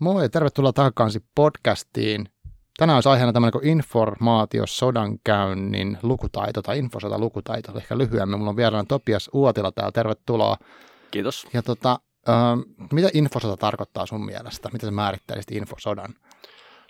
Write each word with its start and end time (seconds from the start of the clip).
Moi, 0.00 0.28
tervetuloa 0.28 0.72
takaisin 0.72 1.22
podcastiin. 1.34 2.28
Tänään 2.76 2.96
olisi 2.96 3.08
aiheena 3.08 3.32
tämmöinen 3.32 3.52
kuin 3.52 3.66
informaatio 3.66 4.66
sodankäynnin 4.66 5.98
lukutaito 6.02 6.62
tai 6.62 6.78
infosota 6.78 7.18
lukutaito, 7.18 7.78
ehkä 7.78 7.98
lyhyemmin. 7.98 8.38
Mulla 8.38 8.50
on 8.50 8.56
vieraana 8.56 8.84
Topias 8.88 9.30
Uotila 9.32 9.72
täällä, 9.72 9.92
tervetuloa. 9.92 10.56
Kiitos. 11.10 11.46
Ja 11.52 11.62
tota, 11.62 11.98
äh, 12.28 12.34
mitä 12.92 13.08
infosota 13.14 13.56
tarkoittaa 13.56 14.06
sun 14.06 14.24
mielestä? 14.24 14.68
Miten 14.72 14.86
sä 14.86 14.90
määrittelisit 14.90 15.50
infosodan? 15.52 16.14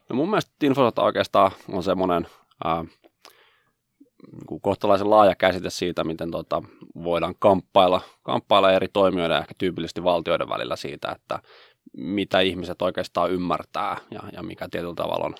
No 0.09 0.17
mun 0.17 0.31
mielestä 0.31 0.53
infosota 0.63 1.03
oikeastaan 1.03 1.51
on 1.69 1.83
semmoinen 1.83 2.27
äh, 2.67 2.87
niin 4.49 4.61
kohtalaisen 4.61 5.11
laaja 5.11 5.35
käsite 5.35 5.71
siitä, 5.71 6.05
miten 6.05 6.31
tota, 6.31 6.63
voidaan 7.05 7.35
kamppailla, 7.39 8.01
kamppailla 8.23 8.73
eri 8.73 8.89
toimijoiden 8.93 9.35
ja 9.35 9.41
ehkä 9.41 9.55
tyypillisesti 9.59 10.05
valtioiden 10.05 10.49
välillä 10.49 10.77
siitä, 10.77 11.13
että 11.13 11.39
mitä 11.97 12.41
ihmiset 12.41 12.83
oikeastaan 12.83 13.31
ymmärtää 13.31 13.97
ja, 14.11 14.21
ja 14.33 14.43
mikä 14.43 14.69
tietyllä 14.71 14.95
tavalla 14.95 15.25
on, 15.25 15.35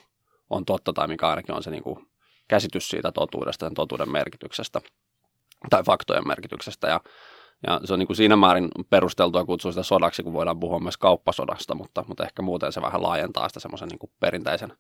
on 0.51 0.65
totta 0.65 0.93
tai 0.93 1.09
mikä 1.09 1.29
ainakin 1.29 1.55
on 1.55 1.63
se 1.63 1.71
niin 1.71 1.83
kuin 1.83 2.07
käsitys 2.49 2.89
siitä 2.89 3.13
totuudesta, 3.13 3.67
sen 3.67 3.75
totuuden 3.75 4.11
merkityksestä 4.11 4.81
tai 5.71 5.83
faktojen 5.83 6.29
merkityksestä. 6.29 6.89
Ja, 6.89 7.01
ja 7.67 7.81
se 7.85 7.93
on 7.93 7.99
niin 7.99 8.07
kuin 8.07 8.17
siinä 8.17 8.37
määrin 8.37 8.69
perusteltua 8.91 9.45
kutsua 9.45 9.73
sitä 9.73 9.83
sodaksi, 9.83 10.23
kun 10.23 10.33
voidaan 10.33 10.61
puhua 10.61 10.81
myös 10.81 10.97
kauppasodasta, 10.97 11.75
mutta, 11.75 12.05
mutta 12.09 12.25
ehkä 12.25 12.43
muuten 12.43 12.73
se 12.73 12.83
vähän 12.83 13.03
laajentaa 13.03 13.49
sitä 13.49 13.61
semmoisen 13.61 13.89
niin 13.89 14.13
perinteisen 14.21 14.73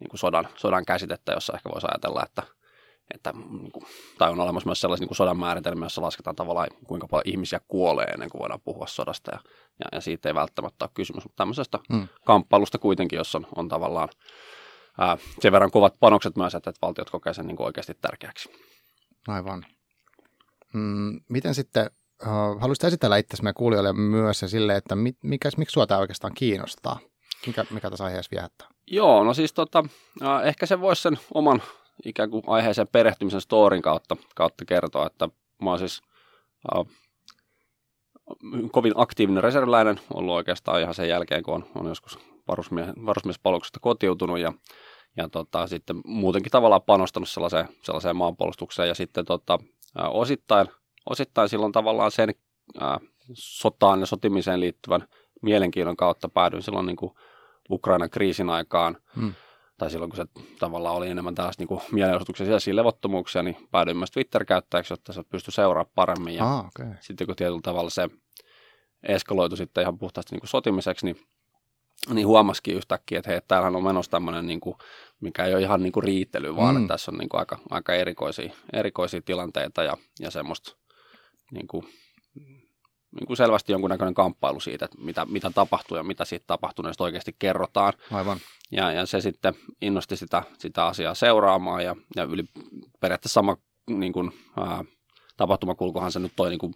niin 0.00 0.08
kuin 0.10 0.20
sodan, 0.20 0.48
sodan 0.56 0.84
käsitettä, 0.84 1.32
jossa 1.32 1.52
ehkä 1.56 1.70
voisi 1.70 1.86
ajatella, 1.90 2.22
että– 2.24 2.42
että, 3.14 3.32
niin 3.32 3.72
kuin, 3.72 3.84
tai 4.18 4.30
on 4.30 4.40
olemassa 4.40 4.68
myös 4.68 4.80
sellaisia 4.80 5.06
niin 5.06 5.16
sodan 5.16 5.38
määritelmiä, 5.38 5.84
jossa 5.84 6.02
lasketaan 6.02 6.36
tavallaan 6.36 6.68
kuinka 6.86 7.08
paljon 7.08 7.32
ihmisiä 7.32 7.60
kuolee 7.68 8.06
ennen 8.06 8.30
kuin 8.30 8.40
voidaan 8.40 8.60
puhua 8.64 8.86
sodasta 8.86 9.30
ja, 9.30 9.40
ja, 9.80 9.86
ja 9.92 10.00
siitä 10.00 10.28
ei 10.28 10.34
välttämättä 10.34 10.84
ole 10.84 10.90
kysymys, 10.94 11.24
mutta 11.24 11.36
tämmöisestä 11.36 11.78
mm. 11.92 12.08
kamppailusta 12.24 12.78
kuitenkin, 12.78 13.16
jossa 13.16 13.38
on, 13.38 13.46
on 13.56 13.68
tavallaan 13.68 14.08
ää, 14.98 15.18
sen 15.40 15.52
verran 15.52 15.70
kovat 15.70 15.94
panokset 16.00 16.36
myös, 16.36 16.54
että, 16.54 16.70
että 16.70 16.86
valtiot 16.86 17.10
kokee 17.10 17.34
sen 17.34 17.46
niin 17.46 17.56
kuin 17.56 17.66
oikeasti 17.66 17.94
tärkeäksi. 18.00 18.50
Aivan. 19.28 19.66
Mm, 20.74 21.20
miten 21.28 21.54
sitten, 21.54 21.90
uh, 22.22 22.60
haluaisit 22.60 22.84
esitellä 22.84 23.16
itsesi 23.16 23.42
meidän 23.42 23.54
kuulijoille 23.54 23.92
myös 23.92 24.42
ja 24.42 24.48
sille, 24.48 24.76
että 24.76 24.94
mi, 24.94 25.12
mikä, 25.22 25.50
miksi 25.56 25.72
sinua 25.72 25.86
tämä 25.86 26.00
oikeastaan 26.00 26.34
kiinnostaa? 26.34 26.98
Mikä, 27.46 27.66
mikä 27.70 27.90
tässä 27.90 28.04
aiheessa 28.04 28.30
viehättää? 28.30 28.68
Joo, 28.86 29.24
no 29.24 29.34
siis 29.34 29.52
tota, 29.52 29.84
äh, 30.22 30.46
ehkä 30.46 30.66
se 30.66 30.80
voisi 30.80 31.02
sen 31.02 31.18
oman 31.34 31.62
ikään 32.04 32.30
kuin 32.30 32.42
aiheeseen 32.46 32.88
perehtymisen 32.88 33.40
storin 33.40 33.82
kautta, 33.82 34.16
kautta 34.34 34.64
kertoa, 34.64 35.06
että 35.06 35.28
mä 35.62 35.70
oon 35.70 35.78
siis 35.78 36.02
äh, 36.76 36.86
kovin 38.72 38.92
aktiivinen 38.96 39.42
reserviläinen 39.42 40.00
ollut 40.14 40.34
oikeastaan 40.34 40.80
ihan 40.80 40.94
sen 40.94 41.08
jälkeen, 41.08 41.42
kun 41.42 41.54
on, 41.54 41.64
on 41.74 41.86
joskus 41.86 42.18
varusmie, 42.48 42.86
varusmiespalveluksesta 43.06 43.80
kotiutunut 43.80 44.38
ja, 44.38 44.52
ja 45.16 45.28
tota, 45.28 45.66
sitten 45.66 46.00
muutenkin 46.04 46.52
tavallaan 46.52 46.82
panostanut 46.82 47.28
sellaiseen, 47.28 47.68
sellaiseen 47.82 48.16
maanpuolustukseen. 48.16 48.88
Ja 48.88 48.94
sitten 48.94 49.24
tota, 49.24 49.58
äh, 50.00 50.08
osittain, 50.10 50.68
osittain 51.10 51.48
silloin 51.48 51.72
tavallaan 51.72 52.10
sen 52.10 52.34
äh, 52.82 52.98
sotaan 53.32 54.00
ja 54.00 54.06
sotimiseen 54.06 54.60
liittyvän 54.60 55.08
mielenkiinnon 55.42 55.96
kautta 55.96 56.28
päädyin 56.28 56.62
silloin 56.62 56.86
niin 56.86 56.96
kuin 56.96 57.12
Ukrainan 57.70 58.10
kriisin 58.10 58.50
aikaan. 58.50 58.96
Hmm 59.16 59.34
tai 59.78 59.90
silloin 59.90 60.10
kun 60.10 60.16
se 60.16 60.42
tavallaan 60.58 60.94
oli 60.94 61.10
enemmän 61.10 61.34
tällaista 61.34 61.64
niin 61.64 61.80
mielenosoituksia 61.92 62.46
sisäisiä 62.46 62.76
levottomuuksia, 62.76 63.42
niin 63.42 63.56
päädyin 63.70 63.96
myös 63.96 64.10
Twitter-käyttäjäksi, 64.10 64.92
jotta 64.92 65.12
se 65.12 65.22
pystyi 65.22 65.52
seuraamaan 65.52 65.92
paremmin. 65.94 66.34
Ja 66.34 66.52
ah, 66.52 66.66
okay. 66.66 66.86
sitten 67.00 67.26
kun 67.26 67.36
tietyllä 67.36 67.60
tavalla 67.62 67.90
se 67.90 68.08
eskaloitu 69.02 69.56
sitten 69.56 69.82
ihan 69.82 69.98
puhtaasti 69.98 70.34
niin 70.34 70.40
kuin 70.40 70.48
sotimiseksi, 70.48 71.06
niin, 71.06 71.16
niin 72.14 72.26
huomasikin 72.26 72.76
yhtäkkiä, 72.76 73.18
että 73.18 73.30
hei, 73.30 73.40
täällähän 73.48 73.76
on 73.76 73.84
menossa 73.84 74.10
tämmöinen, 74.10 74.46
niin 74.46 74.60
kuin, 74.60 74.76
mikä 75.20 75.44
ei 75.44 75.54
ole 75.54 75.62
ihan 75.62 75.82
niin 75.82 75.92
kuin 75.92 76.04
riittely, 76.04 76.56
vaan 76.56 76.74
mm. 76.74 76.80
että 76.82 76.94
tässä 76.94 77.10
on 77.10 77.18
niin 77.18 77.28
kuin 77.28 77.38
aika, 77.38 77.58
aika 77.70 77.94
erikoisia, 77.94 78.52
erikoisia 78.72 79.20
tilanteita 79.24 79.82
ja, 79.82 79.96
ja 80.20 80.30
semmoista 80.30 80.76
niin 81.50 81.66
kuin, 81.66 81.84
niin 83.14 83.26
kuin 83.26 83.36
selvästi 83.36 83.72
jonkunnäköinen 83.72 84.14
kamppailu 84.14 84.60
siitä, 84.60 84.84
että 84.84 84.98
mitä, 85.00 85.24
mitä 85.24 85.50
tapahtuu 85.50 85.96
ja 85.96 86.02
mitä 86.02 86.24
siitä 86.24 86.44
tapahtuneesta 86.46 87.04
oikeasti 87.04 87.36
kerrotaan. 87.38 87.92
Aivan. 88.12 88.38
Ja, 88.70 88.92
ja 88.92 89.06
se 89.06 89.20
sitten 89.20 89.54
innosti 89.82 90.16
sitä, 90.16 90.42
sitä 90.58 90.86
asiaa 90.86 91.14
seuraamaan 91.14 91.84
ja, 91.84 91.96
ja 92.16 92.22
yli 92.22 92.44
periaatteessa 93.00 93.34
sama 93.34 93.56
niin 93.90 94.12
kuin, 94.12 94.32
ää, 94.56 94.84
tapahtumakulkuhan 95.36 96.12
se 96.12 96.18
nyt 96.18 96.32
toi 96.36 96.50
niin 96.50 96.58
kuin, 96.58 96.74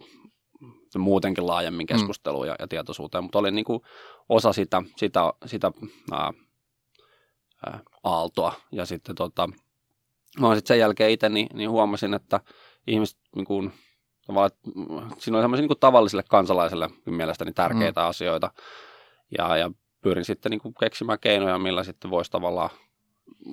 muutenkin 0.97 1.47
laajemmin 1.47 1.87
keskusteluun 1.87 2.45
mm. 2.45 2.49
ja, 2.49 2.55
ja 2.59 2.67
tietoisuuteen, 2.67 3.23
mutta 3.23 3.39
oli 3.39 3.51
niin 3.51 3.65
kuin 3.65 3.81
osa 4.29 4.53
sitä, 4.53 4.83
sitä, 4.95 5.33
sitä 5.45 5.71
ää, 6.11 6.33
ää, 7.65 7.79
aaltoa. 8.03 8.53
Ja 8.71 8.85
sitten 8.85 9.15
tota, 9.15 9.49
mä 10.39 10.55
sitten 10.55 10.67
sen 10.67 10.79
jälkeen 10.79 11.11
itse 11.11 11.29
niin, 11.29 11.47
niin 11.53 11.69
huomasin, 11.69 12.13
että 12.13 12.39
ihmiset 12.87 13.17
niin 13.35 13.45
kuin, 13.45 13.73
Tavallaan, 14.29 14.51
siinä 15.17 15.37
on 15.37 15.43
semmoisia 15.43 15.67
niin 15.67 15.79
tavalliselle 15.79 16.23
kansalaiselle 16.29 16.89
mielestäni 17.05 17.53
tärkeitä 17.53 18.01
mm. 18.01 18.07
asioita. 18.07 18.51
Ja, 19.37 19.57
ja 19.57 19.71
pyrin 20.01 20.25
sitten 20.25 20.49
niin 20.49 20.59
kuin 20.59 20.73
keksimään 20.79 21.19
keinoja, 21.19 21.59
millä 21.59 21.83
sitten 21.83 22.11
voisi 22.11 22.31
tavallaan 22.31 22.69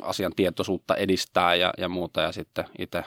asian 0.03 0.33
tietoisuutta 0.37 0.95
edistää 0.95 1.55
ja, 1.55 1.73
ja 1.79 1.89
muuta. 1.89 2.21
Ja 2.21 2.33
sitten 2.33 2.65
itse, 2.79 3.05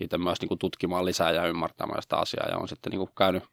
itse 0.00 0.18
myös 0.18 0.40
niin 0.40 0.48
kuin 0.48 0.58
tutkimaan 0.58 1.04
lisää 1.04 1.30
ja 1.30 1.46
ymmärtämään 1.46 2.02
sitä 2.02 2.16
asiaa. 2.16 2.48
Ja 2.50 2.58
on 2.58 2.68
sitten 2.68 2.90
niin 2.90 2.98
kuin 2.98 3.10
käynyt, 3.18 3.44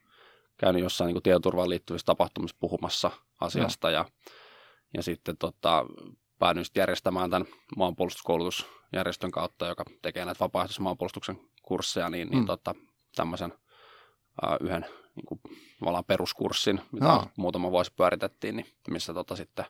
käynyt 0.57 0.81
jossain 0.81 1.05
niin 1.05 1.15
kuin 1.15 1.23
tietoturvaan 1.23 1.69
liittyvissä 1.69 2.05
tapahtumissa 2.05 2.57
puhumassa 2.59 3.11
asiasta. 3.41 3.87
Mm. 3.87 3.93
Ja, 3.93 4.05
ja 4.93 5.03
sitten 5.03 5.37
tota, 5.37 5.85
päädyin 6.39 6.65
sitten 6.65 6.81
järjestämään 6.81 7.29
tämän 7.29 7.47
maanpuolustuskoulutusjärjestön 7.77 9.31
kautta, 9.31 9.67
joka 9.67 9.83
tekee 10.01 10.25
näitä 10.25 10.39
vapaaehtoisen 10.39 10.83
maanpuolustuksen 10.83 11.39
kursseja, 11.61 12.09
niin, 12.09 12.27
niin 12.29 12.39
mm. 12.39 12.45
tota, 12.45 12.75
tämmöisen 13.15 13.53
uh, 14.43 14.67
yhden 14.67 14.85
niin 15.15 15.25
kuin, 15.25 15.41
peruskurssin, 16.07 16.81
mitä 16.91 17.05
no. 17.05 17.27
muutama 17.37 17.71
vuosi 17.71 17.93
pyöritettiin, 17.97 18.55
niin 18.55 18.65
missä 18.89 19.13
tota, 19.13 19.35
sitten 19.35 19.65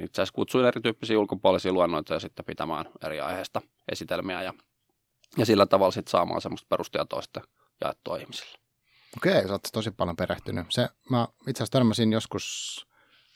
itse 0.00 0.22
asiassa 0.22 0.34
kutsuin 0.34 0.66
erityyppisiä 0.66 1.18
ulkopuolisia 1.18 1.72
luennoita 1.72 2.14
ja 2.14 2.20
sitten 2.20 2.44
pitämään 2.44 2.84
eri 3.04 3.20
aiheista 3.20 3.62
esitelmiä 3.92 4.42
ja, 4.42 4.54
ja 5.36 5.46
sillä 5.46 5.66
tavalla 5.66 5.92
sitten 5.92 6.10
saamaan 6.10 6.40
semmoista 6.40 6.66
perustietoa 6.68 7.22
sitten 7.22 7.42
jaettua 7.80 8.16
ihmisille. 8.16 8.58
Okei, 9.16 9.42
sä 9.46 9.52
oot 9.52 9.62
tosi 9.72 9.90
paljon 9.90 10.16
perehtynyt. 10.16 10.66
Se, 10.70 10.88
mä 11.10 11.28
itse 11.48 11.62
asiassa 11.62 11.72
törmäsin 11.72 12.12
joskus 12.12 12.86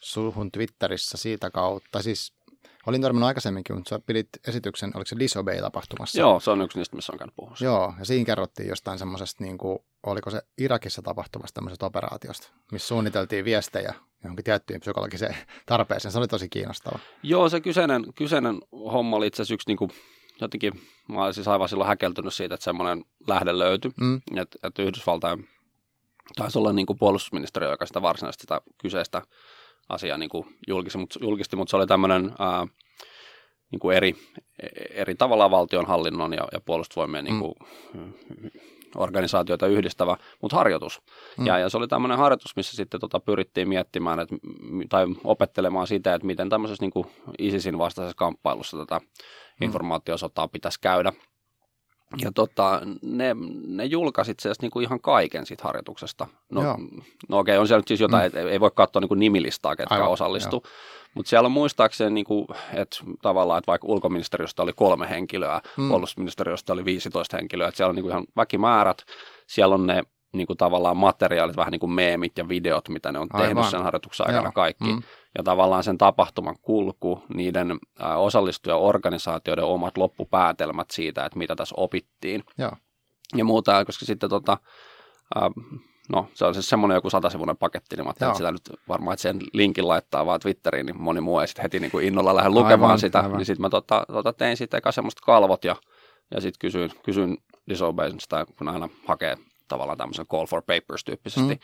suhun 0.01 0.53
Twitterissä 0.53 1.17
siitä 1.17 1.51
kautta, 1.51 2.03
siis 2.03 2.38
Olin 2.87 3.03
törmännyt 3.03 3.27
aikaisemminkin, 3.27 3.77
mutta 3.77 3.89
sä 3.89 3.99
pidit 4.07 4.29
esityksen, 4.49 4.91
oliko 4.95 5.09
se 5.09 5.17
Disobey-tapahtumassa? 5.19 6.21
Joo, 6.21 6.41
se 6.41 6.51
on 6.51 6.63
yksi 6.63 6.79
niistä, 6.79 6.97
missä 6.97 7.13
on 7.13 7.19
käynyt 7.19 7.37
puhumassa. 7.37 7.65
Joo, 7.65 7.95
ja 7.99 8.05
siinä 8.05 8.25
kerrottiin 8.25 8.69
jostain 8.69 8.99
semmoisesta, 8.99 9.45
niin 9.45 9.59
kuin, 9.59 9.79
oliko 10.07 10.31
se 10.31 10.43
Irakissa 10.59 11.03
tapahtumasta 11.03 11.55
tämmöisestä 11.55 11.87
operaatiosta, 11.87 12.49
missä 12.73 12.89
suunniteltiin 12.89 13.45
viestejä 13.45 13.95
johonkin 14.25 14.45
tiettyyn 14.45 14.81
psykologiseen 14.81 15.37
tarpeeseen. 15.67 16.13
Se 16.13 16.19
oli 16.19 16.29
tosi 16.29 16.49
kiinnostava. 16.49 16.99
Joo, 17.23 17.49
se 17.49 17.61
kyseinen, 17.61 18.05
kyseinen 18.15 18.59
homma 18.73 19.17
oli 19.17 19.27
itse 19.27 19.43
asiassa 19.43 19.55
yksi, 19.55 19.69
niin 19.69 19.79
kuin, 19.79 19.91
jotenkin, 20.41 20.73
mä 21.09 21.25
olin 21.25 21.35
siis 21.35 21.49
aivan 21.49 21.69
silloin 21.69 21.89
häkeltynyt 21.89 22.35
siitä, 22.35 22.55
että 22.55 22.65
semmoinen 22.65 23.05
lähde 23.29 23.59
löytyi, 23.59 23.91
mm. 24.01 24.21
että, 24.37 24.59
että 24.63 24.83
Yhdysvaltain 24.83 25.49
taisi 26.37 26.59
olla 26.59 26.73
niin 26.73 26.87
kuin 26.87 26.99
puolustusministeriö, 26.99 27.71
joka 27.71 27.87
sitä 27.87 28.03
varsinaisesti 28.03 28.41
sitä 28.41 28.61
kyseistä 28.79 29.23
asia 29.89 30.19
niin 30.19 30.29
kuin 30.31 30.59
julkisti, 30.69 30.99
mutta, 30.99 31.19
julkisti, 31.23 31.57
mutta 31.57 31.71
se 31.71 31.77
oli 31.77 31.87
tämmöinen 31.87 32.33
ää, 32.39 32.67
niin 33.71 33.81
kuin 33.81 33.97
eri, 33.97 34.15
eri 34.91 35.15
tavalla 35.15 35.51
valtionhallinnon 35.51 36.33
ja, 36.33 36.49
ja 36.53 36.61
puolustusvoimien 36.61 37.25
niin 37.25 37.39
kuin, 37.39 37.55
mm. 37.95 38.13
organisaatioita 38.97 39.67
yhdistävä, 39.67 40.17
mutta 40.43 40.57
harjoitus. 40.57 41.03
Mm. 41.39 41.47
Ja, 41.47 41.59
ja 41.59 41.69
se 41.69 41.77
oli 41.77 41.89
tämmöinen 41.89 42.19
harjoitus, 42.19 42.57
missä 42.57 42.77
sitten 42.77 43.01
tota 43.01 43.21
pyrittiin 43.21 43.69
miettimään 43.69 44.21
että, 44.21 44.37
tai 44.89 45.07
opettelemaan 45.25 45.87
sitä, 45.87 46.15
että 46.15 46.27
miten 46.27 46.49
tämmöisessä 46.49 46.83
niin 46.85 46.91
kuin 46.91 47.07
ISISin 47.39 47.79
vastaisessa 47.79 48.17
kamppailussa 48.17 48.77
tätä 48.79 48.99
mm. 48.99 49.65
informaatiosotaa 49.65 50.49
pitäisi 50.49 50.81
käydä– 50.81 51.13
ja 52.17 52.33
tota, 52.33 52.81
ne, 53.03 53.37
ne 53.67 53.85
julkaisit 53.85 54.33
itse 54.33 54.49
asiassa 54.49 54.63
niinku 54.63 54.81
ihan 54.81 55.01
kaiken 55.01 55.47
siitä 55.47 55.65
harjoituksesta. 55.65 56.27
No, 56.53 56.63
no 57.29 57.39
okei, 57.39 57.53
okay, 57.55 57.61
on 57.61 57.67
siellä 57.67 57.79
nyt 57.79 57.89
siis 57.89 58.01
jotain, 58.01 58.33
mm. 58.33 58.49
ei 58.49 58.61
voi 58.61 58.71
katsoa 58.75 59.01
niinku 59.01 59.15
nimilistaa, 59.15 59.77
ketkä 59.77 59.95
Aivan, 59.95 60.11
osallistu. 60.11 60.63
Mutta 61.15 61.31
siellä 61.31 61.47
on 61.47 61.53
muistaakseni, 61.53 62.11
niinku, 62.11 62.47
että 62.75 62.97
tavallaan, 63.23 63.59
että 63.59 63.67
vaikka 63.67 63.87
ulkoministeriöstä 63.87 64.63
oli 64.63 64.73
kolme 64.73 65.09
henkilöä, 65.11 65.61
mm. 65.77 65.89
puolustusministeriöstä 65.89 66.73
oli 66.73 66.85
15 66.85 67.37
henkilöä, 67.37 67.69
että 67.69 67.77
siellä 67.77 67.91
on 67.91 67.95
niinku 67.95 68.09
ihan 68.09 68.25
väkimäärät, 68.37 69.03
siellä 69.47 69.75
on 69.75 69.87
ne 69.87 70.03
niin 70.33 70.47
kuin 70.47 70.57
tavallaan 70.57 70.97
materiaalit, 70.97 71.57
vähän 71.57 71.71
niin 71.71 71.81
kuin 71.81 71.93
meemit 71.93 72.39
ja 72.39 72.49
videot, 72.49 72.89
mitä 72.89 73.13
ne 73.13 73.19
on 73.19 73.29
Aivan. 73.33 73.47
tehnyt 73.49 73.71
sen 73.71 73.83
harjoituksen 73.83 74.27
aikana 74.27 74.47
Joo. 74.47 74.53
kaikki. 74.53 74.85
Mm. 74.85 75.03
Ja 75.39 75.45
tavallaan 75.45 75.85
sen 75.85 75.99
tapahtuman 75.99 76.57
kulku, 76.63 77.23
niiden 77.35 77.79
osallistuja-organisaatioiden 78.17 79.65
omat 79.65 79.99
loppupäätelmät 79.99 80.91
siitä, 80.91 81.25
että 81.25 81.39
mitä 81.39 81.57
tässä 81.57 81.75
opittiin. 81.79 82.45
Joo. 82.59 82.73
Ja 83.37 83.45
muuta, 83.45 83.85
koska 83.85 84.07
sitten 84.07 84.31
tota, 84.31 84.59
no 86.09 86.29
se 86.35 86.45
on 86.45 86.55
siis 86.55 86.69
semmoinen 86.69 86.95
joku 86.95 87.11
satasivuinen 87.11 87.57
paketti, 87.57 87.97
niin 87.97 88.05
mä 88.05 88.09
ajattelin, 88.09 88.31
että 88.31 88.39
sitä 88.39 88.53
nyt 88.53 88.81
varmaan, 88.89 89.13
että 89.13 89.23
sen 89.23 89.39
linkin 89.53 89.89
laittaa 89.89 90.27
vaan 90.27 90.41
Twitteriin, 90.41 90.87
niin 90.87 91.03
moni 91.03 91.21
muu 91.21 91.41
ei 91.41 91.49
sitten 91.49 91.63
heti 91.63 91.81
niin 91.81 91.91
kuin 91.91 92.07
innolla 92.07 92.37
lähde 92.37 92.49
lukemaan 92.49 92.91
aivan, 92.91 92.99
sitä, 92.99 93.21
aivan. 93.21 93.37
niin 93.39 93.47
sitten 93.47 93.63
mä 93.63 93.71
tota, 93.71 94.05
tota 94.13 94.33
tein 94.33 94.57
sitten 94.57 94.79
eka 94.79 94.93
semmoista 94.93 95.23
kalvot 95.25 95.65
ja, 95.65 95.77
ja 96.35 96.41
sitten 96.41 96.59
kysyin, 96.59 96.91
kysyin 97.03 97.39
Disobeysta, 97.69 98.47
kun 98.47 98.69
aina 98.69 98.89
hakee 99.07 99.37
tavallaan 99.69 99.99
tämmöisen 99.99 100.27
call 100.27 100.47
for 100.47 100.63
papers 100.63 101.05
tyyppisesti 101.05 101.55
mm. 101.55 101.61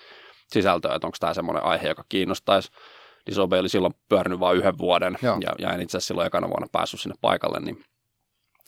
sisältöä, 0.49 0.95
että 0.95 1.07
onko 1.07 1.17
tämä 1.21 1.35
semmoinen 1.35 1.65
aihe, 1.65 1.89
joka 1.89 2.05
kiinnostaisi. 2.09 2.71
Disobey 3.27 3.61
oli 3.61 3.69
silloin 3.69 3.95
pyörinyt 4.09 4.41
vain 4.41 4.57
yhden 4.57 4.79
vuoden 4.79 5.19
Joo. 5.23 5.39
ja, 5.41 5.53
ja 5.59 5.73
en 5.73 5.81
itse 5.81 5.97
asiassa 5.97 6.09
silloin 6.09 6.27
ekana 6.27 6.49
vuonna 6.49 6.67
päässyt 6.73 7.01
sinne 7.01 7.15
paikalle, 7.21 7.61
niin 7.61 7.85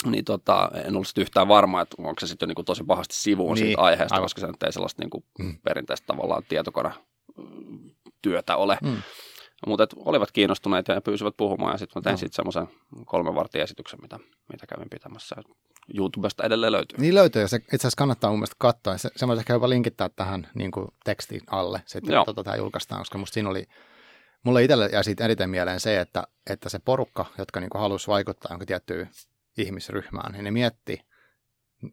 niin 0.04 0.24
tota, 0.24 0.70
en 0.84 0.94
ollut 0.94 1.18
yhtään 1.18 1.48
varma, 1.48 1.80
että 1.80 1.96
onko 1.98 2.20
se 2.20 2.26
sitten 2.26 2.48
niin 2.48 2.64
tosi 2.64 2.84
pahasti 2.84 3.14
sivuun 3.14 3.54
niin, 3.54 3.66
siitä 3.66 3.82
aiheesta, 3.82 4.14
aivan. 4.14 4.24
koska 4.24 4.40
se 4.40 4.46
nyt 4.46 4.62
ei 4.62 4.72
sellaista 4.72 5.02
niin 5.02 5.10
kuin 5.10 5.24
mm. 5.38 5.58
perinteistä 5.64 6.06
tavallaan 6.06 6.42
tietokone 6.48 6.90
työtä 8.22 8.56
ole. 8.56 8.78
Mm. 8.82 8.96
Mutta 9.66 9.86
olivat 9.96 10.32
kiinnostuneita 10.32 10.92
ja 10.92 11.00
pyysivät 11.00 11.34
puhumaan 11.36 11.72
ja 11.72 11.78
sitten 11.78 12.00
mä 12.00 12.02
tein 12.02 12.14
no. 12.14 12.18
sitten 12.18 12.36
semmoisen 12.36 12.68
kolmen 13.04 13.34
vartin 13.34 13.62
esityksen, 13.62 13.98
mitä, 14.02 14.18
mitä 14.52 14.66
kävin 14.66 14.90
pitämässä. 14.90 15.36
YouTubesta 15.94 16.44
edelleen 16.44 16.72
löytyy. 16.72 16.98
Niin 16.98 17.14
löytyy 17.14 17.42
ja 17.42 17.48
se 17.48 17.56
itse 17.56 17.76
asiassa 17.76 17.96
kannattaa 17.96 18.30
mun 18.30 18.38
mielestä 18.38 18.56
katsoa. 18.58 18.98
Se, 18.98 19.10
se 19.16 19.26
voisi 19.26 19.40
ehkä 19.40 19.52
jopa 19.52 19.68
linkittää 19.68 20.08
tähän 20.08 20.48
niin 20.54 20.70
kuin 20.70 20.88
tekstin 21.04 21.40
alle, 21.50 21.82
sitten 21.86 22.22
tota, 22.26 22.44
tämä 22.44 22.56
julkaistaan, 22.56 23.00
koska 23.00 23.18
musta 23.18 23.34
siinä 23.34 23.48
oli, 23.48 23.66
mulle 24.42 24.64
itselle 24.64 24.88
ja 24.92 25.02
siitä 25.02 25.24
eniten 25.24 25.50
mieleen 25.50 25.80
se, 25.80 26.00
että, 26.00 26.26
että 26.50 26.68
se 26.68 26.78
porukka, 26.78 27.26
jotka 27.38 27.60
niin 27.60 27.70
halusi 27.74 28.08
vaikuttaa 28.08 28.52
jonkin 28.52 28.66
tiettyyn 28.66 29.10
ihmisryhmään, 29.58 30.32
niin 30.32 30.44
ne 30.44 30.50
mietti, 30.50 31.00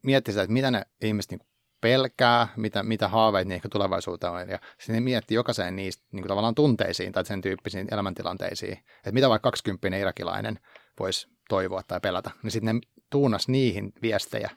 mietti 0.04 0.31
sitä, 0.31 0.42
että 0.42 0.54
mitä 0.54 0.72
ne 0.72 0.81
ihmiset 1.01 1.31
niin 1.31 1.42
pelkää, 1.81 2.48
mitä, 2.56 2.84
mitä 2.84 3.07
haaveet 3.07 3.48
niin 3.48 3.56
ehkä 3.56 3.69
tulevaisuuteen 3.69 4.34
on. 4.34 4.50
Ja 4.50 4.60
sitten 4.78 4.95
ne 4.95 5.00
mietti 5.00 5.36
jokaiseen 5.36 5.75
niistä 5.75 6.04
niin 6.12 6.28
tavallaan 6.28 6.56
tunteisiin 6.56 7.12
tai 7.12 7.25
sen 7.25 7.42
tyyppisiin 7.42 7.88
elämäntilanteisiin, 7.92 8.74
että 8.98 9.12
mitä 9.12 9.30
vaikka 9.30 9.48
20 9.51 9.98
irakilainen 9.98 10.60
voisi 11.00 11.28
toivoa 11.50 11.84
tai 11.84 12.00
pelätä. 12.00 12.31
Niin 12.44 12.51
sitten 12.51 12.75
ne 12.75 12.81
tuunas 13.10 13.48
niihin 13.48 13.94
viestejä, 14.01 14.50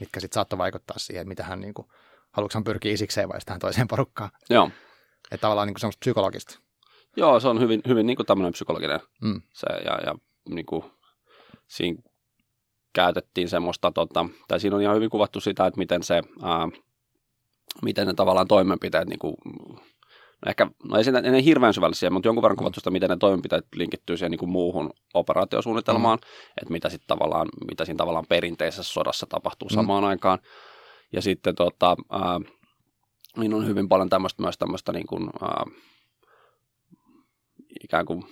mitkä 0.00 0.20
sitten 0.20 0.34
saattoi 0.34 0.58
vaikuttaa 0.58 0.98
siihen, 0.98 1.20
että 1.20 1.28
mitä 1.28 1.44
hän, 1.44 1.60
niin 1.60 1.74
kuin, 1.74 1.88
haluatko 2.32 2.56
hän 2.56 2.64
pyrkiä 2.64 2.92
isikseen 2.92 3.28
vai 3.28 3.38
tähän 3.44 3.60
toiseen 3.60 3.88
porukkaan. 3.88 4.30
Joo. 4.50 4.70
Että 5.30 5.42
tavallaan 5.42 5.68
niin 5.68 5.80
semmoista 5.80 6.00
psykologista. 6.00 6.58
Joo, 7.16 7.40
se 7.40 7.48
on 7.48 7.60
hyvin, 7.60 7.82
hyvin 7.88 8.06
niin 8.06 8.16
kuin 8.16 8.26
tämmöinen 8.26 8.52
psykologinen. 8.52 9.00
Mm. 9.22 9.42
Se, 9.52 9.66
ja, 9.84 9.98
ja 10.06 10.14
niin 10.48 10.66
kuin, 10.66 10.84
siinä 11.66 12.02
käytettiin 12.92 13.48
semmoista, 13.48 13.92
tota, 13.92 14.26
tai 14.48 14.60
siinä 14.60 14.76
on 14.76 14.82
ihan 14.82 14.96
hyvin 14.96 15.10
kuvattu 15.10 15.40
sitä, 15.40 15.66
että 15.66 15.78
miten 15.78 16.02
se, 16.02 16.22
ää, 16.42 16.68
miten 17.82 18.06
ne 18.06 18.14
tavallaan 18.14 18.48
toimenpiteet, 18.48 19.08
niin 19.08 19.18
kuin, 19.18 19.34
no 20.44 20.48
ehkä, 20.48 20.66
no 20.84 20.96
ei, 20.96 21.04
siinä, 21.04 21.20
hirveän 21.44 21.74
syvällisiä, 21.74 22.10
mutta 22.10 22.28
jonkun 22.28 22.42
verran 22.42 22.56
kuvattu 22.56 22.80
sitä, 22.80 22.90
miten 22.90 23.10
ne 23.10 23.16
toimenpiteet 23.16 23.66
linkittyy 23.74 24.16
siihen 24.16 24.30
niin 24.30 24.38
kuin 24.38 24.50
muuhun 24.50 24.90
operaatiosuunnitelmaan, 25.14 26.18
mm. 26.18 26.52
että 26.62 26.72
mitä, 26.72 26.88
sit 26.88 27.02
tavallaan, 27.06 27.48
mitä 27.68 27.84
siinä 27.84 27.98
tavallaan 27.98 28.26
perinteisessä 28.28 28.92
sodassa 28.92 29.26
tapahtuu 29.26 29.68
mm. 29.68 29.74
samaan 29.74 30.04
aikaan. 30.04 30.38
Ja 31.12 31.22
sitten 31.22 31.54
tota, 31.54 31.96
ää, 32.10 32.40
niin 33.36 33.54
on 33.54 33.66
hyvin 33.66 33.88
paljon 33.88 34.10
tämmöistä 34.10 34.42
myös 34.42 34.58
tämmöistä 34.58 34.92
niin 34.92 35.06
kuin, 35.06 35.30
ää, 35.42 35.64
ikään 37.84 38.06
kuin 38.06 38.24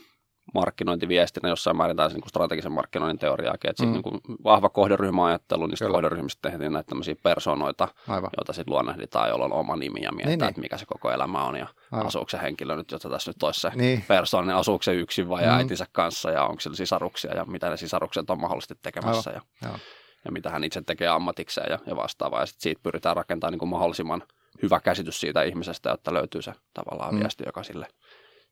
markkinointiviestinä 0.54 1.48
jossain 1.48 1.76
määrin 1.76 1.96
tai 1.96 2.08
niin 2.08 2.28
strategisen 2.28 2.72
markkinoinnin 2.72 3.18
teoriaakin, 3.18 3.70
että 3.70 3.82
mm. 3.86 3.92
niin 3.92 4.02
vahva 4.44 4.68
kohderyhmäajattelu, 4.68 5.66
niin 5.66 5.92
kohderyhmistä 5.92 6.50
tehtiin 6.50 6.72
näitä 6.72 6.88
tämmöisiä 6.88 7.14
personoita, 7.22 7.88
Aivan. 8.08 8.30
joita 8.36 8.52
sitten 8.52 8.72
luonnehditaan, 8.72 9.28
jolla 9.28 9.44
on 9.44 9.52
oma 9.52 9.76
nimi 9.76 10.02
ja 10.02 10.12
mietitään, 10.12 10.30
niin, 10.30 10.38
niin. 10.38 10.48
että 10.48 10.60
mikä 10.60 10.76
se 10.76 10.86
koko 10.86 11.10
elämä 11.10 11.44
on 11.44 11.56
ja 11.56 11.66
Aivan. 11.92 12.06
asuuko 12.06 12.28
se 12.28 12.38
henkilö 12.42 12.76
nyt, 12.76 12.90
jota 12.90 13.10
tässä 13.10 13.30
nyt 13.30 13.42
olisi 13.42 13.60
se 13.60 13.70
niin. 13.74 14.04
persoona, 14.08 14.46
niin 14.46 14.56
asuuko 14.56 14.82
se 14.82 14.94
yksin 14.94 15.28
vai 15.28 15.42
mm. 15.42 15.50
äitinsä 15.50 15.86
kanssa 15.92 16.30
ja 16.30 16.44
onko 16.44 16.60
sillä 16.60 16.76
sisaruksia 16.76 17.34
ja 17.34 17.44
mitä 17.44 17.70
ne 17.70 17.76
sisarukset 17.76 18.30
on 18.30 18.40
mahdollisesti 18.40 18.74
tekemässä 18.82 19.30
Aivan. 19.30 19.42
ja, 19.62 19.78
ja 20.24 20.32
mitä 20.32 20.50
hän 20.50 20.64
itse 20.64 20.82
tekee 20.82 21.08
ammatikseen 21.08 21.70
ja, 21.70 21.78
ja 21.86 21.96
vastaavaa. 21.96 22.40
Ja 22.40 22.46
sitten 22.46 22.62
siitä 22.62 22.80
pyritään 22.82 23.16
rakentamaan 23.16 23.52
niin 23.52 23.58
kuin 23.58 23.68
mahdollisimman 23.68 24.22
hyvä 24.62 24.80
käsitys 24.80 25.20
siitä 25.20 25.42
ihmisestä, 25.42 25.90
jotta 25.90 26.14
löytyy 26.14 26.42
se 26.42 26.52
tavallaan 26.74 27.14
mm. 27.14 27.20
viesti, 27.20 27.42
joka 27.46 27.62
sille 27.62 27.86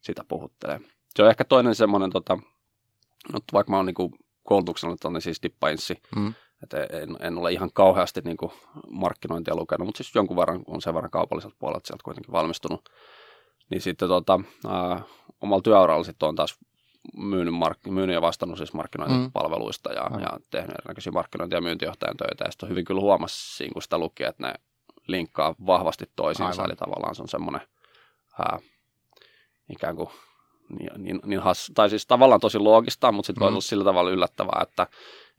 sitä 0.01 0.25
puhuttelee 0.29 0.81
se 1.15 1.23
on 1.23 1.31
ehkä 1.31 1.45
toinen 1.45 1.75
semmoinen, 1.75 2.11
tota, 2.11 2.39
no, 3.33 3.41
vaikka 3.53 3.71
mä 3.71 3.77
oon 3.77 3.87
niinku 3.87 4.11
koulutuksena 4.43 4.97
on 5.05 5.23
siis 5.23 5.43
dippainssi, 5.43 6.03
mm. 6.17 6.35
että 6.63 6.85
en, 6.85 7.17
en, 7.21 7.39
ole 7.39 7.53
ihan 7.53 7.71
kauheasti 7.75 8.21
niinku 8.25 8.53
markkinointia 8.91 9.57
lukenut, 9.57 9.87
mutta 9.87 9.97
siis 9.97 10.15
jonkun 10.15 10.37
verran 10.37 10.63
on 10.67 10.83
sen 10.83 10.95
verran 10.95 11.11
kaupalliselta 11.11 11.57
puolelta 11.59 11.87
sieltä 11.87 12.05
kuitenkin 12.05 12.33
valmistunut. 12.33 12.89
Niin 13.71 13.81
sitten 13.81 14.09
tota, 14.09 14.41
ää, 14.69 15.03
omalla 15.41 15.63
työuralla 15.63 16.05
sitten 16.05 16.29
on 16.29 16.37
taas 16.37 16.59
myynyt, 17.17 17.55
mark- 17.55 17.91
myynyt 17.91 18.15
ja 18.15 18.23
vastannut 18.23 18.59
siis 18.59 18.73
markkinointipalveluista 18.73 19.93
ja, 19.93 20.05
mm. 20.05 20.21
ja 20.21 20.29
tehnyt 20.51 20.71
erinäköisiä 20.71 21.13
markkinointi- 21.13 21.55
ja 21.55 21.61
myyntijohtajan 21.61 22.17
töitä. 22.17 22.45
Ja 22.45 22.51
sitten 22.51 22.69
hyvin 22.69 22.85
kyllä 22.85 23.01
huomasi, 23.01 23.69
kun 23.73 23.83
sitä 23.83 23.99
luki, 23.99 24.25
että 24.25 24.47
ne 24.47 24.55
linkkaa 25.07 25.55
vahvasti 25.67 26.05
toisiinsa, 26.17 26.63
Aivan. 26.63 26.71
eli 26.71 26.77
tavallaan 26.77 27.15
se 27.15 27.23
on 27.23 27.29
semmoinen 27.29 27.61
ää, 28.39 28.59
ikään 29.71 29.97
kuin 29.97 30.09
niin, 30.79 30.91
niin, 30.97 31.21
niin 31.25 31.41
has, 31.41 31.73
tai 31.75 31.91
siis 31.91 32.07
tavallaan 32.07 32.41
tosi 32.41 32.59
loogista, 32.59 33.13
mutta 33.13 33.27
sitten 33.27 33.43
mm. 33.43 33.49
olla 33.49 33.61
sillä 33.61 33.85
tavalla 33.85 34.11
yllättävää, 34.11 34.63
että, 34.63 34.87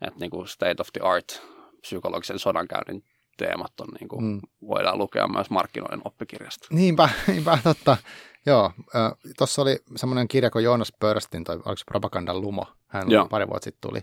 että 0.01 0.19
niin 0.19 0.31
kuin 0.31 0.47
state 0.47 0.81
of 0.81 0.87
the 0.93 1.01
art 1.03 1.41
psykologisen 1.81 2.39
sodankäynnin 2.39 3.03
teemat 3.37 3.79
on, 3.79 3.87
niin 3.99 4.07
kuin, 4.07 4.23
mm. 4.23 4.41
voidaan 4.67 4.97
lukea 4.97 5.27
myös 5.27 5.49
markkinoiden 5.49 6.01
oppikirjasta. 6.05 6.67
Niinpä, 6.71 7.09
niinpä 7.27 7.57
totta. 7.63 7.97
Joo, 8.45 8.71
äh, 8.95 9.11
tuossa 9.37 9.61
oli 9.61 9.79
semmoinen 9.95 10.27
kirja 10.27 10.51
kuin 10.51 10.63
Joonas 10.63 10.93
Pörstin, 10.99 11.43
tai 11.43 11.55
oliko 11.55 11.77
se 11.77 11.83
Propagandan 11.85 12.41
lumo, 12.41 12.65
hän 12.87 13.11
Joo. 13.11 13.27
pari 13.27 13.47
vuotta 13.47 13.63
sitten 13.63 13.89
tuli. 13.89 13.99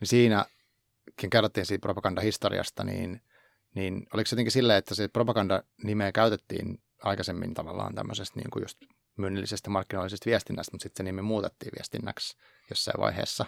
Niin 0.00 0.08
siinäkin 0.08 1.30
kerrottiin 1.30 1.66
siitä 1.66 1.82
propagandahistoriasta, 1.82 2.84
niin, 2.84 3.20
niin 3.74 4.06
oliko 4.14 4.26
se 4.28 4.34
jotenkin 4.34 4.52
silleen, 4.52 4.78
että 4.78 4.94
se 4.94 5.08
propaganda-nimeä 5.08 6.12
käytettiin 6.12 6.80
aikaisemmin 7.02 7.54
tavallaan 7.54 7.94
tämmöisestä 7.94 8.40
niin 8.40 8.50
kuin 8.50 8.62
just 8.62 8.78
myynnillisestä 9.16 9.70
markkinoillisesta 9.70 10.30
viestinnästä, 10.30 10.72
mutta 10.72 10.82
sitten 10.82 11.06
se 11.06 11.12
nimi 11.12 11.22
muutettiin 11.22 11.72
viestinnäksi 11.78 12.36
jossain 12.70 13.00
vaiheessa. 13.00 13.44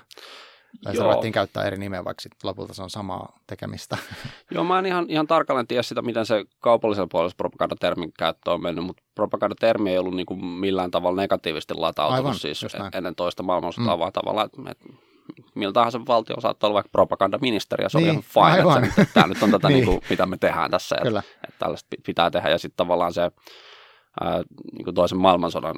Tai 0.84 0.96
se 0.96 1.02
ruvettiin 1.02 1.32
käyttää 1.32 1.64
eri 1.64 1.76
nimeä, 1.76 2.04
vaikka 2.04 2.20
sitten 2.20 2.48
lopulta 2.48 2.74
se 2.74 2.82
on 2.82 2.90
samaa 2.90 3.38
tekemistä. 3.46 3.98
Joo, 4.54 4.64
mä 4.64 4.78
en 4.78 4.86
ihan, 4.86 5.06
ihan 5.08 5.26
tarkalleen 5.26 5.66
tiedä 5.66 5.82
sitä, 5.82 6.02
miten 6.02 6.26
se 6.26 6.44
kaupallisella 6.60 7.08
puolella 7.10 7.34
propagandatermin 7.36 8.12
käyttö 8.18 8.52
on 8.52 8.62
mennyt, 8.62 8.84
mutta 8.84 9.02
propagandatermi 9.14 9.90
ei 9.90 9.98
ollut 9.98 10.16
niin 10.16 10.26
kuin 10.26 10.44
millään 10.44 10.90
tavalla 10.90 11.22
negatiivisesti 11.22 11.74
latautunut 11.74 12.18
Aivan, 12.18 12.34
siis 12.34 12.66
ennen 12.94 13.14
toista 13.14 13.42
maailmansotaa, 13.42 13.96
mm. 13.96 14.00
vaan 14.00 14.12
tavallaan, 14.12 14.46
että, 14.46 14.70
että 14.70 14.84
millä 15.54 15.72
tahansa 15.72 16.00
valtio 16.06 16.40
saattaa 16.40 16.68
olla 16.68 16.75
vaikka 16.75 16.90
propagandaministeri, 16.92 17.84
ja 17.84 17.88
se 17.88 17.98
niin, 17.98 18.08
on 18.08 18.12
ihan 18.12 18.22
fine, 18.22 18.46
aivan. 18.46 18.84
että, 18.84 19.02
että 19.02 19.14
tämä 19.14 19.26
nyt 19.26 19.42
on 19.42 19.50
tätä, 19.50 19.68
niin. 19.68 19.75
niin 19.75 19.87
kuin, 19.87 20.00
mitä 20.10 20.26
me 20.26 20.37
tehdään 20.37 20.70
tässä, 20.70 20.96
että, 21.04 21.18
että 21.18 21.56
tällaista 21.58 21.96
pitää 22.06 22.30
tehdä, 22.30 22.50
ja 22.50 22.58
sitten 22.58 22.76
tavallaan 22.76 23.12
se 23.12 23.30
ää, 24.20 24.42
niin 24.72 24.84
kuin 24.84 24.94
toisen 24.94 25.18
maailmansodan 25.18 25.76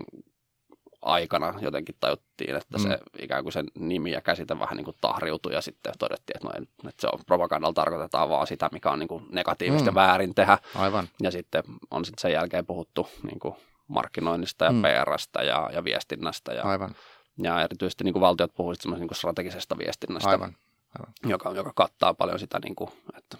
aikana 1.02 1.54
jotenkin 1.60 1.94
tajuttiin, 2.00 2.56
että 2.56 2.78
mm. 2.78 2.82
se 2.82 2.98
ikään 3.18 3.42
kuin 3.42 3.52
sen 3.52 3.66
nimi 3.78 4.10
ja 4.10 4.20
käsite 4.20 4.58
vähän 4.58 4.76
niin 4.76 4.84
kuin 4.84 4.96
tahriutui 5.00 5.54
ja 5.54 5.60
sitten 5.60 5.92
todettiin, 5.98 6.36
että, 6.36 6.48
no, 6.48 6.88
että 6.88 7.00
se 7.00 7.08
on 7.12 7.20
propagandalla 7.26 7.74
tarkoitetaan 7.74 8.28
vaan 8.28 8.46
sitä, 8.46 8.68
mikä 8.72 8.90
on 8.90 8.98
niin 8.98 9.08
kuin 9.08 9.26
negatiivista 9.30 9.90
mm. 9.90 9.94
väärin 9.94 10.34
tehdä. 10.34 10.58
Aivan. 10.74 11.08
Ja 11.22 11.30
sitten 11.30 11.62
on 11.90 12.04
sitten 12.04 12.20
sen 12.22 12.32
jälkeen 12.32 12.66
puhuttu 12.66 13.08
niin 13.22 13.38
kuin 13.38 13.54
markkinoinnista 13.88 14.64
ja 14.64 14.72
mm. 14.72 14.82
PRstä 14.82 15.42
ja, 15.42 15.70
ja 15.72 15.84
viestinnästä. 15.84 16.52
Ja, 16.52 16.62
Aivan. 16.62 16.94
ja 17.42 17.62
erityisesti 17.62 18.04
niin 18.04 18.12
kuin 18.12 18.20
valtiot 18.20 18.54
puhuisivat 18.54 18.98
niin 18.98 19.08
kuin 19.08 19.18
strategisesta 19.18 19.78
viestinnästä, 19.78 20.30
Aivan. 20.30 20.56
Aivan. 20.98 21.14
Joka, 21.24 21.52
joka 21.52 21.72
kattaa 21.74 22.14
paljon 22.14 22.38
sitä, 22.38 22.58
niin 22.64 22.74
kuin, 22.74 22.90
että 23.18 23.38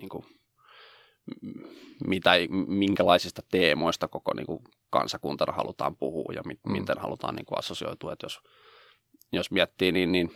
niin 0.00 0.08
kuin 0.08 0.24
mitä, 2.06 2.30
minkälaisista 2.66 3.42
teemoista 3.50 4.08
koko 4.08 4.34
niin 4.34 4.46
kuin, 4.46 4.64
kansakuntana 4.90 5.52
halutaan 5.52 5.96
puhua 5.96 6.32
ja 6.34 6.42
mi, 6.44 6.54
mm. 6.54 6.72
miten 6.72 6.98
halutaan 6.98 7.34
niin 7.34 7.46
kuin, 7.46 7.58
assosioitua. 7.58 8.12
Että 8.12 8.24
jos, 8.24 8.40
jos 9.32 9.50
miettii, 9.50 9.92
niin, 9.92 10.12
niin 10.12 10.30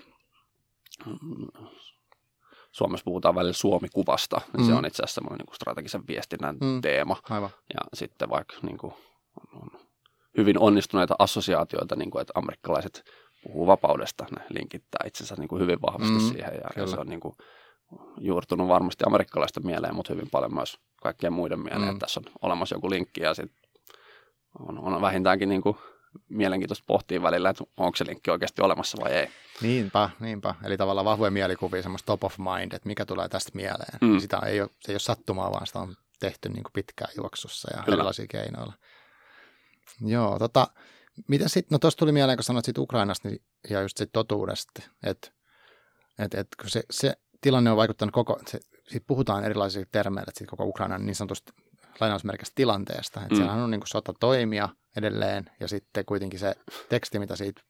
Suomessa 2.73 3.05
puhutaan 3.05 3.35
välillä 3.35 3.53
Suomi-kuvasta, 3.53 4.41
niin 4.53 4.61
mm. 4.61 4.67
se 4.67 4.75
on 4.75 4.87
itse 4.87 5.03
asiassa 5.03 5.15
semmoinen 5.15 5.47
niin 5.47 5.57
strategisen 5.57 6.07
viestinnän 6.09 6.57
mm. 6.61 6.81
teema. 6.81 7.17
Aivan. 7.31 7.51
Ja 7.75 7.81
sitten 7.95 8.31
vaikka 8.31 8.57
niin 8.63 8.79
kuin, 8.79 8.93
on, 9.41 9.63
on 9.63 9.81
hyvin 10.39 10.59
onnistuneita 10.59 11.15
assosiaatioita, 11.19 11.97
niin 11.97 12.11
kuin, 12.11 12.23
että 12.23 12.33
amerikkalaiset 12.35 13.05
puhuu 13.43 13.67
vapaudesta, 13.67 14.27
ne 14.31 14.47
linkittää 14.51 15.07
itsensä 15.07 15.35
niin 15.39 15.49
kuin 15.49 15.63
hyvin 15.63 15.83
vahvasti 15.83 16.15
mm. 16.15 16.21
siihen. 16.21 16.55
Ja, 16.55 16.83
ja 16.83 16.87
se 16.87 16.97
on 16.97 17.07
niin 17.07 17.21
kuin, 17.21 17.35
juurtunut 18.21 18.69
varmasti 18.69 19.05
amerikkalaisten 19.07 19.67
mieleen, 19.67 19.95
mutta 19.95 20.13
hyvin 20.13 20.31
paljon 20.31 20.55
myös 20.55 20.79
kaikkien 21.03 21.33
muiden 21.33 21.61
mieleen, 21.61 21.93
mm. 21.93 21.99
tässä 21.99 22.21
on 22.21 22.33
olemassa 22.43 22.75
joku 22.75 22.91
linkki 22.91 23.21
ja 23.21 23.35
sitten 23.35 23.71
on, 24.59 24.79
on 24.79 25.03
vähintäänkin 25.03 25.49
niin 25.49 25.63
kuin 25.63 25.77
mielenkiintoista 26.29 26.85
pohtia 26.87 27.23
välillä, 27.23 27.51
että 27.51 27.65
onko 27.77 27.97
se 27.97 28.07
linkki 28.07 28.31
oikeasti 28.31 28.63
olemassa 28.63 28.99
vai 29.01 29.13
ei. 29.13 29.29
Niinpä, 29.61 30.11
niinpä. 30.21 30.55
Eli 30.65 30.77
tavallaan 30.77 31.05
vahvoja 31.05 31.31
mielikuvia, 31.31 31.83
semmoista 31.83 32.07
top 32.07 32.25
of 32.25 32.39
mind, 32.39 32.73
että 32.73 32.89
mikä 32.89 33.05
tulee 33.05 33.29
tästä 33.29 33.51
mieleen. 33.55 33.99
Mm. 34.01 34.19
Sitä 34.19 34.39
ei 34.47 34.61
ole, 34.61 34.71
se 34.81 34.93
ei 34.93 34.95
ole 34.95 34.99
sattumaa, 35.01 35.53
vaan 35.53 35.67
sitä 35.67 35.79
on 35.79 35.95
tehty 36.21 36.49
niin 36.49 36.63
kuin 36.63 36.73
pitkään 36.73 37.13
juoksussa 37.17 37.69
ja 37.77 37.83
Kyllä. 37.83 37.95
erilaisilla 37.95 38.29
keinoilla. 38.29 38.73
Joo, 40.01 40.39
tota, 40.39 40.67
miten 41.29 41.49
sitten, 41.49 41.75
no 41.75 41.79
tuossa 41.79 41.99
tuli 41.99 42.13
mieleen, 42.13 42.37
kun 42.37 42.45
sanoit 42.45 42.65
siitä 42.65 42.81
Ukrainasta 42.81 43.29
niin, 43.29 43.43
ja 43.71 43.83
just 43.83 43.97
siitä 43.97 44.13
totuudesta, 44.13 44.83
että 45.03 45.31
et, 46.19 46.35
et, 46.35 46.49
kun 46.61 46.71
se, 46.71 46.83
se 46.91 47.17
tilanne 47.45 47.71
on 47.71 47.77
vaikuttanut 47.77 48.13
koko, 48.13 48.39
se, 48.47 48.61
siitä 48.89 49.05
puhutaan 49.07 49.45
erilaisilla 49.45 49.87
termeillä, 49.93 50.29
että 50.29 50.39
siitä 50.39 50.51
koko 50.51 50.65
Ukrainan 50.65 51.07
niin 51.07 51.15
sanotusti 51.15 51.53
lainausmerkistä 52.01 52.53
tilanteesta, 52.55 53.21
että 53.21 53.35
mm. 53.35 53.37
siellähän 53.37 53.63
on 53.63 53.71
niin 53.71 53.81
kuin 53.81 53.89
sota 53.89 54.13
toimia 54.21 54.69
edelleen 54.97 55.51
ja 55.61 55.69
sitten 55.69 56.05
kuitenkin 56.05 56.41
se 56.41 56.55
teksti, 56.89 57.19
mitä 57.19 57.37
siitä 57.37 57.63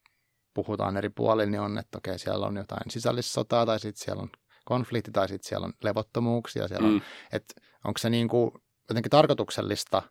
puhutaan 0.55 0.97
eri 0.97 1.09
puolilla, 1.09 1.51
niin 1.51 1.61
on, 1.61 1.79
että 1.79 1.99
okei, 1.99 2.19
siellä 2.19 2.47
on 2.47 2.57
jotain 2.57 2.91
sisällissotaa 2.91 3.67
tai 3.67 3.81
sitten 3.81 4.05
siellä 4.05 4.23
on 4.23 4.31
konflikti 4.65 5.11
tai 5.11 5.29
sitten 5.29 5.49
siellä 5.49 5.65
on 5.65 5.73
levottomuuksia. 5.83 6.69
Siellä 6.69 6.89
mm. 6.89 6.95
on, 6.95 7.03
että 7.33 7.55
onko 7.85 7.99
se 7.99 8.11
niin 8.11 8.29
kuin 8.29 8.51
jotenkin 8.89 9.11
tarkoituksellista, 9.11 10.03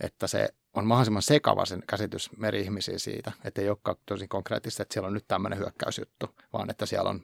että 0.00 0.26
se 0.26 0.48
on 0.74 0.86
mahdollisimman 0.86 1.22
sekava 1.22 1.64
sen 1.64 1.82
käsitys 1.86 2.30
meri-ihmisiä 2.36 2.98
siitä, 2.98 3.32
että 3.44 3.60
ei 3.60 3.68
olekaan 3.68 3.96
tosi 4.06 4.28
konkreettista, 4.28 4.82
että 4.82 4.92
siellä 4.92 5.06
on 5.06 5.14
nyt 5.14 5.28
tämmöinen 5.28 5.58
hyökkäysjuttu, 5.58 6.26
vaan 6.52 6.70
että 6.70 6.86
siellä 6.86 7.10
on 7.10 7.22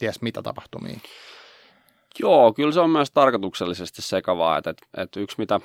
ties 0.00 0.22
mitä 0.22 0.42
tapahtumia. 0.42 1.00
Joo, 2.18 2.52
kyllä 2.52 2.72
se 2.72 2.80
on 2.80 2.90
myös 2.90 3.10
tarkoituksellisesti 3.10 4.02
sekavaa, 4.02 4.58
että, 4.58 4.74
että, 4.96 5.20
yksi 5.20 5.36
mitä, 5.38 5.60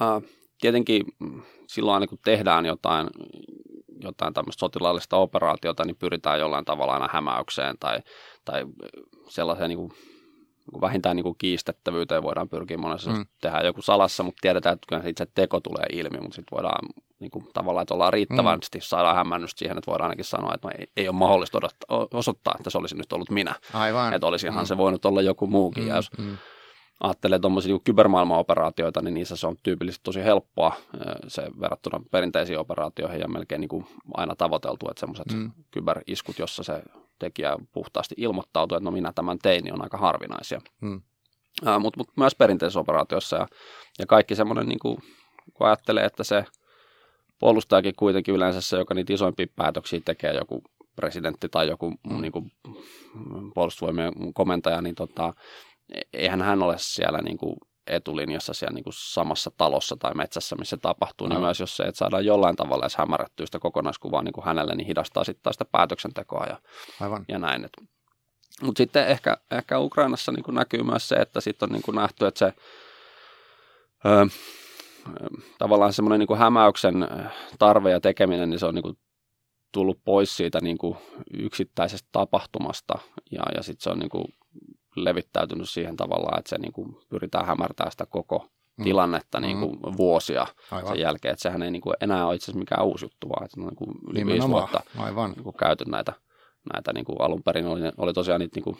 ää, 0.00 0.20
tietenkin 0.60 1.04
silloin 1.66 1.94
aina 1.94 2.06
kun 2.06 2.18
tehdään 2.24 2.66
jotain, 2.66 3.08
jotain 4.02 4.34
tämmöistä 4.34 4.60
sotilaallista 4.60 5.16
operaatiota, 5.16 5.84
niin 5.84 5.96
pyritään 5.96 6.40
jollain 6.40 6.64
tavalla 6.64 6.92
aina 6.92 7.08
hämäykseen 7.12 7.76
tai, 7.80 7.98
tai 8.44 8.64
sellaiseen 9.28 9.68
niin 9.68 9.78
kuin, 9.78 9.92
niin 10.72 10.80
vähintään 10.80 11.16
niin 11.16 11.24
kuin 11.24 11.38
kiistettävyyteen 11.38 12.22
voidaan 12.22 12.48
pyrkiä 12.48 12.78
monessa 12.78 13.10
mm. 13.10 13.26
tehdä 13.40 13.60
joku 13.60 13.82
salassa, 13.82 14.22
mutta 14.22 14.38
tiedetään, 14.40 14.74
että 14.74 14.86
kyllä 14.88 15.08
itse 15.08 15.26
teko 15.34 15.60
tulee 15.60 15.86
ilmi, 15.92 16.20
mutta 16.20 16.34
sitten 16.34 16.56
voidaan 16.56 16.88
niin 17.20 17.30
kuin, 17.30 17.46
tavallaan, 17.54 17.82
että 17.82 17.94
ollaan 17.94 18.12
riittävästi, 18.12 18.78
mm. 18.78 18.82
saadaan 18.82 19.16
hämmennystä 19.16 19.58
siihen, 19.58 19.78
että 19.78 19.90
voidaan 19.90 20.10
ainakin 20.10 20.24
sanoa, 20.24 20.54
että 20.54 20.68
no 20.68 20.74
ei, 20.78 20.86
ei 20.96 21.08
ole 21.08 21.16
mahdollista 21.16 21.58
odottaa, 21.58 22.06
osoittaa, 22.14 22.54
että 22.58 22.70
se 22.70 22.78
olisi 22.78 22.96
nyt 22.96 23.12
ollut 23.12 23.30
minä. 23.30 23.54
Aivan. 23.74 24.14
Että 24.14 24.26
olisihan 24.26 24.64
mm. 24.64 24.66
se 24.66 24.76
voinut 24.76 25.04
olla 25.04 25.22
joku 25.22 25.46
muukin. 25.46 25.82
Mm. 25.82 25.88
Ja 25.88 25.96
jos 25.96 26.10
mm 26.18 26.36
ajattelee 27.00 27.38
tuommoisia 27.38 27.72
niin 27.72 27.84
kybermaailman-operaatioita, 27.84 29.02
niin 29.02 29.14
niissä 29.14 29.36
se 29.36 29.46
on 29.46 29.56
tyypillisesti 29.62 30.04
tosi 30.04 30.24
helppoa 30.24 30.72
se 31.28 31.42
verrattuna 31.60 32.00
perinteisiin 32.10 32.58
operaatioihin 32.58 33.20
ja 33.20 33.28
melkein 33.28 33.60
niin 33.60 33.68
kuin 33.68 33.86
aina 34.14 34.34
tavoiteltu, 34.36 34.88
että 34.90 35.00
semmoiset 35.00 35.32
mm. 35.32 35.50
kyberiskut, 35.70 36.38
jossa 36.38 36.62
se 36.62 36.82
tekijä 37.18 37.56
puhtaasti 37.72 38.14
ilmoittautuu, 38.18 38.76
että 38.76 38.84
no 38.84 38.90
minä 38.90 39.12
tämän 39.12 39.38
tein, 39.38 39.64
niin 39.64 39.74
on 39.74 39.82
aika 39.82 39.98
harvinaisia. 39.98 40.60
Mm. 40.80 41.02
Mutta 41.80 42.00
mut 42.00 42.08
myös 42.16 42.34
perinteisissä 42.34 42.80
operaatioissa 42.80 43.36
ja, 43.36 43.48
ja 43.98 44.06
kaikki 44.06 44.34
semmoinen, 44.34 44.68
niin 44.68 44.78
kuin, 44.78 44.98
kun 45.54 45.66
ajattelee, 45.66 46.04
että 46.04 46.24
se 46.24 46.44
puolustajakin 47.40 47.94
kuitenkin 47.96 48.34
yleensä 48.34 48.60
se, 48.60 48.76
joka 48.76 48.94
niitä 48.94 49.12
isoimpia 49.12 49.46
päätöksiä 49.56 50.00
tekee, 50.04 50.34
joku 50.34 50.62
presidentti 50.96 51.48
tai 51.48 51.68
joku 51.68 51.90
mm. 51.90 52.20
niin 52.20 52.32
kuin, 52.32 52.52
puolustusvoimien 53.54 54.12
komentaja, 54.34 54.82
niin 54.82 54.94
tota, 54.94 55.34
eihän 56.12 56.42
hän 56.42 56.62
ole 56.62 56.74
siellä 56.78 57.18
niin 57.18 57.38
kuin 57.38 57.56
etulinjassa 57.86 58.54
siellä 58.54 58.74
niin 58.74 58.84
kuin 58.84 58.94
samassa 58.96 59.50
talossa 59.56 59.96
tai 59.96 60.14
metsässä, 60.14 60.56
missä 60.56 60.76
se 60.76 60.80
tapahtuu, 60.80 61.26
no. 61.26 61.34
niin 61.34 61.42
myös 61.42 61.60
jos 61.60 61.76
se, 61.76 61.82
että 61.82 61.98
saadaan 61.98 62.24
jollain 62.24 62.56
tavalla 62.56 62.84
edes 62.84 62.96
hämärrettyä 62.96 63.46
sitä 63.46 63.58
kokonaiskuvaa 63.58 64.22
niin 64.22 64.32
kuin 64.32 64.44
hänelle, 64.44 64.74
niin 64.74 64.86
hidastaa 64.86 65.24
sitten 65.24 65.52
sitä 65.52 65.64
päätöksentekoa 65.64 66.46
ja, 66.46 66.58
Aivan. 67.00 67.24
ja 67.28 67.38
näin. 67.38 67.68
Mutta 68.62 68.78
sitten 68.78 69.08
ehkä, 69.08 69.36
ehkä 69.50 69.78
Ukrainassa 69.78 70.32
niin 70.32 70.44
kuin 70.44 70.54
näkyy 70.54 70.82
myös 70.82 71.08
se, 71.08 71.14
että 71.14 71.40
sitten 71.40 71.66
on 71.68 71.72
niin 71.72 71.82
kuin 71.82 71.94
nähty, 71.94 72.26
että 72.26 72.38
se 72.38 72.52
ö, 74.06 74.26
tavallaan 75.58 75.92
semmoinen 75.92 76.26
niin 76.28 76.38
hämäyksen 76.38 77.08
tarve 77.58 77.90
ja 77.90 78.00
tekeminen, 78.00 78.50
niin 78.50 78.58
se 78.58 78.66
on 78.66 78.74
niin 78.74 78.82
kuin 78.82 78.98
tullut 79.72 80.00
pois 80.04 80.36
siitä 80.36 80.58
niin 80.62 80.78
kuin 80.78 80.96
yksittäisestä 81.38 82.08
tapahtumasta 82.12 82.98
ja, 83.30 83.42
ja 83.56 83.62
sitten 83.62 83.82
se 83.82 83.90
on 83.90 83.98
niin 83.98 84.10
kuin 84.10 84.24
levittäytynyt 84.96 85.68
siihen 85.68 85.96
tavallaan, 85.96 86.38
että 86.38 86.48
se 86.48 86.58
niin 86.58 86.72
kuin 86.72 86.96
pyritään 87.08 87.46
hämärtämään 87.46 87.90
sitä 87.90 88.06
koko 88.06 88.46
mm. 88.76 88.84
tilannetta 88.84 89.40
niin 89.40 89.60
kuin 89.60 89.72
mm. 89.72 89.96
vuosia 89.96 90.46
Aivan. 90.70 90.88
sen 90.88 91.00
jälkeen. 91.00 91.32
Että 91.32 91.42
sehän 91.42 91.62
ei 91.62 91.70
niin 91.70 91.82
kuin 91.82 91.94
enää 92.00 92.26
ole 92.26 92.34
itse 92.34 92.44
asiassa 92.44 92.58
mikään 92.58 92.86
uusi 92.86 93.04
juttu, 93.04 93.28
vaan 93.28 93.44
että 93.44 93.60
niin 93.60 93.76
kuin 93.76 93.90
yli 94.10 94.26
viisi 94.26 94.48
vuotta 94.48 94.80
Aivan. 94.98 95.30
Niin 95.30 95.44
kuin 95.44 95.56
käyty 95.56 95.84
näitä, 95.84 96.12
näitä 96.72 96.92
niin 96.92 97.04
kuin 97.04 97.20
alun 97.20 97.42
perin 97.42 97.66
oli, 97.66 97.80
oli 97.96 98.12
tosiaan 98.12 98.40
niitä 98.40 98.56
niin 98.56 98.64
kuin, 98.64 98.76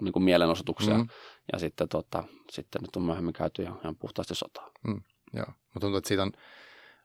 niin 0.00 0.12
kuin 0.12 0.22
mielenosoituksia 0.22 0.98
mm. 0.98 1.08
ja 1.52 1.58
sitten, 1.58 1.88
tota, 1.88 2.24
sitten 2.50 2.82
nyt 2.82 2.96
on 2.96 3.02
myöhemmin 3.02 3.32
käyty 3.32 3.62
ihan, 3.62 3.78
ihan 3.82 3.96
puhtaasti 3.96 4.34
sotaa. 4.34 4.70
Mm. 4.86 5.00
Joo, 5.32 5.46
mutta 5.46 5.80
tuntuu, 5.80 5.98
että 5.98 6.08
siitä 6.08 6.22
on 6.22 6.32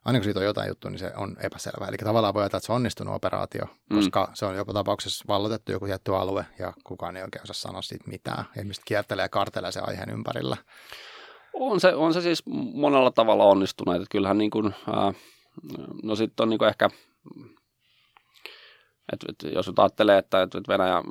aina 0.05 0.19
kun 0.19 0.23
siitä 0.23 0.39
on 0.39 0.45
jotain 0.45 0.67
juttua, 0.67 0.91
niin 0.91 0.99
se 0.99 1.11
on 1.17 1.37
epäselvää. 1.43 1.87
Eli 1.87 1.97
tavallaan 1.97 2.33
voi 2.33 2.41
ajatella, 2.43 2.57
että 2.57 2.65
se 2.65 2.71
on 2.71 2.75
onnistunut 2.75 3.15
operaatio, 3.15 3.65
mm. 3.65 3.95
koska 3.95 4.31
se 4.33 4.45
on 4.45 4.55
jopa 4.55 4.73
tapauksessa 4.73 5.25
vallotettu 5.27 5.71
joku 5.71 5.85
tietty 5.85 6.15
alue 6.15 6.45
ja 6.59 6.73
kukaan 6.83 7.17
ei 7.17 7.23
oikein 7.23 7.43
osaa 7.43 7.53
sanoa 7.53 7.81
siitä 7.81 8.03
mitään. 8.07 8.45
Ihmiset 8.57 8.83
kiertelee 8.85 9.25
ja 9.25 9.29
kartelee 9.29 9.71
sen 9.71 9.89
aiheen 9.89 10.09
ympärillä. 10.09 10.57
On 11.53 11.79
se, 11.79 11.95
on 11.95 12.13
se 12.13 12.21
siis 12.21 12.43
monella 12.73 13.11
tavalla 13.11 13.43
onnistunut. 13.43 13.95
Että 13.95 14.07
kyllähän 14.11 14.37
niin 14.37 14.51
kuin, 14.51 14.75
ää, 14.93 15.13
no 16.03 16.15
sitten 16.15 16.43
on 16.43 16.49
niin 16.49 16.59
kuin 16.59 16.69
ehkä, 16.69 16.89
että, 19.13 19.25
että 19.29 19.47
jos 19.47 19.67
nyt 19.67 19.79
ajattelee, 19.79 20.17
että, 20.17 20.41
että 20.41 20.61
Venäjä 20.67 21.03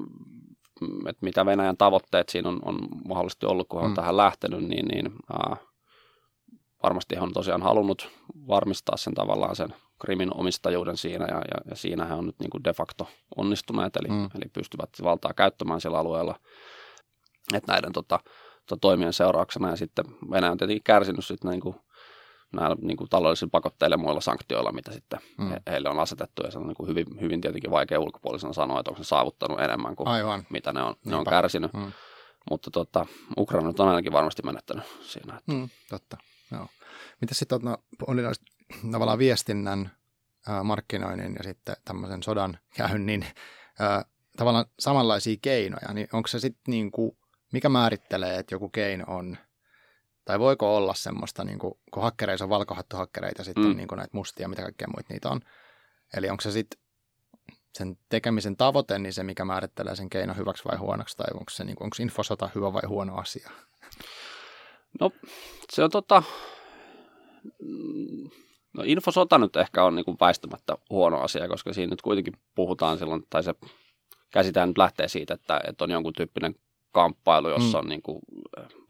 että 1.08 1.24
mitä 1.24 1.46
Venäjän 1.46 1.76
tavoitteet 1.76 2.28
siinä 2.28 2.48
on, 2.48 2.60
on 2.64 2.78
mahdollisesti 3.08 3.46
ollut, 3.46 3.68
kun 3.68 3.80
on 3.80 3.88
mm. 3.88 3.94
tähän 3.94 4.16
lähtenyt, 4.16 4.60
niin, 4.60 4.86
niin 4.86 5.12
ää, 5.32 5.56
varmasti 6.82 7.16
he 7.16 7.20
on 7.20 7.32
tosiaan 7.32 7.62
halunnut 7.62 8.08
varmistaa 8.48 8.96
sen 8.96 9.14
tavallaan 9.14 9.56
sen 9.56 9.74
krimin 10.00 10.36
omistajuuden 10.36 10.96
siinä 10.96 11.26
ja, 11.28 11.36
ja, 11.36 11.70
ja 11.70 11.76
siinä 11.76 12.04
he 12.04 12.14
on 12.14 12.26
nyt 12.26 12.38
niin 12.38 12.50
kuin 12.50 12.64
de 12.64 12.72
facto 12.72 13.08
onnistuneet, 13.36 13.96
eli, 13.96 14.08
mm. 14.08 14.24
eli 14.34 14.44
pystyvät 14.52 14.90
valtaa 15.02 15.34
käyttämään 15.34 15.80
sillä 15.80 15.98
alueella, 15.98 16.38
että 17.54 17.72
näiden 17.72 17.92
tota, 17.92 18.20
tota, 18.68 18.80
toimien 18.80 19.12
seurauksena 19.12 19.70
ja 19.70 19.76
sitten 19.76 20.04
Venäjä 20.30 20.52
on 20.52 20.58
tietenkin 20.58 20.84
kärsinyt 20.84 21.24
sitten 21.24 21.50
niin 21.50 21.60
kuin, 21.60 21.76
näillä 22.52 22.76
niin 22.80 22.96
kuin 22.96 23.10
taloudellisilla 23.10 23.50
pakotteilla 23.50 23.94
ja 23.94 23.98
muilla 23.98 24.20
sanktioilla, 24.20 24.72
mitä 24.72 24.92
sitten 24.92 25.20
mm. 25.38 25.48
he, 25.48 25.62
heille 25.70 25.88
on 25.88 26.00
asetettu 26.00 26.42
ja 26.42 26.50
se 26.50 26.58
on 26.58 26.66
niin 26.66 26.76
kuin 26.76 26.88
hyvin, 26.88 27.06
hyvin 27.20 27.40
tietenkin 27.40 27.70
vaikea 27.70 28.00
ulkopuolisena 28.00 28.52
sanoa, 28.52 28.80
että 28.80 28.90
onko 28.90 29.02
se 29.02 29.08
saavuttanut 29.08 29.60
enemmän 29.60 29.96
kuin 29.96 30.08
Aivan. 30.08 30.46
mitä 30.50 30.72
ne 30.72 30.82
on, 30.82 30.94
ne 31.04 31.16
on 31.16 31.24
kärsinyt. 31.24 31.72
Mm. 31.72 31.92
Mutta 32.50 32.70
tota, 32.70 33.06
Ukraina 33.38 33.72
on 33.78 33.88
ainakin 33.88 34.12
varmasti 34.12 34.42
menettänyt 34.42 34.84
siinä. 35.00 35.38
Että... 35.38 35.52
Mm, 35.52 35.68
totta. 35.90 36.16
Joo. 36.52 36.68
Mitä 37.20 37.34
sitten 37.34 37.58
no, 37.62 37.78
oli 38.06 38.22
tavallaan 38.92 39.18
viestinnän, 39.18 39.90
ää, 40.48 40.62
markkinoinnin 40.62 41.34
ja 41.38 41.42
sitten 41.42 41.76
tämmöisen 41.84 42.22
sodan 42.22 42.58
käynnin 42.76 43.26
ää, 43.78 44.04
tavallaan 44.36 44.66
samanlaisia 44.78 45.36
keinoja, 45.42 45.92
niin 45.94 46.08
onko 46.12 46.28
se 46.28 46.40
sitten 46.40 46.72
niin 46.72 46.90
kuin, 46.90 47.16
mikä 47.52 47.68
määrittelee, 47.68 48.38
että 48.38 48.54
joku 48.54 48.68
keino 48.68 49.04
on, 49.08 49.38
tai 50.24 50.38
voiko 50.38 50.76
olla 50.76 50.94
semmoista, 50.94 51.44
niin 51.44 51.58
kuin, 51.58 51.74
kun 51.90 52.02
hakkereissa 52.02 52.44
on 52.44 52.48
valkohattuhakkereita 52.48 53.40
ja 53.40 53.44
sitten 53.44 53.64
mm. 53.64 53.76
niin 53.76 53.88
kuin 53.88 53.96
näitä 53.96 54.16
mustia, 54.16 54.48
mitä 54.48 54.62
kaikkea 54.62 54.88
muita 54.88 55.12
niitä 55.12 55.28
on. 55.28 55.40
Eli 56.16 56.30
onko 56.30 56.40
se 56.40 56.52
sitten 56.52 56.80
sen 57.74 57.96
tekemisen 58.08 58.56
tavoite, 58.56 58.98
niin 58.98 59.12
se, 59.12 59.22
mikä 59.22 59.44
määrittelee 59.44 59.96
sen 59.96 60.10
keino 60.10 60.34
hyväksi 60.34 60.64
vai 60.64 60.78
huonoksi, 60.78 61.16
tai 61.16 61.26
onko 61.34 61.50
se 61.50 61.64
niin 61.64 61.76
kuin, 61.76 61.84
onko 61.84 61.96
infosota 62.00 62.50
hyvä 62.54 62.72
vai 62.72 62.82
huono 62.88 63.16
asia? 63.16 63.50
No 65.00 65.10
se 65.72 65.84
on 65.84 65.90
tota, 65.90 66.22
no 68.72 68.82
infosota 68.86 69.38
nyt 69.38 69.56
ehkä 69.56 69.84
on 69.84 69.94
niin 69.94 70.04
kuin 70.04 70.16
väistämättä 70.20 70.76
huono 70.90 71.20
asia, 71.20 71.48
koska 71.48 71.72
siinä 71.72 71.90
nyt 71.90 72.02
kuitenkin 72.02 72.34
puhutaan 72.54 72.98
silloin, 72.98 73.26
tai 73.30 73.42
se 73.42 73.54
käsitään 74.30 74.68
nyt 74.68 74.78
lähtee 74.78 75.08
siitä, 75.08 75.34
että, 75.34 75.60
että 75.68 75.84
on 75.84 75.90
jonkun 75.90 76.12
tyyppinen 76.12 76.54
kamppailu, 76.92 77.48
jossa 77.48 77.78
mm. 77.78 77.84
on 77.84 77.88
niin 77.88 78.02
kuin 78.02 78.20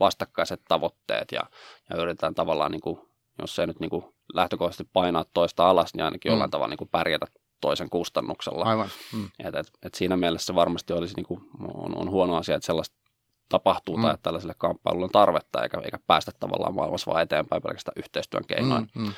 vastakkaiset 0.00 0.60
tavoitteet 0.68 1.32
ja, 1.32 1.40
ja 1.90 1.96
yritetään 2.02 2.34
tavallaan, 2.34 2.70
niin 2.70 2.80
kuin, 2.80 3.00
jos 3.40 3.58
ei 3.58 3.66
nyt 3.66 3.80
niin 3.80 3.90
kuin 3.90 4.04
lähtökohtaisesti 4.34 4.90
painaa 4.92 5.24
toista 5.34 5.70
alas, 5.70 5.94
niin 5.94 6.04
ainakin 6.04 6.30
mm. 6.30 6.32
jollain 6.32 6.50
tavalla 6.50 6.70
niin 6.70 6.78
kuin 6.78 6.88
pärjätä 6.88 7.26
toisen 7.60 7.90
kustannuksella. 7.90 8.64
Aivan. 8.64 8.88
Mm. 9.12 9.28
Et, 9.38 9.54
et, 9.54 9.70
et 9.82 9.94
siinä 9.94 10.16
mielessä 10.16 10.54
varmasti 10.54 10.92
olisi 10.92 11.14
niin 11.16 11.26
kuin, 11.26 11.40
on, 11.74 11.96
on 11.96 12.10
huono 12.10 12.36
asia, 12.36 12.56
että 12.56 12.66
sellaista 12.66 12.96
tapahtuu 13.52 13.96
mm. 13.96 14.02
tai 14.02 14.14
että 14.14 14.22
tällaiselle 14.22 14.54
kamppailulle 14.58 15.04
on 15.04 15.10
tarvetta, 15.10 15.62
eikä, 15.62 15.80
eikä 15.84 15.98
päästä 16.06 16.32
tavallaan 16.40 16.74
maailmassa 16.74 17.10
vaan 17.10 17.22
eteenpäin 17.22 17.62
pelkästään 17.62 17.98
yhteistyön 17.98 18.44
keinoin. 18.46 18.88
Mm, 18.94 19.02
mm. 19.02 19.12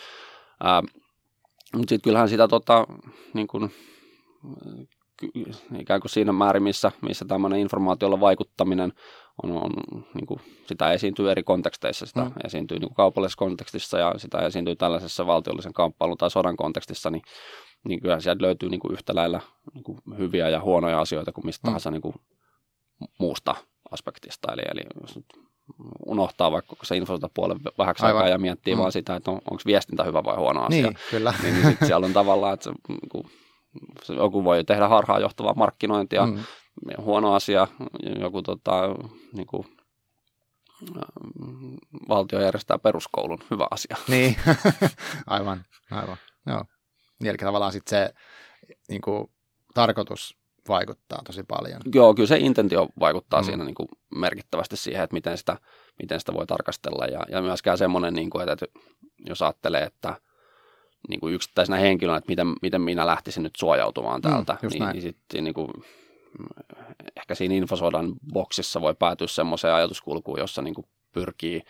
mutta 1.76 1.88
sitten 1.88 2.00
kyllähän 2.00 2.28
sitä 2.28 2.48
tota, 2.48 2.86
niin 3.34 3.46
kuin, 3.46 3.74
ikään 5.78 6.00
kuin 6.00 6.10
siinä 6.10 6.32
määrin, 6.32 6.62
missä, 6.62 6.92
missä 7.02 7.24
tämmöinen 7.24 7.60
informaatiolla 7.60 8.20
vaikuttaminen 8.20 8.92
on, 9.42 9.50
on 9.50 9.70
niin 10.14 10.26
kuin, 10.26 10.40
sitä 10.66 10.92
esiintyy 10.92 11.30
eri 11.30 11.42
konteksteissa, 11.42 12.06
sitä 12.06 12.24
mm. 12.24 12.32
esiintyy 12.44 12.78
niin 12.78 12.88
kuin 12.88 12.96
kaupallisessa 12.96 13.38
kontekstissa 13.38 13.98
ja 13.98 14.14
sitä 14.16 14.38
esiintyy 14.38 14.76
tällaisessa 14.76 15.26
valtiollisen 15.26 15.72
kamppailun 15.72 16.18
tai 16.18 16.30
sodan 16.30 16.56
kontekstissa, 16.56 17.10
niin, 17.10 17.22
niin 17.88 18.00
kyllä 18.00 18.20
sieltä 18.20 18.42
löytyy 18.42 18.68
niin 18.68 18.80
kuin 18.80 18.92
yhtä 18.92 19.14
lailla 19.14 19.40
niin 19.74 19.84
kuin 19.84 19.98
hyviä 20.18 20.48
ja 20.48 20.60
huonoja 20.60 21.00
asioita 21.00 21.32
kuin 21.32 21.46
mistä 21.46 21.66
mm. 21.66 21.68
tahansa 21.68 21.90
niin 21.90 22.02
kuin 22.02 22.14
muusta 23.18 23.54
aspektista. 23.94 24.52
Eli, 24.52 24.62
eli 24.70 24.80
jos 25.00 25.16
nyt 25.16 25.26
unohtaa 26.06 26.52
vaikka 26.52 26.76
se 26.82 26.94
puolen 27.34 27.60
vähäksi 27.78 28.06
aikaa 28.06 28.28
ja 28.28 28.38
miettii 28.38 28.74
mm. 28.74 28.80
vaan 28.80 28.92
sitä, 28.92 29.16
että 29.16 29.30
on, 29.30 29.36
onko 29.36 29.62
viestintä 29.66 30.04
hyvä 30.04 30.24
vai 30.24 30.36
huono 30.36 30.64
asia. 30.64 30.82
Niin, 30.82 30.98
kyllä. 31.10 31.34
niin, 31.42 31.54
niin 31.54 31.66
sitten 31.66 31.86
siellä 31.86 32.06
on 32.06 32.12
tavallaan, 32.12 32.54
että 32.54 32.64
se, 32.64 32.70
kun, 33.08 33.30
se, 34.02 34.14
joku 34.14 34.44
voi 34.44 34.64
tehdä 34.64 34.88
harhaa 34.88 35.18
johtavaa 35.18 35.54
markkinointia, 35.54 36.26
mm. 36.26 36.38
huono 36.98 37.34
asia, 37.34 37.68
joku 38.20 38.42
tota, 38.42 38.82
niin 39.32 39.46
kuin, 39.46 39.66
valtio 42.08 42.40
järjestää 42.40 42.78
peruskoulun, 42.78 43.38
hyvä 43.50 43.66
asia. 43.70 43.96
Niin, 44.08 44.36
aivan, 45.26 45.64
aivan. 45.90 46.16
Joo. 46.46 46.64
Niin, 47.20 47.30
eli 47.30 47.38
tavallaan 47.38 47.72
sitten 47.72 47.90
se 47.90 48.14
niin 48.88 49.00
kuin, 49.00 49.30
tarkoitus 49.74 50.43
vaikuttaa 50.68 51.22
tosi 51.24 51.42
paljon. 51.42 51.80
Joo, 51.94 52.14
kyllä 52.14 52.26
se 52.26 52.38
intentio 52.38 52.88
vaikuttaa 53.00 53.40
mm. 53.40 53.44
siinä 53.46 53.64
niin 53.64 53.74
kuin 53.74 53.88
merkittävästi 54.14 54.76
siihen, 54.76 55.04
että 55.04 55.14
miten 55.14 55.38
sitä, 55.38 55.56
miten 56.02 56.20
sitä 56.20 56.34
voi 56.34 56.46
tarkastella. 56.46 57.06
Ja, 57.06 57.20
ja 57.28 57.42
myöskään 57.42 57.78
semmoinen, 57.78 58.14
niin 58.14 58.30
kuin, 58.30 58.48
että 58.48 58.66
jos 59.26 59.42
ajattelee, 59.42 59.82
että 59.82 60.14
niin 61.08 61.20
kuin 61.20 61.34
yksittäisenä 61.34 61.78
henkilönä, 61.78 62.18
että 62.18 62.30
miten, 62.30 62.54
miten 62.62 62.80
minä 62.80 63.06
lähtisin 63.06 63.42
nyt 63.42 63.56
suojautumaan 63.56 64.22
täältä, 64.22 64.56
mm, 64.62 64.68
niin, 64.68 64.88
niin 64.88 65.02
sitten 65.02 65.44
niin 65.44 65.54
kuin, 65.54 65.68
ehkä 67.16 67.34
siinä 67.34 67.54
infosodan 67.54 68.12
boksissa 68.32 68.80
voi 68.80 68.94
päätyä 68.94 69.26
semmoiseen 69.26 69.74
ajatuskulkuun, 69.74 70.38
jossa 70.38 70.62
niin 70.62 70.74
kuin 70.74 70.86
pyrkii 71.12 71.62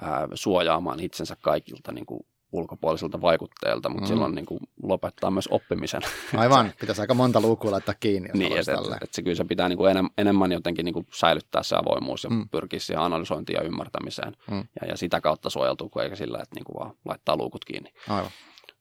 ää, 0.00 0.28
suojaamaan 0.34 1.00
itsensä 1.00 1.36
kaikilta 1.42 1.92
niin 1.92 2.06
kuin 2.06 2.20
ulkopuolisilta 2.52 3.20
vaikutteilta, 3.20 3.88
mutta 3.88 4.04
mm. 4.04 4.08
silloin 4.08 4.34
niin 4.34 4.46
kuin 4.46 4.60
lopettaa 4.82 5.30
myös 5.30 5.48
oppimisen. 5.50 6.02
Aivan, 6.36 6.72
pitäisi 6.80 7.00
aika 7.00 7.14
monta 7.14 7.40
lukua 7.40 7.70
laittaa 7.70 7.94
kiinni. 8.00 8.28
niin, 8.34 8.58
että 8.58 8.72
et, 8.72 9.02
et 9.02 9.14
se 9.14 9.22
kyllä 9.22 9.36
se 9.36 9.44
pitää 9.44 9.68
niin 9.68 9.76
kuin 9.76 9.90
enem, 9.90 10.08
enemmän 10.18 10.52
jotenkin 10.52 10.84
niin 10.84 10.92
kuin 10.92 11.06
säilyttää 11.12 11.62
se 11.62 11.76
avoimuus 11.76 12.24
ja 12.24 12.30
mm. 12.30 12.48
pyrkiä 12.48 12.80
siihen 12.80 13.02
analysointiin 13.02 13.56
ja 13.56 13.62
ymmärtämiseen. 13.62 14.36
Mm. 14.50 14.64
Ja, 14.80 14.88
ja 14.88 14.96
sitä 14.96 15.20
kautta 15.20 15.50
suojeltuu, 15.50 15.88
kuin 15.88 16.02
eikä 16.02 16.16
sillä, 16.16 16.38
että 16.42 16.54
niin 16.54 16.64
kuin 16.64 16.76
vaan 16.78 16.94
laittaa 17.04 17.36
luukut 17.36 17.64
kiinni. 17.64 17.92
Aivan. 18.08 18.30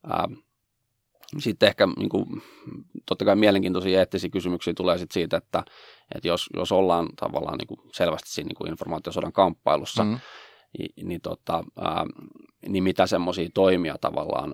Ää, 0.09 0.27
sitten 1.37 1.69
ehkä 1.69 1.87
niin 1.97 2.09
kuin, 2.09 2.25
totta 3.05 3.25
kai 3.25 3.35
mielenkiintoisia 3.35 3.99
eettisiä 3.99 4.29
kysymyksiä 4.29 4.73
tulee 4.73 4.97
sit 4.97 5.11
siitä, 5.11 5.37
että, 5.37 5.63
että 6.15 6.27
jos, 6.27 6.49
jos 6.53 6.71
ollaan 6.71 7.09
tavallaan 7.15 7.57
niin 7.57 7.67
kuin 7.67 7.79
selvästi 7.93 8.29
siinä 8.29 8.47
niin 8.47 8.55
kuin 8.55 8.71
informaatiosodan 8.71 9.33
kamppailussa, 9.33 10.03
mm 10.03 10.19
niin, 10.77 11.07
niin, 11.07 11.21
tota, 11.21 11.63
ää, 11.77 12.05
niin 12.67 12.83
mitä 12.83 13.07
semmoisia 13.07 13.49
toimia 13.53 13.95
tavallaan 14.01 14.53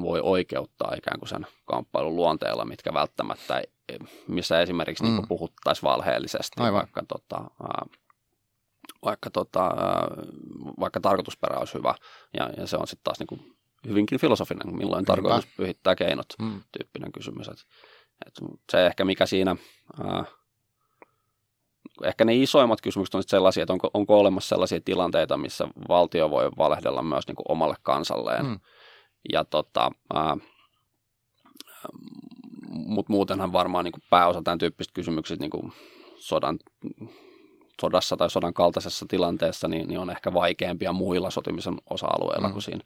voi 0.00 0.20
oikeuttaa 0.22 0.94
ikään 0.98 1.18
kuin 1.18 1.28
sen 1.28 1.46
kamppailun 1.64 2.16
luonteella, 2.16 2.64
mitkä 2.64 2.94
välttämättä, 2.94 3.62
missä 4.28 4.60
esimerkiksi 4.60 5.04
mm. 5.04 5.10
niin 5.10 5.28
puhuttaisiin 5.28 5.88
valheellisesti, 5.88 6.62
Aivan. 6.62 6.80
vaikka, 6.80 7.02
tota, 7.08 7.44
vaikka, 9.04 9.30
tota, 9.30 9.70
vaikka 10.80 11.00
tarkoitusperä 11.00 11.58
olisi 11.58 11.74
hyvä, 11.74 11.94
ja, 12.36 12.50
ja 12.56 12.66
se 12.66 12.76
on 12.76 12.86
sitten 12.86 13.04
taas 13.04 13.18
niin 13.18 13.26
kuin 13.26 13.56
hyvinkin 13.88 14.20
filosofinen, 14.20 14.76
milloin 14.76 14.98
Niinpä. 15.00 15.12
tarkoitus 15.12 15.46
pyhittää 15.56 15.94
keinot, 15.94 16.26
mm. 16.42 16.62
tyyppinen 16.78 17.12
kysymys. 17.12 17.48
Et, 17.48 17.58
et 18.26 18.34
se 18.72 18.86
ehkä 18.86 19.04
mikä 19.04 19.26
siinä... 19.26 19.56
Ää, 20.04 20.24
ehkä 22.04 22.24
ne 22.24 22.36
isoimmat 22.36 22.80
kysymykset 22.80 23.14
on 23.14 23.22
sellaisia, 23.26 23.62
että 23.62 23.72
onko, 23.72 23.90
onko 23.94 24.18
olemassa 24.18 24.48
sellaisia 24.48 24.80
tilanteita, 24.84 25.36
missä 25.36 25.68
valtio 25.88 26.30
voi 26.30 26.50
valehdella 26.58 27.02
myös 27.02 27.26
niin 27.26 27.36
kuin 27.36 27.46
omalle 27.48 27.74
kansalleen. 27.82 28.46
Mm. 28.46 28.60
Ja 29.32 29.44
tota, 29.44 29.90
mutta 32.68 33.12
muutenhan 33.12 33.52
varmaan 33.52 33.84
niin 33.84 33.92
kuin 33.92 34.02
pääosa 34.10 34.42
tämän 34.42 34.58
tyyppisistä 34.58 34.94
kysymyksistä 34.94 35.42
niin 35.42 35.50
kuin 35.50 35.72
sodan, 36.16 36.58
sodassa 37.80 38.16
tai 38.16 38.30
sodan 38.30 38.54
kaltaisessa 38.54 39.06
tilanteessa 39.08 39.68
niin, 39.68 39.88
niin 39.88 39.98
on 39.98 40.10
ehkä 40.10 40.34
vaikeampia 40.34 40.92
muilla 40.92 41.30
sotimisen 41.30 41.74
osa-alueilla 41.90 42.48
mm. 42.48 42.52
kuin 42.52 42.62
siinä 42.62 42.84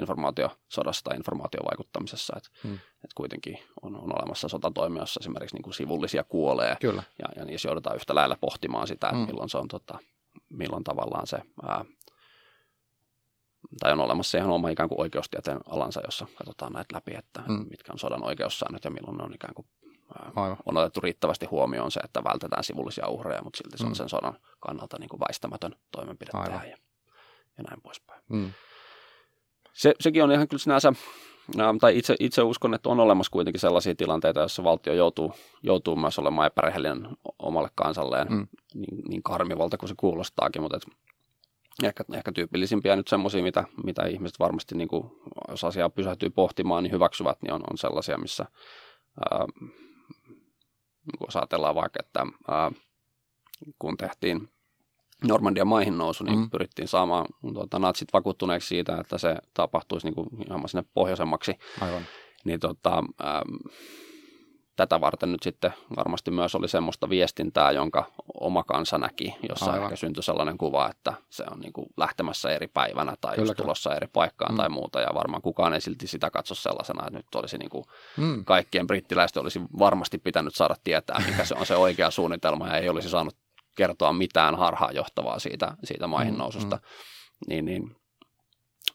informaatiosodassa 0.00 1.04
tai 1.04 1.16
informaatiovaikuttamisessa. 1.16 2.34
Että 2.36 2.48
hmm. 2.62 2.78
Et 3.06 3.14
kuitenkin 3.14 3.58
on, 3.82 3.96
on 3.96 4.18
olemassa 4.18 4.48
sotatoimia, 4.48 5.02
jossa 5.02 5.20
esimerkiksi 5.22 5.56
niin 5.56 5.62
kuin 5.62 5.74
sivullisia 5.74 6.24
kuolee 6.24 6.76
Kyllä. 6.80 7.02
Ja, 7.18 7.28
ja 7.36 7.44
niissä 7.44 7.68
joudutaan 7.68 7.96
yhtä 7.96 8.14
lailla 8.14 8.36
pohtimaan 8.40 8.86
sitä, 8.86 9.06
että 9.06 9.16
hmm. 9.16 9.26
milloin 9.26 9.48
se 9.48 9.58
on 9.58 9.68
tota, 9.68 9.98
milloin 10.48 10.84
tavallaan 10.84 11.26
se 11.26 11.38
ää, 11.68 11.84
tai 13.80 13.92
on 13.92 14.00
olemassa 14.00 14.38
ihan 14.38 14.50
oma 14.50 14.68
ikään 14.68 14.88
kuin 14.88 15.00
oikeustieteen 15.00 15.60
alansa, 15.68 16.00
jossa 16.04 16.26
katsotaan 16.34 16.72
näitä 16.72 16.94
läpi, 16.94 17.14
että 17.14 17.42
hmm. 17.42 17.66
mitkä 17.70 17.92
on 17.92 17.98
sodan 17.98 18.24
oikeussäännöt 18.24 18.84
ja 18.84 18.90
milloin 18.90 19.16
ne 19.16 19.24
on 19.24 19.34
ikään 19.34 19.54
kuin 19.54 19.66
ää, 20.18 20.56
on 20.66 20.76
otettu 20.76 21.00
riittävästi 21.00 21.46
huomioon 21.46 21.90
se, 21.90 22.00
että 22.00 22.24
vältetään 22.24 22.64
sivullisia 22.64 23.08
uhreja, 23.08 23.42
mutta 23.42 23.56
silti 23.56 23.78
se 23.78 23.84
on 23.84 23.88
hmm. 23.88 23.94
sen 23.94 24.08
sodan 24.08 24.38
kannalta 24.60 24.96
niin 24.98 25.08
kuin 25.08 25.20
väistämätön 25.20 25.76
toimenpide 25.92 26.30
tehdä 26.44 26.64
ja, 26.64 26.76
ja 27.58 27.64
näin 27.68 27.82
poispäin. 27.82 28.22
Hmm 28.30 28.52
se, 29.76 29.94
sekin 30.00 30.24
on 30.24 30.32
ihan 30.32 30.48
kyllä 30.48 30.60
sinänsä, 30.60 30.92
tai 31.80 31.98
itse, 31.98 32.16
itse 32.20 32.42
uskon, 32.42 32.74
että 32.74 32.88
on 32.88 33.00
olemassa 33.00 33.30
kuitenkin 33.30 33.60
sellaisia 33.60 33.94
tilanteita, 33.94 34.40
joissa 34.40 34.64
valtio 34.64 34.94
joutuu, 34.94 35.32
joutuu 35.62 35.96
myös 35.96 36.18
olemaan 36.18 36.46
epärehellinen 36.46 37.08
omalle 37.38 37.68
kansalleen, 37.74 38.28
mm. 38.30 38.46
niin, 38.74 39.04
niin 39.08 39.22
karmivalta 39.22 39.76
kuin 39.76 39.88
se 39.88 39.94
kuulostaakin, 39.98 40.62
mutta 40.62 40.76
et, 40.76 40.86
ehkä, 41.84 42.04
ehkä 42.12 42.32
tyypillisimpiä 42.32 42.96
nyt 42.96 43.08
semmoisia, 43.08 43.42
mitä, 43.42 43.64
mitä 43.84 44.06
ihmiset 44.06 44.38
varmasti, 44.38 44.74
niin 44.74 44.88
kuin, 44.88 45.10
jos 45.48 45.64
asiaa 45.64 45.88
pysähtyy 45.88 46.30
pohtimaan, 46.30 46.82
niin 46.82 46.92
hyväksyvät, 46.92 47.42
niin 47.42 47.52
on, 47.52 47.62
on 47.70 47.78
sellaisia, 47.78 48.18
missä 48.18 48.46
ää, 49.30 49.46
niin 51.06 51.18
jos 51.26 51.36
ajatellaan 51.36 51.74
vaikka, 51.74 52.00
että 52.00 52.26
ää, 52.48 52.72
kun 53.78 53.96
tehtiin 53.96 54.48
Normandian 55.24 55.66
maihin 55.66 55.98
nousu, 55.98 56.24
niin 56.24 56.38
mm. 56.38 56.50
pyrittiin 56.50 56.88
saamaan 56.88 57.26
tuota, 57.54 57.78
natsit 57.78 58.12
vakuuttuneeksi 58.12 58.68
siitä, 58.68 58.96
että 59.00 59.18
se 59.18 59.36
tapahtuisi 59.54 60.06
niin 60.06 60.14
kuin 60.14 60.28
ihan 60.46 60.68
sinne 60.68 60.84
pohjoisemmaksi. 60.94 61.58
Aivan. 61.80 62.02
Niin 62.44 62.60
tota, 62.60 63.02
ähm, 63.24 63.54
tätä 64.76 65.00
varten 65.00 65.32
nyt 65.32 65.42
sitten 65.42 65.72
varmasti 65.96 66.30
myös 66.30 66.54
oli 66.54 66.68
semmoista 66.68 67.08
viestintää, 67.08 67.70
jonka 67.70 68.04
oma 68.40 68.62
kansa 68.62 68.98
näki, 68.98 69.34
jossa 69.48 69.70
Aivan. 69.70 69.84
ehkä 69.84 69.96
syntyi 69.96 70.22
sellainen 70.22 70.58
kuva, 70.58 70.90
että 70.90 71.14
se 71.30 71.44
on 71.50 71.60
niin 71.60 71.72
kuin 71.72 71.86
lähtemässä 71.96 72.50
eri 72.50 72.68
päivänä 72.68 73.14
tai 73.20 73.34
Kyllä, 73.36 73.50
just 73.50 73.56
tulossa 73.56 73.94
eri 73.94 74.06
paikkaan 74.12 74.52
mm. 74.54 74.56
tai 74.56 74.68
muuta. 74.68 75.00
Ja 75.00 75.14
varmaan 75.14 75.42
kukaan 75.42 75.74
ei 75.74 75.80
silti 75.80 76.06
sitä 76.06 76.30
katso 76.30 76.54
sellaisena, 76.54 77.06
että 77.06 77.18
nyt 77.18 77.34
olisi 77.34 77.58
niin 77.58 77.70
kuin 77.70 77.84
mm. 78.16 78.44
kaikkien 78.44 78.86
brittiläisten 78.86 79.42
olisi 79.42 79.60
varmasti 79.78 80.18
pitänyt 80.18 80.54
saada 80.54 80.74
tietää, 80.84 81.22
mikä 81.26 81.44
se 81.44 81.54
on 81.54 81.66
se 81.66 81.76
oikea 81.76 82.10
suunnitelma 82.10 82.68
ja 82.68 82.76
ei 82.76 82.88
olisi 82.88 83.08
saanut 83.08 83.36
kertoa 83.76 84.12
mitään 84.12 84.54
harhaanjohtavaa 84.54 85.38
siitä, 85.38 85.76
siitä 85.84 86.06
maihin 86.06 86.34
mm, 86.34 86.38
noususta. 86.38 86.76
Mm, 86.76 86.82
mm. 86.82 87.48
Niin, 87.48 87.64
niin, 87.64 87.96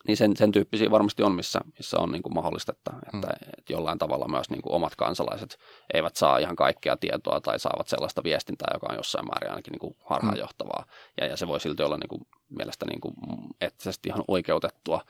niin 0.07 0.17
sen, 0.17 0.37
sen 0.37 0.51
tyyppisiä 0.51 0.91
varmasti 0.91 1.23
on, 1.23 1.35
missä, 1.35 1.59
missä 1.77 1.99
on 1.99 2.11
niin 2.11 2.23
kuin 2.23 2.33
mahdollista, 2.33 2.73
että, 2.77 2.91
mm. 2.91 2.99
että, 3.13 3.33
että 3.57 3.73
jollain 3.73 3.99
tavalla 3.99 4.27
myös 4.27 4.49
niin 4.49 4.61
kuin 4.61 4.73
omat 4.73 4.95
kansalaiset 4.95 5.57
eivät 5.93 6.15
saa 6.15 6.37
ihan 6.37 6.55
kaikkea 6.55 6.97
tietoa 6.97 7.41
tai 7.41 7.59
saavat 7.59 7.87
sellaista 7.87 8.23
viestintää, 8.23 8.71
joka 8.73 8.87
on 8.89 8.95
jossain 8.95 9.25
määrin 9.25 9.49
ainakin 9.49 9.71
niin 9.71 9.79
kuin 9.79 9.95
harhaanjohtavaa. 10.05 10.85
Mm. 10.87 10.91
Ja, 11.21 11.27
ja 11.27 11.37
se 11.37 11.47
voi 11.47 11.59
silti 11.59 11.83
olla 11.83 11.97
niin 11.97 12.09
kuin, 12.09 12.21
mielestäni 12.49 12.89
niin 12.89 13.01
kuin 13.01 13.15
eettisesti 13.61 14.09
ihan 14.09 14.23
oikeutettua, 14.27 15.01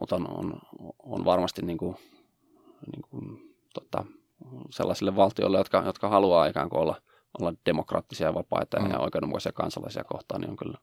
mutta 0.00 0.16
on, 0.16 0.30
on, 0.30 0.60
on 0.98 1.24
varmasti 1.24 1.62
niin 1.62 1.78
kuin, 1.78 1.96
niin 2.92 3.02
kuin, 3.10 3.54
tota, 3.74 4.04
sellaisille 4.70 5.16
valtioille, 5.16 5.58
jotka, 5.58 5.82
jotka 5.86 6.08
haluaa 6.08 6.46
ikään 6.46 6.68
kuin 6.68 6.80
olla– 6.80 6.96
olla 7.40 7.54
demokraattisia 7.66 8.26
ja 8.26 8.34
vapaita 8.34 8.80
mm. 8.80 8.90
ja 8.90 8.98
oikeudenmukaisia 8.98 9.52
kansalaisia 9.52 10.04
kohtaan, 10.04 10.40
niin 10.40 10.50
on 10.50 10.56
kyllä 10.56 10.78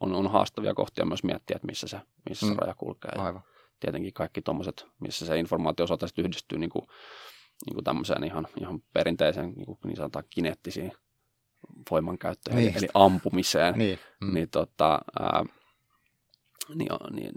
on, 0.00 0.14
on 0.14 0.30
haastavia 0.30 0.74
kohtia 0.74 1.06
myös 1.06 1.24
miettiä, 1.24 1.56
että 1.56 1.66
missä 1.66 1.88
se, 1.88 2.00
missä 2.28 2.46
mm. 2.46 2.52
se 2.52 2.60
raja 2.60 2.74
kulkee. 2.74 3.10
Aivan. 3.16 3.42
Tietenkin 3.80 4.12
kaikki 4.12 4.42
tuommoiset, 4.42 4.86
missä 5.00 5.26
se 5.26 5.38
informaatio 5.38 5.84
osalta 5.84 6.06
yhdistyy 6.18 6.58
niin 6.58 6.70
kuin, 6.70 6.86
niin 7.66 7.74
kuin 7.74 7.84
tämmöiseen 7.84 8.24
ihan, 8.24 8.46
ihan 8.60 8.82
perinteiseen 8.92 9.52
niin, 9.56 9.66
kuin 9.66 9.78
niin 9.84 9.96
sanotaan 9.96 10.24
kineettisiin 10.30 10.92
voimankäyttöön, 11.90 12.56
niin. 12.56 12.76
eli 12.76 12.88
ampumiseen, 12.94 13.78
niin, 13.78 13.98
mm. 14.20 14.34
niin, 14.34 14.50
tota, 14.50 15.00
ää, 15.20 15.44
niin, 16.74 16.88
niin, 17.10 17.32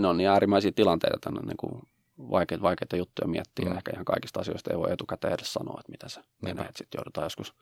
ne 0.00 0.08
on 0.08 0.16
niin 0.16 0.28
äärimmäisiä 0.28 0.72
tilanteita 0.72 1.18
tänne 1.20 1.40
niin 1.40 1.56
kuin 1.56 1.82
vaikeita, 2.30 2.62
vaikeita 2.62 2.96
juttuja 2.96 3.28
miettiä. 3.28 3.70
Mm. 3.70 3.76
Ehkä 3.76 3.90
ihan 3.94 4.04
kaikista 4.04 4.40
asioista 4.40 4.70
ei 4.70 4.78
voi 4.78 4.92
etukäteen 4.92 5.34
edes 5.34 5.52
sanoa, 5.52 5.80
että 5.80 5.92
mitä 5.92 6.08
se 6.08 6.20
menee. 6.42 6.66
Sitten 6.66 6.98
joudutaan 6.98 7.24
joskus 7.24 7.54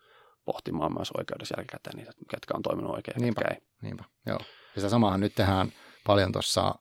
pohtimaan 0.44 0.92
myös 0.92 1.11
oikeudessa 1.18 1.55
jälkikäteen 1.59 1.97
niitä, 1.97 2.12
ketkä 2.31 2.55
on 2.55 2.62
toiminut 2.62 2.94
oikein 2.94 3.14
ja 3.14 3.21
niinpä, 3.21 3.40
ketkä 3.40 3.55
ei. 3.55 3.68
Niinpä, 3.83 4.05
joo. 4.27 4.38
Ja 4.75 4.81
sitä 4.81 4.88
samahan 4.88 5.21
nyt 5.21 5.35
tehdään 5.35 5.73
paljon 6.07 6.33
tuossa 6.33 6.75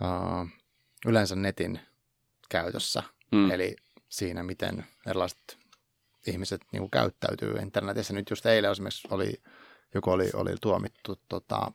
uh, 0.00 0.48
yleensä 1.06 1.36
netin 1.36 1.80
käytössä. 2.48 3.02
Mm. 3.32 3.50
Eli 3.50 3.76
siinä, 4.08 4.42
miten 4.42 4.86
erilaiset 5.06 5.58
ihmiset 6.26 6.60
niin 6.72 6.80
kuin 6.80 6.90
käyttäytyy 6.90 7.56
internetissä. 7.56 8.14
Nyt 8.14 8.30
just 8.30 8.46
eilen 8.46 8.70
esimerkiksi 8.70 9.08
oli, 9.10 9.42
joku 9.94 10.10
oli, 10.10 10.30
oli 10.34 10.54
tuomittu 10.60 11.20
tota, 11.28 11.72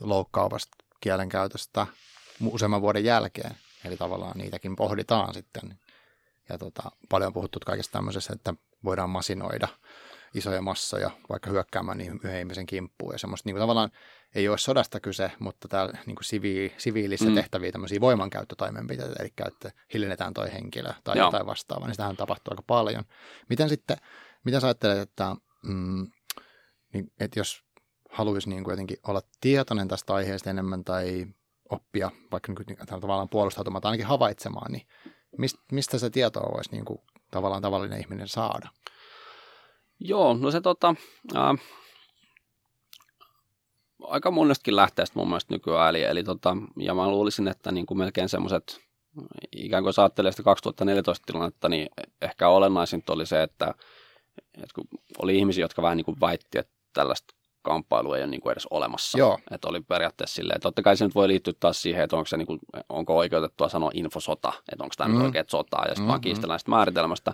loukkaavasta 0.00 0.76
kielenkäytöstä 1.00 1.86
useamman 2.46 2.82
vuoden 2.82 3.04
jälkeen. 3.04 3.56
Eli 3.84 3.96
tavallaan 3.96 4.38
niitäkin 4.38 4.76
pohditaan 4.76 5.34
sitten. 5.34 5.78
Ja 6.48 6.58
tota, 6.58 6.82
paljon 7.08 7.26
on 7.26 7.32
puhuttu 7.32 7.58
kaikesta 7.66 7.92
tämmöisessä, 7.92 8.32
että 8.32 8.54
voidaan 8.84 9.10
masinoida 9.10 9.68
isoja 10.34 10.62
massoja 10.62 11.10
vaikka 11.28 11.50
hyökkäämään 11.50 11.98
niin 11.98 12.20
yhden 12.24 12.38
ihmisen 12.38 12.66
kimppuun 12.66 13.14
ja 13.14 13.18
semmoista 13.18 13.48
niin 13.48 13.54
kuin 13.54 13.62
tavallaan 13.62 13.90
ei 14.34 14.48
ole 14.48 14.58
sodasta 14.58 15.00
kyse, 15.00 15.32
mutta 15.38 15.68
täällä 15.68 15.98
niin 16.06 16.16
kuin 16.16 16.24
siviili, 16.24 16.74
siviilissä 16.78 17.28
mm. 17.28 17.34
tehtäviä 17.34 17.72
tämmöisiä 17.72 18.00
voimankäyttötoimenpiteitä, 18.00 19.14
eli 19.18 19.32
että 19.46 19.72
hiljennetään 19.94 20.34
toi 20.34 20.52
henkilö 20.52 20.92
tai 21.04 21.18
Joo. 21.18 21.26
jotain 21.26 21.46
vastaavaa, 21.46 21.86
niin 21.86 21.94
sitähän 21.94 22.16
tapahtuu 22.16 22.52
aika 22.52 22.62
paljon. 22.66 23.04
Miten 23.48 23.68
sitten, 23.68 23.96
miten 24.44 24.60
sä 24.60 24.66
ajattelet, 24.66 24.98
että, 24.98 25.36
mm, 25.62 26.06
niin, 26.92 27.12
että 27.20 27.40
jos 27.40 27.64
haluaisi 28.10 28.48
niin 28.48 28.64
kuin 28.64 28.72
jotenkin 28.72 28.98
olla 29.06 29.22
tietoinen 29.40 29.88
tästä 29.88 30.14
aiheesta 30.14 30.50
enemmän 30.50 30.84
tai 30.84 31.26
oppia 31.70 32.10
vaikka 32.32 32.52
niin 32.66 32.78
tavallaan 32.86 33.28
puolustautumaan 33.28 33.82
tai 33.82 33.88
ainakin 33.90 34.06
havaitsemaan, 34.06 34.72
niin 34.72 34.86
mistä 35.72 35.98
se 35.98 36.10
tietoa 36.10 36.52
voisi 36.54 36.70
niin 36.72 36.84
kuin, 36.84 36.98
tavallaan 37.30 37.62
tavallinen 37.62 38.00
ihminen 38.00 38.28
saada? 38.28 38.68
Joo, 40.00 40.34
no 40.34 40.50
se 40.50 40.60
tota, 40.60 40.94
äh, 41.36 41.60
aika 44.02 44.30
monestakin 44.30 44.76
lähteestä 44.76 45.18
mun 45.18 45.28
mielestä 45.28 45.54
nykyään, 45.54 45.88
eli, 45.88 46.02
eli 46.02 46.24
tota, 46.24 46.56
ja 46.76 46.94
mä 46.94 47.08
luulisin, 47.08 47.48
että 47.48 47.72
niin 47.72 47.86
kuin 47.86 47.98
melkein 47.98 48.28
semmoiset, 48.28 48.80
ikään 49.52 49.82
kuin 49.82 49.88
jos 49.88 49.98
ajattelee 49.98 50.32
sitä 50.32 50.42
2014 50.42 51.26
tilannetta, 51.26 51.68
niin 51.68 51.88
ehkä 52.22 52.48
olennaisinta 52.48 53.12
oli 53.12 53.26
se, 53.26 53.42
että, 53.42 53.74
että 54.54 54.74
kun 54.74 54.84
oli 55.18 55.38
ihmisiä, 55.38 55.64
jotka 55.64 55.82
vähän 55.82 55.96
niin 55.96 56.04
kuin 56.04 56.20
väitti, 56.20 56.58
että 56.58 56.72
tällaista 56.92 57.34
kamppailu 57.62 58.12
ei 58.12 58.22
ole 58.22 58.30
niin 58.30 58.40
kuin 58.40 58.52
edes 58.52 58.66
olemassa. 58.70 59.18
Joo. 59.18 59.38
Että 59.50 59.68
oli 59.68 59.80
periaatteessa 59.80 60.34
silleen, 60.34 60.60
totta 60.60 60.82
kai 60.82 60.96
se 60.96 61.04
nyt 61.04 61.14
voi 61.14 61.28
liittyä 61.28 61.52
taas 61.60 61.82
siihen, 61.82 62.04
että 62.04 62.16
onko, 62.16 62.26
se 62.26 62.36
niin 62.36 62.46
kuin, 62.46 62.58
onko 62.88 63.16
oikeutettua 63.16 63.68
sanoa 63.68 63.90
infosota, 63.94 64.52
että 64.72 64.84
onko 64.84 64.94
tämä 64.96 65.08
mm. 65.08 65.14
nyt 65.14 65.24
oikea 65.24 65.44
sotaa, 65.48 65.82
ja 65.82 65.88
sitten 65.88 66.04
mm, 66.04 66.08
vaan 66.08 66.20
kiistellään 66.20 66.60
mm. 66.66 66.70
määritelmästä. 66.70 67.32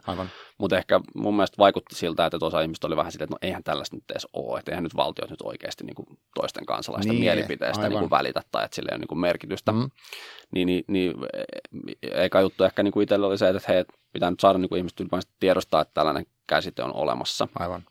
Mutta 0.59 0.79
ehkä 0.79 1.01
mun 1.15 1.37
mielestä 1.37 1.59
vaikutti 1.59 1.95
siltä, 1.95 2.27
että 2.27 2.39
osa 2.41 2.61
ihmistä 2.61 2.87
oli 2.87 2.97
vähän 2.97 3.13
silleen, 3.13 3.25
että 3.25 3.35
no 3.35 3.49
eihän 3.49 3.65
tällaista 3.65 3.97
nyt 3.97 4.11
edes 4.11 4.27
ole, 4.33 4.59
että 4.59 4.71
eihän 4.71 4.85
nyt 4.85 4.97
valtiot 4.97 5.31
nyt 5.31 5.43
oikeasti 5.43 5.85
niin 5.85 5.95
kuin 5.95 6.07
toisten 6.35 6.67
kansalaisten 6.67 7.15
niin, 7.15 7.25
mielipiteistä 7.25 7.89
niin 7.89 7.99
kuin 7.99 8.11
välitä 8.11 8.43
tai 8.51 8.65
että 8.65 8.75
sillä 8.75 8.89
ei 8.89 8.95
ole 8.95 9.01
niin 9.01 9.09
kuin 9.09 9.19
merkitystä. 9.19 9.73
Mm. 9.73 9.91
Niin, 10.51 10.67
niin, 10.67 10.85
niin 10.89 11.15
eikä 12.03 12.41
juttu 12.41 12.65
ehkä 12.65 12.83
niin 12.83 12.93
kuin 12.93 13.03
itsellä 13.03 13.27
oli 13.27 13.39
se, 13.39 13.49
että 13.49 13.73
hei, 13.73 13.85
pitää 14.13 14.31
nyt 14.31 14.41
saada 14.41 14.59
niin 14.59 14.69
kuin 14.69 14.79
ihmiset 14.79 15.29
tiedostaa, 15.41 15.81
että 15.81 15.95
tällainen 15.95 16.27
käsite 16.47 16.83
on 16.83 16.95
olemassa. 16.95 17.49
Aivan. 17.59 17.83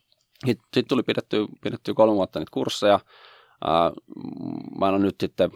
Sitten 0.46 0.86
tuli 0.90 1.04
pidetty, 1.04 1.46
pidetty 1.62 1.94
kolme 1.94 2.16
vuotta 2.16 2.40
niitä 2.40 2.52
kursseja. 2.54 3.00
Ää, 3.66 3.92
mä 4.80 4.88
en 4.88 4.94
ole 4.94 5.00
nyt 5.00 5.16
sitten, 5.20 5.52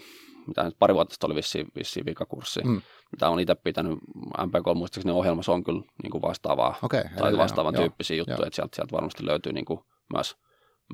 mitä 0.48 0.64
nyt 0.64 0.76
pari 0.80 0.94
vuotta 0.94 1.14
sitten 1.14 1.28
oli 1.28 1.36
vissiin, 1.36 1.68
vissiin 1.76 2.06
vikakurssi, 2.06 2.62
mm. 2.64 2.82
mitä 3.12 3.30
on 3.30 3.40
itse 3.40 3.56
pitänyt. 3.56 4.00
MPK 4.46 4.76
muistaakseni 4.76 5.16
ohjelmassa 5.16 5.52
on 5.52 5.64
kyllä 5.64 5.82
niin 6.04 6.12
kuin 6.12 6.22
vastaavaa, 6.22 6.76
okay, 6.82 7.04
tai 7.20 7.38
vastaavan 7.38 7.74
joo, 7.74 7.82
tyyppisiä 7.82 8.18
juttuja, 8.18 8.38
joo. 8.38 8.46
että 8.48 8.56
sieltä, 8.56 8.76
sieltä 8.76 8.92
varmasti 8.92 9.26
löytyy 9.26 9.54
niin 9.54 9.66
kuin 9.66 9.80
myös, 10.14 10.36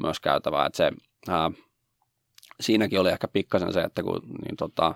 myös 0.02 0.20
käytävää. 0.20 0.66
Että 0.66 0.78
se, 0.78 0.92
ää, 1.30 1.52
siinäkin 2.62 3.00
oli 3.00 3.10
ehkä 3.10 3.28
pikkasen 3.28 3.74
se, 3.74 3.82
että 3.82 4.04
kun 4.04 4.22
niin 4.46 4.58
tota, 4.58 4.96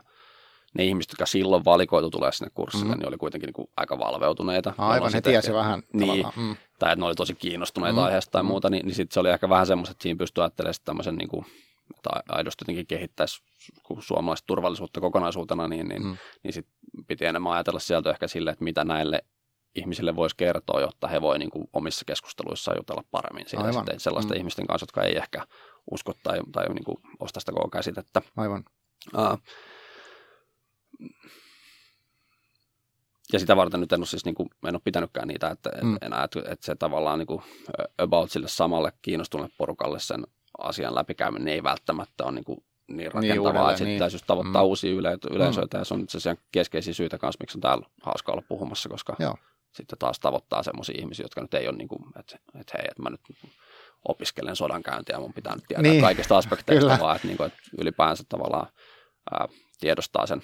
ne 0.74 0.86
ihmiset, 0.86 1.12
jotka 1.12 1.26
silloin 1.26 1.66
valikoitu 1.66 2.10
tulee 2.10 2.32
sinne 2.32 2.52
kurssille, 2.54 2.94
mm. 2.94 3.00
niin 3.00 3.08
oli 3.08 3.18
kuitenkin 3.18 3.48
niin 3.48 3.54
kuin 3.54 3.68
aika 3.78 4.00
valveutuneita. 4.00 4.74
Aivan, 4.78 5.14
he 5.14 5.22
tiesi 5.22 5.54
vähän 5.54 5.84
niin, 5.94 6.26
mm. 6.36 6.56
Tai 6.80 6.94
että 6.94 7.00
ne 7.00 7.06
oli 7.06 7.16
tosi 7.16 7.36
kiinnostuneita 7.36 8.00
mm. 8.00 8.06
aiheesta 8.06 8.32
tai 8.32 8.44
mm. 8.44 8.48
muuta, 8.48 8.70
niin, 8.70 8.86
niin 8.86 8.96
sitten 8.96 9.14
se 9.14 9.20
oli 9.20 9.30
ehkä 9.30 9.50
vähän 9.50 9.68
semmoista, 9.68 9.92
että 9.92 10.04
siinä 10.04 10.18
pystyi 10.18 10.42
ajattelemaan 10.42 10.76
tämmöisen 10.86 11.16
niin 11.16 11.30
kuin, 11.30 11.46
tai 12.04 12.22
aidosti 12.30 12.62
jotenkin 12.62 12.88
kehittäisi 12.88 13.42
suomalaista 14.00 14.46
turvallisuutta 14.48 15.02
kokonaisuutena, 15.02 15.68
niin, 15.68 15.88
niin, 15.88 16.04
mm. 16.04 16.18
niin 16.44 16.54
sit 16.54 16.68
piti 17.08 17.26
enemmän 17.26 17.54
ajatella 17.54 17.80
sieltä 17.80 18.10
ehkä 18.10 18.28
sille, 18.28 18.52
että 18.52 18.64
mitä 18.64 18.84
näille 18.84 19.24
ihmisille 19.76 20.16
voisi 20.16 20.36
kertoa, 20.36 20.82
jotta 20.82 21.08
he 21.08 21.22
voi 21.22 21.40
niin 21.40 21.52
kuin 21.52 21.70
omissa 21.74 22.06
keskusteluissaan 22.06 22.78
jutella 22.78 23.04
paremmin 23.12 23.50
sillä 23.50 23.72
sitten 23.72 24.00
sellaisten 24.00 24.38
mm. 24.38 24.40
ihmisten 24.40 24.68
kanssa, 24.68 24.84
jotka 24.84 25.04
ei 25.04 25.18
ehkä 25.18 25.48
usko 25.92 26.14
tai, 26.24 26.40
tai 26.52 26.70
niin 26.70 26.84
kuin 26.84 26.98
osta 27.20 27.40
sitä 27.40 27.52
koko 27.52 27.70
käsitettä. 27.70 28.22
Aivan. 28.38 28.64
Uh, 29.16 29.40
ja 33.34 33.40
sitä 33.40 33.56
varten 33.56 33.80
nyt 33.80 33.92
en 33.92 34.00
ole, 34.00 34.06
siis 34.06 34.26
niin 34.26 34.36
kuin, 34.36 34.50
en 34.68 34.76
ole 34.76 34.82
pitänytkään 34.84 35.28
niitä, 35.28 35.50
että 35.50 35.70
mm. 35.82 35.98
enää, 36.02 36.24
että, 36.24 36.40
että 36.40 36.66
se 36.66 36.76
tavallaan 36.76 37.20
niin 37.20 37.28
kuin 37.28 37.42
about 37.98 38.32
sille 38.32 38.48
samalle 38.48 38.92
kiinnostuneelle 39.02 39.54
porukalle 39.58 40.00
sen 40.00 40.24
asian 40.58 40.96
läpikäyminen 40.96 41.48
ei 41.48 41.64
välttämättä 41.64 42.24
ole 42.24 42.32
niin, 42.32 42.46
kuin 42.46 42.64
niin, 42.88 42.98
niin 42.98 43.12
rakentavaa, 43.12 43.52
niin, 43.52 43.70
että 43.70 43.78
sitten 43.78 44.00
niin. 44.00 44.14
just 44.14 44.28
tavoittaa 44.28 44.62
mm. 44.62 44.68
uusia 44.68 44.92
yle- 44.92 45.18
yleisöitä, 45.32 45.78
mm. 45.78 45.82
ja 45.82 45.86
se 45.86 45.94
on 45.94 46.02
itse 46.02 46.18
asiassa 46.18 46.44
keskeisiä 46.52 46.94
syitä 46.94 47.18
kanssa, 47.18 47.38
miksi 47.42 47.58
on 47.58 47.62
täällä 47.62 47.88
hauska 48.02 48.32
olla 48.32 48.44
puhumassa, 48.48 48.90
koska 48.90 49.16
Joo. 49.20 49.36
sitten 49.72 50.00
taas 50.00 50.20
tavoittaa 50.20 50.64
sellaisia 50.64 51.00
ihmisiä, 51.00 51.24
jotka 51.24 51.42
nyt 51.42 51.54
ei 51.54 51.68
ole 51.68 51.78
niin 51.78 51.88
kuin, 51.88 52.04
että, 52.20 52.40
että 52.60 52.78
hei, 52.78 52.88
että 52.90 53.04
mä 53.04 53.10
nyt 53.10 53.22
opiskelen 54.08 54.56
sodankäyntiä 54.56 55.16
ja 55.16 55.20
mun 55.20 55.34
pitää 55.34 55.56
nyt 55.56 55.64
tietää 55.68 55.92
niin. 55.92 56.02
kaikista 56.02 56.38
aspekteista, 56.38 56.98
vaan 57.02 57.16
että, 57.16 57.28
niin 57.28 57.38
kuin, 57.38 57.48
että 57.48 57.60
ylipäänsä 57.82 58.24
tavallaan 58.30 58.68
ää, 59.32 59.48
tiedostaa 59.80 60.28
sen 60.28 60.42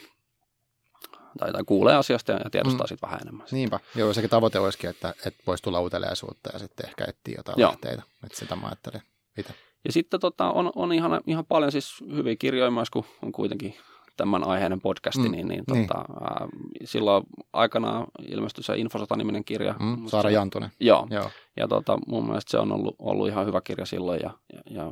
tai, 1.40 1.52
tai 1.52 1.64
kuulee 1.64 1.96
asiasta 1.96 2.32
ja 2.32 2.50
tiedostaa 2.52 2.86
mm. 2.86 2.88
sitten 2.88 3.10
vähän 3.10 3.22
enemmän. 3.22 3.48
Niinpä. 3.52 3.80
Joo, 3.96 4.14
sekin 4.14 4.30
tavoite 4.30 4.60
olisikin, 4.60 4.90
että, 4.90 5.14
että 5.26 5.44
voisi 5.48 5.64
tulla 5.64 5.82
uteliaisuutta 5.82 6.50
ja 6.54 6.60
sitten 6.60 6.86
ehkä 6.90 7.06
etsiä 7.08 7.36
jotain 7.38 7.60
Joo. 7.60 7.70
lähteitä. 7.70 8.04
Että 8.24 8.38
sitä 8.38 8.56
mä 8.56 8.68
ajattelin 8.68 9.02
itse. 9.38 9.54
Ja 9.86 9.92
sitten 9.92 10.20
tota, 10.20 10.52
on, 10.52 10.72
on 10.76 10.94
ihan, 10.94 11.22
ihan 11.28 11.46
paljon 11.46 11.72
siis 11.72 12.04
hyviä 12.16 12.36
kirjoja 12.36 12.72
myös, 12.72 12.90
kun 12.90 13.06
on 13.24 13.32
kuitenkin 13.32 13.76
tämän 14.18 14.48
aiheinen 14.48 14.82
podcasti, 14.82 15.22
mm. 15.22 15.32
niin, 15.32 15.48
niin, 15.48 15.64
niin. 15.72 15.88
Tota, 15.88 16.00
ää, 16.00 16.48
silloin 16.84 17.24
aikana 17.54 18.08
ilmestyi 18.30 18.64
se 18.64 18.78
Infosota-niminen 18.78 19.44
kirja. 19.46 19.76
Mm, 19.80 20.08
Saara 20.08 20.30
se, 20.30 20.34
Jantunen. 20.34 20.72
Joo. 20.80 21.08
joo. 21.10 21.30
Ja 21.58 21.68
tota, 21.68 21.98
mun 22.08 22.26
mielestä 22.26 22.52
se 22.52 22.58
on 22.58 22.72
ollut, 22.72 22.96
ollut 23.00 23.28
ihan 23.28 23.46
hyvä 23.46 23.62
kirja 23.62 23.86
silloin, 23.86 24.20
ja, 24.24 24.32
ja, 24.54 24.62
ja, 24.70 24.92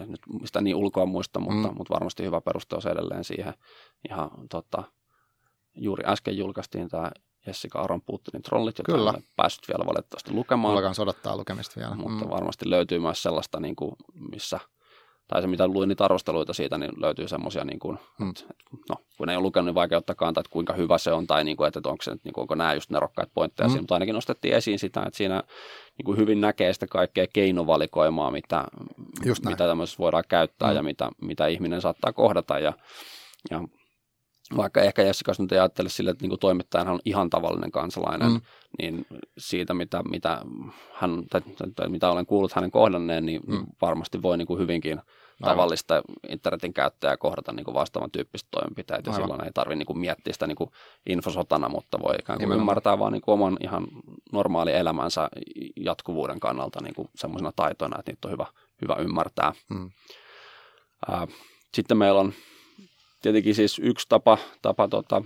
ja 0.00 0.06
nyt 0.06 0.20
sitä 0.44 0.60
niin 0.60 0.76
ulkoa 0.76 1.06
muista, 1.06 1.40
mutta, 1.40 1.68
mm. 1.68 1.76
mutta 1.76 1.94
varmasti 1.94 2.24
hyvä 2.24 2.40
perusteus 2.40 2.86
edelleen 2.86 3.24
siihen. 3.24 3.54
Ja 4.08 4.30
tota, 4.50 4.82
juuri 5.74 6.04
äsken 6.06 6.36
julkaistiin 6.36 6.88
tämä 6.88 7.10
Jessica 7.46 7.80
Aron 7.80 8.02
Putinin 8.02 8.42
trollit, 8.42 8.78
jota 8.78 8.92
Kyllä. 8.92 9.12
en 9.16 9.24
päässyt 9.36 9.68
vielä 9.68 9.86
valitettavasti 9.86 10.32
lukemaan. 10.32 10.74
Mulla 10.74 10.92
odottaa 10.98 11.36
lukemista 11.36 11.80
vielä. 11.80 11.94
Mutta 11.94 12.24
mm. 12.24 12.30
varmasti 12.30 12.70
löytyy 12.70 12.98
myös 12.98 13.22
sellaista, 13.22 13.60
niin 13.60 13.76
kuin, 13.76 13.92
missä, 14.30 14.60
tai 15.28 15.42
se 15.42 15.46
mitä 15.46 15.68
luin 15.68 15.88
niitä 15.88 16.04
arvosteluita 16.04 16.52
siitä, 16.52 16.78
niin 16.78 16.90
löytyy 16.96 17.28
semmoisia, 17.28 17.64
niin 17.64 17.78
kuin, 17.78 17.98
mm. 18.20 18.30
että, 18.30 18.54
no, 18.88 18.96
kun 19.18 19.28
ei 19.28 19.36
ole 19.36 19.42
lukenut, 19.42 19.66
niin 19.66 19.74
vaikea 19.74 19.98
ottaa 19.98 20.16
kantaa, 20.16 20.40
että 20.40 20.52
kuinka 20.52 20.72
hyvä 20.72 20.98
se 20.98 21.12
on, 21.12 21.26
tai 21.26 21.44
niin 21.44 21.56
kuin, 21.56 21.68
että 21.68 21.80
onko, 21.84 22.02
se, 22.02 22.10
niin 22.24 22.32
kuin, 22.32 22.42
onko 22.42 22.54
nämä 22.54 22.74
just 22.74 22.90
nerokkaita 22.90 23.32
pointteja 23.34 23.66
mm. 23.66 23.70
siinä, 23.70 23.82
mutta 23.82 23.94
ainakin 23.94 24.14
nostettiin 24.14 24.54
esiin 24.54 24.78
sitä, 24.78 25.02
että 25.06 25.16
siinä 25.16 25.42
niin 25.98 26.04
kuin 26.04 26.18
hyvin 26.18 26.40
näkee 26.40 26.72
sitä 26.72 26.86
kaikkea 26.86 27.26
keinovalikoimaa, 27.32 28.30
mitä, 28.30 28.64
mitä 29.24 29.66
tämmöisessä 29.66 29.98
voidaan 29.98 30.24
käyttää 30.28 30.70
mm. 30.70 30.76
ja 30.76 30.82
mitä, 30.82 31.10
mitä 31.20 31.46
ihminen 31.46 31.80
saattaa 31.80 32.12
kohdata, 32.12 32.58
ja, 32.58 32.72
ja 33.50 33.60
vaikka 34.56 34.80
ehkä 34.80 35.02
Jessica 35.02 35.32
nyt 35.38 35.52
ei 35.52 35.58
ajattele 35.58 35.88
sille, 35.88 36.10
että 36.10 36.26
niin 36.26 36.38
toimittajana 36.38 36.92
on 36.92 37.00
ihan 37.04 37.30
tavallinen 37.30 37.70
kansalainen, 37.70 38.30
mm. 38.30 38.40
niin 38.78 39.06
siitä, 39.38 39.74
mitä, 39.74 40.02
mitä, 40.10 40.42
hän, 40.92 41.22
tai, 41.30 41.40
tai, 41.74 41.88
mitä 41.88 42.10
olen 42.10 42.26
kuullut 42.26 42.52
hänen 42.52 42.70
kohdanneen, 42.70 43.26
niin 43.26 43.40
mm. 43.46 43.66
varmasti 43.80 44.22
voi 44.22 44.38
niin 44.38 44.46
kuin 44.46 44.60
hyvinkin 44.60 44.98
Aivan. 44.98 45.56
tavallista 45.56 46.02
internetin 46.28 46.74
käyttäjää 46.74 47.16
kohdata 47.16 47.52
niin 47.52 47.64
kuin 47.64 47.74
vastaavan 47.74 48.10
tyyppistä 48.10 48.48
toimenpiteitä. 48.50 49.10
Ja 49.10 49.16
silloin 49.16 49.44
ei 49.44 49.50
tarvitse 49.54 49.84
niin 49.84 49.98
miettiä 49.98 50.32
sitä 50.32 50.46
niin 50.46 50.56
kuin 50.56 50.70
infosotana, 51.06 51.68
mutta 51.68 51.98
voi 52.02 52.14
ikään 52.18 52.38
kuin 52.38 52.52
ymmärtää 52.52 52.98
vaan 52.98 53.12
niin 53.12 53.22
kuin 53.22 53.32
oman 53.32 53.56
ihan 53.60 53.86
normaali 54.32 54.72
elämänsä 54.72 55.28
jatkuvuuden 55.76 56.40
kannalta 56.40 56.82
niin 56.82 56.94
kuin 56.94 57.08
semmoisena 57.14 57.52
taitoina, 57.56 57.98
että 57.98 58.12
niitä 58.12 58.28
on 58.28 58.32
hyvä, 58.32 58.46
hyvä 58.82 58.94
ymmärtää. 58.94 59.52
Mm. 59.70 59.90
sitten 61.74 61.96
meillä 61.96 62.20
on 62.20 62.32
tietenkin 63.22 63.54
siis 63.54 63.78
yksi 63.78 64.06
tapa, 64.08 64.38
tapa 64.62 64.88
tota, 64.88 65.22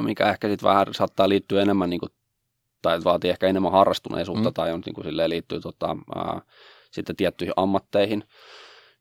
mikä 0.00 0.30
ehkä 0.30 0.48
sitten 0.48 0.68
vähän 0.68 0.86
saattaa 0.90 1.28
liittyä 1.28 1.62
enemmän, 1.62 1.90
niin 1.90 2.00
kuin, 2.00 2.12
tai 2.82 3.04
vaatii 3.04 3.30
ehkä 3.30 3.46
enemmän 3.46 3.72
harrastuneisuutta, 3.72 4.50
mm. 4.50 4.54
tai 4.54 4.72
on 4.72 4.82
niin 4.86 4.94
kuin 4.94 5.04
silleen 5.04 5.30
liittyy 5.30 5.60
tota, 5.60 5.96
ää, 6.14 6.40
sitten 6.90 7.16
tiettyihin 7.16 7.54
ammatteihin, 7.56 8.24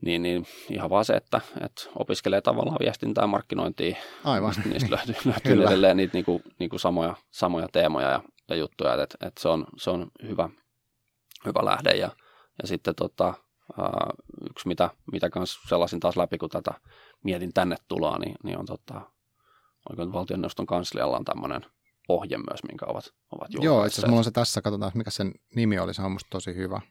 niin, 0.01 0.23
niin 0.23 0.47
ihan 0.69 0.89
vaan 0.89 1.05
se, 1.05 1.13
että, 1.13 1.41
että 1.65 1.83
opiskelee 1.95 2.41
tavallaan 2.41 2.77
viestintää 2.79 3.23
ja 3.23 3.27
markkinointia. 3.27 3.95
Aivan. 4.23 4.53
Niistä 4.65 4.95
löytyy, 4.95 5.15
löytyy 5.31 5.65
edelleen 5.67 5.97
niitä 5.97 6.13
niin 6.13 6.25
kuin, 6.25 6.43
niin 6.59 6.69
kuin 6.69 6.79
samoja, 6.79 7.15
samoja 7.31 7.67
teemoja 7.71 8.09
ja, 8.09 8.23
ja 8.49 8.55
juttuja, 8.55 8.93
että, 9.03 9.27
että 9.27 9.41
se, 9.41 9.49
on, 9.49 9.65
se 9.77 9.89
on 9.89 10.11
hyvä, 10.23 10.49
hyvä 11.45 11.65
lähde. 11.65 11.89
Ja, 11.89 12.09
ja 12.61 12.67
sitten 12.67 12.95
tota, 12.95 13.33
yksi, 14.49 14.67
mitä, 14.67 14.89
mitä 15.11 15.29
kanssa 15.29 15.59
sellaisin 15.69 15.99
taas 15.99 16.17
läpi, 16.17 16.37
kun 16.37 16.49
tätä 16.49 16.71
mietin 17.23 17.53
tänne 17.53 17.75
tuloa, 17.87 18.17
niin, 18.17 18.35
niin 18.43 18.57
on 18.57 18.65
tota, 18.65 19.01
oliko 19.89 20.13
valtioneuvoston 20.13 20.65
kanslialla 20.65 21.17
on 21.17 21.25
tämmöinen 21.25 21.65
ohje 22.09 22.37
myös, 22.37 22.63
minkä 22.67 22.85
ovat, 22.85 23.13
ovat 23.31 23.47
Joo, 23.63 23.85
itse 23.85 23.93
asiassa 23.93 24.07
mulla 24.07 24.19
on 24.19 24.23
se 24.23 24.31
tässä, 24.31 24.61
katsotaan, 24.61 24.91
mikä 24.95 25.11
sen 25.11 25.33
nimi 25.55 25.79
oli, 25.79 25.93
se 25.93 26.01
on 26.01 26.11
musta 26.11 26.27
tosi 26.29 26.55
hyvä. 26.55 26.81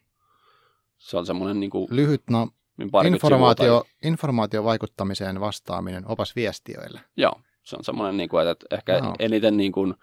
Se 0.98 1.16
on 1.16 1.26
semmoinen 1.26 1.60
niin 1.60 1.70
kuin, 1.70 1.86
Lyhyt, 1.90 2.22
no, 2.30 2.48
niin 2.78 3.06
informaatio, 3.06 3.80
tai... 3.80 3.90
informaatiovaikuttamiseen 4.02 5.40
vastaaminen, 5.40 6.06
opas 6.06 6.36
viestiöille. 6.36 7.00
Joo, 7.16 7.40
se 7.62 7.76
on 7.76 7.84
semmoinen, 7.84 8.16
niin 8.16 8.28
kuin, 8.28 8.48
että 8.48 8.66
ehkä 8.70 9.00
no. 9.00 9.14
eniten 9.18 9.56
niin 9.56 9.72
kuin, 9.72 9.94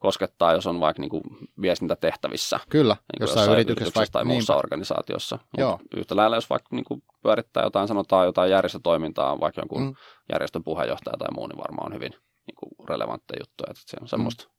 koskettaa, 0.00 0.52
jos 0.52 0.66
on 0.66 0.80
vaikka 0.80 1.00
niin 1.00 1.10
kuin 1.10 1.22
viestintätehtävissä. 1.60 2.60
Kyllä, 2.68 2.94
niin 2.94 3.20
jossain, 3.20 3.40
jossain 3.40 3.52
yrityksessä, 3.52 3.72
yrityksessä 3.72 4.00
vaikka, 4.00 4.12
tai 4.12 4.24
muussa 4.24 4.52
niinpä. 4.52 4.58
organisaatiossa. 4.58 5.38
Joo. 5.58 5.80
yhtä 5.96 6.16
lailla, 6.16 6.36
jos 6.36 6.50
vaikka 6.50 6.68
niin 6.76 6.84
kuin 6.84 7.02
pyörittää 7.22 7.62
jotain, 7.62 7.88
sanotaan 7.88 8.26
jotain 8.26 8.50
järjestötoimintaa, 8.50 9.40
vaikka 9.40 9.60
jonkun 9.60 9.82
mm. 9.82 9.94
järjestön 10.32 10.64
puheenjohtaja 10.64 11.16
tai 11.18 11.28
muu, 11.34 11.46
niin 11.46 11.58
varmaan 11.58 11.86
on 11.86 11.94
hyvin 11.94 12.12
niin 12.46 12.56
kuin 12.56 12.88
relevantteja 12.88 13.40
juttuja. 13.40 13.70
Että 13.70 13.82
se 13.86 13.96
on 14.00 14.08
semmoista 14.08 14.44
mm. 14.44 14.50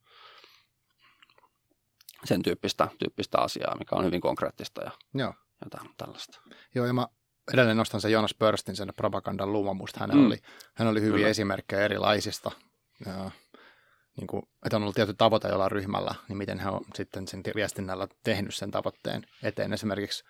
sen 2.25 2.43
tyyppistä, 2.43 2.87
tyyppistä 2.99 3.37
asiaa, 3.37 3.77
mikä 3.79 3.95
on 3.95 4.05
hyvin 4.05 4.21
konkreettista 4.21 4.81
ja 4.83 4.91
Joo. 5.13 5.33
jotain 5.63 5.89
tällaista. 5.97 6.41
Joo, 6.75 6.85
ja 6.85 6.93
mä 6.93 7.07
edelleen 7.53 7.77
nostan 7.77 8.01
sen 8.01 8.11
Jonas 8.11 8.33
Pörstin 8.33 8.75
sen 8.75 8.93
propagandan 8.95 9.53
luuma. 9.53 9.73
Musta 9.73 9.99
hän, 9.99 10.09
mm. 10.13 10.25
oli, 10.25 10.37
hän 10.75 10.87
oli 10.87 11.01
hyviä 11.01 11.17
Kyllä. 11.17 11.29
esimerkkejä 11.29 11.81
erilaisista 11.81 12.51
ja, 13.05 13.31
niin 14.21 14.27
kuin, 14.27 14.43
että 14.65 14.75
on 14.75 14.81
ollut 14.81 14.95
tietty 14.95 15.13
tavoite 15.13 15.47
jollain 15.47 15.71
ryhmällä, 15.71 16.15
niin 16.27 16.37
miten 16.37 16.59
hän 16.59 16.73
on 16.73 16.81
sitten 16.95 17.27
sen 17.27 17.43
viestinnällä 17.55 18.07
tehnyt 18.23 18.55
sen 18.55 18.71
tavoitteen 18.71 19.23
eteen. 19.43 19.73
Esimerkiksi, 19.73 20.23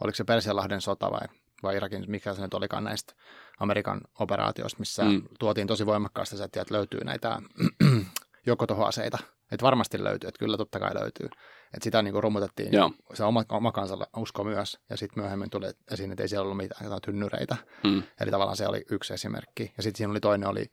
oliko 0.00 0.16
se 0.16 0.24
Persianlahden 0.24 0.80
sota 0.80 1.10
vai, 1.10 1.28
vai 1.62 1.76
Irakin, 1.76 2.04
mikä 2.08 2.34
se 2.34 2.42
nyt 2.42 2.54
olikaan 2.54 2.84
näistä 2.84 3.14
Amerikan 3.60 4.00
operaatioista, 4.18 4.78
missä 4.78 5.04
mm. 5.04 5.22
tuotiin 5.38 5.66
tosi 5.66 5.86
voimakkaasti 5.86 6.36
se, 6.36 6.44
että 6.44 6.64
löytyy 6.70 7.00
näitä 7.04 7.42
joukkotuhoaseita. 8.46 9.18
Että 9.52 9.64
varmasti 9.64 10.04
löytyy, 10.04 10.28
että 10.28 10.38
kyllä 10.38 10.56
totta 10.56 10.80
kai 10.80 10.94
löytyy. 10.94 11.26
Että 11.74 11.84
sitä 11.84 12.02
niin 12.02 12.12
kuin 12.12 12.22
romutettiin, 12.22 12.72
Joo. 12.72 12.90
se 13.14 13.24
oma, 13.24 13.44
oma 13.48 13.72
kansalla 13.72 14.06
usko 14.16 14.44
myös, 14.44 14.78
ja 14.90 14.96
sitten 14.96 15.22
myöhemmin 15.22 15.50
tuli 15.50 15.66
esiin, 15.90 16.10
että 16.10 16.22
ei 16.22 16.28
siellä 16.28 16.42
ollut 16.42 16.56
mitään 16.56 16.84
jotain 16.84 17.02
tynnyreitä. 17.02 17.56
Mm. 17.84 18.02
Eli 18.20 18.30
tavallaan 18.30 18.56
se 18.56 18.68
oli 18.68 18.84
yksi 18.90 19.14
esimerkki. 19.14 19.72
Ja 19.76 19.82
sitten 19.82 19.98
siinä 19.98 20.10
oli 20.10 20.20
toinen 20.20 20.48
oli 20.48 20.70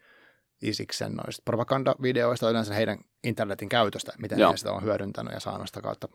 Isiksen 0.61 1.13
noista 1.13 1.41
propagandavideoista, 1.45 2.49
yleensä 2.49 2.73
heidän 2.73 2.97
internetin 3.23 3.69
käytöstä, 3.69 4.13
miten 4.17 4.39
Joo. 4.39 4.51
he 4.51 4.57
sitä 4.57 4.71
on 4.71 4.83
hyödyntänyt 4.83 5.33
ja 5.33 5.39
saanut 5.39 5.67
sitä 5.67 5.81
kautta 5.81 6.07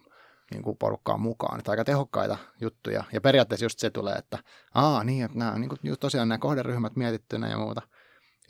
niin 0.50 0.62
kuin 0.62 0.76
porukkaan 0.76 1.20
mukaan. 1.20 1.58
Että 1.58 1.70
aika 1.70 1.84
tehokkaita 1.84 2.38
juttuja. 2.60 3.04
Ja 3.12 3.20
periaatteessa 3.20 3.64
just 3.64 3.78
se 3.78 3.90
tulee, 3.90 4.14
että 4.14 4.38
aa 4.74 5.04
niin, 5.04 5.24
että 5.24 5.38
nämä, 5.38 5.58
niin 5.58 5.68
kuin, 5.68 5.98
tosiaan 6.00 6.28
nämä 6.28 6.38
kohderyhmät 6.38 6.96
mietittynä 6.96 7.48
ja 7.48 7.58
muuta. 7.58 7.82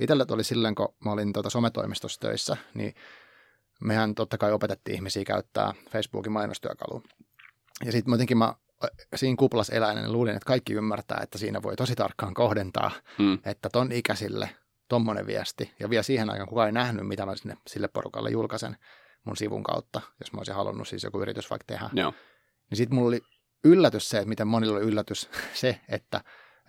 Itselle 0.00 0.26
oli 0.30 0.44
silloin, 0.44 0.74
kun 0.74 0.94
mä 1.04 1.12
olin 1.12 1.32
tuota 1.32 1.50
sometoimistossa 1.50 2.20
töissä, 2.20 2.56
niin 2.74 2.94
mehän 3.80 4.14
totta 4.14 4.38
kai 4.38 4.52
opetettiin 4.52 4.94
ihmisiä 4.94 5.24
käyttää 5.24 5.74
Facebookin 5.90 6.32
mainostyökalua. 6.32 7.02
Ja 7.84 7.92
sitten 7.92 8.12
jotenkin 8.12 8.38
mä 8.38 8.54
siinä 9.16 9.36
kuplas 9.38 9.70
eläinen 9.70 10.04
niin 10.04 10.12
luulin, 10.12 10.36
että 10.36 10.46
kaikki 10.46 10.72
ymmärtää, 10.72 11.20
että 11.22 11.38
siinä 11.38 11.62
voi 11.62 11.76
tosi 11.76 11.94
tarkkaan 11.94 12.34
kohdentaa, 12.34 12.90
hmm. 13.18 13.38
että 13.44 13.68
ton 13.68 13.92
ikäisille 13.92 14.50
tommonen 14.88 15.26
viesti. 15.26 15.74
Ja 15.80 15.90
vielä 15.90 16.02
siihen 16.02 16.30
aikaan 16.30 16.48
kukaan 16.48 16.68
ei 16.68 16.72
nähnyt, 16.72 17.06
mitä 17.06 17.26
mä 17.26 17.36
sinne, 17.36 17.56
sille 17.66 17.88
porukalle 17.88 18.30
julkaisen 18.30 18.76
mun 19.24 19.36
sivun 19.36 19.62
kautta, 19.62 20.00
jos 20.20 20.32
mä 20.32 20.38
olisin 20.38 20.54
halunnut 20.54 20.88
siis 20.88 21.04
joku 21.04 21.20
yritys 21.20 21.50
vaikka 21.50 21.64
tehdä. 21.66 21.90
Joo. 21.92 22.14
Niin 22.70 22.76
sitten 22.76 22.94
mulla 22.94 23.08
oli 23.08 23.20
yllätys 23.64 24.08
se, 24.08 24.18
että 24.18 24.28
miten 24.28 24.48
monilla 24.48 24.76
oli 24.76 24.84
yllätys 24.84 25.30
se, 25.54 25.80
että, 25.88 26.20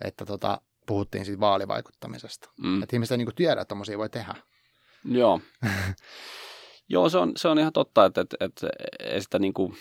että 0.04 0.24
tota, 0.24 0.60
puhuttiin 0.86 1.24
siitä 1.24 1.40
vaalivaikuttamisesta. 1.40 2.50
Mm. 2.62 2.82
Että 2.82 2.96
ihmiset 2.96 3.12
ei 3.12 3.18
niin 3.18 3.34
tiedä, 3.34 3.60
että 3.60 3.68
tommosia 3.68 3.98
voi 3.98 4.10
tehdä. 4.10 4.34
Joo. 5.04 5.40
Joo, 6.88 7.08
se 7.08 7.18
on, 7.18 7.32
se 7.36 7.48
on 7.48 7.58
ihan 7.58 7.72
totta, 7.72 8.04
että, 8.04 8.20
että, 8.20 8.36
että 8.40 8.68
että 9.00 9.20
sitä 9.20 9.38
niin 9.38 9.54
kuin 9.54 9.76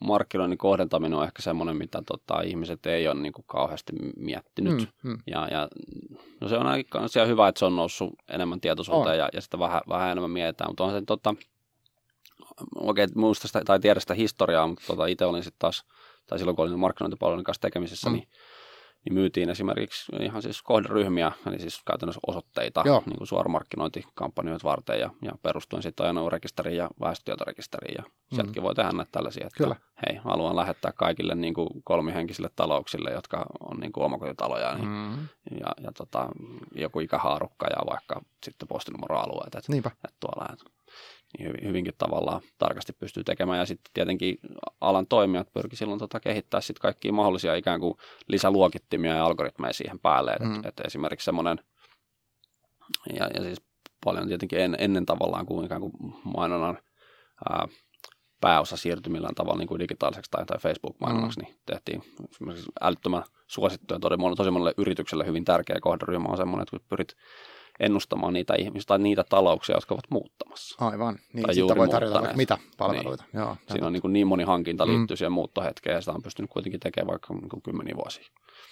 markkinoinnin 0.00 0.58
kohdentaminen 0.58 1.18
on 1.18 1.24
ehkä 1.24 1.42
semmoinen, 1.42 1.76
mitä 1.76 2.02
tota, 2.06 2.40
ihmiset 2.40 2.86
ei 2.86 3.08
ole 3.08 3.20
niin 3.20 3.32
kuin 3.32 3.44
kauheasti 3.48 3.92
miettinyt. 4.16 4.88
Mm, 5.02 5.10
mm. 5.10 5.18
Ja, 5.26 5.48
ja 5.48 5.68
no 6.40 6.48
se 6.48 6.56
on 6.56 6.66
aika 6.66 7.00
hyvä, 7.26 7.48
että 7.48 7.58
se 7.58 7.64
on 7.64 7.76
noussut 7.76 8.14
enemmän 8.28 8.60
tietoisuuteen 8.60 9.18
ja, 9.18 9.28
ja 9.32 9.40
sitä 9.40 9.58
vähän, 9.58 9.80
vähän 9.88 10.10
enemmän 10.10 10.30
mietitään, 10.30 10.70
mutta 10.70 10.84
on 10.84 10.92
se 10.92 11.02
tota, 11.06 11.34
oikein 12.76 13.08
muista 13.14 13.46
sitä, 13.46 13.62
tai 13.64 13.80
tiedä 13.80 14.00
sitä 14.00 14.14
historiaa, 14.14 14.66
mutta 14.66 14.86
tota, 14.86 15.06
itse 15.06 15.24
olin 15.24 15.42
sitten 15.42 15.58
taas, 15.58 15.84
tai 16.26 16.38
silloin 16.38 16.56
kun 16.56 16.68
olin 16.68 16.78
markkinointipalvelun 16.78 17.44
kanssa 17.44 17.60
tekemisissä, 17.60 18.10
mm. 18.10 18.16
niin 18.16 18.28
niin 19.06 19.14
myytiin 19.14 19.50
esimerkiksi 19.50 20.12
ihan 20.20 20.42
siis 20.42 20.62
kohderyhmiä, 20.62 21.32
eli 21.46 21.58
siis 21.58 21.82
käytännössä 21.86 22.20
osoitteita 22.26 22.82
niin 22.82 23.18
kuin 23.18 23.26
suoramarkkinointikampanjoita 23.26 24.68
varten 24.68 25.00
ja, 25.00 25.10
ja 25.22 25.32
perustuen 25.42 25.82
sitten 25.82 26.04
ajoneuvorekisteriin 26.04 26.76
ja 26.76 26.90
väestötietorekisteriin 27.00 27.94
ja 27.98 28.02
mm. 28.02 28.34
sieltäkin 28.34 28.62
voi 28.62 28.74
tehdä 28.74 28.92
näitä 28.92 29.12
tällaisia, 29.12 29.46
että 29.46 29.64
Kyllä. 29.64 29.76
hei, 30.06 30.16
haluan 30.16 30.56
lähettää 30.56 30.92
kaikille 30.92 31.34
niin 31.34 31.54
kuin 31.54 31.68
kolmihenkisille 31.84 32.50
talouksille, 32.56 33.10
jotka 33.10 33.46
on 33.60 33.80
niin 33.80 33.92
kuin 33.92 34.04
omakotitaloja 34.04 34.74
niin, 34.74 34.88
mm. 34.88 35.28
ja, 35.60 35.72
ja 35.82 35.92
tota, 35.92 36.28
joku 36.74 37.00
ikähaarukka 37.00 37.66
ja 37.66 37.86
vaikka 37.90 38.22
sitten 38.44 38.68
postinumeroalueet, 38.68 39.54
että, 39.54 39.72
että 39.88 40.16
tuolla, 40.20 40.52
että 40.52 40.75
niin 41.38 41.54
hyvinkin 41.62 41.94
tavallaan 41.98 42.40
tarkasti 42.58 42.92
pystyy 42.92 43.24
tekemään. 43.24 43.58
Ja 43.58 43.66
sitten 43.66 43.90
tietenkin 43.94 44.38
alan 44.80 45.06
toimijat 45.06 45.52
pyrkii 45.52 45.76
silloin 45.76 45.98
tota 45.98 46.20
kehittää 46.20 46.60
sitten 46.60 46.82
kaikkia 46.82 47.12
mahdollisia 47.12 47.54
ikään 47.54 47.80
kuin 47.80 47.94
lisäluokittimia 48.28 49.14
ja 49.14 49.24
algoritmeja 49.24 49.72
siihen 49.72 49.98
päälle. 49.98 50.36
Mm. 50.40 50.54
Että 50.54 50.68
et 50.68 50.80
esimerkiksi 50.86 51.24
semmoinen, 51.24 51.58
ja, 53.18 53.30
ja 53.34 53.42
siis 53.42 53.58
paljon 54.04 54.28
tietenkin 54.28 54.58
en, 54.58 54.76
ennen 54.78 55.06
tavallaan 55.06 55.46
kuin 55.46 55.66
ikään 55.66 55.80
kuin 55.80 55.92
mainonnan 56.24 56.78
ää, 57.50 57.68
pääosa 58.40 58.76
siirtyi 58.76 59.12
millään 59.12 59.34
tavalla 59.34 59.58
niin 59.58 59.68
kuin 59.68 59.78
digitaaliseksi 59.78 60.30
tai, 60.30 60.46
tai 60.46 60.58
Facebook-mainonnaksi, 60.58 61.40
mm. 61.40 61.44
niin 61.44 61.56
tehtiin 61.66 62.02
esimerkiksi 62.30 62.72
älyttömän 62.80 63.24
suosittuja 63.46 64.00
tosi 64.36 64.50
monelle 64.50 64.74
yritykselle 64.76 65.26
hyvin 65.26 65.44
tärkeä 65.44 65.76
kohderyhmä 65.80 66.28
on 66.28 66.36
semmoinen, 66.36 66.62
että 66.62 66.70
kun 66.70 66.86
pyrit 66.88 67.16
ennustamaan 67.80 68.32
niitä 68.32 68.54
ihmisiä 68.58 68.86
tai 68.86 68.98
niitä 68.98 69.24
talouksia, 69.28 69.76
jotka 69.76 69.94
ovat 69.94 70.10
muuttamassa. 70.10 70.86
Aivan, 70.86 71.18
niin 71.32 71.46
tai 71.46 71.58
juuri 71.58 71.78
voi 71.78 71.88
tarjota 71.88 72.20
vaikka 72.20 72.36
mitä 72.36 72.58
palveluita. 72.78 73.24
Niin. 73.32 73.40
Joo, 73.40 73.56
Siinä 73.70 73.86
on 73.86 73.92
niin, 73.92 74.00
kuin 74.00 74.12
niin 74.12 74.26
moni 74.26 74.44
hankinta 74.44 74.86
liittyy 74.86 75.14
mm. 75.14 75.18
siihen 75.18 75.32
muuttohetkeen 75.32 75.94
ja 75.94 76.00
sitä 76.00 76.12
on 76.12 76.22
pystynyt 76.22 76.50
kuitenkin 76.50 76.80
tekemään 76.80 77.10
vaikka 77.10 77.34
niin 77.34 77.48
kuin 77.48 77.62
kymmeniä 77.62 77.96
vuosia. 77.96 78.24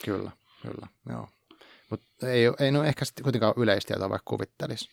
Kyllä, 0.05 0.31
kyllä, 0.63 0.87
joo. 1.09 1.29
Mutta 1.91 2.29
ei, 2.29 2.45
ei 2.61 2.71
no 2.71 2.85
ehkä 2.85 3.05
sitten 3.05 3.23
kuitenkaan 3.23 3.55
yleistietoa 3.57 4.11
vaikka 4.11 4.31
kuvittelisi. 4.31 4.89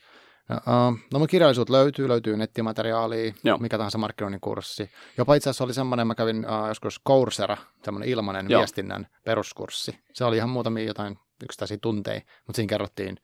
No, 0.50 0.96
no 1.14 1.20
mun 1.20 1.28
kirjallisuut 1.28 1.70
löytyy, 1.70 2.08
löytyy 2.08 2.38
nettimateriaalia, 2.38 3.34
Joo. 3.44 3.58
mikä 3.58 3.78
tahansa 3.78 3.98
markkinoinnin 3.98 4.42
kurssi. 4.42 4.92
Jopa 5.18 5.36
itse 5.36 5.50
asiassa 5.50 5.64
oli 5.64 5.74
semmoinen, 5.74 6.08
mä 6.08 6.16
kävin 6.16 6.46
uh, 6.46 6.68
joskus 6.68 7.02
Coursera, 7.08 7.58
semmoinen 7.84 8.10
ilmainen 8.10 8.46
Joo. 8.50 8.60
viestinnän 8.60 9.08
peruskurssi. 9.26 10.00
Se 10.14 10.26
oli 10.26 10.38
ihan 10.38 10.50
muutamia 10.50 10.84
jotain 10.84 11.18
yksittäisiä 11.44 11.78
tunteja, 11.82 12.22
mutta 12.48 12.56
siinä 12.56 12.70
kerrottiin 12.70 13.18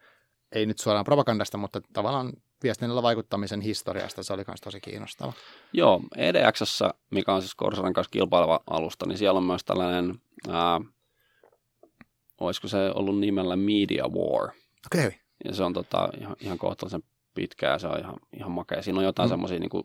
ei 0.51 0.65
nyt 0.65 0.79
suoraan 0.79 1.05
propagandasta, 1.05 1.57
mutta 1.57 1.81
tavallaan 1.93 2.33
viestinnällä 2.63 3.03
vaikuttamisen 3.03 3.61
historiasta, 3.61 4.23
se 4.23 4.33
oli 4.33 4.43
myös 4.47 4.61
tosi 4.61 4.81
kiinnostava. 4.81 5.33
Joo, 5.73 6.01
EDX, 6.15 6.81
mikä 7.11 7.33
on 7.33 7.41
siis 7.41 7.55
Corsarin 7.55 7.93
kanssa 7.93 8.11
kilpaileva 8.11 8.59
alusta, 8.69 9.05
niin 9.05 9.17
siellä 9.17 9.37
on 9.37 9.43
myös 9.43 9.65
tällainen, 9.65 10.21
ää, 10.49 10.81
olisiko 12.39 12.67
se 12.67 12.91
ollut 12.95 13.19
nimellä 13.19 13.55
Media 13.55 14.03
War. 14.07 14.49
Okei. 14.85 15.07
Okay. 15.07 15.19
Ja 15.45 15.53
se 15.53 15.63
on 15.63 15.73
tota, 15.73 16.09
ihan, 16.21 16.35
ihan 16.39 16.57
kohtalaisen 16.57 17.03
pitkä 17.33 17.69
ja 17.69 17.79
se 17.79 17.87
on 17.87 17.99
ihan, 17.99 18.15
ihan 18.33 18.51
makea. 18.51 18.81
Siinä 18.81 18.99
on 18.99 19.05
jotain 19.05 19.29
mm. 19.29 19.31
semmoisia, 19.31 19.59
niin 19.59 19.69
kuin, 19.69 19.83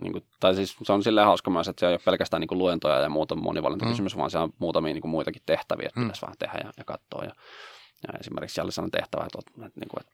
niin 0.00 0.12
kuin, 0.12 0.24
tai 0.40 0.54
siis 0.54 0.76
se 0.82 0.92
on 0.92 1.02
silleen 1.02 1.26
hauska 1.26 1.50
myös, 1.50 1.68
että 1.68 1.80
se 1.80 1.86
ei 1.86 1.92
ole 1.92 2.00
pelkästään 2.04 2.40
niin 2.40 2.48
kuin 2.48 2.58
luentoja 2.58 3.00
ja 3.00 3.08
muuta 3.08 3.34
monivalintakysymys, 3.34 4.14
mm. 4.14 4.18
vaan 4.18 4.30
se 4.30 4.38
on 4.38 4.52
muutamia 4.58 4.94
niin 4.94 5.02
kuin 5.02 5.10
muitakin 5.10 5.42
tehtäviä, 5.46 5.86
että 5.86 6.00
mm. 6.00 6.06
pitäisi 6.06 6.22
vähän 6.22 6.38
tehdä 6.38 6.58
ja, 6.64 6.72
ja 6.76 6.84
katsoa. 6.84 7.24
Ja, 7.24 7.32
ja 8.08 8.18
esimerkiksi 8.20 8.54
siellä 8.54 8.66
oli 8.66 8.72
sellainen 8.72 9.00
tehtävä, 9.00 9.24
että, 9.24 9.38
että, 9.38 9.66
että, 9.66 9.80
niin 9.80 9.88
kuin, 9.88 10.00
että 10.00 10.12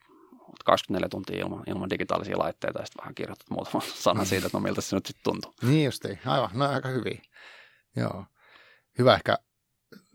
24 0.64 1.08
tuntia 1.08 1.38
ilman, 1.38 1.62
ilman 1.66 1.90
digitaalisia 1.90 2.38
laitteita 2.38 2.80
ja 2.80 2.86
sitten 2.86 3.02
vähän 3.02 3.14
kirjoitat 3.14 3.50
muutaman 3.50 3.82
sanan 4.04 4.26
siitä, 4.26 4.46
että 4.46 4.58
no 4.58 4.62
miltä 4.62 4.80
se 4.80 4.96
nyt 4.96 5.06
sitten 5.06 5.24
tuntuu. 5.24 5.54
niin 5.62 5.84
justiin, 5.84 6.18
aivan, 6.26 6.50
no 6.54 6.68
aika 6.68 6.88
hyvin. 6.88 7.22
Joo. 7.96 8.24
Hyvä 8.98 9.14
ehkä 9.14 9.38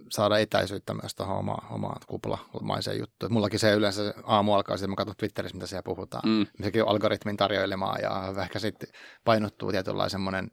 saada 0.09 0.38
etäisyyttä 0.38 0.93
myös 0.93 1.15
tuohon 1.15 1.38
omaan, 1.38 1.73
omaan 1.73 2.01
kuplamaiseen 2.07 2.99
juttuun. 2.99 3.33
Mullakin 3.33 3.59
se 3.59 3.73
yleensä 3.73 4.13
aamu 4.23 4.53
alkaa, 4.53 4.75
että 4.75 4.88
mä 4.88 4.95
katson 4.95 5.15
Twitterissä, 5.17 5.57
mitä 5.57 5.67
siellä 5.67 5.83
puhutaan. 5.83 6.29
Mm. 6.29 6.45
Sekin 6.63 6.83
on 6.83 6.89
algoritmin 6.89 7.38
tarjoilemaa 7.38 7.97
ja 7.97 8.33
ehkä 8.41 8.59
sitten 8.59 8.89
painottuu 9.23 9.71
tietynlainen 9.71 10.09
semmoinen 10.09 10.51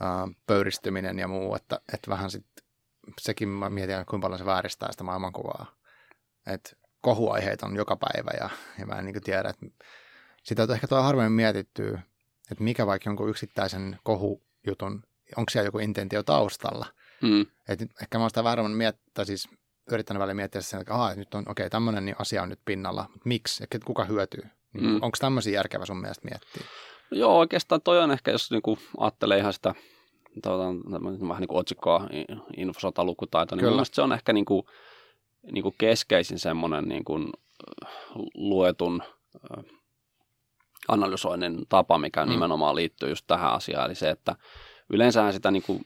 uh, 0.00 0.34
pöyristyminen 0.46 1.18
ja 1.18 1.28
muu, 1.28 1.54
että, 1.54 1.80
että 1.94 2.10
vähän 2.10 2.30
sitten 2.30 2.64
sekin 3.20 3.48
mä 3.48 3.70
mietin, 3.70 3.96
kuinka 3.96 4.24
paljon 4.24 4.38
se 4.38 4.44
vääristää 4.44 4.92
sitä 4.92 5.04
maailmankuvaa 5.04 5.77
että 6.48 6.76
kohuaiheita 7.00 7.66
on 7.66 7.76
joka 7.76 7.96
päivä 7.96 8.30
ja, 8.40 8.50
ja 8.78 8.86
mä 8.86 8.94
en 8.94 9.04
niin 9.04 9.22
tiedä, 9.22 9.48
että 9.48 9.66
sitä 10.42 10.62
on 10.62 10.70
ehkä 10.70 10.88
tuo 10.88 11.02
harvemmin 11.02 11.32
mietitty, 11.32 11.98
että 12.50 12.64
mikä 12.64 12.86
vaikka 12.86 13.10
jonkun 13.10 13.30
yksittäisen 13.30 13.98
kohujutun, 14.02 15.02
onko 15.36 15.50
siellä 15.50 15.66
joku 15.66 15.78
intentio 15.78 16.22
taustalla. 16.22 16.86
Mm. 17.22 17.46
Et 17.68 17.82
ehkä 18.02 18.18
mä 18.18 18.24
oon 18.24 18.30
sitä 18.30 18.44
vähän 18.44 18.70
miettiä, 18.70 19.24
siis 19.24 19.48
yrittänyt 19.92 20.20
välillä 20.20 20.34
miettiä 20.34 20.60
sen, 20.60 20.80
että 20.80 20.94
Aha, 20.94 21.14
nyt 21.14 21.34
on 21.34 21.42
okei, 21.42 21.62
okay, 21.62 21.70
tämmöinen 21.70 22.04
niin 22.04 22.16
asia 22.18 22.42
on 22.42 22.48
nyt 22.48 22.60
pinnalla, 22.64 23.02
mutta 23.02 23.28
miksi, 23.28 23.62
ja 23.62 23.78
kuka 23.84 24.04
hyötyy? 24.04 24.42
Niin, 24.74 24.86
mm. 24.86 24.94
Onko 24.94 25.16
tämmöisiä 25.20 25.54
järkevä 25.54 25.86
sun 25.86 26.00
mielestä 26.00 26.28
miettiä? 26.28 26.62
Joo, 27.10 27.38
oikeastaan 27.38 27.82
toi 27.82 27.98
on 27.98 28.10
ehkä, 28.10 28.30
jos 28.30 28.50
niin 28.50 28.78
ajattelee 28.98 29.38
ihan 29.38 29.52
sitä 29.52 29.74
tuota, 30.42 30.64
vähän 31.28 31.40
niin 31.40 31.48
kuin 31.48 31.58
otsikkoa, 31.58 32.08
infosotalukutaito, 32.56 33.56
niin 33.56 33.64
Kyllä. 33.64 33.84
se 33.84 34.02
on 34.02 34.12
ehkä 34.12 34.32
niin 34.32 34.44
kuin, 34.44 34.62
niin 35.52 35.62
kuin 35.62 35.74
keskeisin 35.78 36.38
semmoinen 36.38 36.84
niin 36.84 37.04
kuin 37.04 37.30
luetun 38.34 39.02
analysoinnin 40.88 41.66
tapa, 41.68 41.98
mikä 41.98 42.24
mm. 42.24 42.30
nimenomaan 42.30 42.74
liittyy 42.74 43.08
just 43.08 43.26
tähän 43.26 43.52
asiaan. 43.52 43.86
Eli 43.86 43.94
se, 43.94 44.10
että 44.10 44.36
yleensähän 44.90 45.32
sitä 45.32 45.50
niin 45.50 45.62
kuin, 45.62 45.82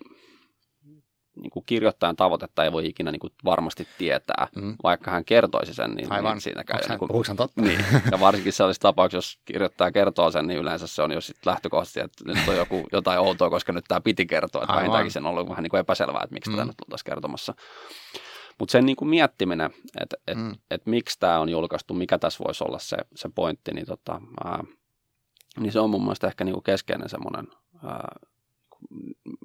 niin 1.37 1.51
kuin 1.51 1.65
kirjoittajan 1.67 2.17
tavoitetta 2.17 2.65
ei 2.65 2.73
voi 2.73 2.87
ikinä 2.87 3.13
niin 3.13 3.21
kuin 3.21 3.33
varmasti 3.45 3.89
tietää, 3.99 4.49
mm. 4.57 4.77
vaikka 4.83 5.11
hän 5.11 5.25
kertoisi 5.25 5.75
sen, 5.75 5.91
niin, 5.91 6.13
Aivan. 6.13 6.33
niin 6.33 6.41
siinä 6.41 6.65
käy. 6.65 6.81
Niin 6.89 6.99
kuin, 6.99 7.37
totta? 7.37 7.63
Niin, 7.63 7.85
ja 8.11 8.21
varsinkin 8.21 8.53
sellaisessa 8.53 8.83
tapauksessa, 8.83 9.17
jos 9.17 9.43
kirjoittaja 9.45 9.93
kertoo 9.93 10.31
sen, 10.31 10.47
niin 10.47 10.61
yleensä 10.61 10.87
se 10.87 11.03
on 11.03 11.13
jo 11.13 11.21
sit 11.21 11.47
lähtökohtaisesti, 11.47 12.01
että 12.01 12.25
nyt 12.25 12.49
on 12.49 12.57
joku, 12.57 12.89
jotain 12.93 13.21
outoa, 13.21 13.51
koska 13.51 13.73
nyt 13.73 13.85
tämä 13.89 14.01
piti 14.01 14.27
kertoa, 14.27 14.63
että 14.63 14.75
vähintäänkin 14.75 15.13
sen 15.13 15.27
on 15.27 15.31
ollut 15.31 15.49
vähän 15.49 15.63
niin 15.63 15.71
kuin 15.71 15.81
epäselvää, 15.81 16.23
että 16.23 16.35
miksi 16.35 16.51
mm. 16.51 16.57
tätä 16.57 16.67
nyt 16.67 16.81
oltaisiin 16.87 17.11
kertomassa. 17.11 17.55
Mutta 18.63 18.73
sen 18.73 18.87
niin 18.87 18.97
kuin 18.97 19.09
miettiminen, 19.09 19.71
että 20.01 20.17
et, 20.27 20.39
mm. 20.39 20.55
et 20.71 20.87
miksi 20.87 21.19
tämä 21.21 21.41
on 21.41 21.49
julkaistu, 21.49 21.95
mikä 21.95 22.19
tässä 22.19 22.45
voisi 22.45 22.65
olla 22.65 22.79
se, 22.79 22.97
se 23.15 23.31
pointti, 23.35 23.73
niin, 23.73 23.87
tota, 23.87 24.21
ää, 24.45 24.65
niin 25.61 25.73
se 25.73 25.81
on 25.81 25.91
mun 25.91 26.03
mielestä 26.03 26.27
ehkä 26.27 26.45
niin 26.45 26.53
kuin 26.53 26.63
keskeinen 26.63 27.09
semmoinen, 27.09 27.47
ää, 27.85 28.17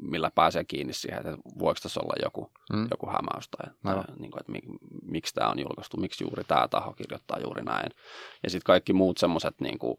millä 0.01 0.31
pääsee 0.35 0.63
kiinni 0.63 0.93
siihen, 0.93 1.17
että 1.17 1.37
voiko 1.59 1.79
tässä 1.83 1.99
olla 1.99 2.13
joku, 2.23 2.51
mm. 2.73 2.87
joku 2.91 3.07
hämäys 3.07 3.49
tai, 3.49 3.73
tai 3.83 4.15
niin 4.19 4.31
kuin, 4.31 4.39
että 4.39 4.51
mik, 4.51 4.63
miksi 5.01 5.33
tämä 5.33 5.49
on 5.49 5.59
julkaistu, 5.59 5.97
miksi 5.97 6.23
juuri 6.23 6.43
tämä 6.43 6.67
taho 6.67 6.93
kirjoittaa 6.93 7.39
juuri 7.39 7.63
näin. 7.63 7.91
Ja 8.43 8.49
sitten 8.49 8.65
kaikki 8.65 8.93
muut 8.93 9.17
semmoiset, 9.17 9.61
niin 9.61 9.79
kuin, 9.79 9.97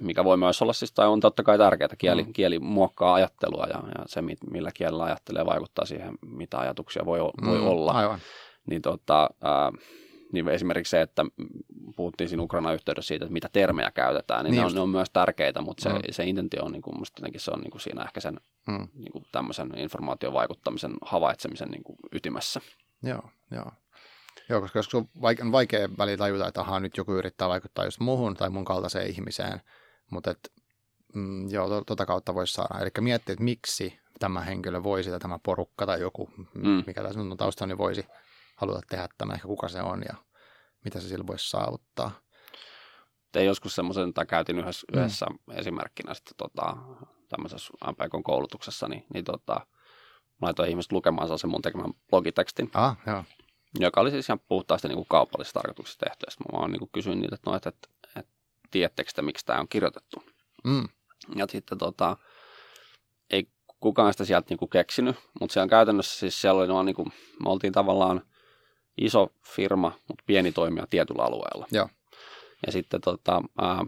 mikä 0.00 0.24
voi 0.24 0.36
myös 0.36 0.62
olla 0.62 0.72
siis, 0.72 0.92
tai 0.92 1.06
on 1.06 1.20
totta 1.20 1.42
kai 1.42 1.58
tärkeää, 1.58 1.88
kieli, 1.98 2.22
mm. 2.22 2.32
kieli 2.32 2.58
muokkaa 2.58 3.14
ajattelua 3.14 3.66
ja, 3.66 3.82
ja 3.98 4.04
se, 4.06 4.22
millä 4.50 4.70
kielellä 4.74 5.04
ajattelee, 5.04 5.46
vaikuttaa 5.46 5.84
siihen, 5.84 6.14
mitä 6.26 6.58
ajatuksia 6.58 7.04
voi, 7.04 7.20
voi 7.20 7.58
mm. 7.58 7.66
olla. 7.66 7.92
Aivan. 7.92 8.18
Niin 8.66 8.82
tota, 8.82 9.30
niin 10.32 10.48
esimerkiksi 10.48 10.90
se, 10.90 11.00
että 11.00 11.24
puhuttiin 11.96 12.28
siinä 12.28 12.42
Ukraina-yhteydessä 12.42 13.08
siitä, 13.08 13.24
että 13.24 13.32
mitä 13.32 13.48
termejä 13.52 13.90
käytetään, 13.90 14.44
niin, 14.44 14.50
niin 14.50 14.60
ne, 14.60 14.66
on, 14.66 14.74
ne 14.74 14.80
on 14.80 14.88
myös 14.88 15.10
tärkeitä, 15.12 15.60
mutta 15.60 15.82
se, 15.82 15.88
mm. 15.88 15.98
se 16.10 16.24
intentio 16.24 16.64
on, 16.64 16.72
niin 16.72 16.82
kuin, 16.82 16.98
musta 16.98 17.20
jotenkin 17.20 17.40
se 17.40 17.50
on 17.50 17.60
niin 17.60 17.70
kuin 17.70 17.82
siinä 17.82 18.02
ehkä 18.02 18.20
sen 18.20 18.40
mm. 18.68 18.88
niin 18.94 19.12
kuin 19.12 19.24
tämmöisen 19.32 19.78
informaation 19.78 20.32
vaikuttamisen 20.32 20.92
havaitsemisen 21.02 21.68
niin 21.68 21.84
kuin 21.84 21.96
ytimessä. 22.12 22.60
Joo, 23.02 23.22
joo. 23.50 23.70
Joo, 24.48 24.60
koska 24.60 24.78
joskus 24.78 24.94
on 24.94 25.08
vaikea, 25.22 25.52
vaikea 25.52 25.88
välillä 25.98 26.16
tajuta, 26.16 26.48
että 26.48 26.60
ahaa, 26.60 26.80
nyt 26.80 26.96
joku 26.96 27.12
yrittää 27.12 27.48
vaikuttaa 27.48 27.84
just 27.84 28.00
muuhun 28.00 28.34
tai 28.34 28.50
mun 28.50 28.64
kaltaiseen 28.64 29.10
ihmiseen, 29.10 29.60
mutta 30.10 30.30
et, 30.30 30.52
mm, 31.14 31.50
joo, 31.50 31.68
to, 31.68 31.84
tota 31.84 32.06
kautta 32.06 32.34
voisi 32.34 32.52
saada. 32.52 32.78
Eli 32.80 32.90
miettiä, 33.00 33.32
että 33.32 33.44
miksi 33.44 34.00
tämä 34.18 34.40
henkilö 34.40 34.82
voisi 34.82 35.10
tai 35.10 35.18
tämä 35.18 35.38
porukka 35.38 35.86
tai 35.86 36.00
joku, 36.00 36.30
mm. 36.54 36.82
mikä 36.86 37.02
tässä 37.02 37.20
on 37.20 37.36
taustalla, 37.36 37.68
niin 37.68 37.78
voisi 37.78 38.06
haluta 38.56 38.80
tehdä 38.88 39.08
tämä, 39.18 39.34
ehkä 39.34 39.48
kuka 39.48 39.68
se 39.68 39.82
on 39.82 40.02
ja 40.08 40.14
mitä 40.84 41.00
se 41.00 41.08
sillä 41.08 41.26
voisi 41.26 41.50
saavuttaa. 41.50 42.10
Tein 43.32 43.46
joskus 43.46 43.74
semmoisen, 43.74 44.14
tai 44.14 44.26
käytin 44.26 44.58
yhdessä, 44.58 44.86
mm. 44.92 44.98
yhdessä 44.98 45.26
esimerkkinä 45.54 46.14
sitten 46.14 46.36
tota, 46.36 46.76
tämmöisessä 47.28 47.72
MPKn 47.90 48.22
koulutuksessa, 48.22 48.88
niin, 48.88 49.06
niin 49.14 49.24
tota, 49.24 49.54
mä 50.40 50.46
laitoin 50.46 50.70
ihmiset 50.70 50.92
lukemaan 50.92 51.38
sen 51.38 51.50
mun 51.50 51.62
tekemän 51.62 51.92
blogitekstin, 52.10 52.70
ah, 52.74 52.96
joo. 53.06 53.24
Joka 53.78 54.00
oli 54.00 54.10
siis 54.10 54.28
ihan 54.28 54.40
puhtaasti 54.48 54.88
niin 54.88 54.96
kuin 54.96 55.08
kaupallisessa 55.08 55.60
tarkoituksessa 55.60 56.00
tehty. 56.00 56.26
Sitten 56.28 56.46
mä 56.52 56.58
vaan 56.58 56.70
niin 56.70 56.78
kuin 56.78 56.90
kysyin 56.92 57.20
niitä, 57.20 57.34
että, 57.34 57.50
no, 57.50 57.56
että, 57.56 57.68
että, 57.68 57.88
että 58.16 58.32
tiedättekö 58.70 59.10
te, 59.14 59.22
miksi 59.22 59.46
tämä 59.46 59.60
on 59.60 59.68
kirjoitettu. 59.68 60.24
Mm. 60.64 60.88
Ja 61.36 61.46
sitten 61.50 61.78
tota, 61.78 62.16
ei 63.30 63.48
kukaan 63.80 64.12
sitä 64.12 64.24
sieltä 64.24 64.46
niin 64.50 64.58
kuin 64.58 64.70
keksinyt, 64.70 65.16
mutta 65.40 65.52
siellä 65.52 65.68
käytännössä 65.68 66.18
siis 66.18 66.40
siellä 66.40 66.60
oli 66.60 66.72
vaan 66.72 66.86
niin 66.86 66.96
kuin, 66.96 67.08
me 67.44 67.50
oltiin 67.50 67.72
tavallaan– 67.72 68.22
iso 68.98 69.28
firma, 69.54 69.92
mutta 70.08 70.24
pieni 70.26 70.52
toimija 70.52 70.86
tietyllä 70.90 71.22
alueella. 71.22 71.66
Joo. 71.72 71.88
Ja 72.66 72.72
sitten 72.72 73.00
tota, 73.00 73.42
ää, 73.62 73.84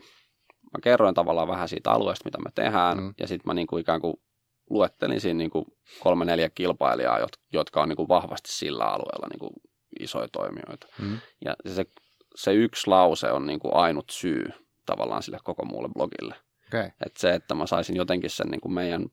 mä 0.72 0.81
kerroin 0.83 1.14
tavallaan 1.14 1.49
vähän 1.49 1.68
siitä 1.68 1.90
alueesta, 1.90 2.25
mitä 2.25 2.38
me 2.38 2.51
tehdään, 2.55 2.99
mm. 2.99 3.14
ja 3.20 3.27
sitten 3.27 3.49
mä 3.51 3.55
niin 3.55 3.66
kuin 3.66 3.81
ikään 3.81 4.01
kuin 4.01 4.14
luettelin 4.70 5.20
siinä 5.20 5.38
niin 5.38 5.51
kuin 5.51 5.64
kolme 6.01 6.25
neljä 6.25 6.49
kilpailijaa, 6.49 7.18
jotka 7.53 7.83
on 7.83 7.88
niin 7.88 7.96
kuin 7.96 8.09
vahvasti 8.09 8.53
sillä 8.53 8.85
alueella 8.85 9.27
niin 9.31 9.38
kuin 9.38 9.51
isoja 10.01 10.29
toimijoita. 10.33 10.87
Mm. 10.99 11.19
Ja 11.45 11.55
se, 11.69 11.85
se 12.35 12.55
yksi 12.55 12.87
lause 12.87 13.31
on 13.31 13.47
niin 13.47 13.59
kuin 13.59 13.75
ainut 13.75 14.11
syy 14.11 14.49
tavallaan 14.87 15.23
sille 15.23 15.39
koko 15.45 15.65
muulle 15.65 15.89
blogille. 15.89 16.35
Okay. 16.69 16.91
Et 17.07 17.17
se, 17.17 17.35
että 17.35 17.55
mä 17.55 17.67
saisin 17.67 17.97
jotenkin 17.97 18.31
sen 18.31 18.49
niin 18.49 18.61
kuin 18.61 18.73
meidän 18.73 19.07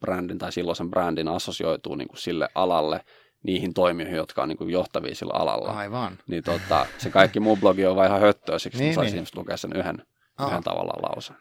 brändin 0.00 0.38
tai 0.38 0.52
silloisen 0.52 0.90
brändin 0.90 1.28
assosioituu 1.28 1.94
niin 1.94 2.08
kuin 2.08 2.18
sille 2.18 2.48
alalle, 2.54 3.04
niihin 3.44 3.74
toimijoihin, 3.74 4.16
jotka 4.16 4.42
on 4.42 4.48
niin 4.48 4.58
kuin 4.58 4.70
johtavia 4.70 5.14
sillä 5.14 5.32
alalla. 5.34 5.72
Aivan. 5.72 6.18
Niin 6.26 6.42
tota, 6.42 6.86
se 6.98 7.10
kaikki 7.10 7.40
muu 7.40 7.56
blogi 7.56 7.86
on 7.86 7.96
vaan 7.96 8.08
ihan 8.08 8.20
höttöä, 8.20 8.58
siksi 8.58 8.78
niin, 8.78 8.94
saisin 8.94 9.16
niin. 9.16 9.26
lukea 9.34 9.56
sen 9.56 9.72
yhden, 9.76 10.06
Aha. 10.38 10.48
yhden 10.48 10.62
tavallaan 10.62 11.02
lausen. 11.02 11.36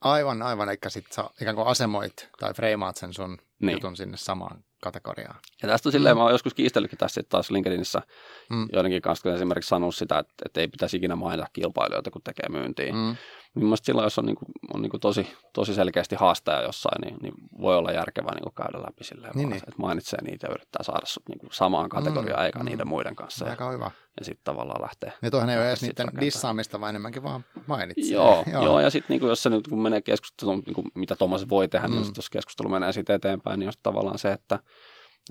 Aivan, 0.00 0.42
aivan. 0.42 0.68
Eikä 0.68 0.88
sitten 0.88 1.14
sä 1.14 1.24
ikään 1.40 1.56
kuin 1.56 1.66
asemoit 1.66 2.30
tai 2.38 2.54
freimaat 2.54 2.96
sen 2.96 3.14
sun 3.14 3.38
niin. 3.62 3.72
jutun 3.72 3.96
sinne 3.96 4.16
samaan 4.16 4.64
kategoriaan. 4.80 5.36
Ja 5.62 5.68
tästä 5.68 5.88
on 5.88 5.92
silleen, 5.92 6.16
mm. 6.16 6.18
mä 6.18 6.22
oon 6.22 6.32
joskus 6.32 6.54
kiistellytkin 6.54 6.98
tässä 6.98 7.22
taas 7.28 7.50
LinkedInissä 7.50 8.02
mm. 8.50 8.68
joidenkin 8.72 9.02
kanssa, 9.02 9.22
kun 9.22 9.32
esimerkiksi 9.32 9.68
sanonut 9.68 9.94
sitä, 9.94 10.18
että, 10.18 10.34
että 10.46 10.60
ei 10.60 10.68
pitäisi 10.68 10.96
ikinä 10.96 11.16
mainita 11.16 11.48
kilpailijoita, 11.52 12.10
kun 12.10 12.22
tekee 12.22 12.48
myyntiä. 12.48 12.92
Mm. 12.92 13.16
Mielestäni 13.54 13.86
silloin, 13.86 14.04
jos 14.06 14.18
on, 14.18 14.26
niin 14.26 14.36
kuin, 14.36 14.48
on 14.74 14.82
niin 14.82 14.90
kuin 14.90 15.00
tosi, 15.00 15.36
tosi 15.52 15.74
selkeästi 15.74 16.16
haastaja 16.16 16.62
jossain, 16.62 17.00
niin, 17.00 17.16
niin 17.22 17.34
voi 17.60 17.76
olla 17.76 17.92
järkevää 17.92 18.34
niin 18.34 18.42
kuin 18.42 18.54
käydä 18.54 18.78
läpi 18.78 19.04
silleen, 19.04 19.32
niin, 19.34 19.48
niin. 19.48 19.56
että 19.56 19.72
mainitsee 19.78 20.22
niitä 20.22 20.46
ja 20.46 20.54
yrittää 20.54 20.82
saada 20.82 21.06
sut 21.06 21.22
niin 21.28 21.38
kuin 21.38 21.50
samaan 21.52 21.88
kategoriaan, 21.88 22.40
mm, 22.40 22.46
eikä 22.46 22.58
mm. 22.58 22.64
niiden 22.64 22.88
muiden 22.88 23.16
kanssa. 23.16 23.44
Aika 23.50 23.70
hyvä. 23.70 23.90
Ja 24.18 24.24
sitten 24.24 24.44
tavallaan 24.44 24.82
lähtee. 24.82 25.12
Ja 25.22 25.30
tuohon 25.30 25.50
ei 25.50 25.56
ole 25.56 25.68
edes 25.68 25.82
niiden 25.82 26.08
dissaamista, 26.20 26.80
vaan 26.80 26.90
enemmänkin 26.90 27.22
vaan 27.22 27.44
mainitsee. 27.66 28.14
Joo, 28.14 28.44
joo. 28.52 28.64
joo 28.64 28.80
ja 28.80 28.90
sitten 28.90 29.18
niin 29.18 29.28
jos 29.28 29.42
se 29.42 29.50
nyt 29.50 29.68
kun 29.68 29.82
menee 29.82 30.02
keskusteluun, 30.02 30.62
niin 30.66 30.74
kuin, 30.74 30.86
mitä 30.94 31.16
Thomas 31.16 31.48
voi 31.48 31.68
tehdä, 31.68 31.88
niin 31.88 31.98
mm. 31.98 32.02
niin 32.02 32.12
jos 32.16 32.30
keskustelu 32.30 32.68
menee 32.68 32.92
sitten 32.92 33.16
eteenpäin, 33.16 33.60
niin 33.60 33.68
on 33.68 33.72
tavallaan 33.82 34.18
se, 34.18 34.32
että 34.32 34.58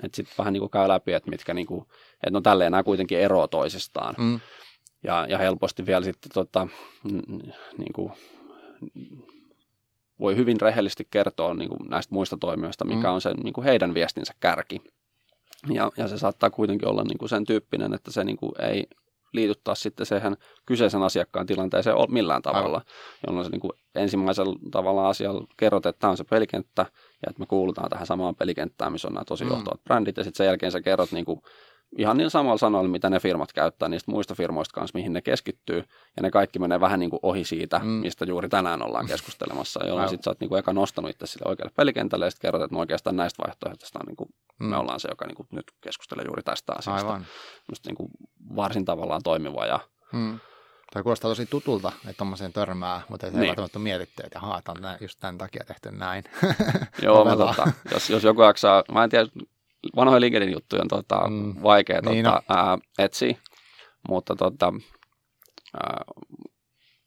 että 0.04 0.16
sitten 0.16 0.36
vähän 0.38 0.54
niin 0.54 0.62
kuin 0.62 0.70
käy 0.70 0.88
läpi, 0.88 1.14
että 1.14 1.30
mitkä 1.30 1.54
niin 1.54 1.68
kuin, 1.68 1.82
että 2.14 2.32
no 2.32 2.42
tälleen 2.42 2.72
nämä 2.72 2.84
kuitenkin 2.84 3.20
eroavat 3.20 3.52
toisistaan. 3.52 4.16
Mm. 4.18 4.40
Ja, 5.04 5.26
ja 5.30 5.38
helposti 5.38 5.86
vielä 5.86 6.06
sitten 6.06 6.32
tota, 6.34 6.68
niin 7.78 7.94
kuin, 7.94 8.12
voi 10.20 10.36
hyvin 10.36 10.62
rehellisesti 10.62 11.08
kertoa 11.12 11.54
niin 11.54 11.70
kuin 11.70 11.90
näistä 11.90 12.14
muista 12.14 12.38
toimijoista, 12.40 12.86
mikä 12.86 13.08
mm. 13.08 13.14
on 13.14 13.22
se 13.22 13.34
niin 13.34 13.54
kuin 13.54 13.66
heidän 13.66 13.94
viestinsä 13.94 14.34
kärki. 14.40 14.82
Ja, 15.70 15.92
ja 15.98 16.08
se 16.08 16.18
saattaa 16.18 16.50
kuitenkin 16.50 16.88
olla 16.88 17.04
niin 17.04 17.18
kuin 17.18 17.30
sen 17.30 17.46
tyyppinen, 17.46 17.94
että 17.94 18.12
se 18.12 18.24
niin 18.24 18.38
kuin 18.38 18.52
ei 18.62 18.88
liity 19.34 19.54
taas 19.64 19.82
sitten 19.82 20.06
siihen 20.06 20.38
kyseisen 20.66 21.02
asiakkaan 21.02 21.46
tilanteeseen 21.46 21.96
millään 22.10 22.42
tavalla, 22.42 22.78
Aivan. 22.78 22.82
jolloin 23.28 23.46
se 23.46 23.52
niin 23.52 23.60
kuin 23.60 23.72
ensimmäisellä 23.96 24.56
tavalla 24.72 25.10
asialla 25.10 25.48
kerrot, 25.58 25.86
että 25.86 26.00
tämä 26.00 26.12
on 26.12 26.18
se 26.18 26.24
pelikenttä 26.24 26.82
ja 26.92 27.30
että 27.30 27.40
me 27.40 27.46
kuulutaan 27.46 27.90
tähän 27.90 28.08
samaan 28.08 28.36
pelikenttään, 28.36 28.92
missä 28.92 29.08
on 29.08 29.14
nämä 29.14 29.26
tosi 29.26 29.44
johtavat 29.44 29.80
mm. 29.80 29.84
brändit 29.84 30.18
ja 30.18 30.24
sitten 30.24 30.38
sen 30.38 30.46
jälkeen 30.46 30.72
sä 30.72 30.82
kerrot 30.82 31.12
niin 31.12 31.26
kuin 31.26 31.42
ihan 31.97 32.17
niillä 32.17 32.30
samalla 32.30 32.58
sanoilla, 32.58 32.89
mitä 32.89 33.10
ne 33.10 33.19
firmat 33.19 33.54
käyttää 33.54 33.89
niistä 33.89 34.12
muista 34.12 34.36
firmoista 34.36 34.73
kanssa, 34.73 34.97
mihin 34.97 35.13
ne 35.13 35.21
keskittyy, 35.21 35.84
ja 36.17 36.21
ne 36.21 36.32
kaikki 36.32 36.60
menee 36.60 36.80
vähän 36.80 37.00
niin 37.00 37.10
kuin 37.10 37.19
ohi 37.23 37.43
siitä, 37.43 37.80
mm. 37.80 37.88
mistä 37.88 38.26
juuri 38.26 38.50
tänään 38.50 38.86
ollaan 38.86 39.08
keskustelemassa, 39.08 39.88
jolloin 39.88 40.10
sitten 40.10 40.23
sä 40.23 40.30
oot 40.30 40.39
niin 40.39 40.50
kuin 40.50 40.60
eka 40.60 40.73
nostanut 40.73 41.12
itse 41.12 41.28
sille 41.28 41.50
oikealle 41.50 41.73
pelikentälle, 41.76 42.26
ja 42.26 42.32
sitten 42.32 42.47
kerrot, 42.47 42.62
että 42.62 42.76
no 42.76 42.80
oikeastaan 42.80 43.15
näistä 43.15 43.43
vaihtoehtoista 43.43 44.00
niin 44.08 44.15
kuin 44.15 44.30
mm. 44.60 44.65
me 44.65 44.78
ollaan 44.78 45.00
se, 45.00 45.08
joka 45.12 45.26
niin 45.26 45.36
kuin 45.36 45.47
nyt 45.52 45.65
keskustelee 45.82 46.26
juuri 46.26 46.43
tästä 46.43 46.73
asiasta. 46.78 47.08
Aivan. 47.08 47.26
Musta 47.69 47.89
niin 47.89 47.97
kuin 47.97 48.10
varsin 48.56 48.86
tavallaan 48.86 49.23
toimiva 49.23 49.65
ja 49.65 49.80
mm. 50.13 50.39
Tai 50.93 51.04
kuulostaa 51.04 51.32
tosi 51.32 51.45
tutulta, 51.45 51.91
että 52.04 52.17
tuommoiseen 52.17 52.54
törmää, 52.54 53.02
mutta 53.10 53.28
ei 53.28 53.34
niin. 53.34 53.47
välttämättä 53.47 53.80
mietitty, 53.80 54.23
että 54.26 54.39
haa, 54.39 54.62
on 54.67 54.78
just 55.02 55.19
tämän 55.19 55.38
takia 55.38 55.63
tehty 55.67 55.91
näin. 55.91 56.23
Joo, 57.02 57.26
mä 57.30 57.36
tota, 57.36 57.71
jos, 57.91 58.10
jos 58.10 58.23
joku 58.23 58.41
jaksaa, 58.41 58.84
mä 58.91 59.04
en 59.04 59.10
tiedä, 59.10 59.30
vanhoja 59.96 60.22
LinkedIn 60.22 60.52
juttuja 60.52 60.82
on 60.82 60.88
tota, 60.88 61.30
mm. 61.30 61.56
vaikea 61.63 62.02
niin 62.02 62.26
tota, 62.26 62.44
ää, 62.50 62.78
etsiä, 63.00 63.36
mutta 64.10 64.36
tota, 64.36 64.74
ää, 65.74 66.04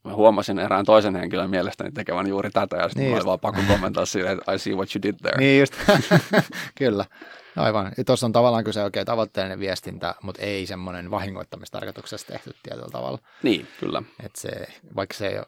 mä 0.04 0.14
huomasin 0.14 0.58
erään 0.58 0.84
toisen 0.84 1.16
henkilön 1.16 1.50
mielestäni 1.50 1.92
tekevän 1.92 2.26
juuri 2.26 2.50
tätä, 2.50 2.76
ja 2.76 2.88
sitten 2.88 3.04
niin 3.04 3.18
mä 3.18 3.24
vaan 3.24 3.40
pakko 3.40 3.60
kommentoida 3.68 4.06
silleen, 4.06 4.38
että 4.38 4.52
I 4.52 4.58
see 4.58 4.74
what 4.74 4.88
you 4.94 5.02
did 5.02 5.14
there. 5.22 5.38
Niin 5.38 5.60
just, 5.60 5.74
kyllä. 6.78 7.04
Aivan. 7.56 7.92
Tuossa 8.06 8.26
on 8.26 8.32
tavallaan 8.32 8.64
kyse 8.64 8.82
oikein 8.82 9.06
tavoitteellinen 9.06 9.60
viestintä, 9.60 10.14
mutta 10.22 10.42
ei 10.42 10.66
semmoinen 10.66 11.10
vahingoittamistarkoituksessa 11.10 12.26
tehty 12.26 12.54
tietyllä 12.62 12.88
tavalla. 12.92 13.18
Niin, 13.42 13.68
kyllä. 13.80 14.02
Et 14.24 14.36
se, 14.36 14.50
vaikka 14.96 15.14
se 15.14 15.28
ei 15.28 15.38
ole, 15.38 15.46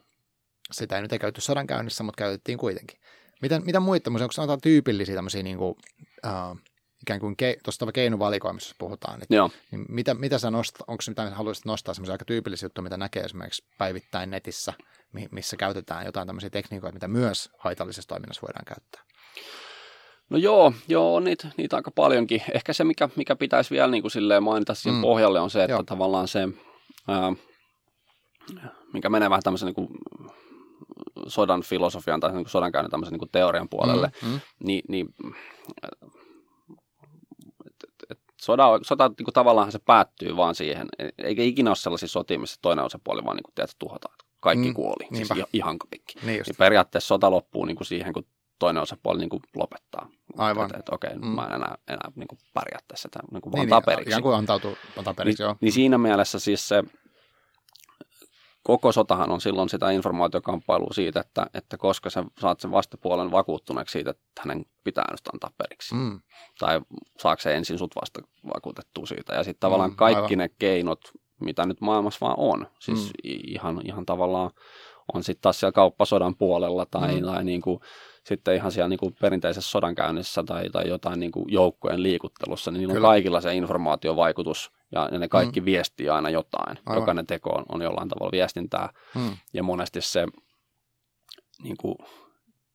sitä 0.70 0.96
ei 0.96 1.02
nyt 1.02 1.12
ei 1.12 1.18
käytetty 1.18 1.40
sodan 1.40 1.66
käynnissä, 1.66 2.04
mutta 2.04 2.18
käytettiin 2.18 2.58
kuitenkin. 2.58 2.98
Miten, 3.42 3.62
mitä 3.64 3.80
muita, 3.80 4.10
onko 4.10 4.32
sanotaan 4.32 4.60
tyypillisiä 4.60 5.14
tämmöisiä 5.14 5.42
niin 5.42 5.58
kuin, 5.58 5.74
uh, 6.26 6.58
ikään 7.02 7.20
kuin 7.20 7.36
ke, 7.36 7.56
tuosta 7.64 7.92
keinovalikoimista 7.92 8.74
puhutaan, 8.78 9.18
niin, 9.18 9.26
Joo. 9.30 9.50
niin 9.70 9.84
mitä, 9.88 10.14
mitä 10.14 10.38
sä 10.38 10.50
nostat, 10.50 10.80
onko 10.88 11.02
mitä 11.08 11.30
haluaisit 11.30 11.64
nostaa 11.64 11.94
semmoisia 11.94 12.12
aika 12.14 12.24
tyypillisiä 12.24 12.66
juttuja, 12.66 12.82
mitä 12.82 12.96
näkee 12.96 13.22
esimerkiksi 13.22 13.64
päivittäin 13.78 14.30
netissä, 14.30 14.72
missä 15.30 15.56
käytetään 15.56 16.06
jotain 16.06 16.26
tämmöisiä 16.26 16.50
tekniikoita, 16.50 16.94
mitä 16.94 17.08
myös 17.08 17.50
haitallisessa 17.58 18.08
toiminnassa 18.08 18.42
voidaan 18.42 18.64
käyttää? 18.64 19.02
No 20.30 20.38
joo, 20.38 20.72
joo 20.88 21.20
niitä, 21.20 21.48
niitä 21.56 21.76
aika 21.76 21.90
paljonkin. 21.90 22.42
Ehkä 22.54 22.72
se, 22.72 22.84
mikä, 22.84 23.08
mikä 23.16 23.36
pitäisi 23.36 23.70
vielä 23.70 23.90
niin 23.90 24.02
kuin 24.02 24.10
silleen 24.10 24.42
mainita 24.42 24.74
siihen 24.74 24.98
mm. 24.98 25.02
pohjalle, 25.02 25.40
on 25.40 25.50
se, 25.50 25.64
että 25.64 25.72
joo. 25.72 25.82
tavallaan 25.82 26.28
se, 26.28 26.48
ää, 27.08 27.32
mikä 28.92 29.08
menee 29.08 29.30
vähän 29.30 29.42
tämmöisen 29.42 29.66
niin 29.66 29.74
kuin 29.74 29.88
sodan 31.26 31.62
filosofian 31.62 32.20
tai 32.20 32.32
niin 32.32 32.48
sodankäynnin 32.48 32.90
tämmöisen 32.90 33.18
niin 33.18 33.28
teorian 33.32 33.68
puolelle, 33.68 34.12
mm, 34.22 34.28
mm. 34.28 34.40
niin, 34.64 34.82
niin 34.88 35.14
sota, 38.42 38.80
sota 38.82 39.08
niin 39.08 39.24
kuin 39.24 39.34
tavallaan 39.34 39.72
se 39.72 39.78
päättyy 39.78 40.36
vaan 40.36 40.54
siihen, 40.54 40.88
eikä 41.18 41.42
ikinä 41.42 41.70
ole 41.70 41.76
sellaisia 41.76 42.08
sotia, 42.08 42.38
missä 42.38 42.58
toinen 42.62 42.84
osapuoli 42.84 43.24
vaan 43.24 43.36
niin 43.36 43.42
kuin, 43.42 43.54
tiedät, 43.54 43.76
tuhotaan. 43.78 44.14
Kaikki 44.40 44.68
mm, 44.68 44.74
kuoli, 44.74 45.04
siis 45.04 45.10
niinpä. 45.10 45.34
siis 45.34 45.46
ihan 45.52 45.78
kaikki. 45.78 46.14
Niin, 46.22 46.42
niin 46.46 46.56
periaatteessa 46.58 47.08
sota 47.08 47.30
loppuu 47.30 47.64
niin 47.64 47.76
kuin 47.76 47.86
siihen, 47.86 48.12
kun 48.12 48.26
toinen 48.58 48.82
osapuoli 48.82 49.18
niin 49.18 49.28
kuin 49.28 49.42
lopettaa. 49.56 50.08
Aivan. 50.38 50.66
Että, 50.66 50.78
että 50.78 50.94
okei, 50.94 51.14
mm. 51.14 51.26
mä 51.26 51.46
en 51.46 51.52
enää, 51.52 51.74
enää 51.88 52.10
niin 52.14 52.28
kuin 52.28 52.38
pärjää 52.54 52.80
tässä, 52.88 53.06
että 53.06 53.20
niin 53.32 53.42
kuin 53.42 53.52
niin, 53.52 53.62
antaa 53.62 53.78
niin, 53.78 53.84
periksi. 53.84 54.08
Ikään 54.08 54.22
kuin 54.22 54.36
antautuu, 54.36 54.76
antaa 54.98 55.14
periksi, 55.14 55.42
niin, 55.42 55.48
joo. 55.48 55.56
Niin 55.60 55.72
siinä 55.72 55.98
mielessä 55.98 56.38
siis 56.38 56.68
se 56.68 56.84
koko 58.62 58.92
sotahan 58.92 59.30
on 59.30 59.40
silloin 59.40 59.68
sitä 59.68 59.90
informaatiokamppailua 59.90 60.92
siitä, 60.92 61.20
että, 61.20 61.46
että 61.54 61.76
koska 61.76 62.10
sä 62.10 62.24
saat 62.40 62.60
sen 62.60 62.70
vastapuolen 62.70 63.30
vakuuttuneeksi 63.30 63.92
siitä, 63.92 64.10
että 64.10 64.24
hänen 64.40 64.64
pitää 64.84 65.04
nyt 65.10 65.20
antaa 65.32 65.50
periksi. 65.58 65.94
Mm. 65.94 66.20
Tai 66.58 66.80
saako 67.18 67.40
se 67.40 67.54
ensin 67.54 67.78
sut 67.78 67.94
vasta 68.00 68.20
vakuutettua 68.54 69.06
siitä. 69.06 69.34
Ja 69.34 69.44
sitten 69.44 69.60
tavallaan 69.60 69.90
mm, 69.90 69.96
kaikki 69.96 70.22
aivan. 70.22 70.38
ne 70.38 70.50
keinot, 70.58 71.00
mitä 71.40 71.66
nyt 71.66 71.80
maailmassa 71.80 72.26
vaan 72.26 72.38
on, 72.38 72.66
siis 72.78 73.04
mm. 73.04 73.12
ihan, 73.24 73.80
ihan 73.84 74.06
tavallaan 74.06 74.50
on 75.14 75.24
sitten 75.24 75.42
taas 75.42 75.60
siellä 75.60 75.72
kauppasodan 75.72 76.36
puolella 76.36 76.86
tai, 76.86 77.20
mm. 77.20 77.26
tai 77.26 77.44
niin 77.44 77.60
kuin, 77.60 77.80
sitten 78.26 78.54
ihan 78.54 78.72
siellä 78.72 78.88
niin 78.88 78.98
kuin 78.98 79.14
perinteisessä 79.20 79.70
sodankäynnissä 79.70 80.42
tai, 80.42 80.70
tai 80.70 80.88
jotain 80.88 81.20
niin 81.20 81.32
kuin 81.32 81.44
joukkojen 81.48 82.02
liikuttelussa, 82.02 82.70
niin 82.70 82.78
niillä 82.78 82.94
on 82.94 83.02
kaikilla 83.02 83.40
se 83.40 83.54
informaatiovaikutus 83.54 84.72
ja, 84.92 85.08
ja 85.12 85.18
ne 85.18 85.28
kaikki 85.28 85.60
mm. 85.60 85.64
viestii 85.64 86.08
aina 86.08 86.30
jotain. 86.30 86.78
Aivan. 86.86 87.00
Jokainen 87.00 87.26
teko 87.26 87.50
on, 87.50 87.64
on 87.68 87.82
jollain 87.82 88.08
tavalla 88.08 88.32
viestintää 88.32 88.92
mm. 89.14 89.36
ja 89.52 89.62
monesti 89.62 90.00
se 90.00 90.26
niin 91.62 91.76
kuin, 91.76 91.96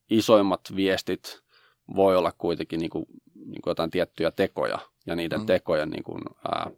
isoimmat 0.09 0.61
viestit 0.75 1.41
voi 1.95 2.17
olla 2.17 2.31
kuitenkin 2.37 2.79
niin 2.79 2.89
kuin, 2.89 3.05
niin 3.35 3.61
kuin 3.61 3.71
jotain 3.71 3.91
tiettyjä 3.91 4.31
tekoja 4.31 4.79
ja 5.05 5.15
niiden 5.15 5.39
mm. 5.39 5.45
tekojen 5.45 5.89
niin 5.89 6.03
kuin, 6.03 6.21
ää, 6.51 6.71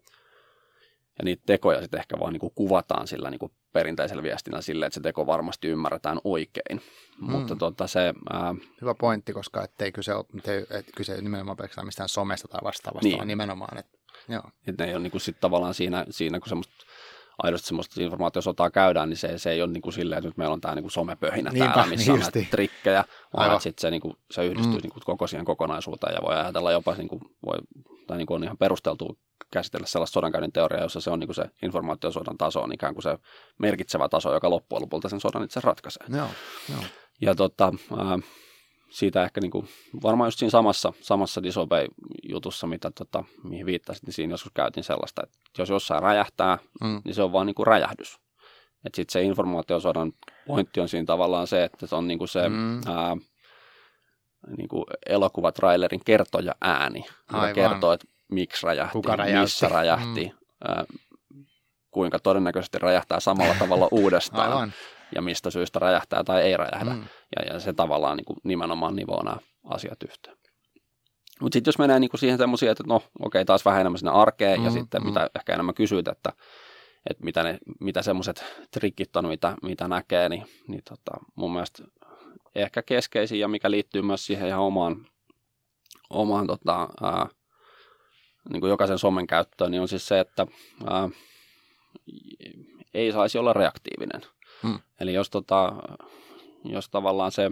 ja 1.20 1.26
niitä 1.26 1.44
tekoja 1.46 1.82
sitten 1.82 2.00
ehkä 2.00 2.20
vaan 2.20 2.34
niin 2.34 2.40
kuin 2.40 2.54
kuvataan 2.56 3.08
sillä 3.08 3.30
niin 3.30 3.40
kuin 3.40 3.52
perinteisellä 3.74 4.24
viestinnällä 4.24 4.62
sille, 4.62 4.86
että 4.86 4.94
se 4.94 5.02
teko 5.02 5.28
varmasti 5.28 5.68
ymmärretään 5.68 6.20
oikein. 6.24 6.82
Mm. 7.22 7.32
Mutta 7.32 7.56
tota 7.56 7.88
se, 7.88 8.14
ää... 8.34 8.56
Hyvä 8.82 8.96
pointti, 8.96 9.34
koska 9.34 9.64
ettei 9.64 9.92
kyse 9.92 10.14
ole, 10.14 10.26
ettei, 10.38 10.66
et 10.70 10.86
kyse 10.96 11.22
nimenomaan 11.22 11.58
pelkästään 11.58 11.88
mistään 11.88 12.10
somesta 12.10 12.48
tai 12.48 12.60
vastaavasta, 12.64 13.08
niin. 13.08 13.18
vaan 13.18 13.28
nimenomaan, 13.28 13.78
että 13.78 13.98
joo. 14.30 14.44
Et 14.68 14.78
ne 14.78 14.86
ei 14.86 14.94
ole 14.94 15.04
niin 15.04 15.12
kuin 15.12 15.22
sit 15.22 15.40
tavallaan 15.40 15.74
siinä, 15.74 16.06
siinä 16.10 16.40
kun 16.40 16.50
semmoista 16.50 16.76
aidosti 17.44 17.68
semmoista 17.68 18.04
informaatiosotaa 18.04 18.70
käydään, 18.72 19.10
niin 19.10 19.18
se, 19.18 19.38
se 19.38 19.52
ei 19.52 19.62
ole 19.62 19.72
niin 19.72 19.82
kuin 19.82 19.94
silleen, 19.94 20.18
että 20.20 20.28
nyt 20.28 20.38
meillä 20.38 20.54
on 20.54 20.62
tämä 20.62 20.76
niin 20.76 20.84
kuin 20.84 20.92
somepöhinä 20.92 21.52
Niinpä, 21.52 21.74
täällä, 21.74 21.90
missä 21.90 22.12
niin 22.12 22.24
on 22.24 22.32
näitä 22.34 22.50
trikkejä, 22.52 23.04
vaan 23.38 23.52
että 23.52 23.64
sitten 23.64 23.82
se, 23.82 23.92
niin 23.92 24.02
kuin, 24.02 24.14
se 24.32 24.46
yhdistyy 24.46 24.76
mm. 24.76 24.82
niin 24.82 24.92
kuin 24.94 25.04
koko 25.06 25.28
siihen 25.28 25.46
kokonaisuuteen 25.46 26.14
ja 26.14 26.22
voi 26.22 26.36
ajatella 26.36 26.72
jopa, 26.72 26.96
niin 26.96 27.08
kuin, 27.08 27.22
voi, 27.46 27.58
tai 28.08 28.18
niin 28.18 28.28
kuin 28.28 28.36
on 28.36 28.44
ihan 28.44 28.58
perusteltu 28.58 29.18
käsitellä 29.52 29.88
sellaista 29.88 30.14
sodankäynnin 30.14 30.52
teoriaa, 30.52 30.84
jossa 30.84 31.02
se 31.02 31.10
on 31.10 31.20
niin 31.20 31.28
kuin 31.28 31.36
se 31.36 31.46
informaatiosodan 31.64 32.38
taso 32.38 32.62
on 32.62 32.74
ikään 32.74 32.94
kuin 32.94 33.04
se 33.04 33.18
merkitsevä 33.58 34.10
taso, 34.10 34.34
joka 34.34 34.50
loppujen 34.50 34.82
lopulta 34.82 35.10
sen 35.10 35.20
sodan 35.20 35.44
itse 35.44 35.60
ratkaisee. 35.64 36.06
Joo, 36.10 36.28
joo. 36.70 36.82
Ja 37.22 37.36
tota, 37.36 37.74
ää, 37.98 38.20
siitä 38.90 39.24
ehkä 39.24 39.42
niin 39.42 39.52
kuin, 39.52 39.68
varmaan 40.04 40.28
just 40.28 40.40
siinä 40.40 40.50
samassa, 40.50 40.94
samassa 41.02 41.44
Disobey-jutussa, 41.44 42.68
mitä, 42.68 42.92
tota, 42.92 43.24
mihin 43.44 43.66
viittasit, 43.66 44.04
niin 44.04 44.14
siinä 44.14 44.34
joskus 44.34 44.52
käytiin 44.56 44.84
sellaista, 44.84 45.22
että 45.24 45.38
jos 45.58 45.70
jossain 45.70 46.04
räjähtää, 46.04 46.58
mm. 46.82 47.02
niin 47.06 47.16
se 47.16 47.24
on 47.24 47.32
vaan 47.32 47.48
niin 47.48 47.56
kuin 47.56 47.68
räjähdys. 47.68 48.20
Että 48.86 48.96
sitten 48.96 49.14
se 49.14 49.22
informaatiosodan 49.22 50.14
pointti 50.48 50.80
on 50.80 50.90
siinä 50.90 51.06
tavallaan 51.06 51.48
se, 51.48 51.64
että 51.64 51.88
se 51.88 51.96
on 51.96 52.08
niin 52.08 52.18
kuin 52.18 52.28
se 52.28 52.50
mm. 52.50 52.82
ää, 52.88 53.18
niin 54.58 54.68
kuin 54.68 54.86
elokuvatrailerin 55.06 56.02
kertoja 56.06 56.56
ääni, 56.62 57.06
joka 57.34 57.54
kertoo, 57.54 57.92
että 57.92 58.08
miksi 58.32 58.66
räjähti, 58.66 58.94
Kuka 58.94 59.16
räjähti. 59.16 59.42
missä 59.42 59.70
räjähti, 59.70 60.26
mm. 60.26 60.38
ää, 60.68 60.86
kuinka 61.92 62.20
todennäköisesti 62.20 62.80
räjähtää 62.80 63.20
samalla 63.20 63.56
tavalla 63.60 63.88
uudestaan. 64.02 64.52
Aivan 64.52 64.74
ja 65.16 65.22
mistä 65.22 65.50
syystä 65.50 65.80
räjähtää 65.80 66.24
tai 66.24 66.42
ei 66.42 66.58
räjähdä. 66.58 66.94
Mm. 66.94 67.04
Ja, 67.36 67.54
ja 67.54 67.60
se 67.60 67.74
tavallaan 67.74 68.18
niin 68.18 68.26
kuin 68.26 68.38
nimenomaan 68.44 68.96
nivoo 68.96 69.24
nämä 69.24 69.38
asiat 69.64 70.04
yhteen. 70.04 70.38
Mutta 71.42 71.56
sitten 71.56 71.70
jos 71.70 71.78
menee 71.78 72.00
niin 72.00 72.10
kuin 72.10 72.20
siihen 72.20 72.38
semmoisia, 72.38 72.72
että 72.72 72.84
no 72.88 73.02
okei, 73.20 73.46
taas 73.46 73.66
vähän 73.66 73.82
enemmän 73.82 74.00
sinne 74.00 74.12
arkeen 74.12 74.60
mm, 74.60 74.66
ja 74.66 74.72
sitten 74.72 75.02
mm. 75.02 75.08
mitä 75.08 75.30
ehkä 75.36 75.54
enemmän 75.54 75.76
kysyt, 75.76 76.08
että, 76.08 76.34
että 77.10 77.24
mitä, 77.24 77.44
ne, 77.44 77.58
mitä 77.80 78.02
semmoiset 78.02 78.46
trikit 78.72 79.16
on, 79.16 79.28
mitä, 79.28 79.56
mitä 79.62 79.88
näkee, 79.88 80.30
niin, 80.30 80.46
niin 80.68 80.82
tota, 80.90 81.26
mun 81.36 81.54
mielestä 81.54 81.84
ehkä 82.56 82.82
keskeisin 82.82 83.40
ja 83.40 83.48
mikä 83.48 83.72
liittyy 83.72 84.02
myös 84.02 84.26
siihen 84.26 84.48
ihan 84.48 84.62
omaan, 84.62 85.06
omaan 86.10 86.48
tota, 86.48 86.88
ää, 87.02 87.28
niin 88.50 88.62
kuin 88.62 88.70
jokaisen 88.70 89.00
somen 89.00 89.28
käyttöön, 89.28 89.72
niin 89.72 89.82
on 89.82 89.88
siis 89.88 90.08
se, 90.08 90.20
että 90.20 90.48
ää, 90.88 91.10
ei 92.94 93.12
saisi 93.12 93.38
olla 93.38 93.54
reaktiivinen. 93.54 94.22
Hmm. 94.64 94.80
Eli 95.00 95.14
jos, 95.14 95.30
tota, 95.30 95.74
jos 96.64 96.90
tavallaan 96.90 97.32
se, 97.32 97.52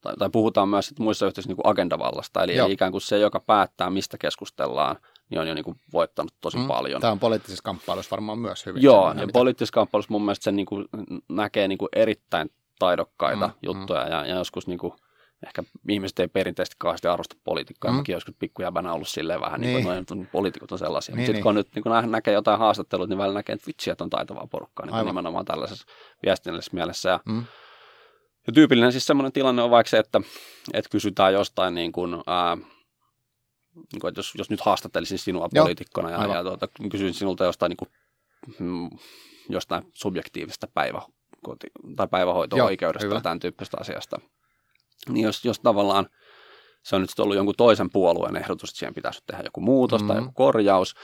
tai, 0.00 0.14
tai 0.18 0.30
puhutaan 0.30 0.68
myös 0.68 0.86
sit 0.86 0.98
muissa 0.98 1.26
yhteydessä 1.26 1.48
niin 1.48 1.56
kuin 1.56 1.66
agendavallasta, 1.66 2.42
eli, 2.42 2.56
eli 2.56 2.72
ikään 2.72 2.92
kuin 2.92 3.02
se, 3.02 3.18
joka 3.18 3.40
päättää, 3.40 3.90
mistä 3.90 4.18
keskustellaan, 4.18 4.96
niin 5.30 5.40
on 5.40 5.48
jo 5.48 5.54
niin 5.54 5.64
kuin 5.64 5.76
voittanut 5.92 6.34
tosi 6.40 6.58
hmm. 6.58 6.66
paljon. 6.66 7.00
Tämä 7.00 7.12
on 7.12 7.18
poliittisessa 7.18 7.62
kamppailussa 7.62 8.10
varmaan 8.10 8.38
myös 8.38 8.66
hyvin. 8.66 8.82
Joo, 8.82 9.12
ja 9.12 9.28
poliittisessa 9.32 9.72
kamppailussa 9.72 10.12
mun 10.12 10.22
mielestä 10.22 10.44
se 10.44 10.52
niin 10.52 10.66
kuin 10.66 10.84
näkee 11.28 11.68
niin 11.68 11.78
kuin 11.78 11.88
erittäin 11.96 12.50
taidokkaita 12.78 13.46
hmm. 13.46 13.58
juttuja, 13.62 14.02
hmm. 14.02 14.12
Ja, 14.12 14.26
ja 14.26 14.34
joskus 14.34 14.66
niin 14.66 14.78
kuin 14.78 14.92
ehkä 15.46 15.62
ihmiset 15.88 16.18
ei 16.18 16.28
perinteisesti 16.28 16.76
kauheasti 16.78 17.08
arvosta 17.08 17.36
politiikkaa. 17.44 17.90
Mm. 17.90 17.96
Mäkin 17.96 18.12
joskus 18.12 18.34
pikkujäbänä 18.38 18.92
ollut 18.92 19.08
silleen 19.08 19.40
vähän, 19.40 19.60
niin. 19.60 19.86
niin 19.86 20.06
kuin 20.06 20.28
poliitikot 20.32 20.72
on 20.72 20.78
sellaisia. 20.78 21.14
Niin, 21.14 21.20
Mutta 21.20 21.26
sitten 21.26 21.34
niin. 21.34 21.42
kun 21.42 21.54
nyt 21.54 21.68
niin 21.74 21.82
kun 21.82 22.12
näkee 22.12 22.34
jotain 22.34 22.58
haastatteluita, 22.58 23.08
niin 23.08 23.18
välillä 23.18 23.38
näkee, 23.38 23.52
että 23.52 23.66
vitsi, 23.66 23.90
että 23.90 24.04
on 24.04 24.10
taitavaa 24.10 24.46
porukkaa 24.46 24.86
niin 24.86 25.06
nimenomaan 25.06 25.44
tällaisessa 25.44 25.86
viestinnällisessä 26.26 26.74
mielessä. 26.74 27.08
Ja, 27.08 27.20
mm. 27.24 27.44
ja 28.46 28.52
tyypillinen 28.52 28.92
siis 28.92 29.06
semmoinen 29.06 29.32
tilanne 29.32 29.62
on 29.62 29.70
vaikka 29.70 29.90
se, 29.90 29.98
että, 29.98 30.20
että 30.72 30.90
kysytään 30.90 31.32
jostain 31.32 31.74
niin 31.74 31.92
kuin, 31.92 32.14
ää, 32.26 32.56
niin 33.74 34.00
kuin, 34.00 34.08
että 34.08 34.18
jos, 34.18 34.32
jos 34.38 34.50
nyt 34.50 34.60
haastattelisin 34.60 35.18
sinua 35.18 35.48
Joo. 35.52 35.64
poliitikkona 35.64 36.10
ja, 36.10 36.34
ja 36.34 36.42
tuota, 36.42 36.68
kysyisin 36.90 37.18
sinulta 37.18 37.44
jostain, 37.44 37.70
niin 37.70 37.76
kuin, 37.76 37.90
mm, 38.58 38.90
jostain 39.48 39.82
subjektiivista 39.92 40.68
päivä, 40.74 41.02
tai 41.96 42.08
päivähoito-oikeudesta 42.10 43.08
tai 43.08 43.22
tämän 43.22 43.40
tyyppistä 43.40 43.76
asiasta– 43.80 44.20
niin 45.08 45.24
jos, 45.24 45.44
jos 45.44 45.60
tavallaan 45.60 46.06
se 46.86 46.96
on 46.96 47.02
nyt 47.02 47.10
ollut 47.18 47.36
jonkun 47.36 47.54
toisen 47.56 47.90
puolueen 47.90 48.36
ehdotus, 48.36 48.70
että 48.70 48.78
siihen 48.78 48.94
pitäisi 48.94 49.22
tehdä 49.26 49.42
joku 49.44 49.60
muutos 49.60 50.02
mm. 50.02 50.08
tai 50.08 50.16
joku 50.16 50.32
korjaus, 50.34 50.94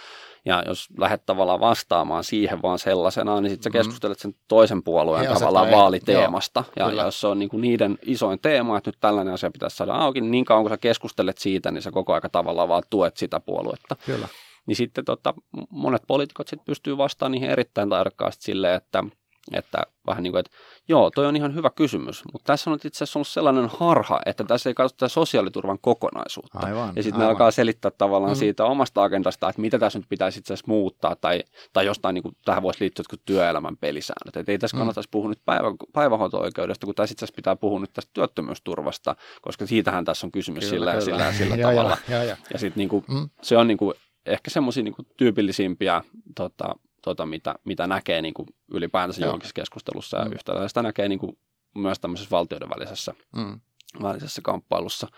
ja 0.45 0.63
jos 0.67 0.89
lähdet 0.99 1.27
tavallaan 1.27 1.61
vastaamaan 1.61 2.25
siihen 2.25 2.63
vaan 2.63 2.79
sellaisenaan, 2.79 3.43
niin 3.43 3.51
sitten 3.51 3.73
sä 3.73 3.79
mm. 3.79 3.81
keskustelet 3.81 4.19
sen 4.19 4.35
toisen 4.49 4.83
puolueen 4.83 5.29
He 5.29 5.35
tavallaan 5.35 5.71
vaaliteemasta. 5.71 6.65
Joo, 6.77 6.89
ja, 6.89 6.95
ja 6.95 7.05
jos 7.05 7.21
se 7.21 7.27
on 7.27 7.39
niinku 7.39 7.59
niiden 7.59 7.99
isoin 8.03 8.39
teema, 8.39 8.79
että 8.79 8.89
nyt 8.89 9.01
tällainen 9.01 9.35
asia 9.35 9.51
pitäisi 9.51 9.77
saada 9.77 9.95
auki, 9.95 10.21
niin 10.21 10.31
niin 10.31 10.45
kauan 10.45 10.65
kun 10.65 10.71
sä 10.71 10.77
keskustelet 10.77 11.39
siitä, 11.39 11.71
niin 11.71 11.83
sä 11.83 11.91
koko 11.91 12.15
aika 12.15 12.29
tavallaan 12.29 12.69
vaan 12.69 12.83
tuet 12.91 13.17
sitä 13.17 13.41
puoluetta. 13.41 13.97
Kyllä. 14.07 14.29
Niin 14.67 14.77
sitten 14.77 15.05
tota, 15.05 15.35
monet 15.71 16.03
poliitikot 16.07 16.49
sitten 16.49 16.67
pystyy 16.67 16.97
vastaamaan 16.97 17.33
niihin 17.33 17.51
erittäin 17.51 17.89
taidokkaasti 17.89 18.45
silleen, 18.45 18.75
että– 18.75 19.05
että 19.53 19.83
vähän 20.07 20.23
niin 20.23 20.33
kuin, 20.33 20.41
että 20.41 20.51
joo, 20.89 21.11
toi 21.11 21.27
on 21.27 21.37
ihan 21.37 21.55
hyvä 21.55 21.71
kysymys, 21.71 22.23
mutta 22.33 22.47
tässä 22.47 22.71
on 22.71 22.79
itse 22.85 23.05
asiassa 23.05 23.19
ollut 23.19 23.29
sellainen 23.29 23.71
harha, 23.79 24.21
että 24.27 24.45
tässä 24.45 24.71
ei 24.71 24.75
katsota 24.75 25.09
sosiaaliturvan 25.09 25.79
kokonaisuutta. 25.79 26.59
Aivan, 26.59 26.93
ja 26.97 27.03
sitten 27.03 27.21
ne 27.21 27.27
alkaa 27.27 27.51
selittää 27.51 27.91
tavallaan 27.91 28.33
mm. 28.33 28.39
siitä 28.39 28.65
omasta 28.65 29.03
agendasta, 29.03 29.49
että 29.49 29.61
mitä 29.61 29.79
tässä 29.79 29.99
nyt 29.99 30.09
pitäisi 30.09 30.39
itse 30.39 30.55
asiassa 30.55 30.69
muuttaa, 30.69 31.17
tai, 31.17 31.43
tai 31.73 31.87
jostain 31.87 32.15
niin 32.15 32.23
kuin, 32.23 32.37
tähän 32.45 32.63
voisi 32.63 32.81
liittyä 32.81 33.01
jotkut 33.01 33.25
työelämän 33.25 33.77
pelisäännöt. 33.77 34.37
Että 34.37 34.53
ei 34.53 34.59
tässä 34.59 34.77
mm. 34.77 34.79
kannattaisi 34.79 35.09
puhua 35.11 35.29
nyt 35.29 35.45
päivä, 35.45 35.69
päivähoito-oikeudesta, 35.93 36.87
kun 36.87 36.95
tässä 36.95 37.13
itse 37.13 37.25
asiassa 37.25 37.37
pitää 37.37 37.57
puhua 37.57 37.81
nyt 37.81 37.93
tästä 37.93 38.11
työttömyysturvasta, 38.15 39.17
koska 39.43 39.67
siitähän 39.67 40.05
tässä 40.05 40.27
on 40.27 40.33
kysymys 40.33 40.71
kyllä, 40.71 40.71
sillä, 40.71 41.15
kyllä. 41.15 41.33
sillä, 41.33 41.33
sillä 41.33 41.57
ja, 41.63 41.69
tavalla. 41.69 41.97
Ja, 42.09 42.17
ja, 42.17 42.25
ja. 42.25 42.37
ja 42.53 42.59
sitten 42.59 42.81
niin 42.81 42.89
kuin, 42.89 43.05
mm. 43.09 43.31
se 43.43 43.57
on 43.57 43.69
niin 43.69 43.79
kuin, 43.79 43.95
ehkä 44.27 44.51
semmoisia 44.51 44.83
niin 44.83 44.95
tyypillisimpiä 45.17 46.03
tota, 46.37 46.75
tota, 47.03 47.27
mitä, 47.27 47.55
mitä 47.65 47.87
näkee 47.87 48.23
niin 48.23 48.35
kuin 48.35 48.49
ylipäätänsä 48.71 49.25
johonkin 49.25 49.51
keskustelussa 49.55 50.19
ja 50.19 50.25
mm. 50.25 50.33
yhtäläistä 50.33 50.83
näkee 50.83 51.09
niin 51.09 51.19
kuin 51.19 51.39
myös 51.75 52.01
tämmöisessä 52.01 52.31
valtioiden 52.31 52.69
välisessä, 52.69 53.15
mm. 53.37 53.61
välisessä 54.03 54.43
kamppailussa. 54.45 55.09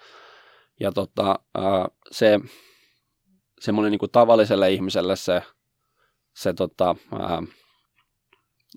Ja 0.80 0.92
tota, 0.92 1.38
se 2.10 2.40
semmoinen 3.60 3.90
niin 3.90 3.98
kuin 3.98 4.12
tavalliselle 4.12 4.72
ihmiselle 4.72 5.16
se, 5.16 5.42
se 6.34 6.54
tota, 6.54 6.96
ää, 7.18 7.42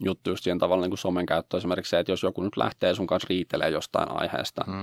juttu 0.06 0.30
just 0.30 0.43
siihen 0.43 0.60
tavalla 0.60 0.82
niin 0.82 0.91
kuin 0.91 0.98
somen 0.98 1.26
käyttö 1.26 1.58
esimerkiksi 1.58 1.89
se, 1.89 2.00
että 2.00 2.12
jos 2.12 2.24
joku 2.24 2.41
nyt 2.43 2.58
lähtee 2.58 2.95
sun 2.95 3.08
kanssa 3.08 3.28
riitelee 3.30 3.70
jostain 3.70 4.12
aiheesta, 4.12 4.64
mm. 4.68 4.74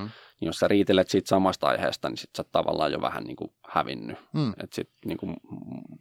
niin 0.40 0.46
jos 0.46 0.58
sä 0.58 0.68
riitelet 0.68 1.08
siitä 1.08 1.28
samasta 1.28 1.66
aiheesta, 1.66 2.08
niin 2.08 2.16
sit 2.16 2.30
sä 2.36 2.44
tavallaan 2.52 2.92
jo 2.92 3.00
vähän 3.00 3.24
niin 3.24 3.36
kuin 3.36 3.52
hävinnyt. 3.68 4.18
Mm. 4.32 4.52
Et 4.62 4.72
sit 4.72 4.90
niin 5.04 5.18
kuin, 5.18 5.36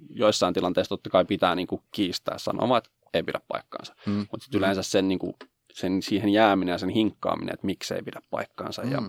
joissain 0.10 0.54
tilanteissa 0.54 0.90
totta 0.90 1.10
kai 1.10 1.26
pitää 1.26 1.56
niin 1.56 1.68
kuin 1.68 1.82
kiistää 1.92 2.38
sanomaan, 2.38 2.78
että 2.78 2.90
ei 3.14 3.24
pidä 3.24 3.40
paikkaansa. 3.48 3.96
Mm. 4.06 4.28
Mutta 4.32 4.44
sitten 4.44 4.58
yleensä 4.58 4.84
sen 4.84 5.08
niin 5.08 5.20
kuin, 5.20 5.34
sen, 5.74 6.02
siihen 6.02 6.30
jääminen 6.30 6.72
ja 6.72 6.78
sen 6.78 6.90
hinkkaaminen, 6.90 7.54
että 7.54 7.66
miksei 7.66 8.02
pidä 8.02 8.22
paikkaansa 8.30 8.82
mm. 8.82 8.92
ja, 8.92 9.02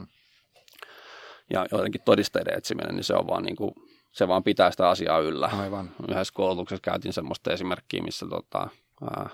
ja 1.50 1.66
jotenkin 1.72 2.00
todisteiden 2.04 2.58
etsiminen, 2.58 2.94
niin 2.96 3.04
se 3.04 3.14
on 3.14 3.26
vaan 3.26 3.42
niin 3.42 3.56
kuin, 3.56 3.74
se 4.12 4.28
vaan 4.28 4.44
pitää 4.44 4.70
sitä 4.70 4.88
asiaa 4.88 5.18
yllä. 5.18 5.46
Aivan. 5.46 5.90
Yhdessä 6.08 6.34
koulutuksessa 6.34 6.82
käytiin 6.82 7.12
semmoista 7.12 7.52
esimerkkiä, 7.52 8.02
missä 8.02 8.26
tota, 8.30 8.68
ää, 9.02 9.30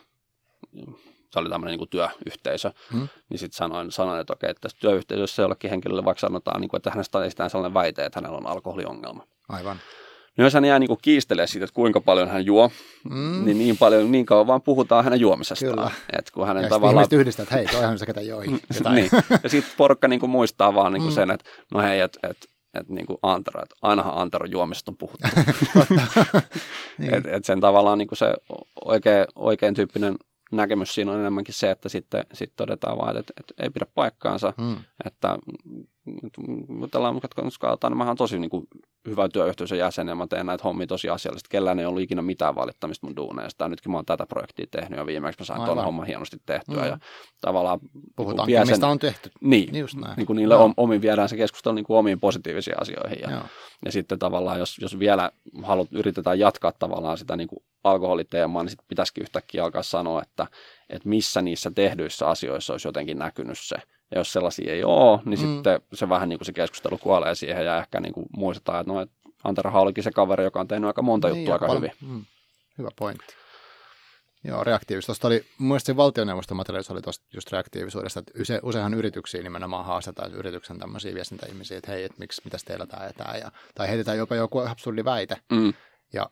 se 1.30 1.38
oli 1.38 1.48
tämmöinen 1.48 1.78
niin 1.78 1.88
työyhteisö, 1.88 2.72
hmm. 2.92 3.08
niin 3.28 3.38
sitten 3.38 3.56
sanoin, 3.56 3.92
sanoin, 3.92 4.20
että 4.20 4.32
okei, 4.32 4.50
että 4.50 4.60
tässä 4.60 4.78
työyhteisössä 4.80 5.42
jollekin 5.42 5.70
henkilölle 5.70 6.04
vaikka 6.04 6.20
sanotaan, 6.20 6.60
niin 6.60 6.68
kuin, 6.68 6.78
että 6.78 6.90
hänestä 6.90 7.24
esitään 7.24 7.50
sellainen 7.50 7.74
väite, 7.74 8.04
että 8.04 8.20
hänellä 8.20 8.38
on 8.38 8.46
alkoholiongelma. 8.46 9.26
Aivan. 9.48 9.76
No 10.36 10.44
jos 10.44 10.54
hän 10.54 10.64
jää 10.64 10.78
niin 10.78 10.98
kiistelee 11.02 11.46
siitä, 11.46 11.64
että 11.64 11.74
kuinka 11.74 12.00
paljon 12.00 12.28
hän 12.28 12.46
juo, 12.46 12.70
mm. 13.10 13.44
niin 13.44 13.58
niin 13.58 13.76
paljon, 13.78 14.12
niin 14.12 14.26
kauan 14.26 14.46
vaan 14.46 14.62
puhutaan 14.62 15.04
hänen 15.04 15.20
juomisestaan. 15.20 15.74
Kyllä. 15.74 15.90
Et 16.18 16.30
kun 16.30 16.46
hänen 16.46 16.62
ja 16.62 16.68
tavallaan... 16.68 17.06
yhdistää, 17.12 17.42
että 17.42 17.54
hei, 17.54 17.66
toihan 17.66 17.98
se 17.98 18.06
ketä 18.06 18.20
joi. 18.20 18.46
niin. 18.94 19.10
Ja 19.42 19.48
sitten 19.48 19.72
porukka 19.76 20.08
niin 20.08 20.20
kuin 20.20 20.30
muistaa 20.30 20.74
vaan 20.74 20.92
niin 20.92 21.02
kuin 21.02 21.12
mm. 21.12 21.14
sen, 21.14 21.30
että 21.30 21.50
no 21.74 21.80
hei, 21.80 22.00
että 22.00 22.18
et, 22.30 22.36
et, 22.74 22.88
niin 22.88 23.06
kuin 23.06 23.18
Antero, 23.22 23.62
että 23.62 23.76
ainahan 23.82 24.18
Antero 24.18 24.46
juomisesta 24.46 24.90
on 24.90 24.96
puhuttu. 24.96 25.28
niin. 26.98 27.14
et, 27.14 27.26
et 27.26 27.44
sen 27.44 27.60
tavallaan 27.60 27.98
niin 27.98 28.08
kuin 28.08 28.18
se 28.18 28.34
oikein, 28.84 29.26
oikein 29.34 29.74
tyyppinen 29.74 30.16
näkemys 30.50 30.94
siinä 30.94 31.12
on 31.12 31.20
enemmänkin 31.20 31.54
se, 31.54 31.70
että 31.70 31.88
sitten, 31.88 32.24
sitten 32.32 32.56
todetaan 32.56 32.98
vaan, 32.98 33.16
että, 33.16 33.32
että 33.40 33.54
ei 33.62 33.70
pidä 33.70 33.86
paikkaansa, 33.94 34.52
hmm. 34.60 34.76
että 35.04 35.38
tällä 36.90 37.08
katsotaan, 37.58 37.90
niin 37.90 37.98
mä 37.98 38.06
oon 38.06 38.16
tosi 38.16 38.38
niin 38.38 38.50
kuin, 38.50 38.66
hyvä 39.08 39.28
työyhteisön 39.28 39.78
jäsen 39.78 40.08
ja 40.08 40.14
mä 40.14 40.26
teen 40.26 40.46
näitä 40.46 40.64
hommia 40.64 40.86
tosi 40.86 41.08
asiallisesti. 41.08 41.48
Kellään 41.50 41.78
ei 41.78 41.86
ollut 41.86 42.02
ikinä 42.02 42.22
mitään 42.22 42.54
valittamista 42.54 43.06
mun 43.06 43.16
duuneista. 43.16 43.68
Nytkin 43.68 43.92
mä 43.92 43.98
oon 43.98 44.06
tätä 44.06 44.26
projektia 44.26 44.66
tehnyt 44.70 44.98
ja 44.98 45.06
viimeksi 45.06 45.40
mä 45.40 45.44
sain 45.44 45.62
tuon 45.62 45.84
homman 45.84 46.06
hienosti 46.06 46.36
tehtyä. 46.46 46.82
Hmm. 46.82 46.86
Ja 46.86 46.98
tavallaan 47.40 47.80
Puhutaan, 48.16 48.48
niin 48.48 48.68
mistä 48.68 48.86
on 48.86 48.98
tehty. 48.98 49.30
Niin, 49.40 49.76
Just 49.76 49.94
näin. 49.94 50.16
niin 50.16 50.26
kuin 50.26 50.36
niille 50.36 50.54
no. 50.54 50.74
omiin 50.76 51.02
viedään 51.02 51.28
se 51.28 51.36
keskustelu 51.36 51.74
niin 51.74 51.84
kuin 51.84 51.96
omiin 51.96 52.20
positiivisiin 52.20 52.80
asioihin. 52.80 53.18
Ja, 53.22 53.44
ja 53.84 53.92
sitten 53.92 54.18
tavallaan, 54.18 54.58
jos, 54.58 54.78
jos 54.78 54.98
vielä 54.98 55.30
haluat, 55.62 55.88
yritetään 55.92 56.38
jatkaa 56.38 56.72
tavallaan 56.72 57.18
sitä 57.18 57.36
niin 57.36 57.48
kuin 57.48 57.62
alkoholiteemaa, 57.84 58.62
niin 58.62 58.70
sitten 58.70 58.88
pitäisikin 58.88 59.22
yhtäkkiä 59.22 59.64
alkaa 59.64 59.82
sanoa, 59.82 60.22
että, 60.22 60.46
että 60.90 61.08
missä 61.08 61.42
niissä 61.42 61.70
tehdyissä 61.70 62.26
asioissa 62.26 62.72
olisi 62.72 62.88
jotenkin 62.88 63.18
näkynyt 63.18 63.58
se. 63.58 63.76
Ja 64.10 64.18
jos 64.18 64.32
sellaisia 64.32 64.72
ei 64.72 64.84
ole, 64.84 65.20
niin 65.24 65.40
mm. 65.40 65.46
sitten 65.46 65.80
se 65.92 66.08
vähän 66.08 66.28
niin 66.28 66.38
kuin 66.38 66.46
se 66.46 66.52
keskustelu 66.52 66.98
kuolee 66.98 67.34
siihen 67.34 67.66
ja 67.66 67.78
ehkä 67.78 68.00
niin 68.00 68.12
kuin 68.12 68.26
muistetaan, 68.36 68.80
että 68.80 68.92
no, 68.92 69.00
että 69.00 69.14
Antero 69.44 69.70
olikin 69.74 70.04
se 70.04 70.10
kaveri, 70.10 70.44
joka 70.44 70.60
on 70.60 70.68
tehnyt 70.68 70.86
aika 70.86 71.02
monta 71.02 71.28
niin, 71.28 71.36
juttua 71.36 71.54
aika 71.54 71.66
paljon. 71.66 71.82
hyvin. 71.82 71.96
Mm. 72.00 72.24
Hyvä 72.78 72.88
pointti. 72.98 73.34
Joo, 74.44 74.64
reaktiivisuus. 74.64 75.24
Oli, 75.24 75.44
mun 75.58 75.68
mielestä 75.68 75.96
valtioneuvoston 75.96 76.56
materiaalissa 76.56 76.92
oli 76.92 77.02
tuosta 77.02 77.24
just 77.32 77.52
reaktiivisuudesta, 77.52 78.20
että 78.20 78.32
use, 78.40 78.60
useinhan 78.62 78.94
yrityksiä 78.94 79.42
nimenomaan 79.42 79.84
haastetaan 79.84 80.34
yrityksen 80.34 80.78
tämmöisiä 80.78 81.14
viestintäihmisiä, 81.14 81.78
että 81.78 81.90
hei, 81.90 82.04
että 82.04 82.18
miksi, 82.18 82.42
mitäs 82.44 82.64
teillä 82.64 82.86
tämä 82.86 83.06
etää, 83.06 83.36
ja, 83.36 83.52
tai 83.74 83.88
heitetään 83.88 84.18
jopa 84.18 84.34
joku 84.34 84.58
absurdi 84.58 85.04
väite, 85.04 85.36
mm. 85.52 85.74
ja 86.12 86.30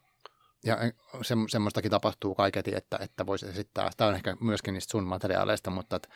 ja 0.65 0.79
se, 1.23 1.35
semmoistakin 1.49 1.91
tapahtuu 1.91 2.35
kaiketi, 2.35 2.75
että, 2.75 2.99
että 3.01 3.27
voisi 3.27 3.47
esittää, 3.47 3.91
tämä 3.97 4.09
on 4.09 4.15
ehkä 4.15 4.37
myöskin 4.41 4.75
niistä 4.75 4.91
sun 4.91 5.05
materiaaleista, 5.05 5.71
mutta 5.71 5.97
että, 5.97 6.09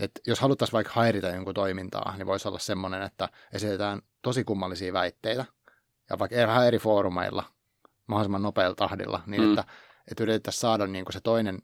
että 0.00 0.20
jos 0.26 0.40
haluttaisiin 0.40 0.72
vaikka 0.72 0.92
häiritä 0.94 1.28
jonkun 1.28 1.54
toimintaa, 1.54 2.14
niin 2.16 2.26
voisi 2.26 2.48
olla 2.48 2.58
semmoinen, 2.58 3.02
että 3.02 3.28
esitetään 3.52 4.02
tosi 4.22 4.44
kummallisia 4.44 4.92
väitteitä, 4.92 5.44
ja 6.10 6.18
vaikka 6.18 6.36
vähän 6.36 6.66
eri 6.66 6.78
foorumeilla, 6.78 7.44
mahdollisimman 8.06 8.42
nopealla 8.42 8.74
tahdilla, 8.74 9.22
niin 9.26 9.42
mm. 9.42 9.50
että, 9.50 9.64
että 10.10 10.22
yritettäisiin 10.22 10.60
saada 10.60 10.86
niin 10.86 11.04
kuin 11.04 11.12
se 11.12 11.20
toinen 11.20 11.58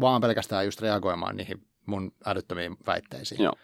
vaan 0.00 0.20
pelkästään 0.20 0.64
just 0.64 0.80
reagoimaan 0.80 1.36
niihin 1.36 1.66
mun 1.86 2.12
älyttömiin 2.26 2.76
väitteisiin. 2.86 3.42
Joo. 3.42 3.54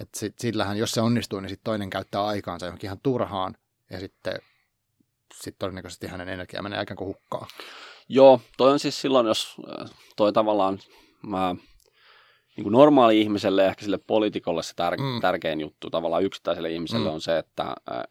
Että 0.00 0.18
sit, 0.18 0.38
sillähän, 0.38 0.76
jos 0.76 0.92
se 0.92 1.00
onnistuu, 1.00 1.40
niin 1.40 1.48
sitten 1.48 1.64
toinen 1.64 1.90
käyttää 1.90 2.24
aikaansa 2.24 2.66
johonkin 2.66 2.88
ihan 2.88 3.00
turhaan, 3.02 3.54
ja 3.90 4.00
sitten 4.00 4.34
sitten 5.34 5.58
todennäköisesti 5.58 6.06
hänen 6.06 6.28
energia 6.28 6.62
menee 6.62 6.78
aika 6.78 6.94
kuin 6.94 7.08
hukkaan. 7.08 7.46
Joo, 8.08 8.40
toi 8.56 8.72
on 8.72 8.78
siis 8.78 9.00
silloin, 9.00 9.26
jos 9.26 9.56
toi 10.16 10.32
tavallaan 10.32 10.78
mä, 11.22 11.54
niin 12.56 12.62
kuin 12.62 12.72
normaali 12.72 13.20
ihmiselle 13.20 13.62
ja 13.62 13.68
ehkä 13.68 13.84
sille 13.84 13.98
poliitikolle 14.06 14.62
se 14.62 14.72
tär- 14.72 15.02
mm. 15.02 15.20
tärkein 15.20 15.60
juttu 15.60 15.90
tavallaan 15.90 16.24
yksittäiselle 16.24 16.70
ihmiselle 16.70 17.08
mm. 17.08 17.14
on 17.14 17.20
se, 17.20 17.38
että 17.38 17.62
äh, 17.62 18.02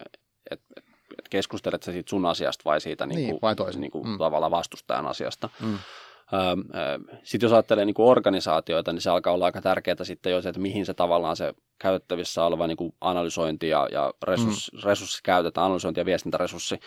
et, 0.52 0.62
et, 0.78 0.84
et 1.20 1.30
keskustelet 1.30 1.84
sä 1.84 1.92
siitä 1.92 2.10
sun 2.10 2.26
asiasta 2.26 2.62
vai 2.66 2.82
siitä 2.82 3.06
niin, 3.06 3.16
niin, 3.16 3.40
vai 3.42 3.56
niin 3.78 3.92
kuin, 3.92 4.08
mm. 4.08 4.18
tavallaan 4.18 4.52
vastustajan 4.52 5.08
asiasta. 5.08 5.50
Mm. 5.60 5.78
Sitten 7.24 7.48
jos 7.48 7.54
ajattelee 7.54 7.86
niin 7.86 7.94
kuin 7.94 8.10
organisaatioita, 8.10 8.94
niin 8.94 9.02
se 9.02 9.10
alkaa 9.10 9.34
olla 9.34 9.46
aika 9.46 9.62
tärkeää 9.62 10.04
sitten 10.04 10.32
jo 10.32 10.42
se, 10.42 10.50
että 10.50 10.62
mihin 10.62 10.86
se 10.86 10.94
tavallaan 10.94 11.36
se 11.36 11.54
käytettävissä 11.80 12.46
oleva 12.46 12.68
niin 12.68 12.78
kuin 12.78 12.94
analysointi 13.02 13.68
ja, 13.68 13.88
ja 13.92 14.14
resurs, 14.24 14.72
mm. 14.74 14.80
resurssi 14.84 15.20
käytetään, 15.24 15.66
analysointi 15.66 16.00
ja 16.00 16.06
viestintäresurssi. 16.06 16.80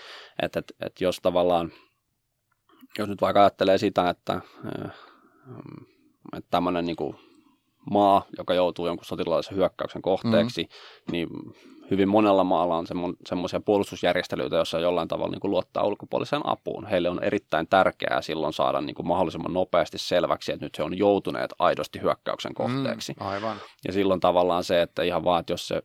Että 0.43 0.59
et, 0.59 0.73
et 0.81 1.01
jos 1.01 1.21
tavallaan, 1.21 1.73
jos 2.99 3.09
nyt 3.09 3.21
vaikka 3.21 3.41
ajattelee 3.41 3.79
sitä, 3.79 4.11
että, 4.11 4.41
että 6.37 6.49
tämmöinen 6.51 6.87
niin 6.87 6.97
kuin 6.97 7.17
maa, 7.91 8.23
joka 8.39 8.55
joutuu 8.55 8.87
jonkun 8.87 9.05
sotilaallisen 9.05 9.57
hyökkäyksen 9.57 10.03
kohteeksi, 10.03 10.63
mm. 10.63 11.13
niin 11.13 11.29
hyvin 11.91 12.09
monella 12.09 12.45
maalla 12.45 12.77
on 12.77 12.87
semmoisia 13.27 13.61
puolustusjärjestelyitä, 13.61 14.57
joissa 14.57 14.79
jollain 14.79 15.09
tavalla 15.09 15.31
niin 15.31 15.41
kuin 15.41 15.51
luottaa 15.51 15.85
ulkopuoliseen 15.85 16.43
apuun. 16.45 16.87
Heille 16.87 17.09
on 17.09 17.23
erittäin 17.23 17.67
tärkeää 17.67 18.23
silloin 18.23 18.53
saada 18.53 18.81
niin 18.81 18.95
kuin 18.95 19.07
mahdollisimman 19.07 19.53
nopeasti 19.53 19.99
selväksi, 19.99 20.53
että 20.53 20.67
nyt 20.67 20.79
he 20.79 20.83
on 20.83 20.99
joutuneet 20.99 21.51
aidosti 21.59 22.01
hyökkäyksen 22.03 22.55
kohteeksi. 22.55 23.13
Mm, 23.21 23.27
aivan. 23.27 23.57
Ja 23.87 23.93
silloin 23.93 24.21
tavallaan 24.21 24.65
se, 24.65 24.83
että 24.83 25.03
ihan 25.03 25.25
vaan, 25.25 25.41
että 25.41 25.53
jos 25.53 25.69
se 25.69 25.83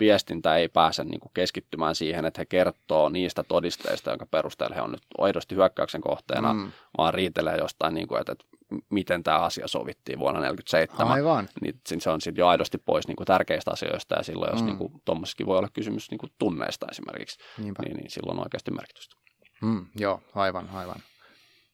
viestintä 0.00 0.56
ei 0.56 0.68
pääse 0.68 1.04
niin 1.04 1.20
kuin 1.20 1.32
keskittymään 1.34 1.94
siihen, 1.94 2.24
että 2.24 2.40
he 2.40 2.44
kertoo 2.44 3.08
niistä 3.08 3.42
todisteista, 3.42 4.10
jonka 4.10 4.26
perusteella 4.26 4.76
he 4.76 4.82
on 4.82 4.92
nyt 4.92 5.02
aidosti 5.18 5.54
hyökkäyksen 5.54 6.00
kohteena, 6.00 6.52
mm. 6.52 6.72
vaan 6.98 7.14
riitelee 7.14 7.56
jostain, 7.56 7.94
niin 7.94 8.08
kuin, 8.08 8.20
että, 8.20 8.32
että 8.32 8.44
miten 8.90 9.22
tämä 9.22 9.38
asia 9.38 9.68
sovittiin 9.68 10.18
vuonna 10.18 10.40
1947. 10.40 11.12
Aivan. 11.12 11.48
Niin 11.60 12.00
se 12.00 12.10
on 12.10 12.20
sitten 12.20 12.42
jo 12.42 12.48
aidosti 12.48 12.78
pois 12.78 13.08
niin 13.08 13.16
kuin 13.16 13.26
tärkeistä 13.26 13.70
asioista 13.70 14.14
ja 14.14 14.22
silloin, 14.22 14.50
jos 14.52 14.62
mm. 14.62 14.66
niin 14.66 15.00
tuommoisessakin 15.04 15.46
voi 15.46 15.58
olla 15.58 15.68
kysymys 15.72 16.10
niin 16.10 16.18
kuin 16.18 16.32
tunneista 16.38 16.86
esimerkiksi, 16.90 17.38
niin, 17.58 17.74
niin 17.96 18.10
silloin 18.10 18.38
on 18.38 18.44
oikeasti 18.44 18.70
merkitystä. 18.70 19.16
Mm, 19.62 19.86
joo, 19.96 20.20
aivan, 20.34 20.68
aivan. 20.72 20.96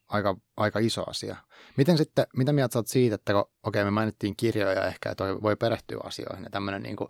Aika, 0.09 0.37
aika 0.57 0.79
iso 0.79 1.05
asia. 1.11 1.37
Miten 1.77 1.99
sitten, 1.99 2.27
mitä 2.37 2.53
mieltä 2.53 2.73
sä 2.73 2.83
siitä, 2.87 3.15
että 3.15 3.39
okei, 3.39 3.49
okay, 3.63 3.85
me 3.85 3.91
mainittiin 3.91 4.37
kirjoja 4.37 4.87
ehkä, 4.87 5.11
että 5.11 5.25
voi 5.43 5.57
perehtyä 5.57 5.99
asioihin 6.05 6.45
ja 6.45 6.51
tämmöinen 6.51 6.83
niin 6.83 6.97
kuin, 6.97 7.09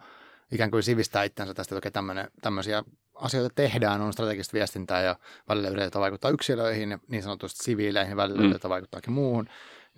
ikään 0.53 0.71
kuin 0.71 0.83
sivistää 0.83 1.25
itsensä 1.25 1.55
tästä, 1.55 1.77
että 1.77 1.89
okei, 1.89 2.25
tämmöisiä 2.43 2.85
asioita 3.15 3.55
tehdään, 3.55 4.01
on 4.01 4.13
strategista 4.13 4.55
viestintää 4.55 5.03
ja 5.03 5.17
välillä 5.49 5.69
yritetään 5.69 6.01
vaikuttaa 6.01 6.31
yksilöihin 6.31 6.91
ja 6.91 6.99
niin 7.09 7.23
sanotusti 7.23 7.65
siviileihin, 7.65 8.17
välillä 8.17 8.39
mm. 8.39 8.45
yritetään 8.45 8.71
vaikuttaakin 8.71 9.13
muuhun, 9.13 9.49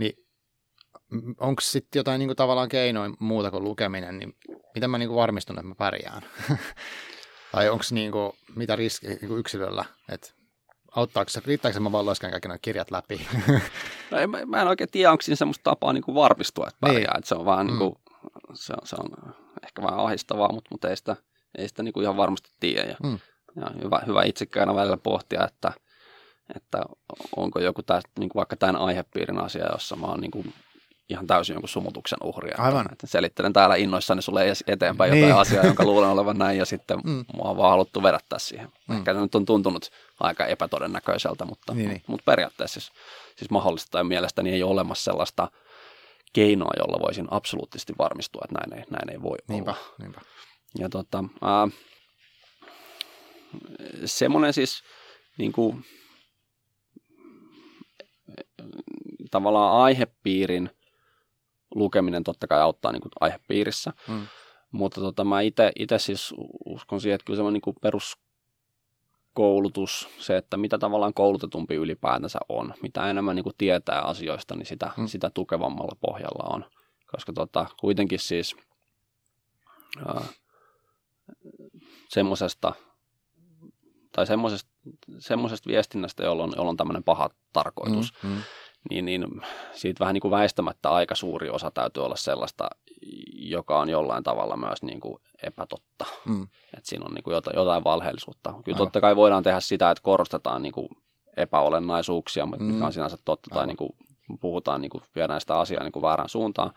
niin 0.01 0.15
onko 1.41 1.61
sitten 1.61 2.01
jotain 2.01 2.19
niin 2.19 2.29
kuin, 2.29 2.37
tavallaan 2.37 2.69
keinoin 2.69 3.17
muuta 3.19 3.51
kuin 3.51 3.65
lukeminen, 3.65 4.19
niin 4.19 4.37
miten 4.75 4.91
mä 4.91 4.99
niin 4.99 5.09
kuin, 5.09 5.17
varmistun, 5.17 5.59
että 5.59 5.69
mä 5.69 5.75
pärjään? 5.75 6.23
tai 7.53 7.69
onko 7.69 7.85
niin 7.91 8.13
kuin, 8.13 8.33
mitä 8.57 8.77
riski 8.77 9.07
niin 9.07 9.39
yksilöllä, 9.39 9.85
että 10.09 10.33
auttaako 10.97 11.29
se, 11.29 11.41
riittääkö 11.47 11.75
se, 11.75 11.81
mä 11.81 11.93
vaan 11.93 12.07
kaikki 12.21 12.49
nuo 12.49 12.57
kirjat 12.63 12.91
läpi? 12.91 13.27
no, 14.11 14.19
en, 14.19 14.31
mä 14.31 14.63
en 14.63 14.69
oikein 14.69 14.91
tiedä, 14.91 15.11
onko 15.11 15.23
siinä 15.23 15.37
semmoista 15.37 15.71
tapaa 15.71 15.93
niin 15.93 16.05
kuin 16.05 16.15
varmistua, 16.15 16.69
että 16.69 16.81
pärjää, 16.81 17.01
niin. 17.01 17.19
että 17.19 17.29
se 17.29 17.35
on 17.35 17.45
vaan 17.45 17.67
mm. 17.67 17.71
niin 17.71 17.79
kuin, 17.79 17.95
se, 18.55 18.73
on, 18.73 18.87
se 18.87 18.97
on 18.99 19.35
ehkä 19.65 19.83
vähän 19.83 20.01
ahistavaa, 20.01 20.53
mutta, 20.53 20.69
mutta 20.71 20.89
ei 20.89 20.97
sitä, 20.97 21.17
ei 21.59 21.69
sitä 21.69 21.83
niin 21.83 21.93
kuin 21.93 22.03
ihan 22.03 22.17
varmasti 22.17 22.51
tiedä. 22.61 22.89
Ja, 22.89 22.97
mm. 23.03 23.19
ja 23.57 23.71
hyvä, 23.83 24.03
hyvä 24.07 24.23
itsekään 24.23 24.75
välillä 24.75 24.97
pohtia, 24.97 25.47
että, 25.47 25.73
että 26.57 26.79
onko 27.37 27.61
joku 27.61 27.83
tästä, 27.83 28.11
niin 28.19 28.29
kuin 28.29 28.41
vaikka 28.41 28.57
tämän 28.57 28.77
aihepiirin 28.77 29.39
asia, 29.39 29.73
jossa 29.73 29.97
mä 29.97 30.07
oon 30.07 30.21
niin 30.21 30.31
kuin 30.31 30.55
ihan 31.11 31.27
täysin 31.27 31.55
jonkun 31.55 31.69
sumutuksen 31.69 32.19
uhria. 32.25 32.55
Aivan. 32.59 32.87
Että, 32.93 33.07
selittelen 33.07 33.53
täällä 33.53 33.77
innoissani 33.77 34.23
sulle 34.23 34.45
eteenpäin 34.67 35.13
niin. 35.13 35.23
jotain 35.23 35.41
asiaa, 35.41 35.67
jonka 35.67 35.85
luulen 35.85 36.11
olevan 36.11 36.39
näin, 36.39 36.59
ja 36.59 36.65
sitten 36.65 36.99
mm. 37.05 37.25
mua 37.35 37.51
on 37.51 37.57
vaan 37.57 37.71
haluttu 37.71 38.03
vedättää 38.03 38.39
siihen. 38.39 38.69
Mm. 38.89 38.97
Ehkä 38.97 39.15
se 39.15 39.21
nyt 39.21 39.35
on 39.35 39.47
tuntunut 39.47 39.91
aika 40.21 40.47
epätodennäköiseltä, 40.47 41.45
mutta, 41.45 41.75
niin, 41.75 41.89
niin. 41.89 42.03
mutta 42.07 42.25
periaatteessa 42.25 42.81
siis, 42.81 42.93
siis 43.37 43.51
mahdollista 43.51 43.99
ja 43.99 44.05
mielestäni 44.05 44.53
ei 44.53 44.63
ole 44.63 44.73
olemassa 44.73 45.05
sellaista 45.05 45.49
keinoa, 46.33 46.73
jolla 46.79 47.01
voisin 47.01 47.27
absoluuttisesti 47.31 47.93
varmistua, 47.99 48.43
että 48.45 48.59
näin 48.59 48.81
ei, 48.81 48.87
näin 48.91 49.11
ei 49.11 49.23
voi 49.23 49.37
niinpä, 49.49 49.71
olla. 49.71 49.95
Niinpä. 49.99 50.21
Ja 50.79 50.89
tota, 50.89 51.25
äh, 51.45 51.73
semmoinen 54.05 54.53
siis 54.53 54.83
niin 55.39 55.53
kuin, 55.53 55.85
tavallaan 59.31 59.83
aihepiirin 59.83 60.71
lukeminen 61.75 62.25
totta 62.25 62.47
kai 62.47 62.61
auttaa 62.61 62.93
niin 62.93 63.03
kuin 63.03 63.13
aihepiirissä, 63.21 63.93
mm. 64.09 64.27
mutta 64.73 65.01
tota, 65.01 65.25
mä 65.25 65.41
itse 65.41 65.99
siis 65.99 66.35
uskon 66.67 67.01
siihen, 67.01 67.15
että 67.15 67.25
kyllä 67.25 67.37
semmoinen 67.37 67.61
niin 67.67 67.75
perus 67.83 68.19
koulutus, 69.35 70.09
se, 70.19 70.37
että 70.37 70.57
mitä 70.57 70.79
tavallaan 70.79 71.15
koulutetumpi 71.15 71.75
ylipäätänsä 71.75 72.39
on. 72.49 72.75
Mitä 72.83 73.11
enemmän 73.11 73.37
niin 73.37 73.45
kuin 73.45 73.57
tietää 73.59 74.01
asioista, 74.01 74.57
niin 74.57 74.67
sitä, 74.67 74.91
hmm. 74.97 75.07
sitä 75.07 75.31
tukevammalla 75.31 75.97
pohjalla 76.01 76.55
on 76.55 76.65
koska 77.11 77.33
tota, 77.33 77.67
kuitenkin 77.81 78.19
siis 78.19 78.57
ää, 80.07 80.25
semmoisesta 82.09 82.73
tai 84.13 84.27
semmoisesta, 84.27 84.70
semmoisesta 85.19 85.71
viestinnästä, 85.71 86.25
jolla 86.25 86.45
on, 86.45 86.53
jolla 86.57 86.71
on 86.71 86.77
tämmöinen 86.77 87.05
paha 87.05 87.31
tarkoitus, 87.53 88.13
mm, 88.23 88.31
mm. 88.31 88.43
Niin, 88.91 89.05
niin 89.05 89.27
siitä 89.73 90.01
vähän 90.01 90.15
niin 90.15 90.21
kuin 90.21 90.31
väistämättä 90.31 90.91
aika 90.91 91.15
suuri 91.15 91.51
osa 91.51 91.71
täytyy 91.71 92.05
olla 92.05 92.17
sellaista, 92.17 92.71
joka 93.33 93.81
on 93.81 93.89
jollain 93.89 94.25
tavalla 94.25 94.57
myös 94.57 94.83
niin 94.83 95.01
kuin 95.01 95.23
epätotta. 95.43 96.05
Mm. 96.25 96.43
Että 96.43 96.89
siinä 96.89 97.05
on 97.05 97.15
niin 97.15 97.23
kuin 97.23 97.35
jotain, 97.35 97.57
jotain 97.57 97.85
valheellisuutta. 97.85 98.51
Kyllä 98.51 98.77
Aivan. 98.77 98.87
totta 98.87 99.01
kai 99.01 99.17
voidaan 99.17 99.43
tehdä 99.43 99.61
sitä, 99.61 99.91
että 99.91 100.03
korostetaan 100.03 100.63
niin 100.63 100.73
kuin 100.73 100.89
epäolennaisuuksia, 101.37 102.47
mutta 102.47 102.65
mm. 102.65 102.73
mikä 102.73 102.87
on 102.87 102.93
sinänsä 102.93 103.17
totta, 103.25 103.51
tai 103.55 103.67
niin 103.67 103.77
kuin 103.77 103.91
puhutaan, 104.41 104.81
niin 104.81 104.91
kuin 104.91 105.05
viedään 105.15 105.41
sitä 105.41 105.59
asiaa 105.59 105.83
niin 105.83 105.93
kuin 105.93 106.03
väärään 106.03 106.29
suuntaan 106.29 106.73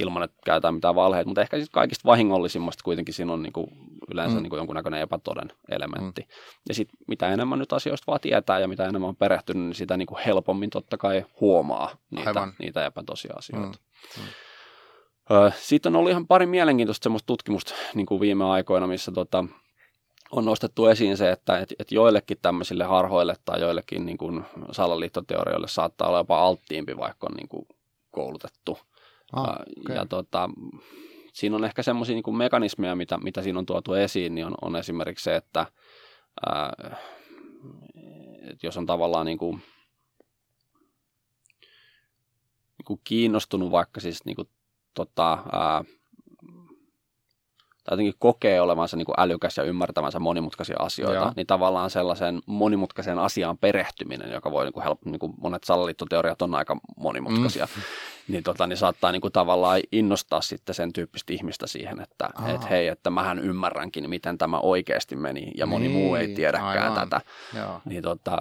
ilman, 0.00 0.22
että 0.22 0.36
käytetään 0.44 0.74
mitään 0.74 0.94
valheita, 0.94 1.28
mutta 1.28 1.40
ehkä 1.40 1.56
siis 1.56 1.70
kaikista 1.70 2.06
vahingollisimmasta 2.06 2.84
kuitenkin 2.84 3.14
siinä 3.14 3.32
on 3.32 3.42
niin 3.42 3.52
kuin 3.52 3.66
yleensä 4.12 4.36
mm. 4.36 4.42
niin 4.42 4.50
kuin 4.50 4.58
jonkunnäköinen 4.58 5.00
epätoden 5.00 5.52
elementti. 5.68 6.20
Mm. 6.20 6.28
Ja 6.68 6.74
sitten 6.74 6.98
mitä 7.08 7.28
enemmän 7.28 7.58
nyt 7.58 7.72
asioista 7.72 8.04
vaan 8.06 8.20
tietää 8.20 8.58
ja 8.58 8.68
mitä 8.68 8.84
enemmän 8.84 9.08
on 9.08 9.16
perehtynyt, 9.16 9.62
niin 9.62 9.74
sitä 9.74 9.96
niin 9.96 10.06
kuin 10.06 10.20
helpommin 10.26 10.70
totta 10.70 10.96
kai 10.96 11.26
huomaa 11.40 11.96
niitä, 12.10 12.48
niitä 12.58 12.86
epätosia 12.86 13.34
asioita. 13.36 13.78
Mm. 14.16 14.22
Mm. 14.22 15.52
Sitten 15.56 15.92
on 15.92 15.98
ollut 15.98 16.10
ihan 16.10 16.26
pari 16.26 16.46
mielenkiintoista 16.46 17.04
semmoista 17.04 17.26
tutkimusta 17.26 17.74
niin 17.94 18.06
kuin 18.06 18.20
viime 18.20 18.44
aikoina, 18.44 18.86
missä 18.86 19.12
tota, 19.12 19.44
on 20.30 20.44
nostettu 20.44 20.86
esiin 20.86 21.16
se, 21.16 21.30
että 21.30 21.58
et, 21.58 21.74
et 21.78 21.92
joillekin 21.92 22.38
tämmöisille 22.42 22.84
harhoille 22.84 23.34
tai 23.44 23.60
joillekin 23.60 24.06
niin 24.06 24.18
kuin 24.18 24.44
salaliittoteorioille 24.72 25.68
saattaa 25.68 26.08
olla 26.08 26.18
jopa 26.18 26.38
alttiimpi, 26.38 26.96
vaikka 26.96 27.26
on 27.30 27.36
niin 27.36 27.48
kuin 27.48 27.66
koulutettu. 28.10 28.78
Ah, 29.32 29.56
okay. 29.80 29.96
Ja 29.96 30.06
tota, 30.06 30.50
siinä 31.32 31.56
on 31.56 31.64
ehkä 31.64 31.82
semmoisia 31.82 32.14
niin 32.14 32.36
mekanismeja, 32.36 32.96
mitä, 32.96 33.18
mitä 33.18 33.42
siinä 33.42 33.58
on 33.58 33.66
tuotu 33.66 33.94
esiin, 33.94 34.34
niin 34.34 34.46
on, 34.46 34.54
on 34.62 34.76
esimerkiksi 34.76 35.24
se, 35.24 35.36
että 35.36 35.66
ää, 36.46 36.96
et 38.42 38.62
jos 38.62 38.76
on 38.76 38.86
tavallaan 38.86 39.26
niin 39.26 39.38
kuin, 39.38 39.62
niin 42.78 42.84
kuin 42.86 43.00
kiinnostunut 43.04 43.70
vaikka 43.70 44.00
siis 44.00 44.24
niin 44.24 44.36
kuin, 44.36 44.48
tota, 44.94 45.38
ää, 45.52 45.84
jotenkin 47.90 48.14
kokee 48.18 48.60
olevansa 48.60 48.96
niin 48.96 49.06
kuin 49.06 49.14
älykäs 49.18 49.56
ja 49.56 49.62
ymmärtävänsä 49.62 50.18
monimutkaisia 50.18 50.76
asioita, 50.78 51.14
Joo. 51.14 51.32
niin 51.36 51.46
tavallaan 51.46 51.90
sellaisen 51.90 52.40
monimutkaisen 52.46 53.18
asiaan 53.18 53.58
perehtyminen, 53.58 54.32
joka 54.32 54.50
voi 54.50 54.64
niin 54.64 54.72
kuin 54.72 54.84
help, 54.84 55.04
niin 55.04 55.18
kuin 55.18 55.34
monet 55.40 55.64
salaliittoteoriat 55.64 56.42
on 56.42 56.54
aika 56.54 56.76
monimutkaisia, 56.96 57.68
mm. 57.76 57.82
niin, 58.28 58.42
tota, 58.42 58.66
niin 58.66 58.76
saattaa 58.76 59.12
niin 59.12 59.20
kuin 59.20 59.32
tavallaan 59.32 59.80
innostaa 59.92 60.40
sitten 60.40 60.74
sen 60.74 60.92
tyyppistä 60.92 61.32
ihmistä 61.32 61.66
siihen, 61.66 62.00
että 62.00 62.30
et 62.54 62.70
hei, 62.70 62.88
että 62.88 63.10
mähän 63.10 63.38
ymmärränkin, 63.38 64.10
miten 64.10 64.38
tämä 64.38 64.58
oikeasti 64.58 65.16
meni, 65.16 65.52
ja 65.56 65.66
moni 65.66 65.88
niin, 65.88 65.96
muu 65.96 66.14
ei 66.14 66.34
tiedäkään 66.34 66.92
aivan. 66.92 67.08
tätä. 67.08 67.20
Joo. 67.56 67.80
Niin, 67.84 68.02
tota, 68.02 68.38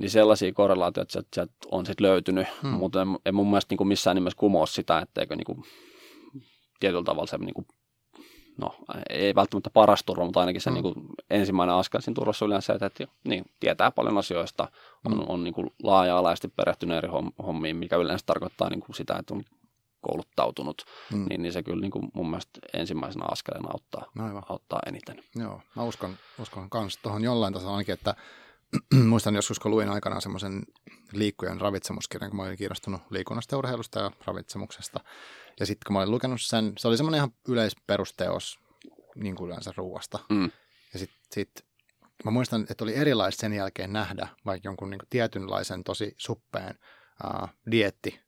niin 0.00 0.10
sellaisia 0.10 0.52
korrelaatioita 0.52 1.22
sieltä 1.34 1.52
on 1.70 1.86
sitten 1.86 2.06
löytynyt, 2.06 2.46
hmm. 2.62 2.70
mutta 2.70 3.02
en, 3.02 3.08
en 3.26 3.34
mun 3.34 3.50
mielestä 3.50 3.72
niin 3.72 3.78
kuin 3.78 3.88
missään 3.88 4.14
nimessä 4.14 4.38
kumoa 4.38 4.66
sitä, 4.66 4.98
etteikö 4.98 5.36
niin 5.36 5.44
kuin, 5.44 5.64
tietyllä 6.80 7.04
tavalla 7.04 7.26
se 7.26 7.38
niin 7.38 7.54
kuin 7.54 7.66
no 8.58 8.74
ei 9.10 9.34
välttämättä 9.34 9.70
paras 9.70 10.04
turva, 10.04 10.24
mutta 10.24 10.40
ainakin 10.40 10.60
se 10.60 10.70
mm. 10.70 10.74
niin 10.74 10.82
kuin, 10.82 10.94
ensimmäinen 11.30 11.76
askel 11.76 12.00
siinä 12.00 12.14
turvassa 12.14 12.44
on 12.44 12.46
yleensä, 12.46 12.72
että, 12.72 12.86
että 12.86 13.06
niin, 13.24 13.44
tietää 13.60 13.90
paljon 13.90 14.18
asioista, 14.18 14.68
on, 15.04 15.12
mm. 15.12 15.24
on 15.28 15.44
niin 15.44 15.54
kuin, 15.54 15.70
laaja-alaisesti 15.82 16.48
perehtynyt 16.48 16.98
eri 16.98 17.08
hommiin, 17.46 17.76
mikä 17.76 17.96
yleensä 17.96 18.26
tarkoittaa 18.26 18.70
niin 18.70 18.80
kuin 18.80 18.96
sitä, 18.96 19.16
että 19.18 19.34
on 19.34 19.42
kouluttautunut, 20.00 20.84
mm. 21.12 21.26
niin, 21.28 21.42
niin 21.42 21.52
se 21.52 21.62
kyllä 21.62 21.80
niin 21.80 21.90
kuin 21.90 22.08
mun 22.14 22.30
mielestä 22.30 22.60
ensimmäisenä 22.74 23.24
askeleena 23.30 23.68
auttaa, 23.72 24.04
Aivan. 24.18 24.42
auttaa 24.48 24.80
eniten. 24.86 25.22
Joo, 25.36 25.60
mä 25.76 25.82
uskon, 25.82 26.16
uskon 26.38 26.70
kanssa 26.70 27.00
tuohon 27.02 27.24
jollain 27.24 27.54
tasolla 27.54 27.72
ainakin, 27.72 27.92
että 27.92 28.14
muistan 29.08 29.34
joskus, 29.34 29.58
kun 29.58 29.70
luin 29.70 29.88
aikanaan 29.88 30.22
semmoisen 30.22 30.62
liikkujan 31.12 31.60
ravitsemuskirjan, 31.60 32.30
kun 32.30 32.36
mä 32.36 32.42
olin 32.42 32.56
kiinnostunut 32.56 33.00
liikunnasta, 33.10 33.58
urheilusta 33.58 34.00
ja 34.00 34.10
ravitsemuksesta, 34.26 35.00
ja 35.60 35.66
sitten 35.66 35.86
kun 35.86 35.92
mä 35.92 35.98
olin 35.98 36.10
lukenut 36.10 36.42
sen, 36.42 36.72
se 36.78 36.88
oli 36.88 36.96
semmoinen 36.96 37.18
ihan 37.18 37.32
yleisperusteos 37.48 38.58
niin 39.14 39.36
kuin 39.36 39.48
yleensä 39.48 39.72
ruuasta. 39.76 40.18
Mm. 40.28 40.50
Ja 40.92 40.98
sitten 40.98 41.18
sit, 41.32 41.66
mä 42.24 42.30
muistan, 42.30 42.66
että 42.70 42.84
oli 42.84 42.94
erilaista 42.94 43.40
sen 43.40 43.52
jälkeen 43.52 43.92
nähdä 43.92 44.28
vaikka 44.46 44.68
jonkun 44.68 44.90
niin 44.90 44.98
kuin 44.98 45.08
tietynlaisen 45.10 45.84
tosi 45.84 46.14
suppeen 46.16 46.78
uh, 47.24 47.48
dietti 47.70 48.20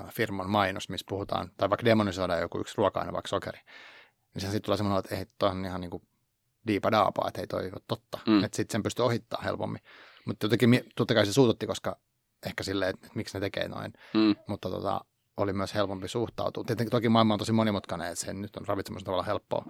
uh, 0.00 0.10
firman 0.10 0.50
mainos, 0.50 0.88
missä 0.88 1.06
puhutaan, 1.08 1.50
tai 1.56 1.70
vaikka 1.70 1.84
demonisoidaan 1.84 2.40
joku 2.40 2.60
yksi 2.60 2.74
ruoka-aine, 2.76 3.12
vaikka 3.12 3.28
sokeri. 3.28 3.60
Niin 4.34 4.40
se 4.40 4.46
sitten 4.46 4.62
tulee 4.62 4.76
semmoinen, 4.76 4.98
että 4.98 5.16
ei, 5.16 5.26
toi 5.38 5.50
on 5.50 5.64
ihan 5.64 5.80
niin 5.80 5.90
kuin 5.90 6.02
diipadaapaa, 6.66 7.28
että 7.28 7.40
ei 7.40 7.46
toi 7.46 7.64
ole 7.64 7.82
totta. 7.88 8.18
Mm. 8.26 8.44
Että 8.44 8.56
sitten 8.56 8.72
sen 8.72 8.82
pystyy 8.82 9.04
ohittaa 9.04 9.42
helpommin. 9.44 9.82
Mutta 10.24 10.44
jotenkin, 10.46 10.84
totta 10.96 11.14
kai 11.14 11.26
se 11.26 11.32
suututti, 11.32 11.66
koska 11.66 11.96
ehkä 12.46 12.62
silleen, 12.62 12.90
että, 12.90 13.06
että 13.06 13.16
miksi 13.16 13.36
ne 13.36 13.40
tekee 13.40 13.68
noin. 13.68 13.92
Mm. 14.14 14.34
Mutta 14.48 14.70
tota, 14.70 15.00
oli 15.36 15.52
myös 15.52 15.74
helpompi 15.74 16.08
suhtautua. 16.08 16.64
Tietenkin 16.64 16.90
toki 16.90 17.08
maailma 17.08 17.34
on 17.34 17.38
tosi 17.38 17.52
monimutkainen, 17.52 18.12
että 18.12 18.24
se 18.24 18.32
nyt 18.32 18.56
on 18.56 18.66
ravitsemassa 18.66 19.04
tavalla 19.04 19.22
helppoa, 19.22 19.64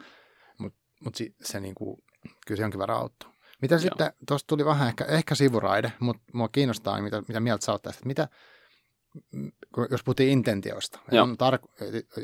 mutta 0.59 0.79
mut 1.05 1.14
se, 1.14 1.27
se 1.41 1.61
niinku, 1.61 2.05
kyllä 2.47 2.57
se 2.57 2.62
jonkin 2.62 2.81
verran 2.81 2.99
auttoi. 2.99 3.31
Mitä 3.62 3.75
Joo. 3.75 3.81
sitten, 3.81 4.12
tuosta 4.29 4.47
tuli 4.47 4.64
vähän 4.64 4.89
ehkä, 4.89 5.05
ehkä 5.05 5.35
sivuraide, 5.35 5.93
mutta 6.01 6.22
mua 6.33 6.49
kiinnostaa, 6.49 7.03
mitä, 7.03 7.22
mitä 7.29 7.41
mieltä 7.41 7.64
sä 7.64 7.72
oot 7.72 7.83
tästä. 7.83 8.07
Mitä, 8.07 8.29
jos 9.91 10.05
puhuttiin 10.05 10.31
intentiosta, 10.31 10.99
on 11.22 11.37
tar- 11.43 11.68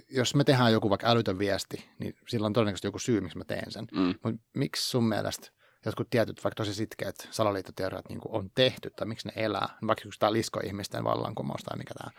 jos 0.08 0.34
me 0.34 0.44
tehdään 0.44 0.72
joku 0.72 0.90
vaikka 0.90 1.10
älytön 1.10 1.38
viesti, 1.38 1.90
niin 1.98 2.14
sillä 2.28 2.46
on 2.46 2.52
todennäköisesti 2.52 2.86
joku 2.86 2.98
syy, 2.98 3.20
miksi 3.20 3.38
mä 3.38 3.44
teen 3.44 3.70
sen. 3.72 3.86
Mm. 3.92 4.14
Mutta 4.24 4.42
miksi 4.54 4.90
sun 4.90 5.08
mielestä 5.08 5.50
jotkut 5.86 6.10
tietyt, 6.10 6.44
vaikka 6.44 6.56
tosi 6.56 6.74
sitkeät 6.74 7.28
salaliittoteoriat 7.30 8.08
niin 8.08 8.20
on 8.28 8.50
tehty, 8.54 8.90
tai 8.90 9.06
miksi 9.06 9.28
ne 9.28 9.44
elää, 9.44 9.68
vaikka 9.86 10.02
yksi 10.06 10.20
tämä 10.20 10.32
liskoihmisten 10.32 11.04
vallankumous 11.04 11.62
tai 11.62 11.78
mikä 11.78 11.94
tämä 11.94 12.10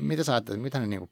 mitä 0.00 0.24
sä 0.24 0.32
ajattelet, 0.32 0.60
mitä 0.60 0.78
ne 0.80 0.86
niinku, 0.86 1.10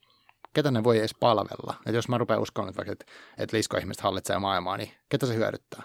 ketä 0.52 0.70
ne 0.70 0.84
voi 0.84 0.98
edes 0.98 1.14
palvella? 1.20 1.74
Et 1.86 1.94
jos 1.94 2.08
mä 2.08 2.18
rupean 2.18 2.40
uskomaan, 2.40 2.70
että, 2.70 2.92
että, 2.92 3.04
että 3.38 3.56
liskoihmiset 3.56 4.02
hallitsee 4.02 4.38
maailmaa, 4.38 4.76
niin 4.76 4.90
ketä 5.08 5.26
se 5.26 5.34
hyödyttää? 5.34 5.82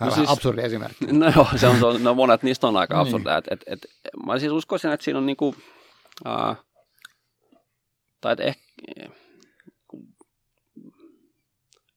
No 0.00 0.10
siis, 0.10 0.30
absurdi 0.30 0.62
esimerkki. 0.62 1.06
No 1.12 1.32
joo, 1.36 1.46
se 1.56 1.66
on, 1.66 1.78
se 1.78 1.86
on, 1.86 2.02
no 2.02 2.14
monet 2.14 2.42
niistä 2.42 2.66
on 2.66 2.76
aika 2.76 3.00
absurdeja. 3.00 3.40
niin. 3.40 3.52
et, 3.52 3.60
et, 3.66 3.84
et, 3.84 4.14
mä 4.26 4.38
siis 4.38 4.52
uskoisin, 4.52 4.90
että 4.90 5.04
siinä 5.04 5.18
on 5.18 5.26
niinku, 5.26 5.48
uh, 5.48 6.56
tai 8.20 8.32
että 8.32 8.44
ehkä, 8.44 8.62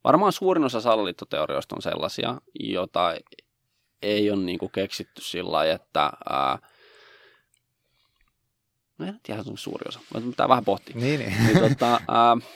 varmaan 0.04 0.32
suurin 0.32 0.64
osa 0.64 0.82
salaliittoteorioista 0.82 1.76
on 1.76 1.82
sellaisia, 1.82 2.42
joita 2.60 3.16
ei 4.02 4.32
ole 4.32 4.44
niinku 4.44 4.70
keksitty 4.70 5.22
sillä 5.22 5.52
lailla, 5.52 5.76
että 5.76 6.12
uh, 6.30 6.70
No 9.02 9.08
en 9.08 9.20
tiedä, 9.24 9.44
on 9.48 9.58
suuri 9.58 9.84
osa. 9.88 10.00
Pitää 10.30 10.50
vähän 10.50 10.66
pohtia. 10.66 10.96
Niin, 10.96 11.20
niin. 11.20 11.34
niin 11.46 11.60
tota, 11.70 11.94
äh, 11.94 12.50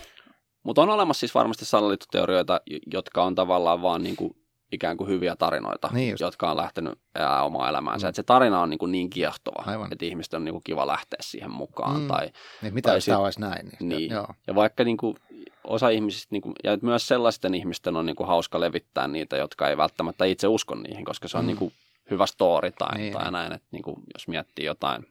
mutta 0.63 0.81
on 0.81 0.89
olemassa 0.89 1.19
siis 1.19 1.35
varmasti 1.35 1.65
salaliittoteorioita, 1.65 2.61
jotka 2.93 3.23
on 3.23 3.35
tavallaan 3.35 3.81
vaan 3.81 4.03
niin 4.03 4.15
kuin 4.15 4.44
ikään 4.76 4.97
kuin 4.97 5.09
hyviä 5.09 5.36
tarinoita, 5.36 5.89
niin 5.93 6.15
jotka 6.19 6.51
on 6.51 6.57
lähtenyt 6.57 6.93
elää 7.15 7.43
omaa 7.43 7.69
elämäänsä. 7.69 8.07
Mm. 8.07 8.09
Et 8.09 8.15
se 8.15 8.23
tarina 8.23 8.61
on 8.61 8.69
niin, 8.69 8.78
kuin 8.78 8.91
niin 8.91 9.09
kiehtova, 9.09 9.63
Aivan. 9.65 9.93
että 9.93 10.05
ihmisten 10.05 10.38
on 10.38 10.45
niin 10.45 10.53
kuin 10.53 10.63
kiva 10.63 10.88
lähteä 10.88 11.17
siihen 11.21 11.51
mukaan. 11.51 12.01
Mm. 12.01 12.07
Tai, 12.07 12.32
niin, 12.61 12.73
mitä 12.73 12.89
tai 12.89 12.97
jos 12.97 13.05
tämä 13.05 13.17
olisi 13.17 13.41
näin? 13.41 13.69
Niin, 13.80 13.89
niin. 13.89 14.11
Joo. 14.11 14.28
ja 14.47 14.55
vaikka 14.55 14.84
niin 14.84 14.97
kuin, 14.97 15.15
osa 15.63 15.89
ihmisistä, 15.89 16.28
niin 16.32 16.41
kuin, 16.41 16.55
ja 16.63 16.78
myös 16.82 17.07
sellaisten 17.07 17.53
ihmisten 17.53 17.95
on 17.95 18.05
niin 18.05 18.15
kuin, 18.15 18.28
hauska 18.28 18.59
levittää 18.59 19.07
niitä, 19.07 19.38
jotka 19.38 19.69
ei 19.69 19.78
välttämättä 19.78 20.26
itse 20.26 20.47
usko 20.47 20.76
niihin, 20.76 21.05
koska 21.05 21.28
se 21.28 21.38
on 21.38 21.43
mm. 21.43 21.47
niin 21.47 21.57
kuin, 21.57 21.73
hyvä 22.11 22.26
story 22.26 22.71
tai, 22.71 22.97
niin. 22.97 23.13
tai 23.13 23.32
näin, 23.32 23.53
että 23.53 23.67
niin 23.71 23.84
kuin, 23.84 23.95
jos 24.13 24.28
miettii 24.28 24.65
jotain 24.65 25.05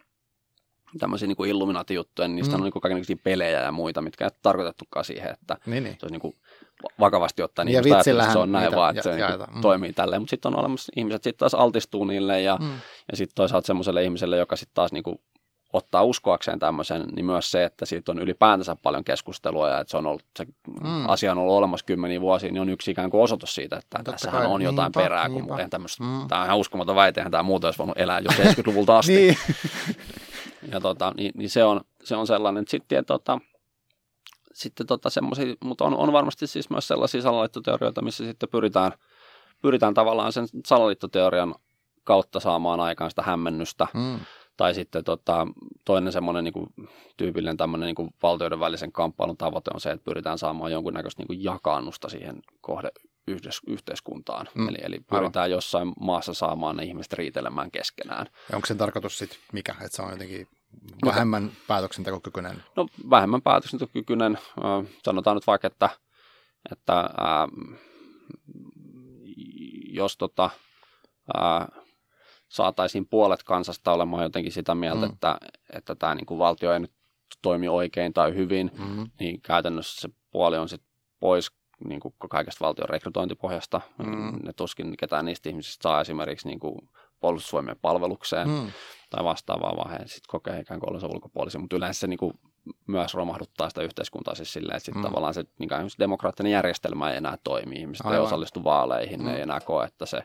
tämmöisiä 0.99 1.29
niin 1.29 1.49
Illuminati-juttuja, 1.49 2.29
niin 2.29 2.37
niistä 2.37 2.57
mm. 2.57 2.63
on 2.63 2.71
niin 2.71 2.81
kaikenlaisia 2.81 3.17
pelejä 3.25 3.61
ja 3.61 3.73
muita, 3.73 4.03
mitkä 4.03 4.25
ei 4.25 4.31
tarkoitettukaan 4.43 5.05
siihen, 5.05 5.31
että 5.31 5.57
niin, 5.67 5.85
niin. 5.85 5.97
se 6.01 6.07
olisi 6.07 6.13
niin 6.13 6.21
kuin 6.21 6.37
vakavasti 7.01 7.43
ottaen 7.43 7.67
niin 7.67 7.75
ja 7.75 7.99
että 7.99 8.33
se 8.33 8.39
on 8.39 8.53
näin 8.53 8.77
vaan, 8.77 8.97
että 8.97 9.03
se 9.03 9.17
niin 9.17 9.55
mm. 9.55 9.61
toimii 9.61 9.93
tälleen. 9.93 10.23
Mutta 10.23 10.31
sitten 10.31 10.55
on 10.55 10.61
olemassa 10.61 10.93
ihmiset 10.97 11.23
sitten 11.23 11.39
taas 11.39 11.55
altistuu 11.55 12.05
niille 12.05 12.41
ja, 12.41 12.59
mm. 12.61 12.73
ja 13.11 13.17
sitten 13.17 13.35
toisaalta 13.35 13.67
semmoiselle 13.67 14.05
ihmiselle, 14.05 14.37
joka 14.37 14.57
sitten 14.57 14.75
taas 14.75 14.93
niin 14.93 15.03
kuin 15.03 15.19
ottaa 15.73 16.03
uskoakseen 16.03 16.59
tämmöisen, 16.59 17.03
niin 17.17 17.27
myös 17.27 17.51
se, 17.51 17.65
että 17.65 17.87
siitä 17.87 18.13
on 18.13 18.19
ylipäätänsä 18.19 18.77
paljon 18.83 19.05
keskustelua 19.05 19.69
ja 19.69 19.81
että 19.81 19.91
se, 19.91 19.97
on 19.97 20.07
ollut, 20.07 20.25
se 20.39 20.47
mm. 20.85 21.09
asia 21.09 21.33
on 21.33 21.39
ollut 21.39 21.55
olemassa 21.55 21.87
kymmeniä 21.87 22.21
vuosia, 22.21 22.53
niin 22.53 22.61
on 22.61 22.69
yksi 22.69 22.91
ikään 22.91 23.11
kuin 23.11 23.23
osoitus 23.23 23.55
siitä, 23.55 23.77
että 23.77 23.99
Totta 23.99 24.13
tässähän 24.13 24.43
kai. 24.43 24.51
on 24.51 24.63
jotain 24.63 24.87
niinpä, 24.87 25.01
perää, 25.01 25.29
kun 25.29 25.47
niinpä. 25.47 25.69
tämmöistä, 25.69 26.05
mm. 26.05 26.29
tämä 26.29 26.41
on 26.41 26.47
ihan 26.47 26.59
uskomaton 26.59 26.97
väite, 26.97 27.21
eihän 27.21 27.31
tämä 27.31 27.43
muuta 27.43 27.67
olisi 27.67 27.79
voinut 27.79 27.99
elää 27.99 28.19
jo 28.19 28.31
70-luvulta 28.31 28.97
asti. 28.99 29.13
niin. 29.13 29.37
ja 30.73 30.81
tota, 30.81 31.13
niin, 31.17 31.33
niin, 31.37 31.51
se, 31.51 31.65
on, 31.65 31.81
se 32.05 32.17
on 32.17 32.27
sellainen. 32.27 32.65
Sitten, 32.69 33.05
tota, 33.05 33.39
sitten 34.55 34.87
tota 34.87 35.11
semmoisia, 35.11 35.55
mutta 35.65 35.85
on, 35.85 35.97
on 35.97 36.13
varmasti 36.13 36.47
siis 36.47 36.71
myös 36.71 36.89
sellaisia 36.89 37.23
salaliittoteorioita, 37.23 38.03
missä 38.03 38.25
sitten 38.25 38.49
pyritään, 38.49 38.93
pyritään 39.63 39.95
tavallaan 39.95 40.33
sen 40.33 40.47
salaliittoteorian 40.67 41.55
kautta 42.05 42.41
saamaan 42.41 42.81
aikaan 42.81 43.11
sitä 43.11 43.23
hämmennystä. 43.23 43.87
Mm 43.95 44.21
Tai 44.57 44.75
sitten 44.75 45.05
tota, 45.05 45.47
toinen 45.85 46.13
semmoinen 46.13 46.45
niin 46.45 46.53
kuin, 46.53 46.67
tyypillinen 47.17 47.57
tämmöinen 47.57 47.87
niin 47.87 47.95
kuin 47.95 48.15
valtioiden 48.23 48.61
välisen 48.61 48.93
kamppailun 48.93 49.37
tavoite 49.37 49.71
on 49.75 49.81
se, 49.81 49.91
että 49.91 50.05
pyritään 50.05 50.39
saamaan 50.39 50.73
jonkunnäköistä 50.73 51.21
niin 51.21 51.27
kuin 51.27 51.45
jakaannusta 51.45 52.09
siihen 52.09 52.43
kohde 52.61 52.91
yhteiskuntaan. 53.67 54.49
Mm. 54.55 54.69
Eli, 54.69 54.79
eli 54.83 55.01
pyritään 55.11 55.43
Aivan. 55.43 55.51
jossain 55.51 55.93
maassa 56.01 56.35
saamaan 56.35 56.77
ne 56.77 56.85
ihmiset 56.85 57.13
riitelemään 57.13 57.71
keskenään. 57.71 58.27
Ja 58.51 58.57
onko 58.57 58.67
sen 58.67 58.79
tarkoitus 58.79 59.19
sitten 59.19 59.39
mikä, 59.53 59.73
että 59.73 59.97
se 59.97 60.03
on 60.03 60.11
jotenkin 60.11 60.49
vähemmän 61.05 61.51
päätöksentekokykyinen? 61.67 62.63
No 62.77 62.87
vähemmän 63.11 63.43
päätöksentekokykyinen. 63.43 64.39
Sanotaan 65.05 65.37
nyt 65.37 65.47
vaikka, 65.47 65.67
että, 65.67 65.91
että 66.73 66.95
ää, 66.97 67.49
jos 69.89 70.17
tota, 70.17 70.51
ää, 71.35 71.69
saataisiin 72.49 73.07
puolet 73.07 73.43
kansasta 73.43 73.93
olemaan 73.93 74.23
jotenkin 74.23 74.53
sitä 74.53 74.75
mieltä, 74.75 75.07
mm. 75.07 75.13
että, 75.13 75.39
että 75.73 75.95
tämä 75.95 76.15
niin 76.15 76.27
kuin 76.27 76.39
valtio 76.39 76.73
ei 76.73 76.81
nyt 76.81 76.93
toimi 77.43 77.69
oikein 77.69 78.13
tai 78.13 78.35
hyvin, 78.35 78.71
mm. 78.79 79.11
niin 79.21 79.41
käytännössä 79.41 80.01
se 80.01 80.09
puoli 80.31 80.59
on 80.59 80.69
sitten 80.69 80.91
pois 81.21 81.53
niin 81.85 82.01
kuin 82.01 82.15
kaikesta 82.31 82.65
valtion 82.65 82.89
rekrytointipohjasta. 82.89 83.81
Mm. 83.99 84.39
Ne 84.43 84.53
tuskin 84.53 84.97
ketään 84.97 85.25
niistä 85.25 85.49
ihmisistä 85.49 85.83
saa 85.83 86.01
esimerkiksi 86.01 86.49
niin 86.49 86.61
kuin 86.61 86.79
puolustusvoimien 87.21 87.77
palvelukseen 87.83 88.49
mm. 88.49 88.71
tai 89.11 89.25
vastaavaa, 89.25 89.77
vaan 89.77 89.91
he 89.91 89.99
sitten 89.99 90.29
kokee 90.29 90.61
ikään 90.61 90.81
kuin 90.81 90.91
olleensa 90.91 91.07
ulkopuolisia. 91.07 91.61
Mutta 91.61 91.77
yleensä 91.77 92.01
se 92.01 92.07
niin 92.07 92.19
kuin 92.19 92.33
myös 92.87 93.15
romahduttaa 93.15 93.69
sitä 93.69 93.83
yhteiskuntaa 93.83 94.35
siis 94.35 94.53
silleen, 94.53 94.77
että 94.77 94.85
sitten 94.85 95.03
mm. 95.03 95.09
tavallaan 95.09 95.35
se 95.35 95.45
niin 95.59 95.69
kuin 95.69 95.91
demokraattinen 95.99 96.53
järjestelmä 96.53 97.11
ei 97.11 97.17
enää 97.17 97.39
toimi. 97.45 97.75
Ihmiset 97.75 98.07
Aivan. 98.07 98.19
ei 98.19 98.27
osallistu 98.27 98.65
vaaleihin, 98.65 99.21
mm. 99.21 99.27
ne 99.27 99.37
ei 99.37 99.43
enää 99.43 99.61
koe, 99.61 99.85
että 99.85 100.07
se, 100.07 100.17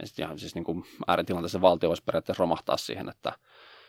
ja 0.00 0.06
sitten 0.06 0.24
ihan 0.24 0.38
siis 0.38 0.54
niin 0.54 0.64
kuin 0.64 0.84
ääritilanteessa 1.06 1.60
valtio 1.60 1.88
voisi 1.88 2.02
periaatteessa 2.06 2.40
romahtaa 2.40 2.76
siihen, 2.76 3.08
että, 3.08 3.32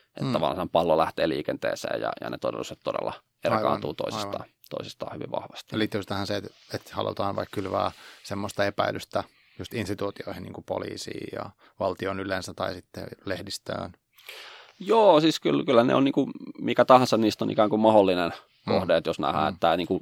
että 0.07 0.23
mm. 0.23 0.33
tavallaan 0.33 0.69
pallo 0.69 0.97
lähtee 0.97 1.29
liikenteeseen 1.29 2.01
ja, 2.01 2.11
ja 2.21 2.29
ne 2.29 2.37
todellisuudet 2.37 2.83
todella 2.83 3.13
erkaantuu 3.43 3.93
toisistaan. 3.93 4.41
Aivan 4.41 4.61
toisistaan 4.69 5.15
hyvin 5.15 5.31
vahvasti. 5.31 5.77
Liittyy 5.77 6.03
tähän 6.03 6.27
se, 6.27 6.35
että, 6.35 6.49
että 6.73 6.95
halutaan 6.95 7.35
vaikka 7.35 7.55
kylvää 7.55 7.91
semmoista 8.23 8.65
epäilystä 8.65 9.23
just 9.61 9.73
instituutioihin, 9.73 10.43
niin 10.43 10.53
kuin 10.53 10.65
poliisiin 10.65 11.27
ja 11.33 11.49
valtion 11.79 12.19
yleensä 12.19 12.53
tai 12.53 12.73
sitten 12.73 13.07
lehdistöön? 13.25 13.91
Joo, 14.79 15.21
siis 15.21 15.39
kyllä, 15.39 15.63
kyllä 15.63 15.83
ne 15.83 15.95
on 15.95 16.03
niin 16.03 16.13
kuin, 16.13 16.31
mikä 16.59 16.85
tahansa 16.85 17.17
niistä 17.17 17.45
on 17.45 17.51
ikään 17.51 17.69
kuin 17.69 17.79
mahdollinen 17.79 18.33
mm. 18.65 18.73
kohde, 18.73 18.93
mm. 18.93 18.97
että 18.97 19.09
jos 19.09 19.19
nähdään, 19.19 19.43
mm. 19.43 19.49
että 19.49 19.59
tämä 19.59 19.77
niin 19.77 19.87
kuin, 19.87 20.01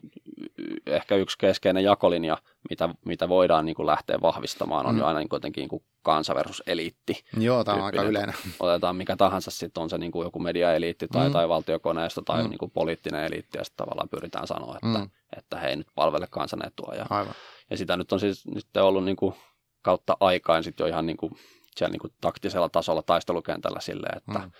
ehkä 0.85 1.15
yksi 1.15 1.37
keskeinen 1.37 1.83
jakolinja, 1.83 2.37
mitä, 2.69 2.89
mitä 3.05 3.29
voidaan 3.29 3.65
niin 3.65 3.75
kuin 3.75 3.85
lähteä 3.85 4.21
vahvistamaan, 4.21 4.85
on 4.85 4.95
mm. 4.95 4.99
jo 4.99 5.05
aina 5.05 5.19
niin 5.19 5.29
jotenkin 5.31 5.61
niin 5.61 5.69
kuin 5.69 5.83
kansa 6.01 6.35
versus 6.35 6.63
eliitti. 6.67 7.23
Joo, 7.37 7.63
tämä 7.63 7.77
on 7.77 7.83
aika 7.83 8.01
yleinen. 8.01 8.35
Otetaan 8.59 8.95
mikä 8.95 9.15
tahansa, 9.15 9.51
sitten 9.51 9.83
on 9.83 9.89
se 9.89 9.97
niin 9.97 10.11
kuin 10.11 10.25
joku 10.25 10.39
mediaeliitti 10.39 11.07
tai, 11.07 11.27
mm. 11.27 11.33
tai 11.33 11.49
valtiokoneisto 11.49 12.21
tai 12.21 12.43
mm. 12.43 12.49
niin 12.49 12.59
kuin 12.59 12.71
poliittinen 12.71 13.25
eliitti, 13.25 13.57
ja 13.57 13.63
sitten 13.63 13.85
tavallaan 13.85 14.09
pyritään 14.09 14.47
sanoa, 14.47 14.75
että, 14.75 14.99
mm. 14.99 15.09
että 15.37 15.59
he 15.59 15.67
ei 15.67 15.75
nyt 15.75 15.87
palvele 15.95 16.27
kansan 16.29 16.67
etua. 16.67 16.93
Ja, 16.95 17.05
Aivan. 17.09 17.33
ja 17.69 17.77
sitä 17.77 17.97
nyt 17.97 18.11
on 18.11 18.19
siis 18.19 18.47
nyt 18.47 18.77
ollut 18.77 19.05
niin 19.05 19.17
kuin 19.17 19.35
kautta 19.81 20.17
aikaan 20.19 20.63
sitten 20.63 20.83
jo 20.83 20.87
ihan 20.87 21.05
niin 21.05 21.17
kuin 21.17 21.31
siellä 21.75 21.91
niin 21.91 21.99
kuin 21.99 22.13
taktisella 22.21 22.69
tasolla 22.69 23.01
taistelukentällä 23.01 23.79
silleen, 23.81 24.17
että, 24.17 24.39
mm. 24.39 24.51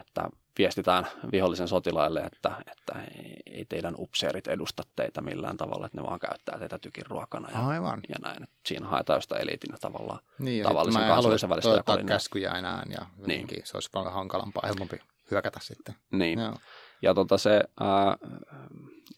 että 0.00 0.28
viestitään 0.58 1.06
vihollisen 1.32 1.68
sotilaille, 1.68 2.20
että, 2.20 2.62
että 2.66 3.02
ei 3.46 3.64
teidän 3.64 3.94
upseerit 3.98 4.46
edusta 4.46 4.82
teitä 4.96 5.20
millään 5.20 5.56
tavalla, 5.56 5.86
että 5.86 5.98
ne 6.00 6.06
vaan 6.06 6.20
käyttää 6.20 6.58
teitä 6.58 6.78
tykin 6.78 7.06
ruokana 7.06 7.50
ja, 7.50 7.68
Aivan. 7.68 8.00
ja 8.08 8.16
näin. 8.22 8.48
Siinä 8.66 8.88
haetaan 8.88 9.22
sitä 9.22 9.36
eliitin 9.36 9.74
tavallaan 9.80 10.20
niin, 10.38 10.64
tavallisen 10.64 11.08
kansallisen 11.08 11.50
välistä 11.50 11.70
jakolinjaa. 11.70 12.08
käskyjä 12.08 12.50
enää 12.50 12.82
ja 12.88 13.06
niin. 13.26 13.48
se 13.64 13.76
olisi 13.76 13.90
paljon 13.92 14.12
hankalampaa, 14.12 14.62
helpompi 14.66 15.00
hyökätä 15.30 15.60
sitten. 15.62 15.94
Niin. 16.12 16.38
Joo. 16.38 16.56
Ja 17.02 17.14
tota 17.14 17.38
se, 17.38 17.64
äh, 17.82 18.30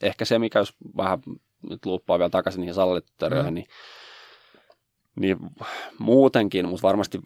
ehkä 0.03 0.25
se, 0.25 0.39
mikä 0.39 0.59
jos 0.59 0.75
vähän 0.97 1.19
nyt 1.71 1.87
luuppaa 1.87 2.19
vielä 2.19 2.31
takaisin 2.31 2.61
niihin 2.61 2.75
salaliittoteorioihin, 2.75 3.53
mm. 3.53 3.55
niin 3.55 3.67
niin 5.17 5.37
muutenkin, 5.99 6.69
mutta 6.69 6.89
varmasti 6.89 7.21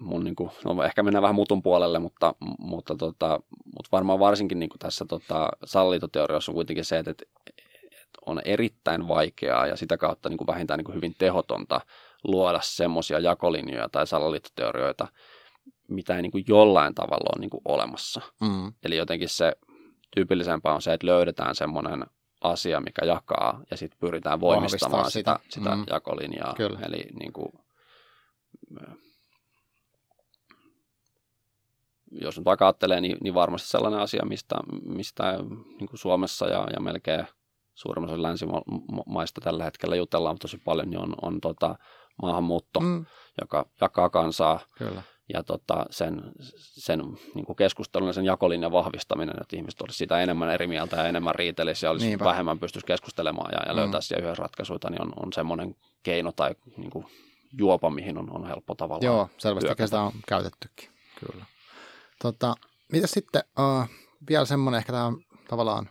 mun 0.00 0.24
niin 0.24 0.36
kuin, 0.36 0.50
no 0.64 0.82
ehkä 0.82 1.02
mennään 1.02 1.22
vähän 1.22 1.34
mutun 1.34 1.62
puolelle, 1.62 1.98
mutta, 1.98 2.34
mutta, 2.58 2.94
tota, 2.94 3.40
mutta 3.64 3.88
varmaan 3.92 4.18
varsinkin 4.18 4.58
niin 4.58 4.68
kuin 4.68 4.78
tässä 4.78 5.04
tota, 5.08 5.48
salaliitoteoriassa 5.64 6.52
on 6.52 6.54
kuitenkin 6.54 6.84
se, 6.84 6.98
että, 6.98 7.10
että 7.10 7.24
on 8.26 8.40
erittäin 8.44 9.08
vaikeaa 9.08 9.66
ja 9.66 9.76
sitä 9.76 9.96
kautta 9.96 10.28
niin 10.28 10.38
kuin 10.38 10.46
vähintään 10.46 10.78
niin 10.78 10.84
kuin 10.84 10.96
hyvin 10.96 11.14
tehotonta 11.18 11.80
luoda 12.24 12.60
semmoisia 12.62 13.18
jakolinjoja 13.18 13.88
tai 13.88 14.06
salaliittoteorioita, 14.06 15.08
mitä 15.88 16.16
ei 16.16 16.22
niin 16.22 16.32
kuin 16.32 16.44
jollain 16.48 16.94
tavalla 16.94 17.30
ole 17.34 17.40
niin 17.40 17.50
kuin 17.50 17.62
olemassa. 17.64 18.20
Mm. 18.40 18.72
Eli 18.84 18.96
jotenkin 18.96 19.28
se 19.28 19.52
tyypillisempää 20.14 20.74
on 20.74 20.82
se, 20.82 20.92
että 20.92 21.06
löydetään 21.06 21.54
semmoinen 21.54 22.06
asia, 22.40 22.80
mikä 22.80 23.06
jakaa, 23.06 23.60
ja 23.70 23.76
sitten 23.76 23.98
pyritään 24.00 24.40
voimistamaan 24.40 25.10
sitä, 25.10 25.38
sitä, 25.42 25.48
sitä 25.48 25.76
mm. 25.76 25.84
jakolinjaa. 25.90 26.54
Kyllä. 26.56 26.78
Eli 26.86 27.04
niin 27.20 27.32
kuin, 27.32 27.52
jos 32.10 32.36
nyt 32.36 32.44
vaikka 32.44 32.66
ajattelee, 32.66 33.00
niin, 33.00 33.16
niin 33.22 33.34
varmasti 33.34 33.68
sellainen 33.68 34.00
asia, 34.00 34.22
mistä, 34.24 34.56
mistä 34.82 35.38
niin 35.78 35.88
kuin 35.88 35.98
Suomessa 35.98 36.46
ja, 36.46 36.66
ja 36.72 36.80
melkein 36.80 37.26
suurimmassa 37.74 38.22
länsimaista 38.22 39.40
tällä 39.40 39.64
hetkellä 39.64 39.96
jutellaan 39.96 40.38
tosi 40.38 40.58
paljon, 40.64 40.90
niin 40.90 41.00
on, 41.00 41.14
on 41.22 41.40
tota, 41.40 41.74
maahanmuutto, 42.22 42.80
mm. 42.80 43.06
joka 43.40 43.66
jakaa 43.80 44.10
kansaa. 44.10 44.60
Kyllä 44.78 45.02
ja 45.34 45.42
tota, 45.42 45.86
sen, 45.90 46.22
sen 46.60 47.02
niin 47.34 47.46
kuin 47.46 47.56
keskustelun 47.56 48.08
ja 48.08 48.12
sen 48.12 48.24
jakolinjan 48.24 48.72
vahvistaminen, 48.72 49.34
että 49.40 49.56
ihmiset 49.56 49.80
olisi 49.80 49.98
sitä 49.98 50.20
enemmän 50.20 50.50
eri 50.50 50.66
mieltä 50.66 50.96
ja 50.96 51.06
enemmän 51.06 51.34
riitelisi 51.34 51.86
ja 51.86 51.90
olisi 51.90 52.06
Niinpä. 52.06 52.24
vähemmän 52.24 52.58
pystyisi 52.58 52.86
keskustelemaan 52.86 53.50
ja, 53.52 53.68
ja 53.68 53.76
löytää 53.76 54.00
mm. 54.00 54.02
siellä 54.02 54.24
yhdessä 54.24 54.42
ratkaisuja, 54.42 54.90
niin 54.90 55.02
on, 55.02 55.12
on 55.16 55.32
semmoinen 55.32 55.76
keino 56.02 56.32
tai 56.32 56.50
niin 56.76 56.90
kuin 56.90 57.06
juopa, 57.58 57.90
mihin 57.90 58.18
on, 58.18 58.30
on 58.30 58.46
helppo 58.46 58.74
tavallaan 58.74 59.14
Joo, 59.14 59.28
selvästi 59.38 59.84
sitä 59.84 60.00
on 60.00 60.12
käytettykin, 60.28 60.90
kyllä. 61.20 61.44
Tota, 62.22 62.54
mitä 62.92 63.06
sitten, 63.06 63.42
uh, 63.58 63.88
vielä 64.28 64.44
semmoinen 64.44 64.78
ehkä 64.78 64.92
tämä 64.92 65.12
tavallaan 65.48 65.88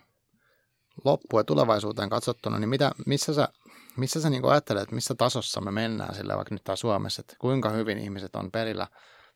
loppu 1.04 1.38
ja 1.38 1.44
tulevaisuuteen 1.44 2.10
katsottuna, 2.10 2.58
niin 2.58 2.68
mitä, 2.68 2.92
missä 3.06 3.34
sä, 3.34 3.48
missä 3.96 4.20
sä 4.20 4.30
niin 4.30 4.44
ajattelet, 4.44 4.82
että 4.82 4.94
missä 4.94 5.14
tasossa 5.14 5.60
me 5.60 5.70
mennään 5.70 6.14
sillä 6.14 6.36
vaikka 6.36 6.54
nyt 6.54 6.62
Suomessa, 6.74 7.20
että 7.20 7.36
kuinka 7.38 7.70
hyvin 7.70 7.98
ihmiset 7.98 8.36
on 8.36 8.50
perillä 8.50 8.86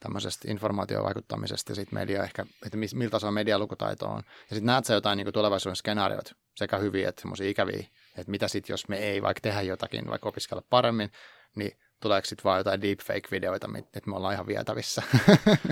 tämmöisestä 0.05 0.51
informaatiovaikuttamisesta 0.51 1.73
ja 1.73 1.77
sitten 1.77 1.99
media 1.99 2.23
ehkä, 2.23 2.47
että 2.67 2.79
miltä 2.95 3.11
tasolla 3.11 3.33
medialukutaito 3.33 4.07
on. 4.07 4.23
Ja 4.27 4.57
sitten 4.57 4.67
näet 4.67 4.85
sä 4.85 4.95
jotain 4.95 5.17
niin 5.17 5.33
tulevaisuuden 5.33 5.77
skenaariot, 5.77 6.33
sekä 6.57 6.77
hyviä 6.77 7.09
että 7.09 7.21
semmoisia 7.21 7.51
ikäviä, 7.51 7.87
että 8.19 8.31
mitä 8.31 8.49
sitten 8.49 8.73
jos 8.73 8.89
me 8.89 8.97
ei 8.97 9.23
vaikka 9.23 9.41
tehdä 9.41 9.63
jotakin, 9.63 10.11
vaikka 10.11 10.29
opiskella 10.29 10.63
paremmin, 10.71 11.11
niin 11.55 11.79
tuleeko 12.01 12.27
sitten 12.27 12.45
vaan 12.45 12.59
jotain 12.59 12.83
deepfake-videoita, 12.83 13.69
että 13.79 14.11
me 14.11 14.17
ollaan 14.17 14.35
ihan 14.35 14.47
vietävissä? 14.47 15.03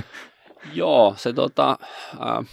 Joo, 0.72 1.14
se 1.16 1.32
tota, 1.32 1.78
äh, 2.14 2.46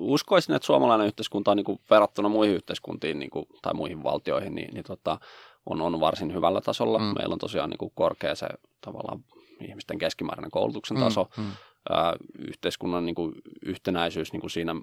uskoisin, 0.00 0.54
että 0.54 0.66
suomalainen 0.66 1.06
yhteiskunta 1.06 1.50
on 1.50 1.56
niin 1.56 1.64
kuin 1.64 1.80
verrattuna 1.90 2.28
muihin 2.28 2.54
yhteiskuntiin 2.54 3.18
niin 3.18 3.30
kuin, 3.30 3.46
tai 3.62 3.74
muihin 3.74 4.02
valtioihin, 4.02 4.54
niin, 4.54 4.74
niin 4.74 4.84
tota, 4.84 5.18
on, 5.66 5.80
on 5.80 6.00
varsin 6.00 6.34
hyvällä 6.34 6.60
tasolla. 6.60 6.98
Mm. 6.98 7.04
Meillä 7.04 7.32
on 7.32 7.38
tosiaan 7.38 7.70
niin 7.70 7.78
kuin 7.78 7.92
korkea 7.94 8.34
se 8.34 8.46
tavallaan 8.80 9.24
ihmisten 9.64 9.98
keskimääräinen 9.98 10.50
koulutuksen 10.50 10.96
mm, 10.96 11.02
taso, 11.02 11.28
mm, 11.36 11.42
mm. 11.42 11.50
Ää, 11.90 12.16
yhteiskunnan 12.38 13.06
niin 13.06 13.14
kuin, 13.14 13.32
yhtenäisyys 13.62 14.32
niin 14.32 14.40
kuin 14.40 14.50
siinä 14.50 14.74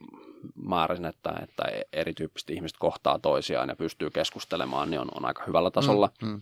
määrin, 0.55 1.05
että, 1.05 1.33
että 1.43 1.63
erityyppiset 1.93 2.49
ihmiset 2.49 2.77
kohtaa 2.77 3.19
toisiaan 3.19 3.69
ja 3.69 3.75
pystyy 3.75 4.09
keskustelemaan, 4.09 4.91
niin 4.91 4.99
on, 5.01 5.07
on 5.15 5.25
aika 5.25 5.43
hyvällä 5.47 5.71
tasolla. 5.71 6.09
Mm, 6.21 6.29
mm. 6.29 6.41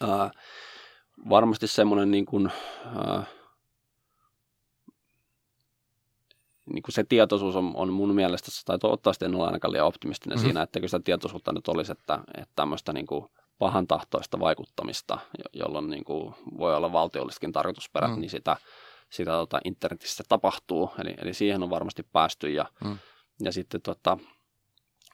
Ää, 0.00 0.30
varmasti 1.28 1.66
semmoinen 1.66 2.10
niin 2.10 2.26
kuin, 2.26 2.50
ää, 2.84 3.24
niin 6.72 6.82
kuin 6.82 6.94
se 6.94 7.04
tietoisuus 7.04 7.56
on, 7.56 7.72
on 7.74 7.92
mun 7.92 8.14
mielestä, 8.14 8.50
tai 8.64 8.78
toivottavasti 8.78 9.24
en 9.24 9.34
ole 9.34 9.46
ainakaan 9.46 9.72
liian 9.72 9.86
optimistinen 9.86 10.38
mm. 10.38 10.42
siinä, 10.42 10.62
että 10.62 10.80
sitä 10.84 11.00
tietoisuutta 11.00 11.52
nyt 11.52 11.68
olisi, 11.68 11.92
että, 11.92 12.18
että 12.34 12.52
tämmöistä 12.56 12.92
niin 12.92 13.06
kuin 13.06 13.30
pahan 13.58 13.86
tahtoista 13.86 14.40
vaikuttamista, 14.40 15.18
jolloin 15.52 15.90
niin 15.90 16.04
kuin 16.04 16.34
voi 16.58 16.76
olla 16.76 16.92
valtiollisetkin 16.92 17.52
tarkoitusperät, 17.52 18.10
mm. 18.10 18.20
niin 18.20 18.30
sitä, 18.30 18.56
sitä 19.10 19.30
tota, 19.30 19.60
internetissä 19.64 20.24
tapahtuu. 20.28 20.90
Eli, 20.98 21.14
eli 21.22 21.34
siihen 21.34 21.62
on 21.62 21.70
varmasti 21.70 22.02
päästy 22.02 22.50
ja, 22.50 22.66
mm. 22.84 22.98
ja 23.42 23.52
sitten 23.52 23.82
tota, 23.82 24.18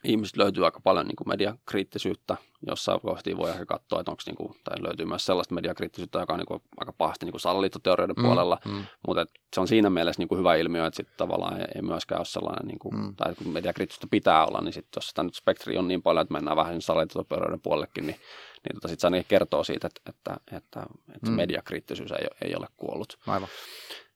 ihmiset 0.05 0.37
löytyy 0.37 0.65
aika 0.65 0.81
paljon 0.81 1.07
niin 1.07 1.17
kuin 1.17 1.29
mediakriittisyyttä. 1.29 2.37
Jossain 2.67 3.01
kohti 3.01 3.37
voi 3.37 3.51
ehkä 3.51 3.67
katsoa, 3.67 4.01
että 4.01 4.11
onko, 4.11 4.23
niin 4.27 4.37
kuin, 4.37 4.55
tai 4.65 4.83
löytyy 4.83 5.07
myös 5.07 5.27
sellaista 5.27 5.55
mediakriittisyyttä, 5.55 6.19
joka 6.19 6.33
on 6.33 6.39
niin 6.39 6.47
kuin, 6.47 6.63
aika 6.77 6.93
pahasti 6.93 7.27
niin 7.27 7.33
kuin 7.33 7.41
salaliittoteorioiden 7.41 8.17
mm, 8.17 8.23
puolella. 8.23 8.59
Mm. 8.65 8.85
Mutta 9.07 9.27
se 9.55 9.61
on 9.61 9.69
siinä 9.69 9.91
mielessä 9.91 10.21
niin 10.21 10.29
kuin 10.29 10.39
hyvä 10.39 10.55
ilmiö, 10.55 10.87
että 10.87 10.97
sitten 10.97 11.17
tavallaan 11.17 11.61
ei, 11.61 11.67
ei 11.75 11.83
myöskään 11.83 12.19
ole 12.19 12.27
sellainen, 12.27 12.67
niin 12.67 12.79
kuin, 12.79 12.97
mm. 12.97 13.17
tai 13.17 13.35
kun 13.35 13.49
mediakriittisyyttä 13.49 14.07
pitää 14.11 14.47
olla, 14.47 14.61
niin 14.61 14.73
sitten 14.73 14.97
jos 14.97 15.09
sitä 15.09 15.23
nyt 15.23 15.35
spektri 15.35 15.79
on 15.79 15.89
niin 15.89 16.03
paljon, 16.03 16.23
että 16.23 16.35
mennään 16.35 16.57
vähän 16.57 16.83
salaliittoteorioiden 16.83 17.61
puolellekin, 17.61 18.07
niin 18.07 18.17
niin 18.65 18.75
tota, 18.75 18.89
sitten 18.89 19.13
se 19.13 19.25
kertoo 19.29 19.65
siitä, 19.65 19.87
että, 19.87 20.01
että, 20.11 20.57
että, 20.57 20.87
että 21.15 21.31
mm. 21.31 21.37
mediakriittisyys 21.37 22.13
ei, 22.13 22.27
ei 22.43 22.55
ole 22.57 22.67
kuollut. 22.77 23.19
Aivan. 23.27 23.49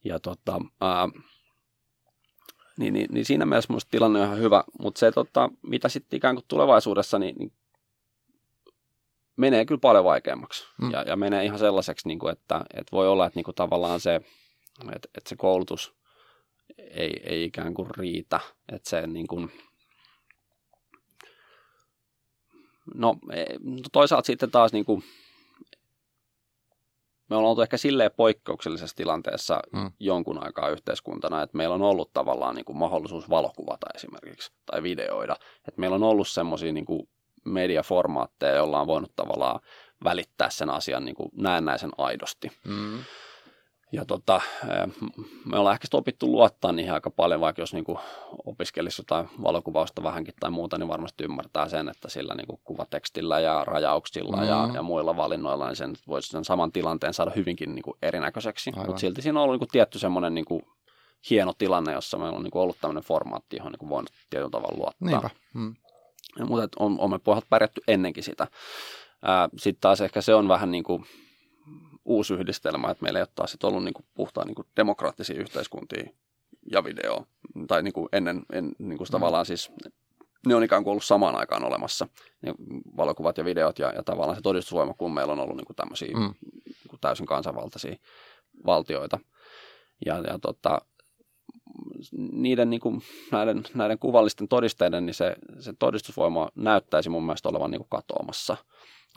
ja 0.05 0.21
tota, 0.21 0.61
ää, 0.81 1.09
niin, 2.79 2.95
niin, 2.95 3.07
niin, 3.11 3.25
siinä 3.25 3.47
mielessä 3.47 3.73
minusta 3.73 3.91
tilanne 3.91 4.21
on 4.21 4.27
ihan 4.27 4.39
hyvä, 4.39 4.65
mutta 4.81 4.99
se, 4.99 5.13
tota, 5.13 5.51
mitä 5.63 5.89
sitten 5.89 6.17
ikään 6.17 6.35
kuin 6.35 6.45
tulevaisuudessa, 6.49 7.19
niin, 7.19 7.37
niin 7.39 7.53
menee 9.37 9.65
kyllä 9.65 9.81
paljon 9.81 10.05
vaikeammaksi. 10.05 10.65
Mm. 10.83 10.91
Ja, 10.91 11.03
ja 11.03 11.17
menee 11.17 11.45
ihan 11.45 11.59
sellaiseksi, 11.59 12.09
niin 12.09 12.19
kuin, 12.19 12.33
että, 12.33 12.65
että 12.75 12.93
voi 12.93 13.09
olla, 13.09 13.27
että 13.27 13.39
niin 13.39 13.45
kuin 13.45 13.55
tavallaan 13.55 14.01
se, 14.01 14.15
että, 14.95 15.09
että 15.15 15.29
se 15.29 15.37
koulutus 15.37 15.95
ei, 16.79 17.21
ei 17.25 17.45
ikään 17.45 17.75
kuin 17.75 17.91
riitä. 17.97 18.41
Että 18.73 18.91
se 18.91 19.07
niin 19.07 19.27
kuin, 19.27 19.53
no, 22.95 23.17
e, 23.33 23.45
toisaalta 23.93 24.27
sitten 24.27 24.51
taas 24.51 24.73
niin 24.73 24.85
kuin, 24.85 25.05
me 27.31 27.37
ollaan 27.37 27.51
oltu 27.51 27.63
ehkä 27.63 27.77
silleen 27.77 28.11
poikkeuksellisessa 28.17 28.97
tilanteessa 28.97 29.61
mm. 29.73 29.91
jonkun 30.01 30.45
aikaa 30.45 30.69
yhteiskuntana, 30.69 31.43
että 31.43 31.57
meillä 31.57 31.75
on 31.75 31.83
ollut 31.83 32.13
tavallaan 32.13 32.55
niin 32.55 32.65
kuin 32.65 32.77
mahdollisuus 32.77 33.31
valokuvata 33.31 33.87
esimerkiksi 33.95 34.53
tai 34.67 34.83
videoida. 34.83 35.37
Että 35.69 35.81
meillä 35.81 35.95
on 35.95 36.03
ollut 36.03 36.29
semmoisia 36.29 36.73
niin 36.73 36.87
kuin 36.87 37.09
mediaformaatteja, 37.45 38.57
joilla 38.57 38.81
on 38.81 38.87
voinut 38.87 39.13
tavallaan 39.17 39.61
välittää 40.05 40.51
sen 40.51 40.71
asian 40.71 41.05
niin 41.05 41.17
kuin 41.17 41.31
näennäisen 41.33 41.91
aidosti. 41.99 42.53
Mm. 42.65 42.99
Ja 43.93 44.05
tota, 44.05 44.41
me 45.45 45.59
ollaan 45.59 45.75
ehkä 45.75 45.89
opittu 45.93 46.33
luottaa 46.33 46.73
niihin 46.73 46.93
aika 46.93 47.11
paljon, 47.11 47.41
vaikka 47.41 47.63
jos 47.63 47.75
niinku 47.75 47.99
opiskelisi 48.47 49.01
jotain 49.01 49.29
valokuvausta 49.43 50.03
vähänkin 50.03 50.35
tai 50.41 50.51
muuta, 50.51 50.79
niin 50.79 50.89
varmasti 50.89 51.25
ymmärtää 51.25 51.69
sen, 51.69 51.89
että 51.89 52.09
sillä 52.09 52.35
niinku 52.35 52.61
kuvatekstillä 52.65 53.41
ja 53.41 53.65
rajauksilla 53.65 54.37
mm. 54.37 54.49
ja, 54.49 54.71
ja 54.75 54.83
muilla 54.83 55.17
valinnoilla 55.17 55.67
niin 55.67 55.77
sen 55.77 55.95
voisi 56.09 56.29
sen 56.29 56.45
saman 56.45 56.73
tilanteen 56.73 57.15
saada 57.15 57.33
hyvinkin 57.37 57.75
niinku 57.75 57.97
erinäköiseksi. 58.03 58.73
Mutta 58.77 58.99
silti 58.99 59.23
siinä 59.23 59.41
on 59.41 59.45
ollut 59.45 59.55
niinku 59.55 59.73
tietty 59.73 59.99
semmoinen 59.99 60.35
niinku 60.35 60.63
hieno 61.31 61.53
tilanne, 61.59 61.93
jossa 61.93 62.19
meillä 62.19 62.37
on 62.37 62.43
niinku 62.43 62.61
ollut 62.61 62.77
tämmöinen 62.81 63.05
formaatti, 63.05 63.57
johon 63.57 63.73
niinku 63.73 63.89
voinut 63.89 64.11
tietyllä 64.31 64.51
tavalla 64.51 64.79
luottaa. 64.79 65.09
Niinpä. 65.09 65.31
Mm. 65.55 65.75
Mutta 66.49 66.69
on, 66.79 67.01
on 67.01 67.11
me 67.11 67.19
pohjat 67.19 67.45
pärjätty 67.51 67.81
ennenkin 67.89 68.25
sitä. 68.25 68.47
Sitten 69.57 69.81
taas 69.81 70.01
ehkä 70.01 70.21
se 70.21 70.35
on 70.35 70.49
vähän 70.49 70.71
niin 70.71 70.85
kuin 70.85 71.05
uusi 72.09 72.35
yhdistelmä, 72.35 72.91
että 72.91 73.03
meillä 73.03 73.19
ei 73.19 73.23
ole 73.23 73.29
taas 73.35 73.57
ollut 73.63 73.85
niin 73.85 73.95
kuin 73.95 74.07
puhtaan 74.15 74.47
niin 74.47 74.55
kuin 74.55 74.67
demokraattisia 74.77 75.41
yhteiskuntia 75.41 76.11
ja 76.73 76.85
video, 76.85 77.27
tai 77.69 77.83
niin 77.83 77.93
kuin 77.93 78.09
ennen, 78.13 78.43
en, 78.53 78.73
niin 78.79 78.99
kuin 78.99 79.09
mm. 79.09 79.13
tavallaan 79.13 79.47
siis, 79.47 79.73
ne 80.47 80.55
on 80.55 80.65
ikään 80.65 80.85
kuin 80.85 80.91
ollut 80.91 81.05
samaan 81.05 81.37
aikaan 81.37 81.65
olemassa, 81.65 82.09
ne 82.43 82.55
valokuvat 82.97 83.39
ja 83.39 83.45
videot 83.45 83.79
ja, 83.79 83.93
ja 83.93 84.03
tavallaan 84.03 84.37
se 84.37 84.43
todistusvoima, 84.43 84.95
kun 84.95 85.15
meillä 85.15 85.33
on 85.33 85.41
ollut 85.41 85.57
niin 85.57 85.67
kuin 85.67 85.77
tämmöisiä 85.77 86.17
mm. 86.17 86.35
niin 86.65 86.89
kuin 86.91 87.01
täysin 87.01 87.27
kansanvaltaisia 87.27 87.97
valtioita. 88.67 89.19
Ja, 90.07 90.19
ja 90.19 90.39
tota, 90.43 90.81
niiden, 92.33 92.71
niin 92.71 92.81
kuin, 92.81 93.03
näiden, 93.33 93.63
näiden 93.75 93.99
kuvallisten 93.99 94.49
todisteiden, 94.49 95.07
niin 95.07 95.15
se, 95.15 95.37
se 95.61 95.73
todistusvoima 95.79 96.49
näyttäisi 96.55 97.09
mun 97.09 97.25
mielestä 97.27 97.49
olevan 97.49 97.71
niin 97.71 97.81
kuin 97.81 97.91
katoamassa. 97.91 98.57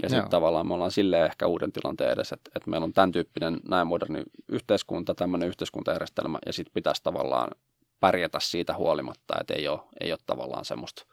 Ja 0.01 0.09
sitten 0.09 0.29
tavallaan 0.29 0.67
me 0.67 0.73
ollaan 0.73 0.91
silleen 0.91 1.25
ehkä 1.25 1.47
uuden 1.47 1.71
tilanteen 1.71 2.11
edessä, 2.11 2.35
että, 2.35 2.51
että 2.55 2.69
meillä 2.69 2.85
on 2.85 2.93
tämän 2.93 3.11
tyyppinen 3.11 3.59
näin 3.69 3.87
moderni 3.87 4.23
yhteiskunta, 4.49 5.15
tämmöinen 5.15 5.49
yhteiskuntajärjestelmä, 5.49 6.39
ja 6.45 6.53
sitten 6.53 6.73
pitäisi 6.73 7.03
tavallaan 7.03 7.51
pärjätä 7.99 8.39
siitä 8.41 8.75
huolimatta, 8.75 9.33
että 9.41 9.53
ei 9.53 9.67
ole, 9.67 9.79
ei 10.01 10.11
ole 10.11 10.19
tavallaan 10.25 10.65
semmoista 10.65 11.05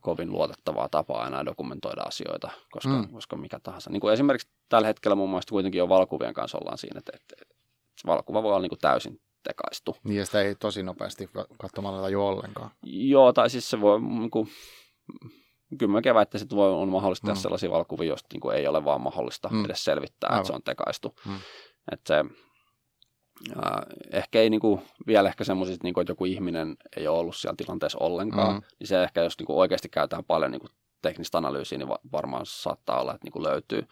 kovin 0.00 0.32
luotettavaa 0.32 0.88
tapaa 0.88 1.26
enää 1.26 1.44
dokumentoida 1.44 2.02
asioita, 2.02 2.50
koska, 2.70 2.88
mm. 2.88 3.08
koska 3.08 3.36
mikä 3.36 3.60
tahansa. 3.62 3.90
Niin 3.90 4.00
kuin 4.00 4.12
esimerkiksi 4.12 4.48
tällä 4.68 4.86
hetkellä 4.86 5.14
mun 5.14 5.30
mielestä 5.30 5.50
kuitenkin 5.50 5.78
jo 5.78 5.88
valokuvien 5.88 6.34
kanssa 6.34 6.58
ollaan 6.58 6.78
siinä, 6.78 6.98
että, 6.98 7.12
että, 7.14 7.34
että 7.42 7.54
valokuva 8.06 8.42
voi 8.42 8.50
olla 8.50 8.60
niin 8.60 8.68
kuin 8.68 8.78
täysin 8.78 9.20
tekaistu. 9.42 9.96
Niin 10.04 10.18
ja 10.18 10.26
sitä 10.26 10.42
ei 10.42 10.54
tosi 10.54 10.82
nopeasti 10.82 11.30
katsomalla 11.58 12.08
jo 12.08 12.26
ollenkaan. 12.26 12.70
Joo, 12.82 13.32
tai 13.32 13.50
siis 13.50 13.70
se 13.70 13.80
voi, 13.80 14.00
niin 14.00 14.30
kuin, 14.30 14.48
kyllä 15.78 15.92
mä 15.92 16.14
väittäisin, 16.14 16.44
että 16.44 16.56
voi, 16.56 16.72
on 16.72 16.88
mahdollista 16.88 17.26
tehdä 17.26 17.38
mm. 17.38 17.42
sellaisia 17.42 17.70
valokuvia, 17.70 18.08
joista 18.08 18.28
niin 18.32 18.40
kuin 18.40 18.56
ei 18.56 18.66
ole 18.66 18.84
vaan 18.84 19.00
mahdollista 19.00 19.48
mm. 19.48 19.64
edes 19.64 19.84
selvittää, 19.84 20.30
Aivan. 20.30 20.40
että 20.40 20.46
se 20.46 20.52
on 20.52 20.62
tekaistu. 20.62 21.14
Mm. 21.26 21.36
Että 21.92 22.08
se, 22.08 22.24
äh, 23.56 23.80
ehkä 24.12 24.40
ei 24.40 24.50
niin 24.50 24.60
kuin, 24.60 24.82
vielä 25.06 25.28
ehkä 25.28 25.44
semmoisista, 25.44 25.84
niin 25.84 26.00
että 26.00 26.10
joku 26.10 26.24
ihminen 26.24 26.76
ei 26.96 27.08
ole 27.08 27.18
ollut 27.18 27.36
siellä 27.36 27.56
tilanteessa 27.56 27.98
ollenkaan, 28.00 28.54
mm. 28.54 28.62
niin 28.78 28.86
se 28.88 29.02
ehkä, 29.02 29.22
jos 29.22 29.38
niin 29.38 29.46
kuin 29.46 29.58
oikeasti 29.58 29.88
käytetään 29.88 30.24
paljon 30.24 30.50
niin 30.50 30.60
kuin 30.60 30.70
teknistä 31.02 31.38
analyysiä, 31.38 31.78
niin 31.78 31.88
varmaan 32.12 32.46
saattaa 32.46 33.00
olla, 33.00 33.14
että 33.14 33.24
niin 33.24 33.32
kuin 33.32 33.42
löytyy. 33.42 33.86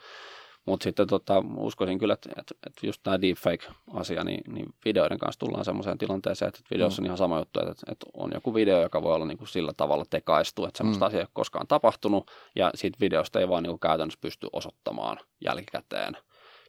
Mutta 0.69 0.85
sitten 0.85 1.07
tota, 1.07 1.43
uskoisin 1.57 1.99
kyllä, 1.99 2.15
että, 2.15 2.29
että, 2.37 2.55
että 2.67 2.87
just 2.87 3.01
tämä 3.03 3.21
deepfake-asia, 3.21 4.25
niin, 4.25 4.41
niin 4.53 4.67
videoiden 4.85 5.19
kanssa 5.19 5.39
tullaan 5.39 5.65
sellaiseen 5.65 5.99
tilanteeseen, 5.99 6.49
että 6.49 6.61
videossa 6.71 7.03
mm. 7.03 7.05
on 7.05 7.07
ihan 7.07 7.19
sama 7.19 7.39
juttu, 7.39 7.61
että, 7.61 7.93
että 7.93 8.07
on 8.15 8.31
joku 8.35 8.55
video, 8.55 8.83
joka 8.83 9.03
voi 9.03 9.15
olla 9.15 9.27
niin 9.27 9.39
kuin 9.39 9.49
sillä 9.49 9.73
tavalla 9.77 10.05
tekaistu, 10.11 10.65
että 10.65 10.79
semmoista 10.79 11.05
mm. 11.05 11.07
asiaa 11.07 11.21
ei 11.21 11.23
ole 11.23 11.31
koskaan 11.33 11.67
tapahtunut, 11.67 12.31
ja 12.57 12.71
siitä 12.75 12.99
videosta 13.01 13.41
ei 13.41 13.49
vaan 13.49 13.63
niin 13.63 13.71
kuin 13.71 13.81
käytännössä 13.81 14.19
pysty 14.21 14.47
osoittamaan 14.53 15.19
jälkikäteen 15.45 16.17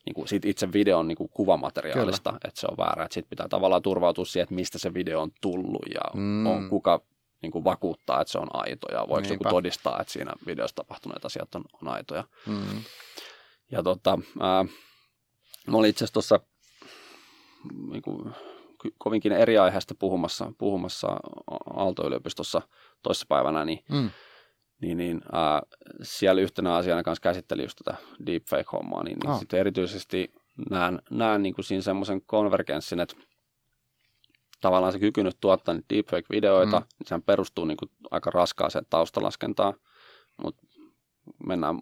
niin 0.06 0.14
kuin 0.14 0.28
siitä 0.28 0.48
itse 0.48 0.74
videon 0.74 1.08
niin 1.08 1.18
kuin 1.18 1.30
kuvamateriaalista, 1.34 2.30
Kyllä. 2.30 2.40
että 2.48 2.62
se 2.62 2.68
on 2.72 2.78
väärä. 2.78 3.04
Että 3.04 3.14
sitten 3.14 3.30
pitää 3.30 3.48
tavallaan 3.48 3.82
turvautua 3.82 4.26
siihen, 4.26 4.44
että 4.44 4.56
mistä 4.56 4.80
se 4.80 4.94
video 4.94 5.22
on 5.22 5.32
tullut 5.42 5.86
ja 5.94 6.02
mm. 6.14 6.46
on 6.46 6.70
kuka 6.70 7.02
niin 7.42 7.52
kuin 7.52 7.64
vakuuttaa, 7.64 8.22
että 8.22 8.32
se 8.32 8.38
on 8.38 8.48
aito 8.54 8.88
ja 8.92 9.00
voiko 9.00 9.22
Niinpä. 9.22 9.34
joku 9.34 9.56
todistaa, 9.56 10.00
että 10.02 10.14
siinä 10.14 10.34
videossa 10.46 10.76
tapahtuneet 10.76 11.26
asiat 11.26 11.56
on, 11.56 11.64
on 11.82 11.88
aitoja. 11.88 12.24
Mm. 12.46 12.84
Ja 13.72 13.84
tota, 13.84 14.20
ää, 14.40 14.66
mä 15.68 15.78
olin 15.78 15.90
itse 15.90 16.04
asiassa 16.04 16.14
tuossa 16.14 16.40
niin 17.92 18.34
kovinkin 18.98 19.32
eri 19.32 19.58
aiheesta 19.58 19.96
puhumassa, 20.00 20.52
puhumassa 20.58 21.08
Aalto-yliopistossa 21.76 22.62
toissapäivänä, 23.04 23.66
niin, 23.66 23.84
mm. 23.90 24.10
niin, 24.82 24.98
niin 24.98 25.22
ää, 25.32 25.62
siellä 26.02 26.42
yhtenä 26.42 26.76
asiana 26.76 27.04
kanssa 27.04 27.22
käsitteli 27.22 27.64
just 27.64 27.80
tätä 27.84 27.98
deepfake-hommaa, 28.26 29.04
niin, 29.04 29.18
niin 29.20 29.32
oh. 29.32 29.40
sitten 29.40 29.60
erityisesti 29.60 30.34
näen, 30.70 31.02
näen 31.12 31.44
niin 31.44 31.54
kuin 31.56 31.66
siinä 31.66 31.82
semmoisen 31.82 32.22
konvergenssin, 32.26 33.00
että 33.00 33.16
tavallaan 34.62 34.94
se 34.94 35.00
kyky 35.00 35.24
nyt 35.24 35.38
tuottaa 35.42 35.74
niitä 35.74 35.96
deepfake-videoita, 35.96 36.80
mm. 36.80 36.86
niin 37.00 37.08
sehän 37.08 37.22
perustuu 37.22 37.66
niin 37.66 37.78
kuin 37.78 37.92
aika 38.12 38.32
raskaaseen 38.32 38.86
taustalaskentaan, 38.90 39.74
mutta 40.44 40.62
mennään 41.46 41.80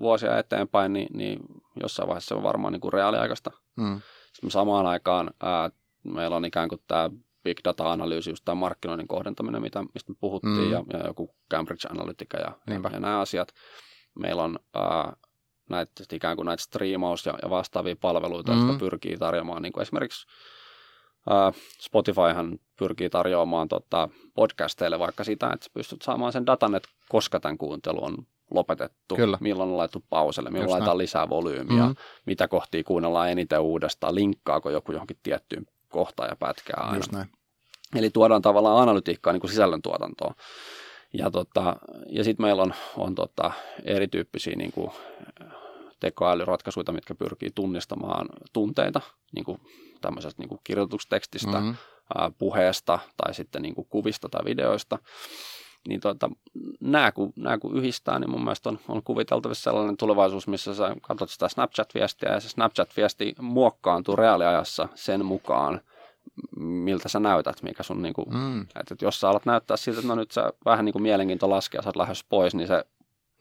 vuosia 0.00 0.38
eteenpäin, 0.38 0.92
niin, 0.92 1.08
niin 1.12 1.40
jossain 1.80 2.08
vaiheessa 2.08 2.28
se 2.28 2.34
on 2.34 2.42
varmaan 2.42 2.72
niin 2.72 2.80
kuin 2.80 2.92
reaaliaikaista. 2.92 3.50
Mm. 3.76 4.00
Sitten 4.32 4.50
samaan 4.50 4.86
aikaan 4.86 5.30
ää, 5.42 5.70
meillä 6.04 6.36
on 6.36 6.44
ikään 6.44 6.68
kuin 6.68 6.80
tämä 6.86 7.10
big 7.44 7.58
data-analyysi, 7.64 8.30
just 8.30 8.44
tämä 8.44 8.54
markkinoinnin 8.54 9.08
kohdentaminen, 9.08 9.62
mitä, 9.62 9.82
mistä 9.94 10.12
me 10.12 10.16
puhuttiin, 10.20 10.66
mm. 10.66 10.72
ja, 10.72 10.84
ja 10.92 11.06
joku 11.06 11.34
Cambridge 11.50 11.88
Analytica 11.90 12.38
ja, 12.38 12.52
ja, 12.66 12.90
ja 12.92 13.00
nämä 13.00 13.20
asiat. 13.20 13.48
Meillä 14.18 14.42
on 14.42 14.58
ää, 14.74 15.12
näitä, 15.70 16.04
ikään 16.12 16.36
kuin 16.36 16.46
näitä 16.46 16.62
striimaus- 16.62 17.26
ja, 17.26 17.34
ja 17.42 17.50
vastaavia 17.50 17.96
palveluita, 18.00 18.52
mm. 18.52 18.58
jotka 18.58 18.78
pyrkii 18.78 19.16
tarjoamaan, 19.16 19.62
niin 19.62 19.72
kuin 19.72 19.82
esimerkiksi 19.82 20.26
ää, 21.30 21.52
Spotifyhan 21.80 22.58
pyrkii 22.78 23.10
tarjoamaan 23.10 23.68
tota, 23.68 24.08
podcasteille 24.34 24.98
vaikka 24.98 25.24
sitä, 25.24 25.50
että 25.54 25.66
pystyt 25.74 26.02
saamaan 26.02 26.32
sen 26.32 26.46
datan, 26.46 26.74
että 26.74 26.88
koska 27.08 27.40
tämän 27.40 27.58
kuuntelu 27.58 28.04
on 28.04 28.26
lopetettu, 28.50 29.16
Kyllä. 29.16 29.38
milloin 29.40 29.70
on 29.70 29.76
laittu 29.76 30.04
pauselle, 30.10 30.50
milloin 30.50 30.70
laitetaan 30.70 30.98
lisää 30.98 31.28
volyymiä, 31.28 31.82
mm-hmm. 31.82 31.96
mitä 32.26 32.48
kohtia 32.48 32.84
kuunnellaan 32.84 33.30
eniten 33.30 33.60
uudestaan, 33.60 34.14
linkkaako 34.14 34.70
joku 34.70 34.92
johonkin 34.92 35.16
tiettyyn 35.22 35.66
kohtaan 35.88 36.28
ja 36.28 36.36
pätkää 36.36 36.80
aina. 36.80 36.96
Just 36.96 37.12
näin. 37.12 37.28
Eli 37.96 38.10
tuodaan 38.10 38.42
tavallaan 38.42 38.82
analytiikkaa 38.82 39.32
niin 39.32 39.40
kuin 39.40 39.50
sisällöntuotantoon. 39.50 40.34
Ja, 41.12 41.30
tota, 41.30 41.76
ja 42.08 42.24
sitten 42.24 42.46
meillä 42.46 42.62
on, 42.62 42.74
on 42.96 43.14
tota, 43.14 43.50
erityyppisiä 43.84 44.56
niin 44.56 44.72
kuin, 44.72 44.90
tekoälyratkaisuja, 46.00 46.92
mitkä 46.92 47.14
pyrkii 47.14 47.50
tunnistamaan 47.54 48.28
tunteita 48.52 49.00
niin 49.34 49.44
kuin 49.44 49.60
tämmöisestä 50.00 50.42
niin 50.42 50.48
kuin 50.48 50.60
kirjoitustekstistä, 50.64 51.60
mm-hmm. 51.60 51.74
puheesta 52.38 52.98
tai 53.16 53.34
sitten 53.34 53.62
niin 53.62 53.74
kuin 53.74 53.86
kuvista 53.90 54.28
tai 54.28 54.44
videoista 54.44 54.98
niin 55.88 56.00
tuota, 56.00 56.30
nämä, 56.80 57.12
kun, 57.12 57.32
nämä 57.36 57.58
kun 57.58 57.76
yhdistää, 57.76 58.18
niin 58.18 58.30
mun 58.30 58.44
mielestä 58.44 58.68
on, 58.68 58.78
on 58.88 59.02
kuviteltavissa 59.02 59.70
sellainen 59.70 59.96
tulevaisuus, 59.96 60.48
missä 60.48 60.74
sä 60.74 60.96
katsot 61.02 61.30
sitä 61.30 61.48
Snapchat-viestiä 61.48 62.32
ja 62.32 62.40
se 62.40 62.48
Snapchat-viesti 62.48 63.34
muokkaantuu 63.40 64.16
reaaliajassa 64.16 64.88
sen 64.94 65.24
mukaan, 65.24 65.80
miltä 66.56 67.08
sä 67.08 67.20
näytät, 67.20 67.62
mikä 67.62 67.82
sun 67.82 68.02
niin 68.02 68.14
kuin, 68.14 68.34
mm. 68.34 68.60
että, 68.60 68.80
että 68.90 69.04
jos 69.04 69.20
sä 69.20 69.28
alat 69.28 69.46
näyttää 69.46 69.76
siltä, 69.76 69.98
että 69.98 70.08
no 70.08 70.14
nyt 70.14 70.30
sä 70.30 70.52
vähän 70.64 70.84
niin 70.84 70.92
kuin 70.92 71.02
mielenkiinto 71.02 71.50
laskee 71.50 71.78
ja 71.78 71.82
sä 71.82 71.88
oot 71.88 71.96
lähes 71.96 72.24
pois, 72.24 72.54
niin 72.54 72.68
se 72.68 72.84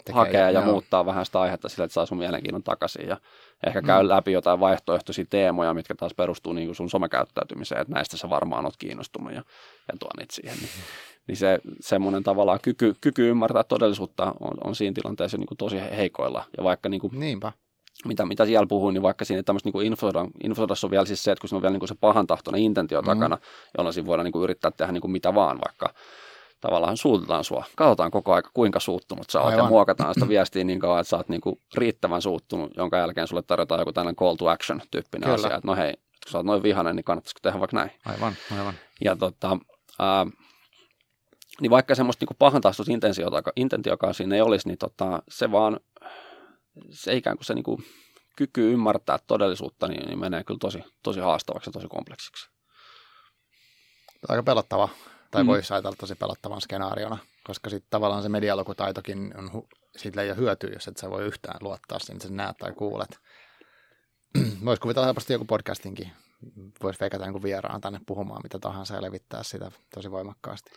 Tekee, 0.06 0.18
hakee 0.18 0.42
ja 0.42 0.52
joo. 0.52 0.66
muuttaa 0.66 1.06
vähän 1.06 1.26
sitä 1.26 1.42
aihetta 1.42 1.70
sillä, 1.70 1.86
että 1.86 1.94
saa 1.94 2.06
sun 2.06 2.18
mielenkiinnon 2.18 2.64
takaisin 2.64 3.08
ja 3.08 3.18
ehkä 3.68 3.82
käy 3.82 4.04
mm. 4.04 4.10
läpi 4.10 4.32
jotain 4.32 4.60
vaihtoehtoisia 4.60 5.26
teemoja, 5.30 5.74
mitkä 5.74 5.96
taas 5.96 6.14
perustuu 6.14 6.54
niin 6.54 6.68
kuin 6.68 6.76
sun 6.76 6.90
somekäyttäytymiseen, 6.90 7.82
että 7.82 7.94
näistä 7.94 8.18
sä 8.18 8.30
varmaan 8.30 8.66
oot 8.66 8.78
kiinnostunut 8.78 9.34
ja, 9.34 9.44
ja 9.92 9.98
tuon 10.00 10.12
niitä 10.18 10.36
siihen. 10.36 10.58
Niin 10.58 10.70
niin 11.30 11.38
se 11.38 11.60
semmoinen 11.80 12.24
tavallaan 12.24 12.60
kyky, 12.62 12.96
kyky 13.02 13.30
ymmärtää 13.30 13.64
todellisuutta 13.64 14.36
on, 14.40 14.58
on 14.64 14.76
siinä 14.76 14.94
tilanteessa 14.94 15.38
niin 15.38 15.48
kuin 15.48 15.58
tosi 15.58 15.78
heikoilla. 15.98 16.46
Ja 16.58 16.64
vaikka 16.64 16.90
niin 16.90 17.02
kuin, 17.02 17.20
Niinpä. 17.20 17.52
mitä, 18.06 18.26
mitä 18.26 18.46
siellä 18.46 18.68
puhuu, 18.68 18.92
niin 18.92 19.02
vaikka 19.02 19.26
siinä 19.26 19.44
tämmöistä 19.44 19.70
niin 19.74 20.34
infodassa 20.44 20.88
on 20.88 20.92
vielä 20.92 21.06
siis 21.06 21.24
se, 21.24 21.32
että 21.32 21.42
kun 21.42 21.50
siinä 21.50 21.58
on 21.58 21.62
vielä 21.62 21.74
niin 21.74 21.80
kuin 21.80 21.90
se 21.90 21.96
pahan 22.00 22.28
tahtoinen 22.28 22.62
intentio 22.62 23.02
mm. 23.02 23.06
takana, 23.06 23.38
jolloin 23.78 23.94
siinä 23.94 24.08
voidaan 24.08 24.26
niin 24.26 24.32
kuin 24.32 24.44
yrittää 24.44 24.72
tehdä 24.72 24.92
niin 24.92 25.02
kuin 25.02 25.12
mitä 25.12 25.36
vaan, 25.36 25.60
vaikka 25.68 25.94
tavallaan 26.62 26.98
suututaan 26.98 27.44
sua. 27.44 27.64
Katsotaan 27.76 28.12
koko 28.12 28.34
aika, 28.34 28.50
kuinka 28.54 28.80
suuttunut 28.80 29.30
sä 29.30 29.42
oot 29.42 29.54
ja 29.58 29.64
muokataan 29.64 30.14
sitä 30.14 30.28
viestiä 30.28 30.64
niin 30.64 30.80
kauan, 30.80 31.00
että 31.00 31.10
sä 31.10 31.18
oot 31.18 31.30
niin 31.30 31.42
kuin 31.42 31.56
riittävän 31.76 32.22
suuttunut, 32.22 32.72
jonka 32.78 32.98
jälkeen 32.98 33.28
sulle 33.28 33.42
tarjotaan 33.42 33.82
joku 33.82 33.94
tällainen 33.94 34.16
call 34.16 34.36
to 34.36 34.48
action 34.48 34.82
tyyppinen 34.92 35.24
Kyllä. 35.24 35.36
asia, 35.36 35.58
että 35.58 35.68
no 35.68 35.76
hei, 35.76 35.94
kun 35.94 36.32
sä 36.32 36.38
oot 36.38 36.46
noin 36.46 36.64
vihainen, 36.64 36.96
niin 36.96 37.04
kannattaisiko 37.04 37.40
tehdä 37.44 37.60
vaikka 37.60 37.78
näin. 37.78 37.92
Aivan, 38.06 38.34
aivan. 38.58 38.74
Ja 39.02 39.16
tota, 39.16 39.58
ää, 40.00 40.26
niin 41.62 41.72
vaikka 41.72 41.96
semmoista 41.96 42.26
niin 42.26 42.38
pahan 42.40 42.62
intentiokaan 43.56 44.14
siinä 44.14 44.36
ei 44.36 44.42
olisi, 44.42 44.68
niin 44.68 44.78
tota, 44.78 45.24
se 45.30 45.52
vaan, 45.52 45.80
se 46.90 47.16
ikään 47.16 47.38
kuin 47.38 47.46
se 47.46 47.54
niin 47.54 47.64
kuin 47.64 47.84
kyky 48.36 48.72
ymmärtää 48.74 49.20
todellisuutta, 49.28 49.88
niin, 49.88 50.08
niin 50.08 50.20
menee 50.20 50.44
kyllä 50.44 50.58
tosi, 50.58 50.84
tosi 51.04 51.20
haastavaksi 51.20 51.70
ja 51.70 51.74
tosi 51.74 51.88
kompleksiksi. 51.88 52.50
Aika 54.28 54.44
pelottava, 54.44 54.90
tai 55.32 55.44
mm. 55.44 55.48
voisi 55.48 55.74
ajatella 55.74 55.96
tosi 56.00 56.16
pelottavan 56.16 56.62
skenaariona, 56.62 57.18
koska 57.44 57.70
sitten 57.70 57.90
tavallaan 57.90 58.24
se 58.24 58.30
medialukutaitokin 58.30 59.34
on, 59.38 59.64
siitä 59.98 60.22
ei 60.22 60.30
ole 60.30 60.38
hyötyä, 60.38 60.70
jos 60.74 60.88
et 60.88 60.98
sä 60.98 61.10
voi 61.10 61.26
yhtään 61.26 61.58
luottaa 61.62 61.98
että 62.14 62.28
sä 62.28 62.34
näet 62.34 62.58
tai 62.58 62.74
kuulet. 62.74 63.20
voisi 64.66 64.82
kuvitella 64.82 65.06
helposti 65.06 65.34
joku 65.34 65.46
podcastinkin, 65.46 66.12
voisi 66.84 67.00
veikata 67.00 67.24
jonkun 67.24 67.44
vieraan 67.44 67.82
tänne 67.82 68.00
puhumaan 68.06 68.42
mitä 68.44 68.60
tahansa 68.60 68.96
ja 68.96 69.02
levittää 69.02 69.44
sitä 69.44 69.72
tosi 69.96 70.12
voimakkaasti. 70.12 70.72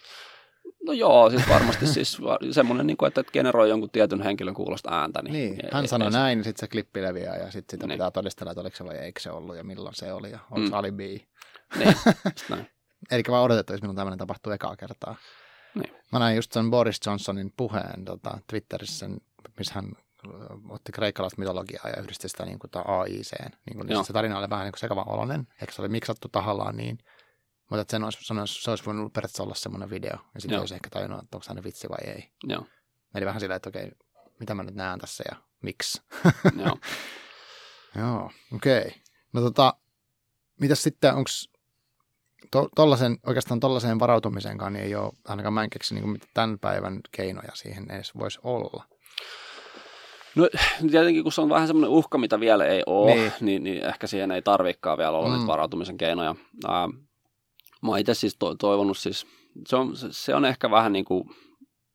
No 0.87 0.93
joo, 0.93 1.31
siis 1.31 1.49
varmasti 1.49 1.87
siis 1.87 2.19
semmoinen, 2.51 2.87
niin 2.87 2.97
kuin, 2.97 3.09
että 3.09 3.25
generoi 3.25 3.69
jonkun 3.69 3.91
tietyn 3.91 4.23
henkilön 4.23 4.55
kuulosta 4.55 5.01
ääntä. 5.01 5.23
Niin, 5.23 5.33
niin 5.33 5.69
hän 5.73 5.89
sanoi 5.89 6.11
näin, 6.11 6.39
niin 6.39 6.45
sitten 6.45 6.61
se 6.61 6.71
klippi 6.71 7.03
leviää 7.03 7.37
ja 7.37 7.51
sitten 7.51 7.77
sitä 7.77 7.87
niin. 7.87 7.97
pitää 7.97 8.11
todistella, 8.11 8.53
että 8.53 8.61
oliko 8.61 8.77
se 8.77 8.85
vai 8.85 8.97
eikö 8.97 9.21
se 9.21 9.31
ollut 9.31 9.57
ja 9.57 9.65
milloin 9.65 9.95
se 9.95 10.13
oli 10.13 10.31
ja 10.31 10.39
onko 10.51 10.69
mm. 10.69 10.73
alibi. 10.73 11.29
Niin, 11.79 11.95
näin. 12.51 12.67
Eli 13.11 13.23
vaan 13.29 13.43
odotettu, 13.43 13.73
jos 13.73 13.83
minun 13.83 13.97
tämmöinen 13.97 14.19
tapahtuu 14.19 14.53
ekaa 14.53 14.77
kertaa. 14.77 15.17
Niin. 15.75 15.95
Mä 16.13 16.19
näin 16.19 16.37
just 16.37 16.53
sen 16.53 16.71
Boris 16.71 17.01
Johnsonin 17.07 17.53
puheen 17.57 18.05
tota, 18.05 18.39
Twitterissä, 18.47 19.11
missä 19.59 19.75
hän 19.75 19.93
otti 20.69 20.93
kreikkalaista 20.93 21.41
mytologiaa 21.41 21.89
ja 21.89 22.03
yhdisti 22.03 22.29
sitä 22.29 22.45
niin 22.45 22.59
kuin 22.59 22.71
AIC. 22.87 23.33
Niin 23.41 23.77
kuin, 23.77 23.87
niin 23.87 24.05
se 24.05 24.13
tarina 24.13 24.39
oli 24.39 24.51
vähän 24.51 24.65
niin 24.65 24.73
sekavan 24.77 25.09
oloinen, 25.09 25.49
eikö 25.61 25.73
se 25.73 25.83
oli 25.83 25.89
miksattu 25.89 26.29
tahallaan 26.29 26.77
niin– 26.77 26.99
mutta 27.77 27.91
sen 27.91 28.05
olisi 28.05 28.19
sanonut, 28.25 28.51
se 28.51 28.71
olisi 28.71 28.85
voinut 28.85 29.13
periaatteessa 29.13 29.43
olla 29.43 29.55
semmoinen 29.55 29.91
video, 29.91 30.17
ja 30.35 30.41
sitten 30.41 30.61
olisi 30.61 30.75
ehkä 30.75 30.91
tajunnut, 30.91 31.23
että 31.23 31.37
onko 31.37 31.45
se 31.45 31.65
vitsi 31.65 31.89
vai 31.89 32.11
ei. 32.15 32.33
Joo. 32.45 32.67
Eli 33.15 33.27
vähän 33.27 33.41
silleen, 33.41 33.57
että 33.57 33.69
okei, 33.69 33.91
mitä 34.41 34.55
mä 34.55 34.63
nyt 34.63 34.75
näen 34.75 34.99
tässä 34.99 35.25
ja 35.31 35.37
miksi. 35.63 36.03
Joo. 36.65 36.79
Joo, 38.03 38.31
okei. 38.55 38.81
Okay. 38.81 38.91
No 39.33 39.41
tota, 39.41 39.75
mitäs 40.61 40.83
sitten, 40.83 41.15
onko 41.15 41.31
to, 42.51 42.69
tollasen, 42.77 43.19
oikeastaan 43.27 43.61
tollaiseen 43.61 43.99
varautumiseenkaan 43.99 44.73
niin 44.73 44.85
ei 44.85 44.95
ole, 44.95 45.13
ainakaan 45.25 45.53
mä 45.53 45.65
en 45.65 45.71
keksi 45.71 45.95
niin 45.95 46.21
tämän 46.35 46.59
päivän 46.59 47.01
keinoja 47.13 47.55
siihen 47.55 47.91
edes 47.91 48.15
voisi 48.15 48.39
olla. 48.43 48.85
No 50.35 50.49
tietenkin, 50.91 51.23
kun 51.23 51.33
se 51.33 51.41
on 51.41 51.49
vähän 51.49 51.67
semmoinen 51.67 51.91
uhka, 51.91 52.19
mitä 52.19 52.41
vielä 52.41 52.67
ei 52.67 52.83
ole, 52.87 53.15
niin, 53.15 53.33
niin, 53.41 53.63
niin 53.63 53.85
ehkä 53.85 54.07
siihen 54.07 54.31
ei 54.31 54.43
tarvikaan 54.43 54.99
vielä 54.99 55.11
olla 55.11 55.29
mm. 55.29 55.35
niitä 55.35 55.47
varautumisen 55.47 55.97
keinoja. 55.97 56.35
Ää, 56.69 56.89
Mä 57.83 57.99
itse 57.99 58.15
siis 58.15 58.37
to- 58.39 58.55
toivonut 58.55 58.99
siis, 58.99 59.27
se 59.69 59.77
on, 59.77 59.93
se 60.11 60.35
on 60.35 60.45
ehkä 60.45 60.71
vähän 60.71 60.93
niin 60.93 61.05
kuin 61.05 61.25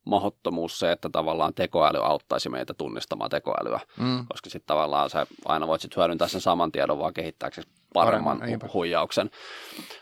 mahottomuus 0.06 0.78
se, 0.78 0.92
että 0.92 1.08
tavallaan 1.08 1.54
tekoäly 1.54 2.04
auttaisi 2.04 2.48
meitä 2.48 2.74
tunnistamaan 2.74 3.30
tekoälyä, 3.30 3.80
mm. 3.96 4.26
koska 4.28 4.50
sitten 4.50 4.66
tavallaan 4.66 5.10
sä 5.10 5.26
aina 5.44 5.66
voit 5.66 5.80
sit 5.80 5.96
hyödyntää 5.96 6.28
sen 6.28 6.40
saman 6.40 6.72
tiedon 6.72 6.98
vaan 6.98 7.14
kehittääksesi 7.14 7.68
paremman 7.94 8.38
Paremmin, 8.38 8.72
huijauksen. 8.72 9.30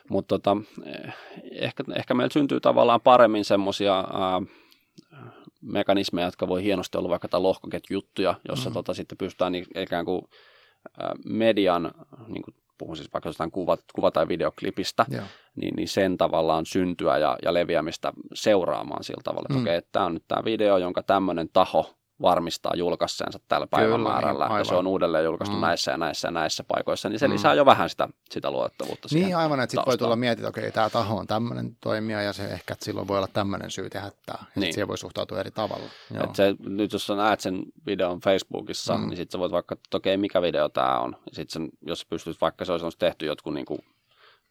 Mutta 0.09 0.39
tota, 0.39 0.57
eh, 0.85 1.15
ehkä, 1.53 1.85
ehkä 1.97 2.15
meillä 2.15 2.33
syntyy 2.33 2.61
tavallaan 2.61 3.01
paremmin 3.01 3.45
semmoisia 3.45 4.05
mekanismeja, 5.63 6.27
jotka 6.27 6.49
voi 6.49 6.63
hienosti 6.63 6.99
olla 6.99 7.09
vaikka 7.09 7.43
lohkoketjuttuja, 7.43 8.35
jossa 8.49 8.71
mm. 8.71 8.75
tota, 8.75 8.95
sitten 8.95 9.19
pystytään 9.19 9.53
niin, 9.53 9.67
ikään 9.77 10.05
kuin 10.05 10.23
median 11.25 11.95
niin 12.29 12.43
kuin 12.43 12.55
puhun 12.79 12.97
siis 12.97 13.13
vaikka 13.13 13.29
jostain 13.29 13.51
kuva, 13.51 13.77
kuva- 13.95 14.11
tai 14.11 14.29
videoklipistä, 14.29 15.07
niin, 15.57 15.77
niin 15.77 15.89
sen 15.89 16.17
tavallaan 16.17 16.67
syntyä 16.67 17.19
ja, 17.19 17.37
ja 17.43 17.55
leviämistä 17.55 18.13
seuraamaan 18.35 19.05
sillä 19.05 19.21
tavalla, 19.25 19.47
että 19.49 19.59
mm. 19.59 19.63
okei, 19.63 19.79
okay, 19.79 19.89
tämä 19.93 20.07
on 20.07 20.15
nyt 20.15 20.25
tämä 20.29 20.45
video, 20.45 20.79
jonka 20.79 21.03
tämmöinen 21.03 21.49
taho 21.53 21.95
varmistaa 22.23 22.73
julkaisseensa 22.77 23.41
tällä 23.49 23.67
päivämäärällä, 23.67 24.47
Kyllä, 24.47 24.59
ja 24.59 24.65
se 24.65 24.75
on 24.75 24.87
uudelleen 24.87 25.25
julkaistu 25.25 25.57
mm. 25.57 25.61
näissä 25.61 25.91
ja 25.91 25.97
näissä 25.97 26.29
ja 26.29 26.33
näissä 26.33 26.65
paikoissa, 26.65 27.09
niin 27.09 27.19
se 27.19 27.29
mm. 27.29 27.33
lisää 27.33 27.55
jo 27.55 27.67
vähän 27.67 27.91
sitä, 27.91 28.09
sitä 28.31 28.51
luotettavuutta 28.51 29.09
Niin 29.13 29.37
aivan, 29.37 29.61
että 29.61 29.71
sitten 29.71 29.87
voi 29.87 29.99
tulla 29.99 30.17
mietit, 30.17 30.39
että 30.39 30.49
okei, 30.49 30.73
tämä 30.73 30.91
taho 30.91 31.17
on 31.17 31.27
tämmöinen 31.27 31.77
toimija, 31.81 32.23
ja 32.23 32.33
se 32.33 32.45
ehkä, 32.45 32.73
että 32.73 32.85
silloin 32.85 33.09
voi 33.09 33.17
olla 33.17 33.29
tämmöinen 33.33 33.71
syy 33.71 33.91
tehdä 33.91 34.11
tämä, 34.27 34.39
ja 34.41 34.61
niin. 34.61 34.75
siihen 34.75 34.89
voi 34.89 34.99
suhtautua 34.99 35.41
eri 35.41 35.51
tavalla. 35.51 35.85
Et 36.25 36.35
se, 36.35 36.55
nyt 36.69 36.93
jos 36.93 37.07
sä 37.07 37.15
näet 37.15 37.41
sen 37.41 37.63
videon 37.87 38.21
Facebookissa, 38.21 38.97
mm. 38.99 39.09
niin 39.09 39.17
sitten 39.17 39.33
sä 39.33 39.39
voit 39.39 39.53
vaikka, 39.53 39.75
että 39.75 39.97
okei, 39.97 40.17
mikä 40.17 40.43
video 40.43 40.69
tämä 40.69 40.99
on, 40.99 41.17
ja 41.27 41.35
sitten 41.35 41.69
jos 41.83 42.05
pystyt, 42.05 42.41
vaikka 42.41 42.65
se 42.65 42.73
olisi 42.73 42.99
tehty 42.99 43.27
jotkut 43.27 43.55
niin 43.55 43.67
kuin 43.67 43.81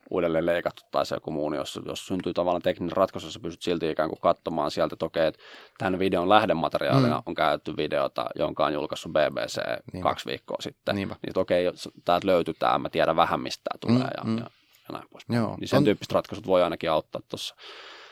uudelleen 0.09 0.45
leikattu 0.45 0.81
tai 0.91 1.05
se 1.05 1.15
joku 1.15 1.31
muu, 1.31 1.49
niin 1.49 1.57
jos, 1.57 1.79
jos 1.85 2.07
syntyy 2.07 2.33
tavallaan 2.33 2.61
tekninen 2.61 2.97
ratkaisu, 2.97 3.31
sä 3.31 3.39
pystyt 3.39 3.61
silti 3.61 3.89
ikään 3.89 4.09
kuin 4.09 4.19
katsomaan 4.21 4.71
sieltä, 4.71 4.95
että 4.95 5.05
okei, 5.05 5.27
että 5.27 5.43
tämän 5.77 5.99
videon 5.99 6.29
lähdemateriaalina 6.29 7.15
mm. 7.15 7.23
on 7.25 7.35
käytetty 7.35 7.77
videota, 7.77 8.25
jonka 8.35 8.65
on 8.65 8.73
julkaissut 8.73 9.11
BBC 9.11 9.57
Niinpä. 9.93 10.09
kaksi 10.09 10.29
viikkoa 10.29 10.57
sitten. 10.61 10.95
Niinpä. 10.95 11.15
Niin 11.15 11.29
että 11.29 11.39
okei, 11.39 11.65
täältä 12.05 12.27
löytyy 12.27 12.53
tämä, 12.53 12.77
mä 12.77 12.89
tiedän 12.89 13.15
vähän 13.15 13.41
mistä 13.41 13.63
tämä 13.63 13.77
tulee 13.79 14.07
mm, 14.07 14.13
ja, 14.17 14.23
mm. 14.23 14.37
ja, 14.37 14.49
ja 14.87 14.93
näin 14.93 15.09
pois. 15.09 15.25
Joo. 15.29 15.57
Niin 15.59 15.67
sen 15.67 15.77
on... 15.77 15.83
tyyppiset 15.83 16.11
ratkaisut 16.11 16.47
voi 16.47 16.63
ainakin 16.63 16.91
auttaa 16.91 17.21
tuossa. 17.29 17.55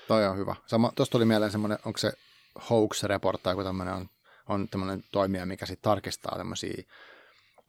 Toi 0.08 0.26
on 0.28 0.38
hyvä. 0.38 0.56
Sama, 0.66 0.92
tuosta 0.96 1.12
tuli 1.12 1.26
mieleen 1.26 1.52
semmoinen, 1.52 1.78
onko 1.86 1.98
se 1.98 2.12
hoax-report 2.70 3.44
tai 3.44 3.52
joku 3.52 3.64
tämmöinen 3.64 3.94
on, 3.94 4.08
on 4.50 4.68
tämmöinen 4.68 5.04
toimija, 5.12 5.46
mikä 5.46 5.66
sitten 5.66 5.90
tarkistaa 5.90 6.38
tämmöisiä 6.38 6.84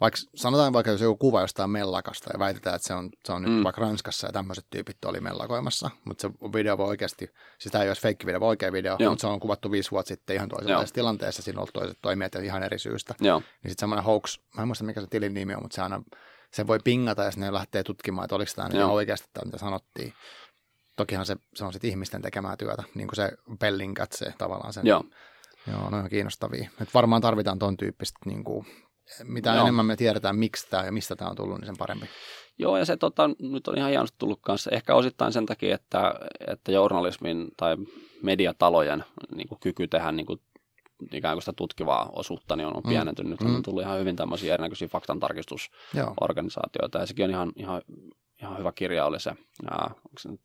vaikka 0.00 0.20
sanotaan 0.34 0.72
vaikka 0.72 0.90
jos 0.90 1.00
joku 1.00 1.16
kuva 1.16 1.40
jostain 1.40 1.70
mellakasta 1.70 2.30
ja 2.32 2.38
väitetään, 2.38 2.76
että 2.76 2.88
se 2.88 2.94
on, 2.94 3.10
se 3.24 3.32
on 3.32 3.42
nyt 3.42 3.52
mm. 3.52 3.64
vaikka 3.64 3.80
Ranskassa 3.80 4.26
ja 4.26 4.32
tämmöiset 4.32 4.66
tyypit 4.70 5.04
oli 5.04 5.20
mellakoimassa, 5.20 5.90
mutta 6.04 6.22
se 6.22 6.30
video 6.52 6.78
voi 6.78 6.86
oikeasti, 6.86 7.30
siis 7.58 7.72
tämä 7.72 7.84
ei 7.84 7.90
olisi 7.90 8.02
fake 8.02 8.26
video, 8.26 8.40
oikea 8.40 8.72
video, 8.72 8.96
Joo. 8.98 9.10
mutta 9.10 9.20
se 9.20 9.26
on 9.26 9.40
kuvattu 9.40 9.70
viisi 9.70 9.90
vuotta 9.90 10.08
sitten 10.08 10.36
ihan 10.36 10.48
toisenlaisessa 10.48 10.94
tilanteessa, 10.94 11.42
siinä 11.42 11.58
on 11.58 11.60
ollut 11.60 11.72
toiset 11.72 11.98
toimijat 12.02 12.34
ja 12.34 12.40
ihan 12.40 12.62
eri 12.62 12.78
syystä. 12.78 13.14
Joo. 13.20 13.38
Niin 13.38 13.70
sitten 13.70 13.80
semmoinen 13.80 14.04
hoax, 14.04 14.38
mä 14.56 14.62
en 14.62 14.68
muista 14.68 14.84
mikä 14.84 15.00
se 15.00 15.06
tilin 15.06 15.34
nimi 15.34 15.54
on, 15.54 15.62
mutta 15.62 15.74
se 15.74 15.82
aina, 15.82 16.02
se 16.52 16.66
voi 16.66 16.78
pingata 16.84 17.24
ja 17.24 17.30
sitten 17.30 17.46
ne 17.46 17.52
lähtee 17.52 17.82
tutkimaan, 17.82 18.24
että 18.24 18.36
oliko 18.36 18.52
tämä 18.56 18.68
nyt 18.68 18.82
oikeasti 18.82 19.28
tämä, 19.32 19.44
mitä 19.44 19.58
sanottiin. 19.58 20.12
Tokihan 20.96 21.26
se, 21.26 21.36
se 21.54 21.64
on 21.64 21.72
sitten 21.72 21.90
ihmisten 21.90 22.22
tekemää 22.22 22.56
työtä, 22.56 22.82
niin 22.94 23.08
kuin 23.08 23.16
se 23.16 23.32
Bellingcat, 23.58 24.12
se 24.12 24.34
tavallaan 24.38 24.72
sen. 24.72 24.86
Joo. 24.86 25.04
Joo, 25.66 25.90
no 25.90 25.96
on 25.96 26.10
kiinnostavia. 26.10 26.70
Et 26.80 26.94
varmaan 26.94 27.22
tarvitaan 27.22 27.58
ton 27.58 27.76
tyyppistä 27.76 28.18
niin 28.26 28.44
kuin, 28.44 28.66
mitä 29.24 29.50
Joo. 29.50 29.62
enemmän 29.62 29.86
me 29.86 29.96
tiedetään, 29.96 30.36
miksi 30.36 30.70
tämä 30.70 30.84
ja 30.84 30.92
mistä 30.92 31.16
tämä 31.16 31.30
on 31.30 31.36
tullut, 31.36 31.58
niin 31.58 31.66
sen 31.66 31.76
parempi. 31.78 32.06
Joo, 32.58 32.76
ja 32.76 32.84
se 32.84 32.96
tota, 32.96 33.30
nyt 33.38 33.68
on 33.68 33.78
ihan 33.78 33.90
hienosti 33.90 34.16
tullut 34.18 34.40
kanssa. 34.42 34.70
Ehkä 34.70 34.94
osittain 34.94 35.32
sen 35.32 35.46
takia, 35.46 35.74
että, 35.74 36.14
että 36.48 36.72
journalismin 36.72 37.48
tai 37.56 37.76
mediatalojen 38.22 39.04
niin 39.34 39.48
kuin 39.48 39.60
kyky 39.60 39.88
tehdä 39.88 40.12
niin 40.12 40.26
kuin, 40.26 40.40
ikään 41.12 41.34
kuin 41.34 41.42
sitä 41.42 41.52
tutkivaa 41.56 42.10
osuutta 42.12 42.56
niin 42.56 42.66
on, 42.66 42.76
on 42.76 42.82
mm. 42.84 42.88
pienentynyt. 42.88 43.40
Mm. 43.40 43.46
Nyt 43.46 43.56
on 43.56 43.62
tullut 43.62 43.82
ihan 43.82 44.00
hyvin 44.00 44.16
tämmöisiä 44.16 44.54
erinäköisiä 44.54 44.88
faktantarkistusorganisaatioita, 44.88 46.98
ja 46.98 47.06
sekin 47.06 47.24
on 47.24 47.30
ihan, 47.30 47.52
ihan, 47.56 47.82
ihan 48.42 48.58
hyvä 48.58 48.72
kirja 48.72 49.06
oli 49.06 49.20
se. 49.20 49.30
Ää, 49.70 49.90
onko 49.94 50.18
se 50.18 50.28
nyt 50.28 50.40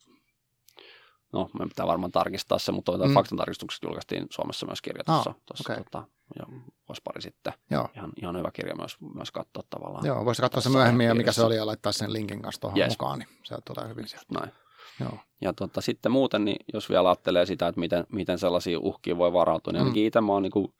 no, 1.33 1.49
me 1.59 1.67
pitää 1.67 1.87
varmaan 1.87 2.11
tarkistaa 2.11 2.59
se, 2.59 2.71
mutta 2.71 2.97
mm. 2.97 3.13
faktantarkistukset 3.13 3.83
julkaistiin 3.83 4.27
Suomessa 4.31 4.65
myös 4.65 4.81
kirja 4.81 5.03
tuossa, 5.03 5.29
oh, 5.29 5.35
tuossa 5.45 5.73
okay. 5.73 5.83
tota, 5.83 6.03
jo, 6.39 6.45
vuosi 6.87 7.01
pari 7.03 7.21
sitten. 7.21 7.53
Joo. 7.71 7.89
Ihan, 7.95 8.11
ihan 8.21 8.37
hyvä 8.37 8.51
kirja 8.51 8.75
myös, 8.75 8.97
myös 9.15 9.31
katsoa 9.31 9.63
tavallaan. 9.69 10.05
Joo, 10.05 10.25
voisi 10.25 10.41
katsoa 10.41 10.61
se 10.61 10.69
myöhemmin 10.69 11.07
ja 11.07 11.15
mikä 11.15 11.31
se 11.31 11.43
oli 11.43 11.55
ja 11.55 11.65
laittaa 11.65 11.91
sen 11.91 12.13
linkin 12.13 12.41
kanssa 12.41 12.61
tuohon 12.61 12.79
yes. 12.79 12.89
mukaan, 12.89 13.19
niin 13.19 13.29
se 13.43 13.57
tulee 13.65 13.89
hyvin 13.89 14.07
sieltä. 14.07 14.25
Näin. 14.39 14.51
Joo. 14.99 15.17
Ja 15.41 15.53
tota, 15.53 15.81
sitten 15.81 16.11
muuten, 16.11 16.45
niin 16.45 16.65
jos 16.73 16.89
vielä 16.89 17.09
ajattelee 17.09 17.45
sitä, 17.45 17.67
että 17.67 17.79
miten, 17.79 18.05
miten 18.11 18.39
sellaisia 18.39 18.79
uhkia 18.79 19.17
voi 19.17 19.33
varautua, 19.33 19.73
niin 19.73 19.81
mm. 19.81 19.85
ainakin 19.85 20.05
itse 20.05 20.21
mä 20.21 20.31
oon 20.31 20.43
niin 20.43 20.51
kuin, 20.51 20.73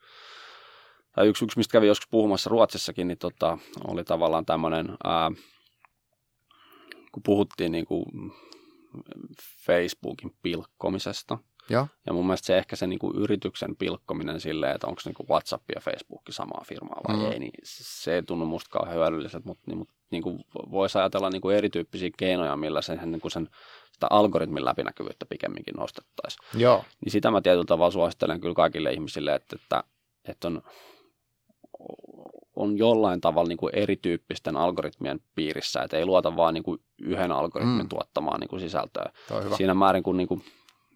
tai 1.12 1.28
yksi, 1.28 1.44
yksi, 1.44 1.58
mistä 1.58 1.72
kävin 1.72 1.88
joskus 1.88 2.08
puhumassa 2.10 2.50
Ruotsissakin, 2.50 3.08
niin 3.08 3.18
tota, 3.18 3.58
oli 3.86 4.04
tavallaan 4.04 4.46
tämmöinen, 4.46 4.96
ää, 5.04 5.30
kun 7.12 7.22
puhuttiin 7.22 7.72
niin 7.72 7.86
kuin 7.86 8.04
Facebookin 9.66 10.36
pilkkomisesta. 10.42 11.38
Ja, 11.68 11.86
ja 12.06 12.12
mun 12.12 12.26
mielestä 12.26 12.46
se 12.46 12.58
ehkä 12.58 12.76
se 12.76 12.86
niinku 12.86 13.12
yrityksen 13.16 13.76
pilkkominen 13.76 14.40
silleen, 14.40 14.74
että 14.74 14.86
onko 14.86 15.00
niinku 15.04 15.26
WhatsApp 15.30 15.64
ja 15.74 15.80
Facebook 15.80 16.22
samaa 16.30 16.64
firmaa 16.68 17.00
vai 17.08 17.16
mm. 17.16 17.32
ei, 17.32 17.38
niin 17.38 17.52
se 17.64 18.14
ei 18.14 18.22
tunnu 18.22 18.46
musta 18.46 18.70
kauhean 18.70 18.96
hyödylliseltä, 18.96 19.46
mutta 19.46 19.64
niin, 19.66 19.78
mutta 19.78 19.94
niinku 20.10 20.40
voisi 20.54 20.98
ajatella 20.98 21.30
niinku 21.30 21.50
erityyppisiä 21.50 22.10
keinoja, 22.16 22.56
millä 22.56 22.82
sen, 22.82 23.00
niinku 23.04 23.30
sen 23.30 23.48
sitä 23.92 24.06
algoritmin 24.10 24.64
läpinäkyvyyttä 24.64 25.26
pikemminkin 25.26 25.74
nostettaisiin. 25.74 26.60
Joo. 26.60 26.84
Niin 27.04 27.12
sitä 27.12 27.30
mä 27.30 27.40
tietyllä 27.40 27.64
tavalla 27.64 27.90
suosittelen 27.90 28.40
kyllä 28.40 28.54
kaikille 28.54 28.92
ihmisille, 28.92 29.34
että, 29.34 29.56
että, 29.56 29.84
että 30.24 30.48
on 30.48 30.62
on 32.56 32.78
jollain 32.78 33.20
tavalla 33.20 33.48
niin 33.48 33.58
kuin 33.58 33.74
erityyppisten 33.74 34.56
algoritmien 34.56 35.20
piirissä, 35.34 35.82
että 35.82 35.96
ei 35.96 36.06
luota 36.06 36.36
vaan 36.36 36.54
niin 36.54 36.64
kuin 36.64 36.80
yhden 37.02 37.32
algoritmin 37.32 37.82
mm. 37.82 37.88
tuottamaan 37.88 38.40
niin 38.40 38.48
kuin 38.48 38.60
sisältöä. 38.60 39.12
Siinä 39.56 39.74
määrin, 39.74 40.02
kun 40.02 40.16
niin 40.16 40.28
kuin 40.28 40.44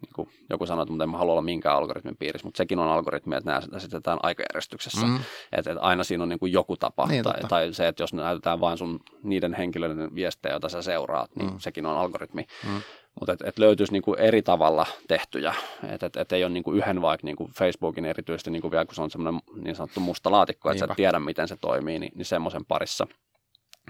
niin 0.04 0.14
kuin 0.14 0.28
joku 0.50 0.66
sanoo, 0.66 0.82
että 0.82 1.04
en 1.04 1.10
mä 1.10 1.18
halua 1.18 1.32
olla 1.32 1.42
minkään 1.42 1.76
algoritmin 1.76 2.16
piirissä, 2.16 2.46
mutta 2.46 2.58
sekin 2.58 2.78
on 2.78 2.88
algoritmi, 2.88 3.36
että 3.36 3.50
nämä 3.50 3.76
esitetään 3.76 4.18
aikajärjestyksessä. 4.22 5.06
Mm. 5.06 5.20
Että, 5.52 5.70
että 5.70 5.82
aina 5.82 6.04
siinä 6.04 6.22
on 6.22 6.28
niin 6.28 6.38
kuin 6.38 6.52
joku 6.52 6.76
tapa. 6.76 7.06
Niin, 7.06 7.24
tai, 7.24 7.40
tai, 7.48 7.72
se, 7.72 7.88
että 7.88 8.02
jos 8.02 8.12
näytetään 8.12 8.60
vain 8.60 8.78
sun 8.78 9.00
niiden 9.22 9.54
henkilöiden 9.54 10.14
viestejä, 10.14 10.52
joita 10.52 10.68
sä 10.68 10.82
seuraat, 10.82 11.36
niin 11.36 11.50
mm. 11.50 11.58
sekin 11.58 11.86
on 11.86 11.96
algoritmi. 11.96 12.46
Mm. 12.66 12.80
Mutta 13.20 13.32
että 13.32 13.48
et 13.48 13.58
löytyisi 13.58 13.92
niinku 13.92 14.14
eri 14.14 14.42
tavalla 14.42 14.86
tehtyjä, 15.08 15.54
että 15.88 16.06
et, 16.06 16.16
et 16.16 16.32
ei 16.32 16.44
ole 16.44 16.52
niinku 16.52 16.72
yhden 16.72 17.02
vaikka 17.02 17.26
niinku 17.26 17.50
Facebookin 17.58 18.04
erityisesti 18.04 18.50
niinku 18.50 18.70
vielä, 18.70 18.84
kun 18.84 18.94
se 18.94 19.02
on 19.02 19.10
semmoinen 19.10 19.40
niin 19.56 19.76
sanottu 19.76 20.00
musta 20.00 20.30
laatikko, 20.30 20.70
että 20.70 20.78
sä 20.78 20.86
et 20.90 20.96
tiedä, 20.96 21.18
miten 21.18 21.48
se 21.48 21.56
toimii, 21.56 21.98
niin, 21.98 22.12
niin 22.14 22.24
semmoisen 22.24 22.64
parissa. 22.64 23.06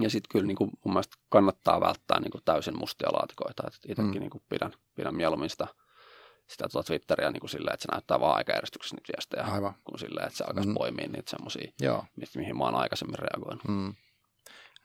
Ja 0.00 0.10
sitten 0.10 0.28
kyllä 0.32 0.46
niinku 0.46 0.64
mun 0.64 0.94
mielestä 0.94 1.16
kannattaa 1.28 1.80
välttää 1.80 2.20
niinku 2.20 2.38
täysin 2.44 2.78
mustia 2.78 3.12
laatikoita, 3.12 3.62
että 3.66 3.78
itsekin 3.88 4.14
mm. 4.14 4.20
niinku 4.20 4.42
pidän, 4.48 4.72
pidän 4.94 5.14
mieluummin 5.14 5.50
sitä– 5.50 5.66
sitä 6.49 6.68
tuota 6.68 6.86
Twitteriä 6.86 7.30
niin 7.30 7.40
kuin 7.40 7.51
silleen, 7.51 7.74
että 7.74 7.82
se 7.82 7.92
näyttää 7.92 8.20
vaan 8.20 8.36
aikajärjestyksessä 8.36 8.97
niitä 8.97 9.12
viestejä, 9.16 9.45
Aivan. 9.45 9.74
kuin 9.84 9.99
silleen, 9.99 10.26
että 10.26 10.38
se 10.38 10.45
alkaisi 10.45 10.68
mm. 10.68 10.74
poimia 10.74 11.09
niitä 11.09 11.30
semmoisia, 11.30 11.72
mihin 12.36 12.59
mä 12.59 12.64
oon 12.64 12.74
aikaisemmin 12.74 13.18
reagoinut. 13.18 13.64
Mm. 13.68 13.95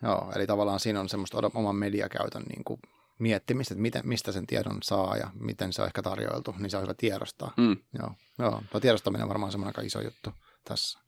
Joo, 0.03 0.31
eli 0.35 0.47
tavallaan 0.47 0.79
siinä 0.79 0.99
on 0.99 1.09
semmoista 1.09 1.37
oman 1.53 1.75
mediakäytön 1.75 2.43
niin 2.43 2.63
kuin 2.63 2.79
miettimistä, 3.19 3.73
että 3.73 3.81
miten, 3.81 4.07
mistä 4.07 4.31
sen 4.31 4.47
tiedon 4.47 4.77
saa 4.83 5.17
ja 5.17 5.29
miten 5.33 5.73
se 5.73 5.81
on 5.81 5.87
ehkä 5.87 6.01
tarjoiltu, 6.01 6.55
niin 6.57 6.69
se 6.69 6.77
on 6.77 6.83
hyvä 6.83 6.93
tiedostaa. 6.93 7.53
Mm. 7.57 7.77
Joo, 7.99 8.11
joo. 8.39 8.63
Tuo 8.71 8.79
tiedostaminen 8.79 9.23
on 9.23 9.29
varmaan 9.29 9.51
semmoinen 9.51 9.69
aika 9.69 9.81
iso 9.81 10.01
juttu 10.01 10.33
tässä. 10.63 10.99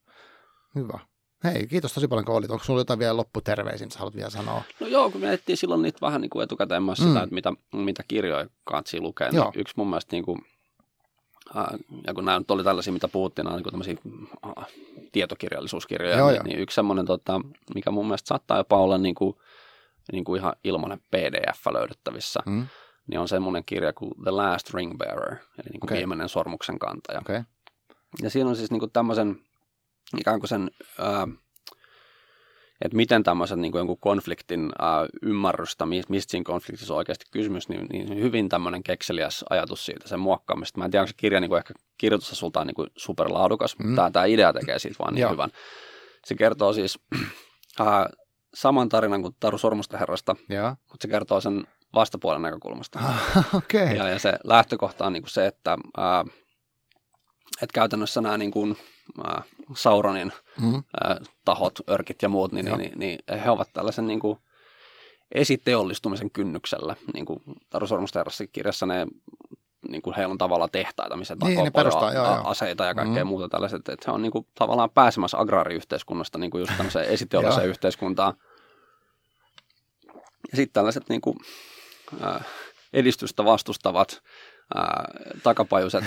Hyvä. 0.76 1.00
Hei, 1.44 1.68
kiitos 1.68 1.94
tosi 1.94 2.08
paljon 2.08 2.26
kun 2.26 2.36
olit. 2.36 2.52
Onko 2.52 2.64
sinulla 2.64 2.82
jotain 2.82 3.00
vielä 3.00 3.18
lopputerveisin, 3.18 3.92
sä 3.92 4.00
haluat 4.00 4.16
vielä 4.16 4.30
sanoa? 4.30 4.64
No 4.80 4.88
joo, 4.88 5.10
kun 5.10 5.22
mietittiin 5.22 5.58
silloin 5.58 5.82
niitä 5.82 5.98
vähän 6.02 6.22
niin 6.22 6.30
kuin 6.30 6.44
etukäteen 6.44 6.84
myös 6.84 7.00
mm. 7.00 7.08
sitä, 7.08 7.24
että 7.24 7.36
mitä, 7.36 7.54
mitä 7.72 8.04
kirjoja 8.08 8.48
kansi 8.64 9.00
lukea. 9.00 9.32
Niin 9.32 9.44
yksi 9.56 9.74
mun 9.78 9.90
mielestä 9.90 10.16
niin 10.16 10.26
kuin, 10.26 10.42
äh, 11.58 11.66
ja 12.08 12.14
kun 12.14 12.26
nämä 12.26 12.40
nyt 12.40 12.52
oli 12.52 12.64
tällaisia, 12.64 12.94
mitä 12.94 13.08
puhuttiin, 13.08 13.44
nämä 13.44 13.58
niin 13.58 13.64
tämmöisiä 13.64 13.96
äh, 14.46 14.66
tietokirjallisuuskirjoja, 15.12 16.18
joo, 16.18 16.28
niin, 16.28 16.36
joo. 16.36 16.44
niin 16.44 16.60
yksi 16.60 16.76
semmoinen, 16.76 17.06
tota, 17.06 17.42
mikä 17.76 17.92
mun 17.92 18.06
mielestä 18.06 18.28
saattaa 18.28 18.58
jopa 18.58 18.78
olla 18.78 18.98
niin 18.98 19.16
kuin, 19.16 19.36
niin 20.12 20.24
kuin 20.24 20.40
ihan 20.40 20.54
ilmainen 20.64 21.00
PDF 21.00 21.66
löydettävissä, 21.74 22.40
mm. 22.46 22.68
niin 23.08 23.20
on 23.20 23.28
semmoinen 23.28 23.64
kirja 23.66 23.94
kuin 23.94 24.12
The 24.24 24.32
Last 24.32 24.74
Ring 24.74 24.98
Bearer, 24.98 25.32
eli 25.32 25.70
niin 25.72 25.80
kuin 25.80 25.88
okay. 25.88 25.98
viimeinen 25.98 26.30
sormuksen 26.30 26.80
kantaja. 26.80 27.20
Okay. 27.20 27.44
Ja 28.22 28.30
siinä 28.30 28.50
on 28.50 28.56
siis 28.56 28.72
niin 28.72 28.80
kuin 28.80 28.92
tämmöisen 28.92 29.40
ikään 30.20 30.40
kuin 30.40 30.50
sen, 30.50 30.72
ää, 31.00 31.28
että 32.82 32.96
miten 32.96 33.24
tämmöisen 33.24 33.62
niin 33.62 33.72
kuin 33.72 33.80
jonkun 33.80 33.98
konfliktin 34.00 34.72
ää, 34.80 35.08
ymmärrystä, 35.22 35.86
mistä 35.86 36.32
siinä 36.32 36.44
konfliktissa 36.44 36.94
on 36.94 36.98
oikeasti 36.98 37.26
kysymys, 37.32 37.70
niin, 37.70 37.88
niin 37.92 38.24
hyvin 38.24 38.50
tämmöinen 38.50 38.84
kekseliäs 38.84 39.46
ajatus 39.50 39.86
siitä, 39.86 40.08
sen 40.08 40.20
muokkaamista. 40.20 40.78
Mä 40.78 40.86
en 40.86 40.92
tiedä, 40.92 41.02
onko 41.02 41.08
se 41.08 41.14
kirja 41.18 41.40
niin 41.40 41.50
kuin 41.50 41.58
ehkä 41.58 41.74
kirjoitusta 41.98 42.36
sulta 42.36 42.60
on 42.60 42.68
niin 42.68 42.76
kuin 42.76 42.90
superlaadukas, 42.96 43.80
mm. 43.80 43.96
tämä, 43.96 44.12
tämä 44.12 44.26
idea 44.26 44.54
tekee 44.54 44.80
siitä 44.80 45.00
vaan 45.00 45.16
niin 45.16 45.32
hyvän. 45.32 45.52
Se 46.26 46.36
kertoo 46.36 46.74
siis 46.74 47.00
ää, 47.80 48.10
saman 48.54 48.90
tarinan 48.90 49.22
kuin 49.22 49.36
Taru 49.40 49.58
Sormusten 49.58 50.00
herrasta, 50.00 50.36
ja. 50.50 50.76
mutta 50.92 51.04
se 51.04 51.08
kertoo 51.08 51.42
sen 51.42 51.68
vastapuolen 51.94 52.42
näkökulmasta. 52.42 53.00
okay. 53.54 53.96
ja, 53.96 54.10
ja 54.10 54.20
se 54.20 54.34
lähtökohta 54.44 55.06
on 55.06 55.14
niin 55.14 55.24
kuin 55.24 55.30
se, 55.30 55.48
että, 55.48 55.78
ää, 55.98 56.26
että 57.62 57.74
käytännössä 57.74 58.22
nämä 58.22 58.38
niin 58.38 58.52
kuin, 58.52 58.78
ää, 59.24 59.44
Sauronin 59.76 60.32
mm-hmm. 60.62 60.84
ää, 61.04 61.20
tahot, 61.46 61.80
örkit 61.90 62.22
ja 62.22 62.30
muut, 62.30 62.52
niin, 62.52 62.66
niin, 62.66 62.78
niin, 62.78 63.00
niin 63.00 63.20
he 63.46 63.50
ovat 63.50 63.70
tällaisen 63.74 64.08
niin 64.08 64.20
kuin, 64.20 64.40
esiteollistumisen 65.32 66.32
kynnyksellä. 66.32 66.96
Niin 67.14 67.26
kuin 67.26 67.44
Taru 67.70 67.86
kirjassa 68.52 68.86
ne 68.86 69.08
niin 69.90 70.02
kuin 70.02 70.16
heillä 70.16 70.32
on 70.32 70.38
tavallaan 70.38 70.70
tehtaita, 70.72 71.18
missä 71.18 71.36
niin, 71.44 71.56
takoo 71.56 71.72
perustaa, 71.72 72.14
joo, 72.14 72.26
joo. 72.26 72.42
aseita 72.44 72.86
ja 72.86 72.96
kaikkea 72.96 73.26
mm. 73.26 73.28
muuta 73.28 73.50
tällaiset. 73.50 73.90
Että 73.90 74.04
he 74.08 74.12
on 74.12 74.22
niin 74.22 74.32
kuin, 74.32 74.48
tavallaan 74.56 74.90
pääsemässä 74.90 75.40
agraariyhteiskunnasta 75.40 76.38
niin 76.38 76.52
kuin 76.52 76.60
just 76.60 76.78
tämmöiseen 76.78 77.10
esiteolliseen 77.16 77.68
yhteiskuntaan. 77.68 78.34
Ja 80.52 80.56
sitten 80.56 80.74
tällaiset 80.74 81.10
niin 81.10 81.22
kuin, 81.22 81.38
äh, 82.24 82.46
edistystä 82.94 83.46
vastustavat 83.46 84.22
ää, 84.76 85.06
takapajuiset 85.44 86.04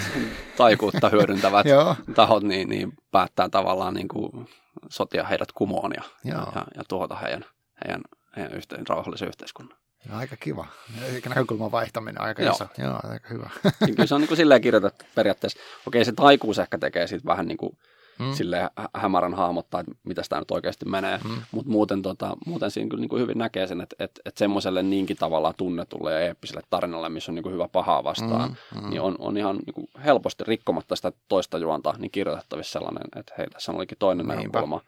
taikuutta 0.56 1.08
hyödyntävät 1.08 1.66
tahot 2.14 2.42
niin, 2.42 2.68
niin 2.68 2.92
päättää 3.10 3.48
tavallaan 3.48 3.94
niin 3.94 4.08
kuin 4.08 4.48
sotia 4.88 5.24
heidät 5.24 5.52
kumoon 5.52 5.92
ja, 5.96 6.02
ja, 6.24 6.46
ja 6.76 6.82
tuhota 6.88 7.16
heidän, 7.16 7.44
heidän, 7.84 8.02
heidän 8.36 8.52
yhteen, 8.52 8.86
rauhallisen 8.88 9.28
yhteiskunnan. 9.28 9.78
Ja 10.08 10.18
aika 10.18 10.36
kiva. 10.36 10.66
Eikä 11.02 11.28
näkökulman 11.28 11.72
vaihtaminen 11.72 12.20
aika 12.20 12.42
Joo. 12.42 12.52
iso. 12.54 12.66
Joo, 12.78 13.00
aika 13.02 13.28
hyvä. 13.28 13.50
Kyllä 13.86 14.06
se 14.06 14.14
on 14.14 14.20
niin 14.20 14.28
kuin 14.28 14.36
silleen 14.36 14.60
kirjoitettu 14.60 15.04
periaatteessa. 15.14 15.60
Okei, 15.86 16.04
se 16.04 16.12
taikuus 16.12 16.58
ehkä 16.58 16.78
tekee 16.78 17.06
siitä 17.06 17.26
vähän 17.26 17.48
niin 17.48 17.56
kuin 17.56 17.78
mm. 18.18 18.32
sille 18.32 18.70
hämärän 18.94 19.34
hahmottaa, 19.34 19.80
että 19.80 19.92
mitä 20.04 20.22
sitä 20.22 20.38
nyt 20.38 20.50
oikeasti 20.50 20.84
menee. 20.84 21.20
Mm. 21.24 21.30
Mutta 21.52 21.70
muuten, 21.70 22.02
tota, 22.02 22.36
muuten 22.46 22.70
siinä 22.70 22.88
kyllä 22.88 23.00
niin 23.00 23.08
kuin 23.08 23.22
hyvin 23.22 23.38
näkee 23.38 23.66
sen, 23.66 23.80
että, 23.80 23.96
että, 23.98 24.20
että 24.24 24.38
semmoiselle 24.38 24.82
niinkin 24.82 25.16
tavalla 25.16 25.52
tunnetulle 25.52 26.12
ja 26.12 26.20
eeppiselle 26.20 26.62
tarinalle, 26.70 27.08
missä 27.08 27.32
on 27.32 27.34
niin 27.34 27.42
kuin 27.42 27.52
hyvä 27.52 27.68
pahaa 27.68 28.04
vastaan, 28.04 28.56
mm. 28.74 28.80
Mm. 28.80 28.90
niin 28.90 29.00
on, 29.00 29.16
on 29.18 29.36
ihan 29.36 29.56
niin 29.56 29.74
kuin 29.74 29.88
helposti 30.04 30.44
rikkomatta 30.46 30.96
sitä 30.96 31.12
toista 31.28 31.58
juonta, 31.58 31.94
niin 31.98 32.10
kirjoitettavissa 32.10 32.72
sellainen, 32.72 33.04
että 33.16 33.34
hei, 33.38 33.46
tässä 33.46 33.72
olikin 33.72 33.98
toinen 33.98 34.26
Niinpä. 34.26 34.42
näkökulma. 34.42 34.80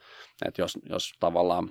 Että 0.45 0.63
jos, 0.63 0.79
jos 0.91 1.13
tavallaan, 1.21 1.71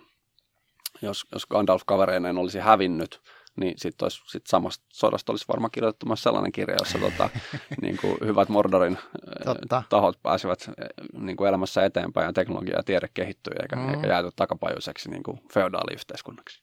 jos, 1.02 1.26
jos 1.32 1.46
Gandalf 1.46 1.82
kavereineen 1.86 2.38
olisi 2.38 2.60
hävinnyt, 2.60 3.22
niin 3.56 3.74
sitten 3.78 4.10
sit 4.12 4.48
samasta 4.48 4.86
sodasta 4.94 5.32
olisi 5.32 5.46
varmaan 5.48 5.72
kirjoitettu 5.72 6.06
myös 6.06 6.24
sellainen 6.24 6.52
kirja, 6.52 6.76
jossa 6.80 7.00
tota, 7.00 7.30
niin 7.82 7.98
kuin 7.98 8.18
hyvät 8.26 8.50
Mordorin 8.50 8.98
Totta. 9.44 9.84
tahot 9.90 10.24
pääsivät 10.24 10.70
niin 11.14 11.38
kuin 11.38 11.48
elämässä 11.50 11.86
eteenpäin 11.86 12.26
ja 12.26 12.34
teknologia 12.34 12.76
ja 12.76 12.84
tiede 12.84 13.08
kehittyy 13.14 13.54
eikä, 13.62 13.76
mm. 13.76 13.94
eikä 13.94 14.08
jääty 14.08 14.30
takapajuiseksi 14.36 15.10
niin 15.10 15.24
kuin 15.24 15.40
feodaaliyhteiskunnaksi. 15.54 16.62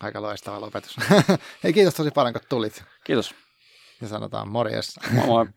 Aika 0.00 0.22
loistava 0.22 0.60
lopetus. 0.60 0.96
Hei, 1.64 1.72
kiitos 1.72 1.94
tosi 1.94 2.10
paljon, 2.10 2.32
kun 2.32 2.42
tulit. 2.48 2.84
Kiitos. 3.04 3.34
Ja 4.00 4.08
sanotaan 4.08 4.48
morjes. 4.48 5.00
Moi 5.12 5.26
moi. 5.26 5.46